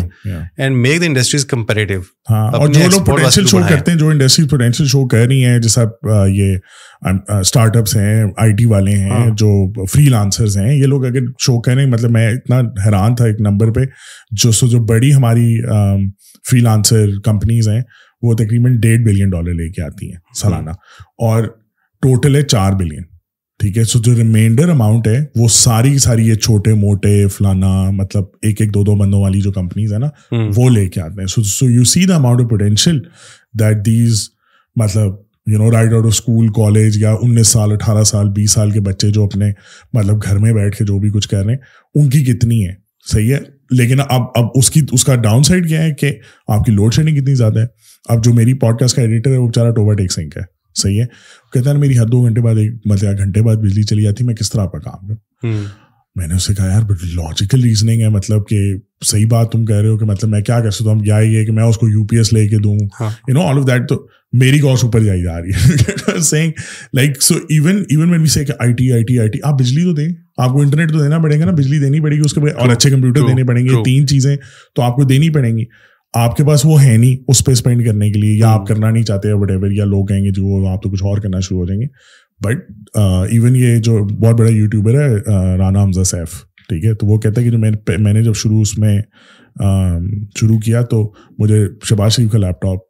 and 0.57 0.77
make 0.77 1.01
the 1.01 1.07
industries 1.07 1.45
comparative 1.45 2.01
اور 2.29 2.69
جو 2.69 2.89
لوگ 2.91 3.05
پوٹینشیل 3.05 3.47
شو 3.47 3.59
کرتے 3.69 3.91
ہیں 3.91 3.99
جو 3.99 4.09
انڈسٹریز 4.09 4.49
پوٹینشیل 4.51 4.87
شو 4.87 5.07
کر 5.07 5.27
رہی 5.27 5.45
ہیں 5.45 5.59
جیسا 5.59 5.85
یہ 6.29 6.57
اسٹارٹ 7.31 7.77
اپس 7.77 7.97
ہیں 7.97 8.25
آئی 8.37 8.53
ٹی 8.53 8.65
والے 8.67 8.93
ہیں 8.93 9.11
ہاں۔ 9.11 9.27
جو 9.35 9.51
فری 9.87 10.09
لانسرز 10.09 10.57
ہیں 10.57 10.75
یہ 10.75 10.87
لوگ 10.87 11.05
اگر 11.07 11.31
شو 11.39 11.61
کریں 11.61 11.85
مطلب 11.87 12.11
میں 12.11 12.27
اتنا 12.29 12.61
حیران 12.87 13.15
تھا 13.15 13.25
ایک 13.25 13.41
نمبر 13.41 13.73
پہ 13.73 13.85
جو 14.33 14.53
سو 14.53 14.67
جو 14.67 14.79
بڑی 14.85 15.15
ہماری 15.15 15.57
فری 16.51 16.61
لانسر 16.61 17.21
کمپنیز 17.25 17.69
ہیں 17.69 17.83
وہ 18.23 18.35
تقریباً 18.35 18.81
ڈیڑھ 18.81 19.01
بلین 19.01 19.31
ڈالر 19.31 19.55
لے 19.55 19.71
کے 19.71 19.83
آتی 19.83 20.07
ہیں 20.07 20.19
سالانہ۔ 20.41 20.71
اور 21.19 21.45
ٹوٹل 22.03 22.37
ہے 22.37 22.43
چار 22.43 22.73
بلین۔ 22.73 23.03
ٹھیک 23.59 23.79
ہے 23.79 23.85
سو 23.85 23.99
جو 23.99 24.15
ریمائنڈر 24.15 24.69
اماؤنٹ 24.69 25.07
ہے 25.09 25.25
وہ 25.37 25.49
ساری 25.49 25.99
ساری 25.99 26.29
یہ 26.29 26.35
چھوٹے 26.35 26.75
موٹے 26.75 27.27
فلانا 27.27 27.91
مطلب 27.91 28.25
ایک 28.43 28.61
ایک 28.61 28.75
دو 28.75 28.85
دو 28.85 28.95
بندوں 28.95 29.23
والی 29.23 29.41
جو 29.41 29.53
کمپنیز 29.53 29.93
ہیں 29.93 30.01
نا 30.01 30.09
وہ 30.57 30.71
لے 30.71 30.89
کے 30.89 31.01
آتے 31.01 31.21
ہیں۔ 31.21 31.27
So 31.27 31.43
so 31.43 31.71
you 31.71 31.85
see 31.85 32.05
the 32.05 32.17
amount 32.17 32.41
of 32.41 32.51
potential 32.51 33.01
that 33.61 33.87
these 33.87 34.29
مطلب 34.77 35.13
you 35.47 35.59
know 35.59 35.73
right 35.73 35.93
out 35.93 36.05
of 36.05 36.13
school 36.13 36.49
college 36.49 36.99
یا 36.99 37.15
انیس 37.23 37.49
سال 37.49 37.73
اٹھارہ 37.73 38.05
سال 38.05 38.31
بیس 38.31 38.51
سال 38.53 38.71
کے 38.71 38.81
بچے 38.81 39.11
جو 39.11 39.25
اپنے 39.25 39.53
مطلب 39.93 40.23
گھر 40.23 40.39
میں 40.39 40.53
بیٹھ 40.53 40.77
کے 40.77 40.85
جو 40.85 40.99
بھی 40.99 41.11
کچھ 41.11 41.29
کر 41.29 41.45
رہے 41.45 41.53
ہیں 41.53 41.59
ان 41.95 42.11
کی 42.11 42.25
کتنی 42.25 42.67
ہے؟ 42.69 42.73
صحیح 43.13 43.35
ہے؟ 43.35 43.58
لیکن 43.71 44.01
اب 44.01 44.23
اب 44.35 44.45
اس 44.55 44.71
کی 44.71 44.81
اس 44.93 45.05
کا 45.05 45.15
ڈاؤن 45.15 45.43
سائڈ 45.43 45.69
کیا 45.69 45.83
ہے 45.83 45.95
کہ 45.95 46.13
آپ 46.49 46.65
کی 46.65 46.73
لوڈ 46.73 46.95
شیڈنگ 46.95 47.17
کتنی 47.17 47.35
زیادہ 47.35 47.59
ہے؟ 47.59 47.67
اب 48.09 48.25
جو 48.25 48.35
میری 48.35 48.55
پوڈ 48.55 48.79
کاسٹ 48.79 48.97
کا 48.97 49.03
ایڈیٹر 49.03 49.33
ہے 49.33 49.37
وہ 49.37 49.47
بےچارا 49.47 49.71
ٹوبا 49.71 49.95
ٹیک 49.95 50.13
سنک 50.13 50.37
ہے 50.37 50.43
صحیح 50.75 51.01
ہے؟ 51.01 51.07
کہتا 51.53 51.71
ہے 51.71 51.77
میری 51.77 51.99
ہر 51.99 52.07
دو 52.07 52.25
گھنٹے 52.25 52.41
بعد 52.41 52.55
ایک 52.55 52.73
مطلب 52.85 53.19
گھنٹے 53.19 53.43
بعد 53.43 53.57
بجلی 53.57 53.83
چلی 53.83 54.03
جاتی 54.03 54.25
میں 54.25 54.35
کس 54.35 54.51
طرح 54.51 54.63
آپ 54.63 54.73
کا 54.73 54.79
کام 54.79 55.09
کروں؟ 55.09 55.63
میں 56.17 56.27
نے 56.27 56.35
اسے 56.35 56.55
کہا 56.55 56.67
یار 56.67 56.83
بٹ 56.83 57.05
لاجیکل 57.05 57.63
ریزننگ 57.63 58.01
ہے 58.01 58.09
مطلب 58.09 58.49
کہ 58.49 58.75
صحیح 59.05 59.27
بات 59.27 59.53
تم 59.53 59.65
کہہ 59.65 59.77
رہے 59.77 59.89
ہو 59.89 59.99
کہ 59.99 60.05
مطلب 60.05 60.31
میں 60.31 60.41
کیا 60.41 60.61
کر 60.61 60.71
سکتا 60.71 60.91
ہوں؟ 60.91 61.01
یا 61.05 61.19
یہ 61.19 61.45
کہ 61.45 61.53
میں 61.53 61.65
اس 61.65 61.79
کو 61.79 61.89
یو 61.89 62.05
پی 62.05 62.17
ایس 62.17 62.33
لے 62.33 62.49
کے 62.49 62.57
دوں؟ 62.59 62.77
You 63.01 63.35
know 63.35 63.41
all 63.41 63.59
of 63.59 63.67
that 63.67 63.89
تو 63.89 64.09
میری 64.33 64.59
کاسٹ 64.59 64.85
اوپر 64.85 65.01
جائی 65.01 65.23
جا 65.23 65.41
رہی 65.41 65.51
ہے۔ 65.51 66.47
Like 66.93 67.23
so 67.23 67.35
even 67.49 67.83
even 67.91 68.11
when 68.11 68.21
we 68.21 68.27
say 68.27 68.45
I 68.59 68.73
T 68.73 68.91
I 68.93 69.05
T 69.05 69.19
I 69.19 69.29
T 69.29 69.39
آپ 69.45 69.59
بجلی 69.61 69.85
تو 69.85 69.93
دیں۔ 69.93 70.09
آپ 70.39 70.53
کو 70.53 70.61
انٹرنیٹ 70.61 70.93
تو 70.93 71.03
دینا 71.03 71.19
پڑے 71.19 71.39
گا 71.41 71.45
نا 71.45 71.53
بجلی 71.53 71.79
دینی 71.79 72.01
پڑے 72.01 72.17
گی 72.17 72.21
اس 72.25 72.33
کے 72.33 72.41
بعد 72.41 72.57
اور 72.57 72.69
اچھے 72.69 72.91
کمپیوٹر 72.91 73.21
دینے 73.29 73.45
پڑیں 73.45 73.65
گے 73.65 73.83
تین 73.85 74.07
چیزیں 74.07 74.37
تو 74.75 74.83
آپ 74.83 74.97
کو 74.97 75.05
دینی 75.05 75.31
پڑیں 75.31 75.57
گی۔ 75.59 75.65
آپ 76.15 76.37
کے 76.37 76.45
پاس 76.45 76.65
وہ 76.65 76.83
ہے 76.83 76.97
نہیں 76.97 77.17
اس 77.29 77.45
پہ 77.45 77.53
اسپینڈ 77.53 77.85
کرنے 77.87 78.11
کے 78.11 78.21
لیے 78.21 78.33
یا 78.33 78.51
آپ 78.51 78.67
کرنا 78.67 78.91
نہیں 78.91 79.03
چاہتے 79.03 79.33
وٹ 79.33 79.51
ایور 79.51 79.71
یا 79.71 79.85
لوگ 79.85 80.07
کہیں 80.07 80.25
گے 80.25 80.31
جو 80.31 80.67
آپ 80.69 80.83
تو 80.83 80.91
کچھ 80.91 81.03
اور 81.05 81.19
کرنا 81.19 81.41
شروع 81.41 81.59
ہو 81.59 81.67
جائیں 81.67 81.81
گے۔ 81.81 81.87
بٹ 82.41 82.99
ایون 83.33 83.57
یہ 83.57 83.77
جو 83.79 83.99
بہت 84.05 84.39
بڑا 84.39 84.51
یوٹیوبر 84.51 85.01
ہے 85.01 85.09
رانا 85.59 85.83
حمزہ 85.83 86.03
سیف 86.03 86.43
ٹھیک 86.69 86.85
ہے؟ 86.85 86.95
تو 86.95 87.07
وہ 87.07 87.19
کہتا 87.19 87.41
ہے 87.41 87.47
کہ 87.47 87.53
جو 87.53 87.59
میں 87.59 88.13
نے 88.13 88.23
جب 88.23 88.35
شروع 88.35 88.61
اس 88.61 88.79
میں 88.79 89.01
شروع 90.41 90.59
کیا 90.59 90.83
تو 90.83 91.03
مجھے 91.39 91.65
شباز 91.89 92.13
شریف 92.13 92.31
کا 92.31 92.39
لیپ 92.39 92.61
ٹاپ 92.63 92.88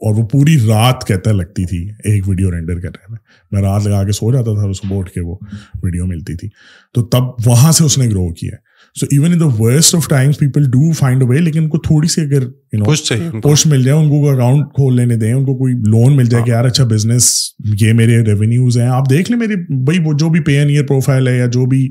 اور 0.00 0.14
وہ 0.14 0.26
پوری 0.26 0.58
رات 0.68 1.06
کہتا 1.06 1.32
لگتی 1.32 1.66
تھی 1.66 1.90
ایک 2.04 2.28
ویڈیو 2.28 2.50
رینڈر 2.50 2.80
کرنے 2.80 3.06
میں 3.08 3.18
میں 3.50 3.62
رات 3.62 3.86
لگا 3.86 4.04
کے 4.04 4.12
سو 4.12 4.32
جاتا 4.32 4.54
تھا 4.54 4.68
اس 4.68 4.80
کو 4.80 4.98
اٹھ 4.98 5.10
کے 5.10 5.20
وہ 5.20 5.36
ویڈیو 5.82 6.06
ملتی 6.06 6.34
تھی۔ 6.36 6.48
تو 6.94 7.02
تب 7.02 7.22
وہاں 7.46 7.72
سے 7.72 7.84
اس 7.84 7.98
نے 7.98 8.06
گرو 8.06 8.32
کیا 8.32 8.50
so 9.00 9.06
even 9.10 9.32
in 9.32 9.40
the 9.40 9.62
worst 9.62 9.94
of 9.94 10.08
times 10.08 10.38
people 10.38 10.64
do 10.64 10.92
find 10.92 11.22
a 11.22 11.28
way 11.28 11.38
لیکن 11.38 11.62
ان 11.62 11.68
کو 11.68 11.78
تھوڑی 11.78 12.08
سی 12.08 12.20
اگر 12.20 12.48
پوسٹ 13.42 13.66
مل 13.66 13.82
جائے 13.82 13.98
ان 13.98 14.08
کو 14.08 14.30
اکاؤنٹ 14.30 14.66
کھول 14.74 14.96
لینے 14.96 15.16
دیں 15.16 15.32
ان 15.32 15.44
کو 15.44 15.56
کوئی 15.56 15.74
لون 15.74 16.16
مل 16.16 16.24
جائے 16.24 16.44
کہ 16.44 16.50
یار 16.50 16.64
اچھا 16.64 16.84
بزنس 16.84 17.50
یہ 17.80 17.92
میرے 17.92 18.22
ریونیوز 18.22 18.78
ہیں۔ 18.78 18.88
آپ 18.88 19.10
دیکھ 19.10 19.30
لیں 19.30 19.38
میری 19.38 19.54
بھائی 19.84 19.98
وہ 20.04 20.12
جو 20.12 20.28
بھی 20.28 20.40
پے 20.40 20.58
این 20.58 20.68
ایئر 20.68 20.86
پروفائل 20.86 21.28
ہے 21.28 21.38
یا 21.38 21.46
جو 21.46 21.66
بھی 21.66 21.90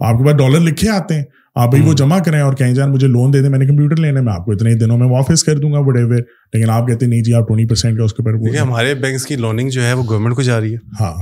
آپ 0.00 0.18
کے 0.18 0.24
پاس 0.24 0.36
ڈالر 0.36 0.60
لکھے 0.60 0.88
آتے 0.88 1.14
ہیں 1.14 1.24
آپ 1.54 1.70
بھائی 1.70 1.82
وہ 1.82 1.92
جمع 1.92 2.18
کریں 2.18 2.40
اور 2.40 2.54
کہیں 2.54 2.74
جان 2.74 2.90
مجھے 2.90 3.06
لون 3.06 3.32
دے 3.32 3.40
دیں 3.42 3.48
میں 3.48 3.58
نے 3.58 3.66
کمپیوٹر 3.66 3.96
لینا 3.96 4.20
میں 4.20 4.32
آپ 4.32 4.44
کو 4.44 4.52
اتنے 4.52 4.74
دنوں 4.74 4.98
میں 4.98 5.06
واپس 5.06 5.44
کر 5.44 5.58
دوں 5.58 5.72
گا 5.72 5.78
وٹ 5.78 5.96
ایور 5.96 6.18
لیکن 6.52 6.70
آپ 6.70 6.86
کہتے 6.88 7.06
نہیں 7.06 7.22
جی 7.22 7.34
آپ 7.34 7.48
ٹوئنٹی 7.48 7.66
پرسینٹ 7.66 7.98
کا 7.98 8.04
اس 8.04 8.14
کے 8.14 8.22
اوپر 8.22 8.56
ہمارے 8.58 8.94
بینکس 8.94 9.26
کی 9.26 9.36
لوننگ 9.36 9.68
جو 9.68 9.82
ہے 9.82 9.92
وہ 9.92 10.02
گورنمنٹ 10.08 10.34
کو 10.34 10.42
جا 10.42 10.60
رہی 10.60 10.72
ہے۔ 10.72 10.78
ہاں 11.00 11.14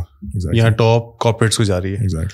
یہاں 0.55 0.71
ٹاپ 0.71 1.19
کارپوریٹس 1.19 1.57
کو 1.57 1.65
جا 1.65 1.81
رہی 1.81 1.95
ہے۔ 1.95 2.25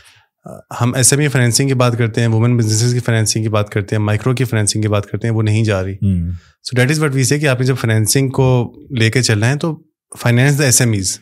ہم 0.80 0.94
ایس 0.94 1.12
ایم 1.12 1.20
ای 1.20 1.28
فائنینسنگ 1.28 1.68
کی 1.68 1.74
بات 1.74 1.98
کرتے 1.98 2.20
ہیں 2.20 2.28
وومن 2.28 2.56
بزنس 2.56 2.92
کی 2.92 2.98
فائنینسنگ 2.98 3.42
کی 3.42 3.48
بات 3.48 3.70
کرتے 3.70 3.96
ہیں 3.96 4.02
مائکرو 4.02 4.34
کی 4.34 4.44
فائنینسنگ 4.44 4.82
کی 4.82 4.88
بات 4.88 5.06
کرتے 5.06 5.28
ہیں 5.28 5.34
وہ 5.34 5.42
نہیں 5.42 5.64
جا 5.64 5.82
رہی۔ 5.84 5.94
سو 6.64 6.76
دیٹ 6.76 6.90
از 6.90 7.02
وٹ 7.02 7.14
وی 7.14 7.24
سے 7.24 7.38
کہ 7.38 7.46
آپ 7.46 7.60
نے 7.60 7.66
جب 7.66 7.74
فائنینسنگ 7.80 8.28
کو 8.28 8.74
لے 8.98 9.10
کے 9.10 9.22
چل 9.22 9.38
رہے 9.38 9.48
ہیں 9.48 9.56
تو 9.56 9.76
finance 10.18 10.58
the 10.58 10.64
S 10.64 10.80
M 10.80 10.92
Es 10.92 11.18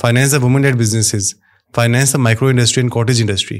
finance 0.00 0.32
the 0.32 0.38
women 0.38 0.62
led 0.62 0.76
businesses 0.76 1.34
finance 1.74 2.12
the 2.12 2.18
micro 2.18 2.48
industry 2.48 2.82
and 2.82 2.92
cottage 2.92 3.20
industry 3.20 3.58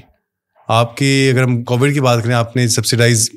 آپ 0.68 0.96
کی 0.96 1.30
اگر 1.32 1.42
ہم 1.42 1.64
کووڈ 1.64 1.94
کی 1.94 2.00
بات 2.00 2.24
کریں 2.24 2.34
آپ 2.34 2.56
نے 2.56 2.68
سبسڈائز 2.68 3.30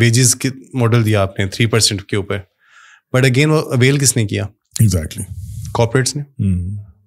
ویجز 0.00 0.36
کی 0.36 0.48
ماڈل 0.74 1.04
دیا 1.04 1.22
آپ 1.22 1.38
نے 1.38 1.46
تھری 1.46 1.66
پرسینٹ 1.66 2.02
کے 2.02 2.16
اوپر۔ 2.16 2.38
بٹ 3.12 3.24
اگین 3.24 3.50
وہ 3.50 3.58
اویل 3.58 3.98
کس 3.98 4.16
نے 4.16 4.26
کیا؟ 4.26 4.44
ایگزیکٹلی 4.80 5.24
کارپوریٹس 5.74 6.16
نے۔ 6.16 6.22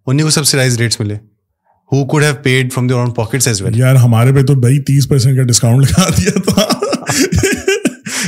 انہیں 0.05 0.24
کو 0.24 0.30
سبسڈائز 0.30 0.78
ریٹس 0.78 0.99
ملے۔ 0.99 1.15
Who 1.91 2.05
could 2.07 2.24
have 2.24 2.34
paid 2.43 2.74
from 2.74 2.88
their 2.88 2.97
own 2.99 3.11
pockets 3.11 3.47
as 3.47 3.61
well 3.61 3.80
یار 3.80 3.95
ہمارے 3.95 4.34
پہ 4.34 4.41
تو 4.41 4.55
بھائی 4.55 4.80
تیس 4.80 5.09
پرسینٹ 5.09 5.38
کا 5.38 5.43
ڈسکاؤنٹ 5.43 5.86
لگا 5.86 6.09
دیا 6.09 6.32
تھا 6.32 6.65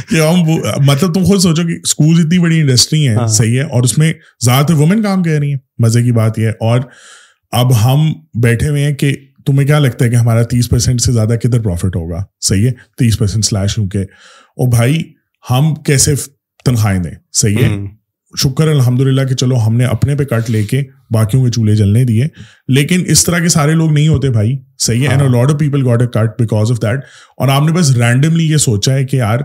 کہ 0.09 0.15
ہم 0.15 0.39
مطلب 0.85 1.13
تم 1.13 1.23
خود 1.23 1.39
سوچو 1.39 1.67
کہ 1.67 1.79
اسکول 1.83 2.19
اتنی 2.19 2.39
بڑی 2.39 2.59
انڈسٹری 2.61 3.09
ہے 3.09 3.15
ہاں۔ 3.15 3.27
صحیح 3.27 3.57
ہے۔ 3.57 3.63
اور 3.63 3.83
اس 3.83 3.97
میں 3.97 4.13
زیادہ 4.39 4.65
تر 4.65 4.73
وومن 4.73 5.03
کام 5.03 5.23
کر 5.23 5.39
رہی 5.39 5.49
ہیں۔ 5.49 5.59
مزے 5.79 6.03
کی 6.03 6.11
بات 6.11 6.39
یہ 6.39 6.45
ہے۔ 6.45 6.51
اور 6.51 6.79
اب 7.51 7.83
ہم 7.83 8.13
بیٹھے 8.41 8.69
ہوئے 8.69 8.83
ہیں 8.83 8.93
کہ 8.93 9.15
تمہیں 9.45 9.67
کیا 9.67 9.79
لگتا 9.79 10.05
ہے 10.05 10.09
کہ 10.09 10.15
ہمارا 10.15 10.43
تیس 10.43 10.69
پرسینٹ 10.69 11.01
سے 11.01 11.11
زیادہ 11.11 11.33
کدھر 11.43 11.59
پروفٹ 11.59 11.95
ہوگا؟ 11.95 12.23
صحیح 12.41 12.67
ہے؟ 12.67 12.71
تیس 12.97 13.19
پرسینٹ 13.19 13.45
سلیش 13.45 13.75
کیونکہ 13.75 13.99
اور 13.99 14.67
بھائی 14.67 15.01
ہم 15.49 15.75
کیسے 15.75 16.13
تنخواہیں 16.65 16.99
دیں؟ 16.99 17.11
صحیح 17.33 17.55
ہے؟ 17.55 17.67
شکر 18.37 18.67
الحمد 18.67 19.01
للہ 19.01 19.27
کہ 19.27 19.35
چلو 19.35 19.55
ہم 19.67 19.77
نے 19.77 19.85
اپنے 19.85 20.15
پہ 20.15 20.23
کٹ 20.23 20.49
لے 20.49 20.63
کے 20.63 20.83
باقیوں 21.11 21.45
کے 21.45 21.51
چولہے 21.51 21.75
جلنے 21.75 22.03
دیے۔ 22.03 22.27
لیکن 22.67 23.03
اس 23.07 23.23
طرح 23.23 23.39
کے 23.39 23.47
سارے 23.47 23.71
لوگ 23.71 23.91
نہیں 23.91 24.07
ہوتے 24.07 24.29
بھائی۔ 24.29 24.57
صحیح 24.77 25.07
ہے؟ 25.07 25.13
Lot 25.29 25.51
of 25.53 25.59
people 25.59 25.87
got 25.87 26.01
a 26.01 26.07
cut 26.07 26.41
because 26.41 26.71
of 26.71 26.77
that 26.81 26.99
اور 27.37 27.47
آپ 27.47 27.63
نے 27.63 27.71
بس 27.71 27.91
رینڈملی 27.91 28.51
یہ 28.51 28.57
سوچا 28.57 28.93
ہے 28.93 29.05
کہ 29.05 29.17
یار 29.17 29.39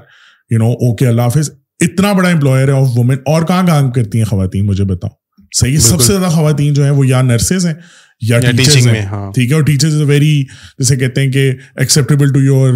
یو 0.50 0.58
نو 0.58 0.66
اوکے 0.66 1.06
اللہ 1.06 1.22
حافظ 1.22 1.50
اتنا 1.80 2.12
بڑا 2.12 2.28
امپلائر 2.28 2.68
ہے 2.68 2.72
آف 2.72 2.86
وومین 2.94 3.18
اور 3.26 3.42
کہاں 3.42 3.66
کام 3.66 3.90
کرتی 3.90 4.18
ہیں 4.18 4.24
خواتین؟ 4.24 4.66
مجھے 4.66 4.84
بتاؤ۔ 4.84 5.10
صحیح 5.54 5.72
ہے؟ 5.72 5.78
سب 5.78 6.00
سے 6.00 6.12
زیادہ 6.12 6.32
خواتین 6.32 6.74
جو 6.74 6.82
ہیں 6.82 6.90
وہ 6.90 7.06
یا 7.06 7.22
نرسز 7.22 7.66
ہیں 7.66 7.74
یا 8.22 8.38
ہاں۔ 9.10 9.30
ٹھیک 9.32 9.50
ہے 9.50 9.54
اور 9.54 9.62
ٹیچرز 9.62 10.00
ویری 10.02 10.42
جیسے 10.78 10.96
کہتے 10.96 11.20
ہیں 11.20 11.30
کہ 11.32 11.50
ایکسیپٹیبل 11.76 12.32
ٹو 12.32 12.40
یور 12.40 12.72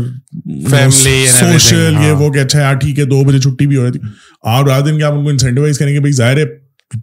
سوشل 0.90 1.94
یہ 2.02 2.12
وہ 2.12 2.30
کہ 2.30 2.38
اچھا 2.38 2.60
یار 2.60 2.74
ٹھیک 2.74 2.98
ہے 2.98 3.04
دو 3.04 3.22
بجے 3.24 3.38
چھٹی 3.38 3.66
بھی 3.66 3.76
ہو 3.76 3.84
رہی 3.84 3.92
تھی. 3.92 4.00
آپ 4.44 4.68
رات 4.68 4.86
دن 4.86 4.98
کے 4.98 5.04
آپ 5.04 5.12
ان 5.12 5.24
کو 5.24 5.30
انسینٹیوائز 5.30 5.78
کریں 5.78 5.92
گے 5.94 6.00
بھائی 6.00 6.12
ظاہر 6.12 6.36
ہے 6.36 6.44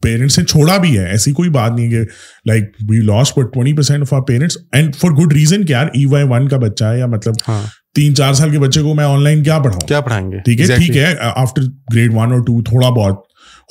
پیرنٹس 0.02 0.40
نے 0.40 0.46
چھوڑا 0.46 0.78
بھی 0.78 0.98
ہے 1.00 1.06
ایسی 1.10 1.32
کوئی 1.32 1.50
بات 1.50 1.72
نہیں 1.72 1.90
کہ 1.90 2.04
like 2.46 2.64
we 2.90 2.98
lose 2.98 3.32
but 3.38 3.54
twenty 3.54 3.74
percent 3.74 4.02
of 4.02 4.14
our 4.14 4.22
parents 4.22 4.58
and 4.72 4.96
for 4.96 5.12
good 5.12 5.34
reason 5.34 5.66
کہ 5.66 5.72
یار 5.72 5.88
ای 5.94 6.06
وائی 6.06 6.26
ون 6.30 6.48
کا 6.48 6.58
بچہ 6.58 6.86
ہے 6.86 7.00
یا 7.00 7.06
مطلب 7.06 7.34
ہاں۔ 7.48 7.62
تین 7.96 8.16
چار 8.16 8.34
سال 8.34 8.52
کے 8.52 8.60
بچے 8.60 8.82
کو 8.82 8.94
میں 8.94 9.06
آن 9.06 9.24
لائن 9.24 9.44
کیا 9.44 9.60
پڑھاؤں? 9.60 9.88
کیا 9.88 10.02
پڑھائیں 10.02 10.32
گے؟ 10.32 10.40
ٹھیک 10.40 10.62
ہے 10.62 10.76
ٹھیک 10.78 10.98
ہے 10.98 11.14
آفٹر 11.36 11.62
گریڈ 11.94 12.12
ون 12.14 12.32
اور 12.32 12.40
ٹو 12.40 12.62
تھوڑا 12.62 12.90
بہت 12.90 13.24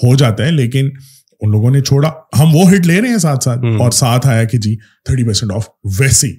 ہو 0.04 0.14
جاتا 0.16 0.46
ہے 0.46 0.50
لیکن 0.50 0.90
ان 1.40 1.50
لوگوں 1.50 1.70
نے 1.70 1.80
چھوڑا۔ 1.80 2.10
ہم 2.38 2.56
وہ 2.56 2.70
ہٹ 2.70 2.86
لے 2.86 3.00
رہے 3.00 3.08
ہیں 3.08 3.18
ساتھ 3.18 3.44
ساتھ۔ 3.44 3.58
اور 3.58 3.90
ساتھ 3.90 4.26
آیا 4.26 4.44
کہ 4.44 4.58
جی 4.58 4.76
تھرٹی 5.04 5.24
پرسینٹ 5.24 5.52
آف 5.52 5.66
ویسی 6.00 6.36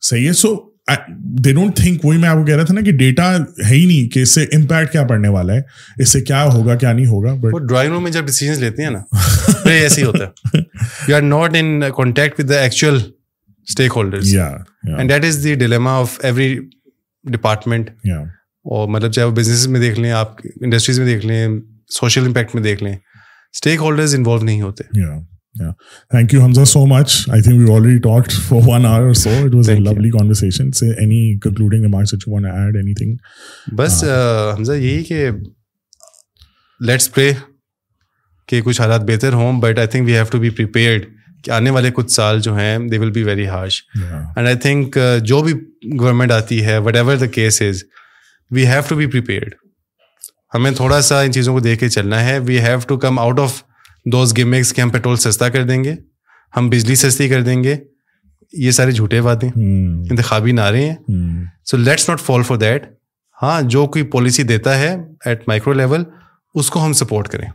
صحیح 0.00 0.28
ہے۔ 0.28 0.32
سو 0.32 0.70
دے 1.18 1.52
ڈونٹ 1.52 1.76
تھنک 1.76 2.04
وہی 2.04 2.18
میں 2.18 2.28
آپ 2.28 2.36
کو 2.36 2.44
کہہ 2.44 2.56
رہا 2.56 2.64
تھا 2.64 2.74
نا 2.74 2.80
کہ 2.80 2.92
ڈیٹا 2.92 3.36
ہے 3.36 3.74
ہی 3.74 3.86
نہیں 3.86 4.08
کہ 4.08 4.20
اس 4.20 4.30
سے 4.30 4.42
امپیکٹ 4.42 4.92
کیا 4.92 5.02
پڑنے 5.06 5.28
والا 5.28 5.54
ہے۔ 5.54 5.60
اس 5.98 6.08
سے 6.08 6.20
کیا 6.20 6.44
ہوگا 6.44 6.74
کیا 6.74 6.92
نہیں 6.92 7.06
ہوگا۔ 7.06 7.34
بٹ 7.34 7.68
ڈرائنگ 7.68 7.92
روم 7.92 8.02
میں 8.02 8.10
جب 8.10 8.26
ڈیسیزن 8.26 8.60
لیتے 8.60 8.82
ہیں 8.82 8.90
نا 8.90 8.98
ایسے 9.64 10.00
ہی 10.00 10.06
ہوتا 10.06 10.24
ہے۔ 10.24 10.58
You 11.08 11.16
are 11.16 11.20
not 11.20 11.50
in 11.54 11.80
contact 11.96 12.40
with 12.40 12.48
the 12.50 12.60
actual 12.60 12.96
stakeholder 13.96 14.18
and 14.96 15.10
that 15.10 15.24
is 15.24 15.44
the 15.44 15.54
dilemma 15.54 15.98
of 15.98 16.20
every 16.22 16.58
department 17.24 17.90
اور 17.90 18.88
مطلب 18.88 19.12
چاہے 19.12 19.26
وہ 19.26 19.32
بزنس 19.32 19.68
میں 19.68 19.80
دیکھ 19.80 20.00
لیں 20.00 20.10
آپ 20.10 20.32
انڈسٹریز 20.60 20.98
میں 20.98 21.06
دیکھ 21.06 21.26
لیں 21.26 21.48
سوشل 21.88 22.26
امپیکٹ 22.26 22.54
میں 22.54 22.62
دیکھ 22.62 22.82
لیں۔ 22.82 22.96
اسٹیک 23.54 23.80
ہولڈرز 23.80 24.14
انوالو 24.14 24.44
نہیں 24.44 24.62
ہوتے 24.62 24.84
thank 26.10 26.34
you 26.34 26.42
Hamza 26.42 26.64
so 26.64 26.84
much 26.86 27.12
I 27.28 27.42
think 27.42 27.60
we 27.60 27.74
already 27.74 27.98
talk 27.98 28.30
for 28.48 28.60
one 28.66 28.86
hour 28.86 29.12
so 29.12 29.30
it 29.44 29.54
was 29.54 29.70
a 29.70 29.78
lovely 29.78 30.10
conversation 30.10 30.70
say 30.72 30.90
any 30.90 31.22
concluding 31.38 31.82
remarks 31.82 32.14
you 32.14 32.32
want 32.32 32.46
add 32.46 32.76
anything 32.94 33.16
بس 33.76 34.02
حمزہ 34.56 34.72
یہی 34.72 35.02
کہ 35.04 35.30
let's 36.80 37.12
پرے 37.14 37.32
کہ 38.48 38.60
کچھ 38.62 38.80
حالات 38.80 39.00
بہتر 39.00 39.32
ہوں 39.32 39.60
but 39.60 39.78
I 39.78 39.88
think 39.88 40.06
we 40.06 40.14
have 40.14 40.24
to 40.32 40.38
be 40.38 40.50
prepared 40.50 41.04
کہ 41.44 41.50
آنے 41.50 41.70
والے 41.70 41.90
کچھ 41.90 42.10
سال 42.12 42.40
جو 42.40 42.54
ہیں 42.56 42.78
they 42.88 42.98
will 42.98 43.10
be 43.10 43.22
very 43.22 43.46
harsh 43.48 43.82
and 43.96 44.46
I 44.46 44.56
think 44.56 44.98
جو 45.24 45.42
بھی 45.42 45.52
گورنمنٹ 46.00 46.32
آتی 46.32 46.64
ہے 46.64 46.78
whatever 46.96 47.16
the 47.16 47.26
case 47.26 47.62
is 47.62 47.82
we 48.50 48.66
have 48.66 48.82
to 48.88 48.96
be 48.96 49.06
prepared 49.06 49.54
ہمیں 50.54 50.70
تھوڑا 50.70 51.00
سا 51.00 51.20
ان 51.20 51.32
چیزوں 51.32 51.52
کو 51.54 51.60
دیکھ 51.60 51.80
کے 51.80 51.88
چلنا 51.88 52.24
ہے۔ 52.24 52.38
We 52.38 52.60
have 52.60 52.78
to 52.88 52.96
come 52.98 53.18
out 53.18 53.40
of 53.40 53.62
those 54.12 54.36
gimmicks 54.36 54.72
کہ 54.72 54.80
ہم 54.80 54.88
پیٹرول 54.88 55.16
سستا 55.16 55.48
کر 55.48 55.64
دیں 55.64 55.82
گے 55.84 55.94
ہم 56.56 56.68
بجلی 56.70 56.94
سستی 56.94 57.28
کر 57.28 57.42
دیں 57.42 57.62
گے۔ 57.64 57.76
یہ 58.52 58.70
سارے 58.70 58.90
جھوٹے 58.90 59.20
باتیں 59.22 59.48
انتخابی 60.10 60.52
نعرے 60.52 60.84
ہیں۔ 60.84 60.94
So 61.70 61.76
let's 61.76 62.08
not 62.08 62.20
fall 62.20 62.42
for 62.42 62.56
that 62.56 62.86
ہاں 63.42 63.60
جو 63.62 63.86
کوئی 63.86 64.04
پالیسی 64.04 64.42
دیتا 64.42 64.78
ہے 64.78 64.94
ایٹ 65.26 65.48
مائکرو 65.48 65.72
لیول 65.72 66.04
اس 66.54 66.70
کو 66.70 66.84
ہم 66.84 66.92
سپورٹ 66.92 67.28
کریں۔ 67.28 67.46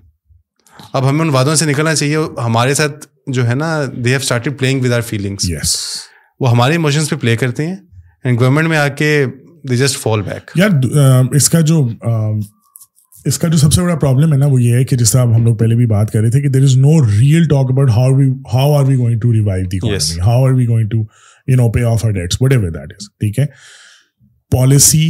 اب 0.94 1.10
ہمیں 1.10 1.22
ان 1.22 1.30
وادوں 1.30 1.56
سے 1.56 1.65
نکلنا 1.65 1.95
چاہیے۔ 1.95 2.18
ہمارے 2.45 2.74
ساتھ 2.74 3.06
جو 3.28 3.48
ہے 3.48 3.56
نا 3.56 3.68
they 4.06 4.10
have 4.10 4.20
started 4.20 4.57
playing 4.60 4.84
with 4.84 4.91
our 4.91 5.02
feelings 5.02 5.45
وہ 6.40 6.52
ہمارے 6.52 6.72
ایموشنس 6.74 7.10
پہ 7.10 7.15
پلے 7.15 7.36
کرتے 7.38 7.68
ہیں۔ 7.68 7.76
اینڈ 8.24 8.40
گورنمنٹ 8.40 8.68
میں 8.68 8.78
آ 8.78 8.88
کے 8.88 9.26
دے 9.70 9.76
جسٹ 9.78 9.98
فال 9.98 10.22
بیک 10.22 10.52
یار 10.56 10.70
اس 11.34 11.49
کا 11.49 11.60
جو 11.61 11.84
اس 13.26 13.38
کا 13.39 13.47
جو 13.47 13.57
سب 13.57 13.73
سے 13.73 13.81
بڑا 13.81 13.95
پرابلم 13.95 14.34
ہے 14.34 14.38
نا 14.38 14.45
وہ 14.45 14.61
یہ 14.61 14.76
ہے 14.76 14.84
کہ 14.85 14.95
جس 14.95 15.11
طرح 15.11 15.22
ہم 15.26 15.45
لوگ 15.45 15.56
پہلے 15.56 15.76
بھی 15.76 15.85
بات 15.85 16.11
کر 16.11 16.22
رہے 16.22 16.31
تھے 16.31 16.41
کہ 16.41 16.49
there 16.49 16.64
is 16.64 16.77
no 16.77 16.99
real 17.03 17.47
talk 17.47 17.72
about 17.72 17.89
how 17.89 18.14
we 18.15 18.27
how 18.53 18.73
are 18.73 18.84
we 18.84 18.97
going 18.97 19.19
to 19.19 19.34
revive 19.34 19.65
the 19.65 19.80
how 20.22 20.45
are 20.45 20.52
we 20.52 20.68
going 20.68 20.89
to 20.89 21.03
you 21.47 21.56
know 21.56 21.69
pay 21.72 21.84
off 21.84 22.06
our 22.06 22.11
debts 22.11 22.41
whatever 22.53 22.69
that 22.69 22.93
is 22.93 23.10
ٹھیک 23.19 23.39
ہے 23.39 23.45
پالیسی 24.52 25.07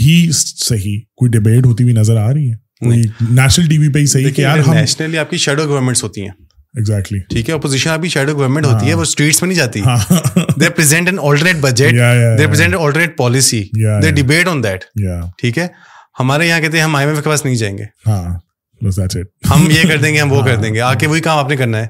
ہی 0.00 0.16
صحیح 0.32 0.98
کوئی 1.14 1.30
ڈبیٹ 1.30 1.66
ہوتی 1.66 1.84
ہوئی 1.84 1.94
نظر 1.94 2.16
آ 2.16 2.32
رہی 2.32 2.50
ہے 2.50 2.56
کوئی 2.80 3.02
نیشنل 3.32 3.68
ٹی 3.68 3.78
وی 3.78 3.88
پہ 3.88 3.98
ہی 3.98 4.06
صحیح 4.06 4.30
کہ 4.30 4.42
یار 4.42 4.58
نیشنلی 4.68 5.18
آپ 5.18 5.30
کی 5.30 5.36
شیڈو 5.38 5.68
گورنمنٹس 5.68 6.04
ہوتی 6.04 6.22
ہیں 6.22 6.30
ایگزیکٹلی 6.74 7.18
ٹھیک 7.30 7.48
ہے 7.50 7.54
اپوزیشن 7.54 7.90
آپ 7.90 8.02
کی 8.02 8.08
شیڈو 8.08 8.36
گورنمنٹ 8.36 8.66
ہوتی 8.66 8.88
ہے 8.88 8.94
وہ 8.94 9.02
اسٹریٹس 9.02 9.42
میں 9.42 9.48
نہیں 9.48 9.58
جاتی 9.58 9.80
they 10.60 10.68
present 10.70 11.08
an 11.08 11.18
alternate 11.22 11.56
budget 11.60 11.94
they 12.38 12.46
present 12.46 12.74
alternate 12.76 13.16
policy 13.16 13.62
they 14.02 14.10
debate 14.12 14.48
on 14.48 14.62
that 14.64 14.84
ٹھیک 15.38 15.58
ہے 15.58 15.66
ہمارے 16.20 16.48
یہاں 16.48 16.60
کہتے 16.60 16.76
ہیں 16.76 16.84
ہم 16.84 16.96
آئی 16.96 17.06
ایم 17.06 17.14
ایف 17.14 17.24
کے 17.24 17.30
پاس 17.30 17.44
نہیں 17.44 17.54
جائیں 17.54 17.78
گے۔ 17.78 17.84
ہاں 18.06 18.38
ہم 19.50 19.66
یہ 19.70 19.88
کر 19.88 19.96
دیں 19.96 20.14
گے 20.14 20.20
ہم 20.20 20.32
وہ 20.32 20.42
کر 20.46 20.56
دیں 20.56 20.74
گے۔ 20.74 20.80
آ 20.80 20.94
کے 20.94 21.06
وہی 21.06 21.20
کام 21.20 21.38
آپ 21.38 21.48
نے 21.48 21.56
کرنا 21.56 21.78
ہے۔ 21.78 21.86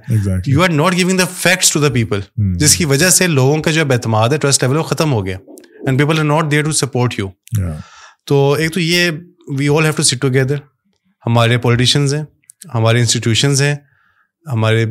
You 0.47 0.63
are 0.63 0.69
not 0.69 0.93
giving 0.93 1.19
the 1.19 1.25
facts 1.25 1.73
to 1.73 1.81
the 1.81 1.89
people 1.89 2.21
جس 2.57 2.77
کی 2.77 2.85
وجہ 2.85 3.11
سے 3.11 3.27
لوگوں 3.27 3.63
کا 3.63 3.71
جو 3.71 3.85
اعتماد 3.91 4.29
ہے 4.29 4.39
ٹرسٹ 4.39 4.63
لیول 4.63 4.77
وہ 4.77 4.83
ختم 4.83 5.13
ہو 5.13 5.27
گیا۔ 5.27 5.37
And 5.87 5.99
people 5.99 6.19
are 6.19 6.25
not 6.25 6.51
there 6.51 6.65
to 6.65 6.73
support 6.73 7.15
you 7.19 7.29
تو 8.27 8.53
ایک 8.53 8.73
تو 8.75 8.81
یہ 8.81 9.11
we 9.59 9.69
all 9.69 9.85
have 9.85 9.93
to 9.93 10.03
sit 10.03 10.21
together 10.21 10.57
ہمارے 11.27 11.59
پولیٹیشینز 11.59 12.15
ہیں 12.15 12.23
ہمارے 12.75 12.99
انسٹیٹیوشنز 12.99 13.63
ہیں 13.63 13.75
ہمارے 14.53 14.85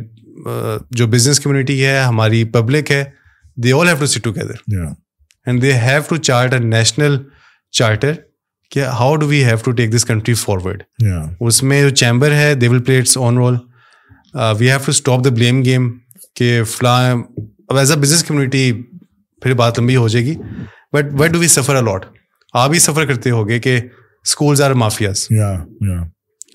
جو 0.90 1.06
بزنس 1.06 1.40
کمیونٹی 1.40 1.84
ہے 1.86 1.98
ہماری 1.98 2.44
پبلک 2.44 2.90
ہے 2.90 3.04
they 3.56 3.72
all 3.72 3.88
have 3.88 3.96
to 3.96 4.06
sit 4.06 4.24
together 4.24 4.74
and 5.46 5.62
they 5.62 5.72
have 5.72 6.02
to 6.08 6.16
chart 6.16 6.52
a 6.52 6.58
national 6.58 7.16
charter 7.70 8.12
کہ 8.70 8.84
how 8.84 9.16
do 9.16 9.26
we 9.26 9.44
have 9.44 9.56
to 9.64 9.70
take 9.70 9.94
this 9.94 10.04
country 10.04 10.34
forward 10.34 10.82
اس 11.40 11.62
میں 11.62 11.80
جو 11.82 11.90
چیمبر 11.90 12.32
ہے 12.32 12.54
they 12.54 12.68
will 12.68 12.82
play 12.82 12.98
its 12.98 13.18
own 13.18 13.36
role 13.38 13.56
we 14.58 14.68
have 14.70 14.78
to 14.78 14.90
stop 14.90 15.24
the 15.24 15.30
blame 15.30 15.64
game 15.64 15.90
کہ 16.36 16.62
فلاں 16.64 17.14
اب 17.68 17.76
as 17.76 17.90
a 17.90 17.96
business 17.96 18.24
community 18.24 18.72
پھر 19.42 19.54
بات 19.54 19.78
لمبی 19.78 19.96
ہو 19.96 20.08
جائے 20.08 20.24
گی. 20.24 20.34
بٹ 20.92 21.20
وٹ 21.20 21.30
ڈو 21.30 21.38
وی 21.38 21.48
سفر 21.48 21.76
الاٹ 21.76 22.04
آپ 22.54 22.72
ہی 22.74 22.78
سفر 22.78 23.04
کرتے 23.04 23.30
ہو 23.30 23.48
گے 23.48 23.58
کہ 23.58 23.80
اسکولز 24.24 24.62
آر 24.62 24.70
مافیاز 24.82 25.26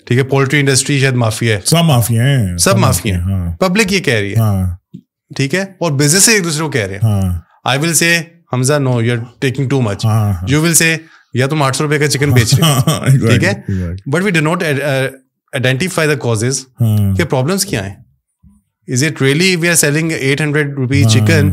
ٹھیک 0.06 0.18
ہے 0.18 0.22
پولٹری 0.22 0.60
انڈسٹری 0.60 0.98
شاید 1.00 1.14
مافیا 1.14 1.56
ہے. 1.56 1.60
سب 1.66 1.84
مافیا 1.84 2.24
ہیں 2.24 2.56
سب 2.56 2.78
مافیا 2.78 3.18
ہیں۔ 3.18 3.56
پبلک 3.56 3.92
یہ 3.92 4.00
کہہ 4.00 4.14
رہی 4.14 4.34
ہے۔ 4.34 4.98
ٹھیک 5.36 5.54
ہے 5.54 5.62
اور 5.62 5.92
بزنس 5.92 6.28
ایک 6.28 6.44
دوسرے 6.44 6.62
کو 6.62 6.70
کہہ 6.70 6.86
رہے 6.86 6.98
ہیں۔ 7.02 7.38
I 7.64 7.78
will 7.78 7.94
say 7.94 8.16
Hamza 8.52 8.78
no 8.78 9.00
you 9.02 9.12
are 9.12 9.24
taking 9.40 9.68
too 9.68 9.80
much 9.80 10.06
you 10.48 10.62
will 10.62 10.74
say 10.74 10.96
یا 11.34 11.46
تم 11.46 11.62
آٹھ 11.62 11.76
سو 11.76 11.84
روپے 11.84 11.98
کا 11.98 12.08
چکن 12.08 12.32
بیچ 12.32 12.54
رہے 12.54 13.18
ٹھیک 13.28 13.44
ہے؟ 13.44 13.52
But 14.06 14.22
we 14.22 14.30
do 14.30 14.40
not 14.40 14.62
identify 14.62 16.08
the 16.08 16.14
cause 16.20 16.44
کہ 17.16 17.24
پرابلمس 17.24 17.64
کیا 17.66 17.86
ہیں؟ 17.86 17.94
Is 18.88 19.04
it 19.04 19.22
really 19.22 19.54
we 19.56 19.68
are 19.68 19.74
selling 19.74 20.12
at 20.12 20.40
hundred 20.40 20.72
rupees 20.78 21.06
chicken 21.12 21.50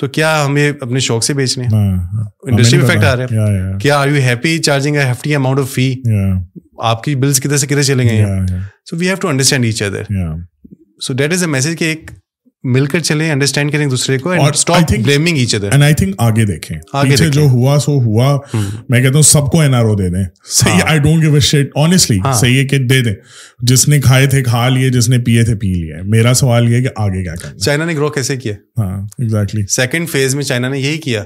تو 0.00 0.08
کیا 0.08 0.44
ہمیں 0.46 0.68
اپنے 0.70 1.00
شوق 1.00 1.24
سے 1.24 1.34
بیچنے 1.34 1.66
انڈسٹری 1.66 2.78
میں 2.78 2.86
افیکٹ 2.86 3.04
آ 3.04 3.14
رہا 3.16 3.46
ہے 3.48 3.78
کیا 3.82 3.98
are 3.98 4.08
you 4.08 4.22
happy 4.22 4.56
charging 4.58 4.96
hefty 4.96 5.34
amount 5.34 5.60
of 5.60 5.70
fee 5.70 5.92
آپ 6.82 7.02
کی 7.02 7.14
بلس 7.14 7.40
کدھر 7.40 7.56
سے 7.56 7.66
کدھر 7.66 7.82
چلیں 7.82 8.08
گے 8.08 8.24
so 8.90 8.96
we 8.96 9.08
have 9.08 9.16
to 9.20 9.28
understand 9.28 9.64
each 9.64 9.82
other 9.82 10.02
so 11.06 11.14
that 11.14 11.32
is 11.32 11.42
a 11.42 11.48
message 11.48 11.78
کہ 11.78 11.84
ایک 11.84 12.10
مل 12.64 12.86
کر 12.86 13.00
چلیں 13.00 13.30
انڈرسٹینڈ 13.30 13.72
کریں 13.72 13.86
دوسرے 13.86 14.18
کو 14.18 14.30
blaming 15.04 15.36
each 15.38 15.54
other 15.54 15.70
and 15.70 15.82
I 15.82 15.94
think 15.94 16.14
آگے 16.18 16.44
دیکھیں. 16.44 16.76
پیچھے 16.92 17.28
جو 17.28 17.42
ہوا 17.48 17.78
سو 17.80 17.92
ہوا 18.00 18.36
میں 18.88 19.00
کہتا 19.02 19.14
ہوں 19.14 19.22
سب 19.22 19.50
کو 19.52 19.60
این 19.60 19.74
آر 19.74 19.84
او 19.84 19.94
دے 19.94 20.08
دیں. 20.10 20.24
صحیح 20.50 20.80
I 20.84 20.98
don't 20.98 21.22
give 21.22 21.34
a 21.34 21.40
shit 21.42 21.70
honestly 21.76 22.18
صحیح 22.40 22.58
ہے 22.58 22.64
کہ 22.64 22.78
دے 22.80 23.00
دیں. 23.02 23.14
جس 23.60 23.86
نے 23.88 24.00
کھائے 24.00 24.26
تھے 24.26 24.42
کھا 24.42 24.68
لیے 24.68 24.88
جس 24.90 25.08
نے 25.08 25.18
پیے 25.24 25.44
تھے 25.44 25.54
پی 25.56 25.72
لیے. 25.74 26.02
میرا 26.06 26.34
سوال 26.34 26.68
یہ 26.68 26.76
ہے 26.76 26.82
کہ 26.82 26.88
آگے 26.96 27.22
کیا 27.22 27.34
کرنا 27.34 27.58
چائنا 27.58 27.84
نے 27.84 27.94
گرو 27.96 28.08
کیسے 28.10 28.36
کیا؟ 28.36 28.54
ہاں 28.78 28.96
ایگزیکٹلی 29.18 29.66
سیکنڈ 29.70 30.10
فیز 30.10 30.34
میں 30.34 30.44
چائنا 30.44 30.68
نے 30.68 30.78
یہی 30.78 30.98
کیا. 30.98 31.24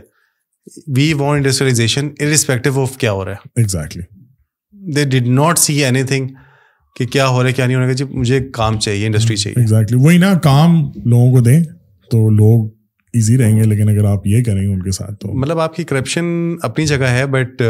We 0.96 1.12
want 1.14 1.36
industrialization 1.36 2.08
irrespective 2.20 2.82
of 2.82 2.96
کیا 2.98 3.12
ہو 3.12 3.24
رہا 3.24 3.32
ہے. 3.32 3.48
Exactly 3.56 4.02
they 4.94 5.04
did 5.10 5.26
not 5.28 5.58
see 5.58 5.84
anything 6.02 6.28
کہ 6.98 7.06
کیا 7.06 7.28
ہو 7.28 7.42
رہا 7.42 7.48
ہے 7.48 7.54
کیا 7.54 7.66
نہیں 7.66 7.76
ہو 7.76 7.82
رہا 7.82 7.92
جی 7.92 8.04
مجھے 8.04 8.40
کام 8.52 8.78
چاہیے 8.78 9.06
انڈسٹری 9.06 9.36
چاہیے۔ 9.36 9.60
ایگزیکٹلی 9.60 9.98
وہی 9.98 10.18
نا 10.18 10.34
کام 10.34 10.82
لوگوں 11.04 11.30
کو 11.32 11.40
دیں 11.40 11.60
تو 12.10 12.30
لوگ 12.30 12.68
ایزی 13.14 13.38
رہیں 13.38 13.56
گے 13.56 13.62
لیکن 13.62 13.88
اگر 13.88 14.04
آپ 14.04 14.26
یہ 14.26 14.44
کریں 14.44 14.62
گے 14.62 14.66
ان 14.66 14.82
کے 14.82 14.90
ساتھ 14.90 15.14
تو۔ 15.14 15.32
مطلب 15.32 15.60
آپ 15.60 15.76
کی 15.76 15.84
کرپشن 15.84 16.24
اپنی 16.62 16.86
جگہ 16.86 17.10
ہے 17.10 17.26
but 17.26 17.62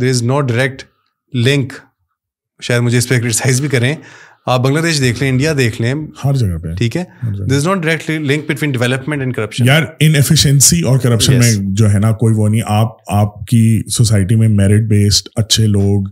there 0.00 0.08
is 0.08 0.22
no 0.22 0.40
direct 0.40 0.82
link 1.36 1.72
شاید 2.62 2.80
مجھے 2.82 2.98
اس 2.98 3.08
پہ 3.08 3.18
کرٹیسائز 3.18 3.60
بھی 3.60 3.68
کریں۔ 3.68 3.94
آپ 4.46 4.60
بنگلہ 4.60 4.80
دیش 4.80 5.00
دیکھ 5.00 5.22
لیں 5.22 5.30
انڈیا 5.30 5.52
دیکھ 5.58 5.82
لیں۔ 5.82 5.94
ہر 6.24 6.34
جگہ 6.34 6.58
پہ۔ 6.58 6.74
ٹھیک 6.74 6.96
ہے؟ 6.96 7.04
There 7.50 7.56
is 7.56 7.66
not 7.68 7.82
direct 7.82 8.10
link 8.10 8.44
between 8.48 8.70
development 8.70 9.20
and 9.20 9.34
corruption 9.34 9.66
یار 9.66 9.82
ان 10.00 10.14
ایفیشنسی 10.14 10.80
اور 10.80 10.98
کرپشن 10.98 11.38
میں 11.38 11.52
جو 11.58 11.92
ہے 11.92 11.98
نا 11.98 12.12
کوئی 12.12 12.34
وہ 12.34 12.48
نہیں۔ 12.48 12.62
آپ 12.66 12.88
آپ 13.08 13.46
کی 13.46 13.82
سوسائٹی 13.94 14.34
میں 14.34 14.48
میرٹ 14.48 14.82
بیسڈ 14.82 15.28
اچھے 15.36 15.66
لوگ 15.66 16.04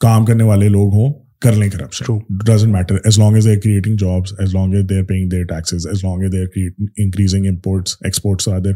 کام 0.00 0.24
کرنے 0.24 0.44
والے 0.44 0.68
لوگ 0.68 0.94
ہوں۔ 0.94 1.27
کر 1.42 1.52
لیں 1.52 1.70
corruption 1.70 2.18
doesn't 2.46 2.72
matter 2.72 2.94
as 2.94 3.18
long 3.18 3.34
as 3.34 3.44
they 3.44 3.56
creating 3.56 3.96
jobs 3.96 4.32
as 4.38 4.54
long 4.54 4.74
as 4.74 4.84
they 4.90 5.02
paying 5.02 5.28
their 5.28 5.44
taxes 5.44 5.86
as 5.86 6.04
long 6.04 6.22
as 6.22 6.32
they 6.32 6.66
increasing 7.02 7.46
imports 7.46 7.96
exports 8.00 8.48
other 8.48 8.72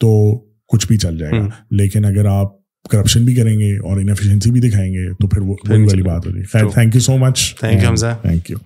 تو 0.00 0.38
کچھ 0.72 0.86
بھی 0.86 0.96
چل 0.96 1.18
جائے 1.18 1.32
گا. 1.32 1.48
لیکن 1.70 2.04
اگر 2.04 2.26
آپ 2.26 2.54
کرپشن 2.90 3.24
بھی 3.24 3.34
کریں 3.34 3.58
گے 3.58 3.72
اور 3.78 4.00
انفیشنسی 4.00 4.50
بھی 4.50 4.60
دکھائیں 4.60 4.92
گے 4.94 5.12
تو 5.12 5.28
پھر 5.28 5.42
وہ 5.42 5.56
والی 5.68 6.02
بات 6.02 6.26
ہوگی 6.26 6.42
خیر 6.42 6.68
thank 6.74 6.94
you 6.94 7.00
so 7.00 7.16
much 7.16 7.54
thank 7.60 7.82
you 7.82 7.94
thank 8.22 8.50
you 8.50 8.58